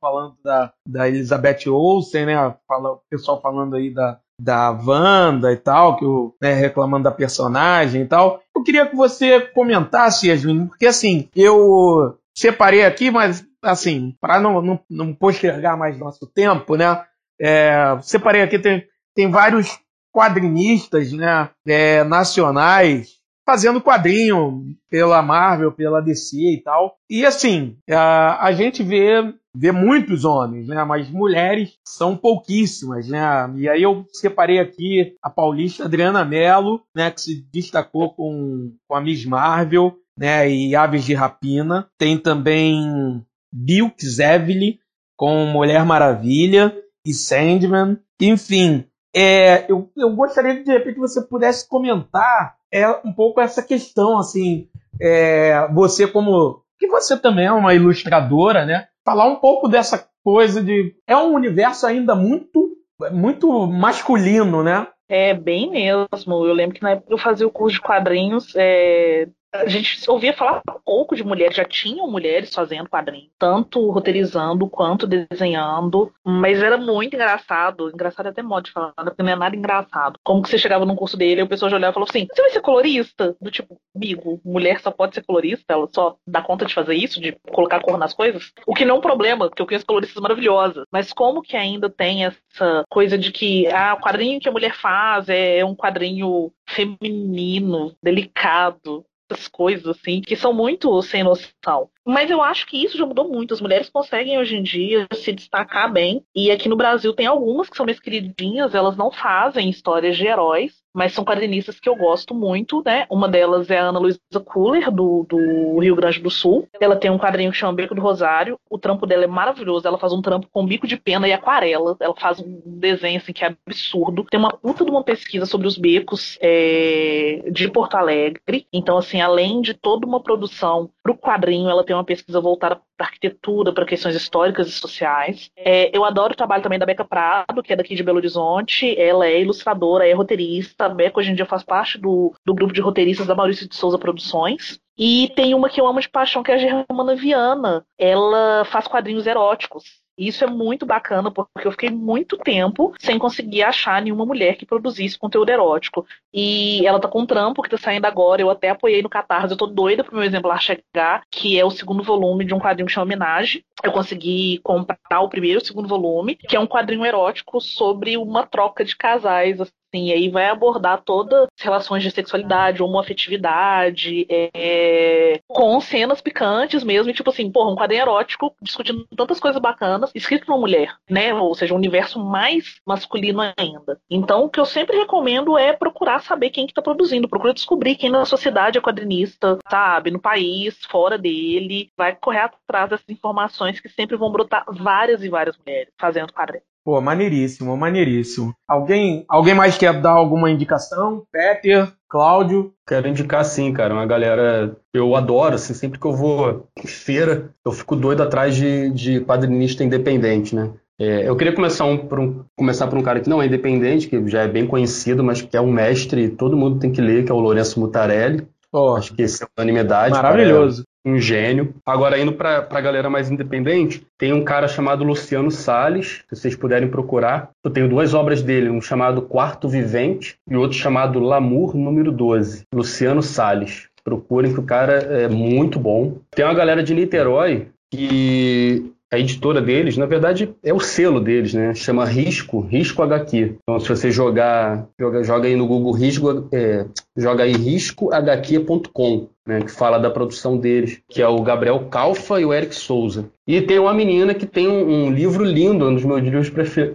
Falando 0.00 0.36
da, 0.42 0.72
da 0.86 1.08
Elizabeth 1.08 1.68
Olsen, 1.68 2.26
né? 2.26 2.46
o 2.46 3.00
pessoal 3.08 3.40
falando 3.40 3.76
aí 3.76 3.94
da, 3.94 4.20
da 4.44 4.70
Wanda 4.70 5.50
e 5.52 5.56
tal, 5.56 5.96
que 5.96 6.04
o, 6.04 6.34
né, 6.40 6.52
reclamando 6.52 7.04
da 7.04 7.10
personagem 7.10 8.02
e 8.02 8.06
tal. 8.06 8.42
Eu 8.54 8.62
queria 8.62 8.86
que 8.86 8.94
você 8.94 9.40
comentasse, 9.40 10.28
Yasmin, 10.28 10.66
porque 10.66 10.86
assim, 10.86 11.28
eu 11.34 12.18
separei 12.34 12.84
aqui, 12.84 13.10
mas 13.10 13.44
assim, 13.62 14.14
para 14.20 14.38
não, 14.38 14.60
não, 14.60 14.80
não 14.90 15.14
postergar 15.14 15.78
mais 15.78 15.98
nosso 15.98 16.26
tempo, 16.26 16.76
né? 16.76 17.02
É, 17.40 17.98
separei 18.02 18.42
aqui, 18.42 18.58
tem, 18.58 18.84
tem 19.14 19.30
vários 19.30 19.78
quadrinistas 20.12 21.10
né, 21.12 21.48
é, 21.66 22.04
nacionais 22.04 23.14
fazendo 23.46 23.80
quadrinho 23.80 24.62
pela 24.90 25.20
Marvel, 25.22 25.72
pela 25.72 26.00
DC 26.00 26.36
e 26.36 26.62
tal. 26.62 26.96
E 27.10 27.26
assim, 27.26 27.76
a, 27.90 28.46
a 28.46 28.52
gente 28.52 28.82
vê, 28.82 29.34
vê 29.54 29.70
muitos 29.70 30.24
homens, 30.24 30.66
né? 30.66 30.82
Mas 30.84 31.10
mulheres 31.10 31.78
são 31.86 32.16
pouquíssimas, 32.16 33.08
né? 33.08 33.22
E 33.56 33.68
aí 33.68 33.82
eu 33.82 34.04
separei 34.12 34.58
aqui 34.58 35.16
a 35.22 35.30
paulista 35.30 35.84
Adriana 35.84 36.24
Mello, 36.24 36.82
né? 36.94 37.10
Que 37.10 37.20
se 37.20 37.46
destacou 37.52 38.14
com, 38.14 38.72
com 38.88 38.96
a 38.96 39.00
Miss 39.00 39.24
Marvel, 39.24 39.96
né? 40.18 40.50
E 40.50 40.74
Aves 40.74 41.04
de 41.04 41.14
Rapina. 41.14 41.88
Tem 41.98 42.18
também 42.18 43.24
Bilk 43.52 44.04
Zevely 44.04 44.80
com 45.16 45.46
Mulher 45.46 45.84
Maravilha 45.84 46.76
e 47.06 47.12
Sandman. 47.14 47.98
Enfim, 48.20 48.84
é, 49.14 49.70
eu, 49.70 49.90
eu 49.96 50.14
gostaria 50.14 50.56
que 50.56 50.64
de 50.64 50.72
repente 50.72 50.98
você 50.98 51.22
pudesse 51.22 51.68
comentar 51.68 52.56
é 52.72 52.88
um 53.04 53.12
pouco 53.12 53.40
essa 53.40 53.62
questão, 53.62 54.18
assim, 54.18 54.68
é, 55.00 55.68
você 55.72 56.08
como 56.08 56.64
que 56.76 56.88
você 56.88 57.16
também 57.16 57.46
é 57.46 57.52
uma 57.52 57.72
ilustradora, 57.72 58.66
né? 58.66 58.88
Falar 59.04 59.26
um 59.26 59.36
pouco 59.36 59.68
dessa 59.68 60.08
coisa 60.22 60.62
de 60.62 60.94
é 61.06 61.16
um 61.16 61.34
universo 61.34 61.86
ainda 61.86 62.14
muito 62.14 62.74
muito 63.12 63.66
masculino, 63.66 64.62
né? 64.62 64.86
É 65.08 65.34
bem 65.34 65.70
mesmo. 65.70 66.46
Eu 66.46 66.54
lembro 66.54 66.74
que 66.74 66.82
na 66.82 66.92
época 66.92 67.12
eu 67.12 67.18
fazia 67.18 67.46
o 67.46 67.50
curso 67.50 67.76
de 67.76 67.82
quadrinhos, 67.82 68.54
é, 68.56 69.28
a 69.54 69.68
gente 69.68 70.10
ouvia 70.10 70.32
falar 70.32 70.62
pouco 70.84 71.14
de 71.14 71.24
mulheres, 71.24 71.56
já 71.56 71.64
tinham 71.64 72.10
mulheres 72.10 72.52
fazendo 72.52 72.88
quadrinhos, 72.88 73.30
tanto 73.38 73.90
roteirizando 73.90 74.68
quanto 74.68 75.06
desenhando, 75.06 76.12
mas 76.24 76.62
era 76.62 76.76
muito 76.76 77.14
engraçado, 77.14 77.88
engraçado 77.88 78.26
até 78.26 78.42
modo 78.42 78.64
de 78.64 78.72
falar, 78.72 78.92
porque 78.92 79.22
não 79.22 79.32
é 79.32 79.36
nada 79.36 79.56
engraçado. 79.56 80.18
Como 80.22 80.42
que 80.42 80.48
você 80.48 80.58
chegava 80.58 80.84
num 80.84 80.96
curso 80.96 81.16
dele 81.16 81.40
e 81.40 81.44
o 81.44 81.48
pessoal 81.48 81.70
já 81.70 81.76
olhava 81.76 81.92
e 81.92 81.94
falou 81.94 82.08
assim: 82.08 82.26
você 82.32 82.42
vai 82.42 82.50
ser 82.50 82.60
colorista? 82.60 83.36
Do 83.40 83.50
tipo, 83.50 83.78
amigo, 83.94 84.40
mulher 84.44 84.80
só 84.80 84.90
pode 84.90 85.14
ser 85.14 85.22
colorista, 85.22 85.72
ela 85.72 85.88
só 85.94 86.16
dá 86.26 86.42
conta 86.42 86.66
de 86.66 86.74
fazer 86.74 86.94
isso, 86.94 87.20
de 87.20 87.36
colocar 87.52 87.80
cor 87.80 87.96
nas 87.96 88.12
coisas? 88.12 88.52
O 88.66 88.74
que 88.74 88.84
não 88.84 88.96
é 88.96 88.98
um 88.98 89.02
problema, 89.02 89.48
porque 89.48 89.62
eu 89.62 89.66
conheço 89.66 89.86
coloristas 89.86 90.20
maravilhosas, 90.20 90.84
mas 90.92 91.12
como 91.12 91.42
que 91.42 91.56
ainda 91.56 91.88
tem 91.88 92.24
essa 92.24 92.84
coisa 92.90 93.16
de 93.16 93.30
que 93.30 93.66
ah, 93.68 93.94
o 93.94 94.02
quadrinho 94.02 94.40
que 94.40 94.48
a 94.48 94.52
mulher 94.52 94.74
faz 94.74 95.28
é 95.28 95.64
um 95.64 95.74
quadrinho 95.74 96.52
feminino, 96.68 97.94
delicado, 98.02 99.04
coisas, 99.48 99.86
assim, 99.86 100.20
que 100.20 100.36
são 100.36 100.52
muito 100.52 101.00
sem 101.02 101.22
noção. 101.22 101.90
Mas 102.04 102.30
eu 102.30 102.42
acho 102.42 102.66
que 102.66 102.82
isso 102.82 102.98
já 102.98 103.06
mudou 103.06 103.28
muito. 103.28 103.54
As 103.54 103.60
mulheres 103.60 103.88
conseguem 103.88 104.38
hoje 104.38 104.56
em 104.56 104.62
dia 104.62 105.06
se 105.12 105.32
destacar 105.32 105.90
bem. 105.92 106.22
E 106.34 106.50
aqui 106.50 106.68
no 106.68 106.76
Brasil 106.76 107.14
tem 107.14 107.26
algumas 107.26 107.68
que 107.68 107.76
são 107.76 107.86
minhas 107.86 108.00
queridinhas, 108.00 108.74
elas 108.74 108.96
não 108.96 109.10
fazem 109.10 109.70
histórias 109.70 110.16
de 110.16 110.26
heróis, 110.26 110.84
mas 110.94 111.12
são 111.12 111.24
quadrinistas 111.24 111.80
que 111.80 111.88
eu 111.88 111.96
gosto 111.96 112.34
muito, 112.34 112.80
né? 112.84 113.04
Uma 113.10 113.28
delas 113.28 113.68
é 113.68 113.78
a 113.78 113.88
Ana 113.88 113.98
Luísa 113.98 114.20
Kuller, 114.44 114.92
do, 114.92 115.26
do 115.28 115.80
Rio 115.80 115.96
Grande 115.96 116.20
do 116.20 116.30
Sul. 116.30 116.68
Ela 116.80 116.94
tem 116.94 117.10
um 117.10 117.18
quadrinho 117.18 117.50
que 117.50 117.56
chama 117.56 117.72
Beco 117.72 117.96
do 117.96 118.00
Rosário. 118.00 118.58
O 118.70 118.78
trampo 118.78 119.04
dela 119.04 119.24
é 119.24 119.26
maravilhoso. 119.26 119.88
Ela 119.88 119.98
faz 119.98 120.12
um 120.12 120.22
trampo 120.22 120.46
com 120.52 120.64
bico 120.64 120.86
de 120.86 120.96
pena 120.96 121.26
e 121.26 121.32
aquarela. 121.32 121.96
Ela 121.98 122.14
faz 122.14 122.38
um 122.38 122.60
desenho 122.64 123.16
assim 123.18 123.32
que 123.32 123.44
é 123.44 123.56
absurdo. 123.66 124.24
Tem 124.30 124.38
uma 124.38 124.56
puta 124.56 124.84
de 124.84 124.90
uma 124.90 125.02
pesquisa 125.02 125.46
sobre 125.46 125.66
os 125.66 125.76
becos 125.76 126.38
é, 126.40 127.42
de 127.50 127.68
Porto 127.68 127.96
Alegre. 127.96 128.66
Então, 128.72 128.96
assim, 128.96 129.20
além 129.20 129.60
de 129.60 129.74
toda 129.74 130.06
uma 130.06 130.22
produção 130.22 130.90
pro 131.04 131.14
quadrinho, 131.14 131.68
ela 131.68 131.84
tem 131.84 131.94
uma 131.94 132.02
pesquisa 132.02 132.40
voltada 132.40 132.80
para 132.96 133.06
arquitetura, 133.06 133.74
para 133.74 133.84
questões 133.84 134.16
históricas 134.16 134.66
e 134.68 134.72
sociais. 134.72 135.50
É, 135.54 135.94
eu 135.94 136.02
adoro 136.02 136.32
o 136.32 136.36
trabalho 136.36 136.62
também 136.62 136.78
da 136.78 136.86
Beca 136.86 137.04
Prado, 137.04 137.62
que 137.62 137.74
é 137.74 137.76
daqui 137.76 137.94
de 137.94 138.02
Belo 138.02 138.16
Horizonte. 138.16 138.98
Ela 138.98 139.26
é 139.26 139.42
ilustradora, 139.42 140.08
é 140.08 140.12
roteirista. 140.14 140.86
A 140.86 140.88
Beca 140.88 141.20
hoje 141.20 141.30
em 141.30 141.34
dia 141.34 141.44
faz 141.44 141.62
parte 141.62 141.98
do, 141.98 142.32
do 142.44 142.54
grupo 142.54 142.72
de 142.72 142.80
roteiristas 142.80 143.26
da 143.26 143.34
Maurício 143.34 143.68
de 143.68 143.76
Souza 143.76 143.98
Produções. 143.98 144.80
E 144.96 145.30
tem 145.36 145.54
uma 145.54 145.68
que 145.68 145.80
eu 145.80 145.86
amo 145.86 146.00
de 146.00 146.08
paixão, 146.08 146.42
que 146.42 146.50
é 146.50 146.54
a 146.54 146.58
Germana 146.58 147.14
Viana. 147.14 147.84
Ela 147.98 148.64
faz 148.64 148.88
quadrinhos 148.88 149.26
eróticos. 149.26 149.84
Isso 150.16 150.44
é 150.44 150.46
muito 150.46 150.86
bacana, 150.86 151.30
porque 151.30 151.66
eu 151.66 151.72
fiquei 151.72 151.90
muito 151.90 152.38
tempo 152.38 152.94
sem 153.00 153.18
conseguir 153.18 153.64
achar 153.64 154.00
nenhuma 154.00 154.24
mulher 154.24 154.56
que 154.56 154.64
produzisse 154.64 155.18
conteúdo 155.18 155.50
erótico. 155.50 156.06
E 156.32 156.86
ela 156.86 157.00
tá 157.00 157.08
com 157.08 157.22
um 157.22 157.26
trampo 157.26 157.62
que 157.62 157.70
tá 157.70 157.76
saindo 157.76 158.04
agora, 158.04 158.40
eu 158.40 158.50
até 158.50 158.70
apoiei 158.70 159.02
no 159.02 159.08
Catarse, 159.08 159.52
eu 159.52 159.56
tô 159.56 159.66
doida 159.66 160.04
pro 160.04 160.14
meu 160.14 160.24
exemplar 160.24 160.60
chegar, 160.60 161.22
que 161.30 161.58
é 161.58 161.64
o 161.64 161.70
segundo 161.70 162.02
volume 162.02 162.44
de 162.44 162.54
um 162.54 162.60
quadrinho 162.60 162.86
que 162.86 162.92
chama 162.92 163.04
Homenagem. 163.04 163.64
Eu 163.82 163.92
consegui 163.92 164.60
comprar 164.62 165.20
o 165.20 165.28
primeiro 165.28 165.58
e 165.58 165.62
o 165.62 165.66
segundo 165.66 165.88
volume, 165.88 166.36
que 166.36 166.56
é 166.56 166.60
um 166.60 166.66
quadrinho 166.66 167.04
erótico 167.04 167.60
sobre 167.60 168.16
uma 168.16 168.46
troca 168.46 168.84
de 168.84 168.96
casais, 168.96 169.58
Assim, 169.94 170.06
e 170.06 170.12
aí 170.12 170.28
vai 170.28 170.48
abordar 170.48 171.02
todas 171.04 171.46
as 171.56 171.64
relações 171.64 172.02
de 172.02 172.10
sexualidade, 172.10 172.82
homoafetividade, 172.82 174.26
é, 174.28 175.38
com 175.46 175.80
cenas 175.80 176.20
picantes 176.20 176.82
mesmo, 176.82 177.10
e 177.10 177.14
tipo 177.14 177.30
assim, 177.30 177.50
porra, 177.50 177.70
um 177.70 177.76
quadrinho 177.76 178.02
erótico 178.02 178.52
discutindo 178.60 179.06
tantas 179.16 179.38
coisas 179.38 179.60
bacanas, 179.60 180.10
escrito 180.12 180.46
por 180.46 180.52
uma 180.52 180.60
mulher, 180.60 180.96
né? 181.08 181.32
Ou 181.32 181.54
seja, 181.54 181.72
um 181.72 181.76
universo 181.76 182.18
mais 182.18 182.80
masculino 182.84 183.40
ainda. 183.56 184.00
Então, 184.10 184.44
o 184.44 184.50
que 184.50 184.58
eu 184.58 184.64
sempre 184.64 184.96
recomendo 184.96 185.56
é 185.56 185.72
procurar 185.72 186.20
saber 186.20 186.50
quem 186.50 186.66
que 186.66 186.74
tá 186.74 186.82
produzindo, 186.82 187.28
procura 187.28 187.54
descobrir 187.54 187.94
quem 187.94 188.10
na 188.10 188.24
sociedade 188.24 188.78
é 188.78 188.80
quadrinista, 188.80 189.58
sabe? 189.70 190.10
No 190.10 190.20
país, 190.20 190.76
fora 190.88 191.16
dele, 191.16 191.90
vai 191.96 192.16
correr 192.16 192.40
atrás 192.40 192.90
dessas 192.90 193.08
informações 193.08 193.78
que 193.78 193.88
sempre 193.88 194.16
vão 194.16 194.32
brotar 194.32 194.64
várias 194.68 195.22
e 195.22 195.28
várias 195.28 195.56
mulheres 195.56 195.92
fazendo 195.98 196.32
quadrinhos. 196.32 196.73
Pô, 196.84 197.00
maneiríssimo, 197.00 197.74
maneiríssimo. 197.76 198.54
Alguém, 198.68 199.24
alguém 199.26 199.54
mais 199.54 199.78
quer 199.78 199.98
dar 200.02 200.10
alguma 200.10 200.50
indicação? 200.50 201.22
Peter, 201.32 201.90
Cláudio? 202.06 202.74
Quero 202.86 203.08
indicar 203.08 203.42
sim, 203.42 203.72
cara. 203.72 203.94
Uma 203.94 204.04
galera. 204.04 204.76
Eu 204.92 205.16
adoro, 205.16 205.54
assim, 205.54 205.72
sempre 205.72 205.98
que 205.98 206.06
eu 206.06 206.12
vou 206.12 206.68
em 206.78 206.86
feira, 206.86 207.48
eu 207.64 207.72
fico 207.72 207.96
doido 207.96 208.22
atrás 208.22 208.54
de, 208.54 208.90
de 208.90 209.20
quadrinista 209.22 209.82
independente, 209.82 210.54
né? 210.54 210.70
É, 211.00 211.26
eu 211.26 211.34
queria 211.36 211.54
começar, 211.54 211.86
um, 211.86 211.96
por 211.96 212.20
um, 212.20 212.44
começar 212.54 212.86
por 212.86 212.98
um 212.98 213.02
cara 213.02 213.18
que 213.18 213.30
não 213.30 213.40
é 213.42 213.46
independente, 213.46 214.06
que 214.06 214.28
já 214.28 214.42
é 214.42 214.48
bem 214.48 214.66
conhecido, 214.66 215.24
mas 215.24 215.40
que 215.40 215.56
é 215.56 215.60
um 215.60 215.72
mestre, 215.72 216.28
todo 216.28 216.56
mundo 216.56 216.78
tem 216.78 216.92
que 216.92 217.00
ler, 217.00 217.24
que 217.24 217.32
é 217.32 217.34
o 217.34 217.40
Lourenço 217.40 217.80
Mutarelli. 217.80 218.46
Oh, 218.70 218.94
Acho 218.94 219.14
que 219.14 219.22
esse 219.22 219.42
é 219.42 219.46
unanimidade. 219.58 220.14
Maravilhoso 220.14 220.84
um 221.04 221.18
gênio. 221.18 221.74
Agora, 221.84 222.18
indo 222.18 222.32
para 222.32 222.66
a 222.68 222.80
galera 222.80 223.10
mais 223.10 223.30
independente, 223.30 224.06
tem 224.16 224.32
um 224.32 224.42
cara 224.42 224.66
chamado 224.66 225.04
Luciano 225.04 225.50
Salles, 225.50 226.22
se 226.28 226.36
vocês 226.36 226.56
puderem 226.56 226.88
procurar. 226.88 227.50
Eu 227.62 227.70
tenho 227.70 227.88
duas 227.88 228.14
obras 228.14 228.42
dele, 228.42 228.70
um 228.70 228.80
chamado 228.80 229.22
Quarto 229.22 229.68
Vivente 229.68 230.36
e 230.48 230.56
outro 230.56 230.78
chamado 230.78 231.18
Lamour 231.18 231.76
número 231.76 232.10
12. 232.10 232.62
Luciano 232.74 233.22
Salles. 233.22 233.88
Procurem 234.02 234.52
que 234.52 234.60
o 234.60 234.64
cara 234.64 234.94
é 234.94 235.28
muito 235.28 235.78
bom. 235.78 236.18
Tem 236.30 236.44
uma 236.44 236.54
galera 236.54 236.82
de 236.82 236.94
Niterói 236.94 237.68
que 237.90 238.92
a 239.14 239.18
editora 239.18 239.60
deles, 239.60 239.96
na 239.96 240.06
verdade, 240.06 240.52
é 240.62 240.74
o 240.74 240.80
selo 240.80 241.20
deles, 241.20 241.54
né? 241.54 241.74
Chama 241.74 242.04
Risco, 242.04 242.60
Risco 242.60 243.02
HQ. 243.02 243.56
Então, 243.62 243.78
se 243.78 243.88
você 243.88 244.10
jogar, 244.10 244.86
joga, 244.98 245.22
joga 245.22 245.46
aí 245.46 245.54
no 245.54 245.66
Google 245.66 245.92
Risco, 245.92 246.48
é, 246.52 246.84
joga 247.16 247.44
aí 247.44 247.52
riscohq.com, 247.52 249.28
né? 249.46 249.60
Que 249.60 249.70
fala 249.70 249.98
da 249.98 250.10
produção 250.10 250.56
deles, 250.56 251.00
que 251.08 251.22
é 251.22 251.28
o 251.28 251.40
Gabriel 251.42 251.86
Calfa 251.88 252.40
e 252.40 252.44
o 252.44 252.52
Eric 252.52 252.74
Souza. 252.74 253.26
E 253.46 253.60
tem 253.60 253.78
uma 253.78 253.94
menina 253.94 254.34
que 254.34 254.46
tem 254.46 254.66
um, 254.66 255.06
um 255.06 255.12
livro 255.12 255.44
lindo, 255.44 255.86
um 255.88 255.94
dos 255.94 256.04
meus 256.04 256.20
livros 256.20 256.50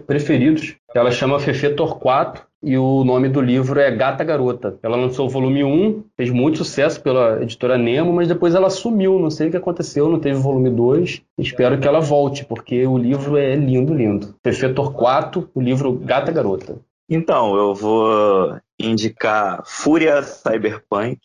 preferidos. 0.06 0.76
Ela 0.94 1.10
chama 1.10 1.40
Fefe 1.40 1.70
Torquato 1.70 2.49
e 2.62 2.76
o 2.76 3.04
nome 3.04 3.28
do 3.28 3.40
livro 3.40 3.80
é 3.80 3.90
Gata 3.90 4.22
Garota. 4.22 4.78
Ela 4.82 4.96
lançou 4.96 5.26
o 5.26 5.30
volume 5.30 5.64
1, 5.64 6.04
fez 6.16 6.30
muito 6.30 6.58
sucesso 6.58 7.00
pela 7.02 7.42
editora 7.42 7.78
Nemo, 7.78 8.12
mas 8.12 8.28
depois 8.28 8.54
ela 8.54 8.68
sumiu, 8.68 9.18
não 9.18 9.30
sei 9.30 9.48
o 9.48 9.50
que 9.50 9.56
aconteceu, 9.56 10.08
não 10.08 10.20
teve 10.20 10.38
volume 10.38 10.70
2. 10.70 11.22
Espero 11.38 11.78
que 11.78 11.88
ela 11.88 12.00
volte, 12.00 12.44
porque 12.44 12.86
o 12.86 12.98
livro 12.98 13.38
é 13.38 13.56
lindo, 13.56 13.94
lindo. 13.94 14.34
Fefe 14.44 14.72
Torquato, 14.74 15.48
o 15.54 15.60
livro 15.60 15.92
Gata 15.92 16.30
Garota. 16.30 16.78
Então, 17.08 17.56
eu 17.56 17.74
vou 17.74 18.56
indicar 18.78 19.62
Fúria 19.64 20.22
Cyberpunk. 20.22 21.18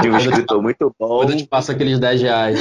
de 0.00 0.10
um 0.10 0.16
escritor 0.18 0.62
muito 0.62 0.94
bom. 0.98 1.18
Quando 1.18 1.32
eu 1.32 1.36
te 1.36 1.46
passo 1.46 1.72
aqueles 1.72 1.98
10 1.98 2.22
reais. 2.22 2.60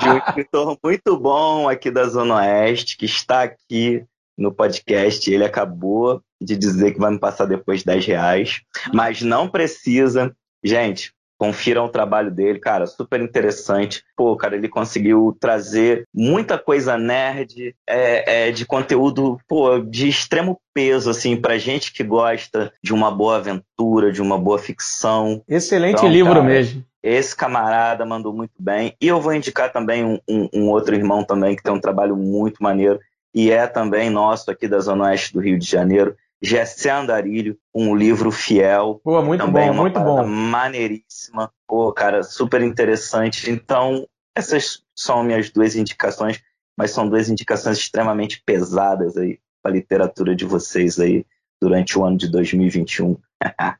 De 0.00 0.08
um 0.08 0.18
escritor 0.18 0.78
muito 0.82 1.16
bom 1.16 1.68
aqui 1.68 1.90
da 1.90 2.04
Zona 2.04 2.36
Oeste, 2.36 2.96
que 2.96 3.06
está 3.06 3.44
aqui 3.44 4.04
no 4.36 4.52
podcast. 4.52 5.32
Ele 5.32 5.44
acabou 5.44 6.22
de 6.40 6.56
dizer 6.56 6.92
que 6.92 7.00
vai 7.00 7.10
me 7.10 7.18
passar 7.18 7.46
depois 7.46 7.82
10 7.82 8.06
reais, 8.06 8.60
mas 8.92 9.22
não 9.22 9.48
precisa. 9.48 10.34
Gente, 10.64 11.12
confiram 11.42 11.86
o 11.86 11.88
trabalho 11.88 12.30
dele, 12.30 12.60
cara, 12.60 12.86
super 12.86 13.20
interessante. 13.20 14.04
Pô, 14.16 14.36
cara, 14.36 14.54
ele 14.54 14.68
conseguiu 14.68 15.36
trazer 15.40 16.04
muita 16.14 16.56
coisa 16.56 16.96
nerd, 16.96 17.74
é, 17.84 18.46
é, 18.46 18.52
de 18.52 18.64
conteúdo, 18.64 19.36
pô, 19.48 19.80
de 19.80 20.08
extremo 20.08 20.60
peso, 20.72 21.10
assim, 21.10 21.36
pra 21.36 21.58
gente 21.58 21.92
que 21.92 22.04
gosta 22.04 22.72
de 22.80 22.94
uma 22.94 23.10
boa 23.10 23.38
aventura, 23.38 24.12
de 24.12 24.22
uma 24.22 24.38
boa 24.38 24.56
ficção. 24.56 25.42
Excelente 25.48 25.96
então, 25.96 26.08
livro 26.08 26.34
cara, 26.34 26.44
mesmo. 26.44 26.84
Esse 27.02 27.34
camarada 27.34 28.06
mandou 28.06 28.32
muito 28.32 28.54
bem. 28.56 28.94
E 29.00 29.08
eu 29.08 29.20
vou 29.20 29.34
indicar 29.34 29.72
também 29.72 30.04
um, 30.04 30.20
um, 30.28 30.48
um 30.54 30.70
outro 30.70 30.94
irmão 30.94 31.24
também 31.24 31.56
que 31.56 31.62
tem 31.64 31.72
um 31.72 31.80
trabalho 31.80 32.16
muito 32.16 32.62
maneiro, 32.62 33.00
e 33.34 33.50
é 33.50 33.66
também 33.66 34.10
nosso 34.10 34.50
aqui 34.50 34.68
da 34.68 34.78
Zona 34.78 35.04
Oeste 35.04 35.32
do 35.32 35.40
Rio 35.40 35.58
de 35.58 35.66
Janeiro, 35.66 36.16
Gessé 36.42 36.90
Andarilho, 36.90 37.56
um 37.72 37.94
livro 37.94 38.30
fiel. 38.32 39.00
Pô, 39.02 39.22
muito 39.22 39.44
também 39.44 39.68
bom, 39.68 39.74
muito 39.74 40.00
bom. 40.00 40.26
Maneiríssima. 40.26 41.52
Pô, 41.68 41.92
cara, 41.92 42.24
super 42.24 42.60
interessante. 42.60 43.48
Então, 43.48 44.06
essas 44.36 44.82
são 44.94 45.22
minhas 45.22 45.50
duas 45.50 45.76
indicações, 45.76 46.42
mas 46.76 46.90
são 46.90 47.08
duas 47.08 47.30
indicações 47.30 47.78
extremamente 47.78 48.42
pesadas 48.44 49.16
aí 49.16 49.38
para 49.62 49.70
a 49.70 49.74
literatura 49.74 50.34
de 50.34 50.44
vocês 50.44 50.98
aí 50.98 51.24
durante 51.60 51.96
o 51.96 52.04
ano 52.04 52.16
de 52.16 52.28
2021. 52.28 53.16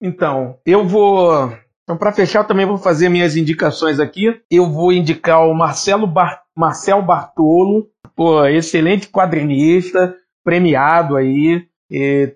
então, 0.00 0.58
eu 0.64 0.86
vou. 0.86 1.52
Então, 1.82 1.96
para 1.96 2.12
fechar, 2.12 2.40
eu 2.40 2.46
também 2.46 2.66
vou 2.66 2.78
fazer 2.78 3.08
minhas 3.08 3.36
indicações 3.36 3.98
aqui. 3.98 4.40
Eu 4.48 4.70
vou 4.70 4.92
indicar 4.92 5.44
o 5.46 5.54
Marcelo 5.54 6.06
Bar... 6.06 6.44
Marcel 6.58 7.00
Bartolo, 7.00 7.88
pô, 8.16 8.44
excelente 8.44 9.08
quadrinista, 9.08 10.16
premiado 10.44 11.14
aí. 11.14 11.68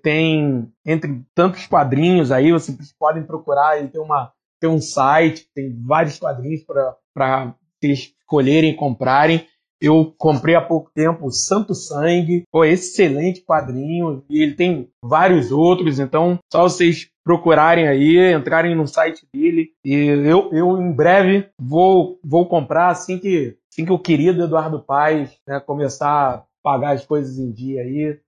Tem, 0.00 0.72
entre 0.86 1.22
tantos 1.34 1.66
quadrinhos 1.66 2.30
aí, 2.30 2.52
vocês 2.52 2.94
podem 2.96 3.24
procurar, 3.24 3.78
ele 3.78 3.88
tem, 3.88 4.00
uma, 4.00 4.32
tem 4.60 4.70
um 4.70 4.80
site, 4.80 5.46
tem 5.52 5.76
vários 5.84 6.20
quadrinhos 6.20 6.64
para 6.64 7.54
vocês 7.82 8.14
escolherem 8.20 8.70
e 8.70 8.76
comprarem. 8.76 9.44
Eu 9.80 10.14
comprei 10.16 10.54
há 10.54 10.60
pouco 10.60 10.92
tempo 10.94 11.26
o 11.26 11.32
Santo 11.32 11.74
Sangue, 11.74 12.44
foi 12.52 12.70
excelente 12.70 13.44
quadrinho, 13.44 14.24
e 14.30 14.40
ele 14.40 14.54
tem 14.54 14.88
vários 15.04 15.50
outros, 15.50 15.98
então 15.98 16.38
só 16.50 16.62
vocês 16.62 17.08
procurarem 17.24 17.88
aí, 17.88 18.32
entrarem 18.32 18.76
no 18.76 18.86
site 18.86 19.26
dele, 19.34 19.70
e 19.84 19.92
eu, 19.92 20.50
eu 20.52 20.80
em 20.80 20.92
breve 20.92 21.48
vou, 21.60 22.20
vou 22.24 22.48
comprar 22.48 22.90
assim 22.90 23.18
que, 23.18 23.56
assim 23.72 23.86
que 23.86 23.92
o 23.92 23.98
querido 23.98 24.44
Eduardo 24.44 24.80
Paes 24.80 25.30
né, 25.48 25.58
começar 25.58 26.34
a 26.34 26.44
pagar 26.62 26.94
as 26.94 27.06
coisas 27.06 27.38
em 27.38 27.50
dia 27.50 27.80
aí, 27.80 28.20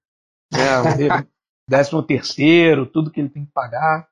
é, 0.55 1.27
décimo 1.69 2.03
terceiro, 2.03 2.87
tudo 2.87 3.11
que 3.11 3.21
ele 3.21 3.29
tem 3.29 3.45
que 3.45 3.53
pagar. 3.53 4.09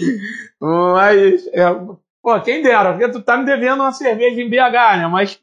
Mas, 0.60 1.46
é, 1.52 1.64
pô, 2.22 2.40
quem 2.40 2.62
dera, 2.62 2.92
porque 2.92 3.10
tu 3.10 3.22
tá 3.22 3.36
me 3.36 3.44
devendo 3.44 3.80
uma 3.80 3.92
cerveja 3.92 4.40
em 4.40 4.48
BH, 4.48 4.98
né? 4.98 5.08
Mas 5.08 5.40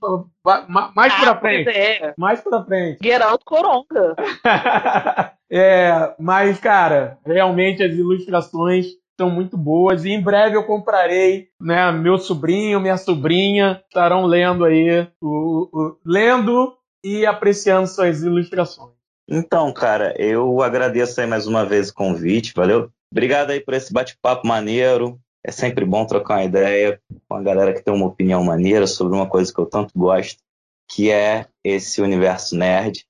mais 0.96 1.14
ah, 1.14 1.20
pra 1.20 1.40
frente. 1.40 1.70
É. 1.70 2.14
Mais 2.18 2.42
pra 2.42 2.64
frente. 2.64 3.00
Geraldo 3.02 3.44
Coronga. 3.46 4.16
é, 5.52 6.14
mas, 6.20 6.60
cara, 6.60 7.18
realmente 7.26 7.84
as 7.84 7.92
ilustrações 7.92 8.88
estão 9.12 9.30
muito 9.32 9.58
boas 9.58 10.06
e 10.06 10.12
em 10.12 10.22
breve 10.22 10.56
eu 10.56 10.64
comprarei, 10.64 11.48
né? 11.60 11.92
Meu 11.92 12.20
sobrinho, 12.20 12.80
minha 12.80 12.98
sobrinha 12.98 13.82
estarão 13.88 14.26
lendo 14.26 14.64
aí, 14.64 15.08
o, 15.22 15.70
o, 15.74 15.98
lendo 16.06 16.78
e 17.04 17.26
apreciando 17.26 17.88
suas 17.88 18.22
ilustrações. 18.22 18.96
Então, 19.30 19.74
cara, 19.74 20.14
eu 20.18 20.62
agradeço 20.62 21.20
aí 21.20 21.28
mais 21.28 21.48
uma 21.48 21.66
vez 21.66 21.90
o 21.90 21.94
convite, 21.94 22.54
valeu? 22.56 22.90
Obrigado 23.12 23.52
aí 23.52 23.60
por 23.60 23.74
esse 23.74 23.92
bate-papo 23.92 24.48
maneiro. 24.48 25.20
É 25.48 25.52
sempre 25.52 25.86
bom 25.86 26.06
trocar 26.06 26.36
uma 26.36 26.44
ideia 26.44 27.02
com 27.26 27.36
a 27.36 27.42
galera 27.42 27.74
que 27.74 27.82
tem 27.82 27.94
uma 27.94 28.06
opinião 28.06 28.44
maneira 28.44 28.86
sobre 28.86 29.16
uma 29.16 29.30
coisa 29.30 29.54
que 29.54 29.58
eu 29.58 29.66
tanto 29.66 29.94
gosto, 29.96 30.44
que 30.92 31.10
é 31.10 31.48
esse 31.64 32.02
universo 32.02 32.54
nerd. 32.54 33.06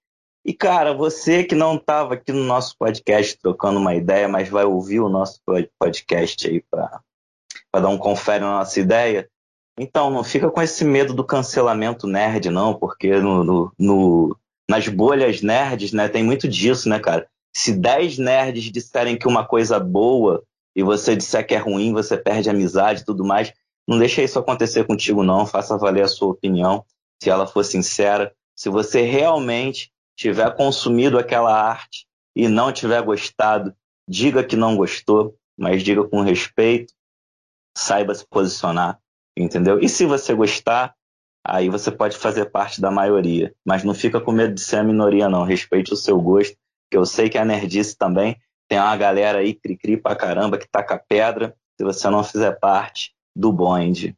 E, 0.45 0.53
cara, 0.53 0.93
você 0.93 1.43
que 1.43 1.55
não 1.55 1.77
estava 1.77 2.13
aqui 2.13 2.31
no 2.31 2.43
nosso 2.43 2.75
podcast 2.77 3.35
trocando 3.39 3.79
uma 3.79 3.95
ideia, 3.95 4.27
mas 4.27 4.49
vai 4.49 4.65
ouvir 4.65 4.99
o 4.99 5.09
nosso 5.09 5.41
podcast 5.79 6.47
aí 6.47 6.63
para 6.69 7.01
dar 7.73 7.89
um 7.89 7.97
confere 7.97 8.43
na 8.43 8.59
nossa 8.59 8.79
ideia, 8.79 9.27
então 9.79 10.11
não 10.11 10.23
fica 10.23 10.49
com 10.51 10.61
esse 10.61 10.85
medo 10.85 11.15
do 11.15 11.23
cancelamento 11.23 12.05
nerd, 12.05 12.51
não, 12.51 12.75
porque 12.75 13.19
no, 13.19 13.43
no, 13.43 13.71
no, 13.79 14.37
nas 14.69 14.87
bolhas 14.87 15.41
nerds, 15.41 15.91
né, 15.91 16.07
tem 16.07 16.23
muito 16.23 16.47
disso, 16.47 16.87
né, 16.87 16.99
cara? 16.99 17.27
Se 17.55 17.73
10 17.73 18.19
nerds 18.19 18.71
disserem 18.71 19.17
que 19.17 19.27
uma 19.27 19.43
coisa 19.43 19.79
boa 19.79 20.43
e 20.77 20.83
você 20.83 21.15
disser 21.15 21.45
que 21.45 21.55
é 21.55 21.57
ruim, 21.57 21.91
você 21.91 22.15
perde 22.15 22.51
amizade 22.51 23.01
e 23.01 23.03
tudo 23.03 23.25
mais. 23.25 23.51
Não 23.87 23.97
deixa 23.97 24.21
isso 24.21 24.37
acontecer 24.37 24.85
contigo, 24.85 25.23
não. 25.23 25.43
Faça 25.43 25.75
valer 25.75 26.03
a 26.03 26.07
sua 26.07 26.27
opinião, 26.27 26.85
se 27.19 27.31
ela 27.31 27.47
for 27.47 27.63
sincera. 27.65 28.31
Se 28.55 28.69
você 28.69 29.01
realmente 29.01 29.91
tiver 30.15 30.55
consumido 30.55 31.17
aquela 31.17 31.51
arte 31.51 32.05
e 32.35 32.47
não 32.47 32.71
tiver 32.71 33.01
gostado, 33.01 33.73
diga 34.07 34.43
que 34.43 34.55
não 34.55 34.77
gostou, 34.77 35.35
mas 35.57 35.81
diga 35.81 36.07
com 36.07 36.21
respeito, 36.21 36.93
saiba 37.75 38.13
se 38.13 38.23
posicionar, 38.27 38.99
entendeu? 39.35 39.79
E 39.79 39.89
se 39.89 40.05
você 40.05 40.35
gostar, 40.35 40.93
aí 41.43 41.69
você 41.69 41.89
pode 41.89 42.15
fazer 42.17 42.51
parte 42.51 42.79
da 42.79 42.91
maioria, 42.91 43.51
mas 43.65 43.83
não 43.83 43.95
fica 43.95 44.21
com 44.21 44.31
medo 44.31 44.53
de 44.53 44.61
ser 44.61 44.77
a 44.77 44.83
minoria, 44.83 45.27
não. 45.27 45.43
Respeite 45.43 45.91
o 45.91 45.97
seu 45.97 46.21
gosto, 46.21 46.55
que 46.91 46.97
eu 46.97 47.05
sei 47.05 47.29
que 47.29 47.37
a 47.39 47.45
nerdice 47.45 47.97
também 47.97 48.37
tem 48.67 48.79
uma 48.79 48.95
galera 48.97 49.39
aí 49.39 49.53
cri-cri 49.53 49.97
pra 49.97 50.15
caramba 50.15 50.57
que 50.57 50.67
taca 50.67 50.97
pedra 50.97 51.55
se 51.77 51.85
você 51.85 52.09
não 52.09 52.23
fizer 52.23 52.51
parte 52.59 53.13
do 53.35 53.51
bonde. 53.51 54.15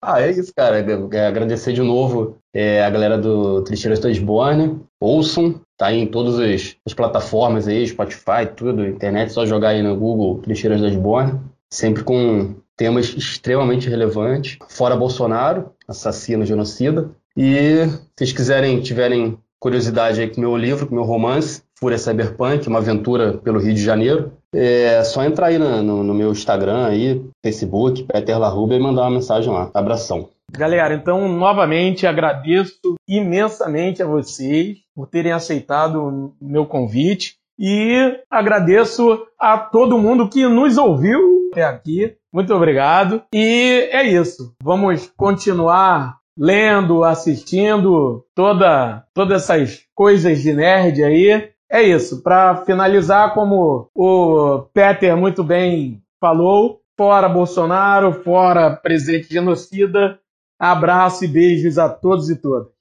Ah, 0.00 0.20
é 0.20 0.30
isso, 0.30 0.52
cara. 0.54 0.78
Agradecer 1.26 1.72
de 1.72 1.82
novo 1.82 2.38
é, 2.54 2.82
a 2.82 2.90
galera 2.90 3.18
do 3.18 3.62
Tristeiras 3.62 3.98
da 3.98 4.10
Esborne. 4.10 4.80
Ouçam, 5.00 5.60
tá 5.76 5.86
aí 5.86 5.98
em 5.98 6.06
todas 6.06 6.38
as, 6.38 6.76
as, 6.86 6.94
plataformas 6.94 7.66
aí, 7.66 7.86
Spotify, 7.86 8.46
tudo, 8.54 8.86
internet, 8.86 9.32
só 9.32 9.44
jogar 9.46 9.70
aí 9.70 9.82
no 9.82 9.96
Google 9.96 10.38
Tristeiras 10.42 10.80
da 10.80 10.88
Esborne. 10.88 11.40
Sempre 11.72 12.04
com 12.04 12.54
temas 12.76 13.06
extremamente 13.16 13.88
relevantes. 13.88 14.58
Fora 14.68 14.96
Bolsonaro, 14.96 15.72
assassino, 15.88 16.44
genocida. 16.44 17.10
E 17.36 17.86
se 17.86 18.00
vocês 18.16 18.32
quiserem, 18.32 18.80
tiverem 18.80 19.38
curiosidade 19.58 20.20
aí 20.20 20.28
com 20.28 20.40
meu 20.40 20.56
livro, 20.56 20.86
com 20.86 20.94
meu 20.94 21.04
romance, 21.04 21.62
Fúria 21.78 21.98
Cyberpunk, 21.98 22.66
uma 22.68 22.78
aventura 22.78 23.34
pelo 23.34 23.58
Rio 23.58 23.74
de 23.74 23.82
Janeiro. 23.82 24.32
É 24.54 25.04
só 25.04 25.22
entrar 25.22 25.48
aí 25.48 25.58
no, 25.58 25.82
no, 25.82 26.02
no 26.02 26.14
meu 26.14 26.32
Instagram, 26.32 26.86
aí, 26.86 27.22
Facebook, 27.44 28.04
Peter 28.04 28.38
Larruba 28.38 28.74
e 28.74 28.80
mandar 28.80 29.02
uma 29.02 29.10
mensagem 29.10 29.52
lá. 29.52 29.70
Abração. 29.74 30.30
Galera, 30.50 30.94
então 30.94 31.28
novamente 31.28 32.06
agradeço 32.06 32.94
imensamente 33.06 34.02
a 34.02 34.06
vocês 34.06 34.78
por 34.94 35.06
terem 35.06 35.32
aceitado 35.32 36.00
o 36.00 36.32
meu 36.40 36.64
convite 36.64 37.34
e 37.58 38.20
agradeço 38.30 39.26
a 39.38 39.58
todo 39.58 39.98
mundo 39.98 40.28
que 40.28 40.46
nos 40.46 40.78
ouviu 40.78 41.50
até 41.52 41.64
aqui. 41.64 42.14
Muito 42.32 42.54
obrigado. 42.54 43.22
E 43.34 43.88
é 43.90 44.04
isso. 44.04 44.54
Vamos 44.62 45.10
continuar 45.16 46.18
lendo, 46.38 47.02
assistindo 47.02 48.24
toda 48.34 49.04
todas 49.14 49.42
essas 49.42 49.80
coisas 49.94 50.42
de 50.42 50.52
nerd 50.52 51.02
aí 51.02 51.50
é 51.70 51.82
isso. 51.82 52.22
Para 52.22 52.64
finalizar, 52.64 53.34
como 53.34 53.90
o 53.94 54.60
Peter 54.72 55.16
muito 55.16 55.42
bem 55.42 56.02
falou, 56.20 56.80
fora 56.96 57.28
Bolsonaro, 57.28 58.12
fora 58.22 58.74
presidente 58.74 59.32
genocida. 59.32 60.18
Abraço 60.58 61.24
e 61.24 61.28
beijos 61.28 61.78
a 61.78 61.88
todos 61.88 62.30
e 62.30 62.36
todas. 62.36 62.75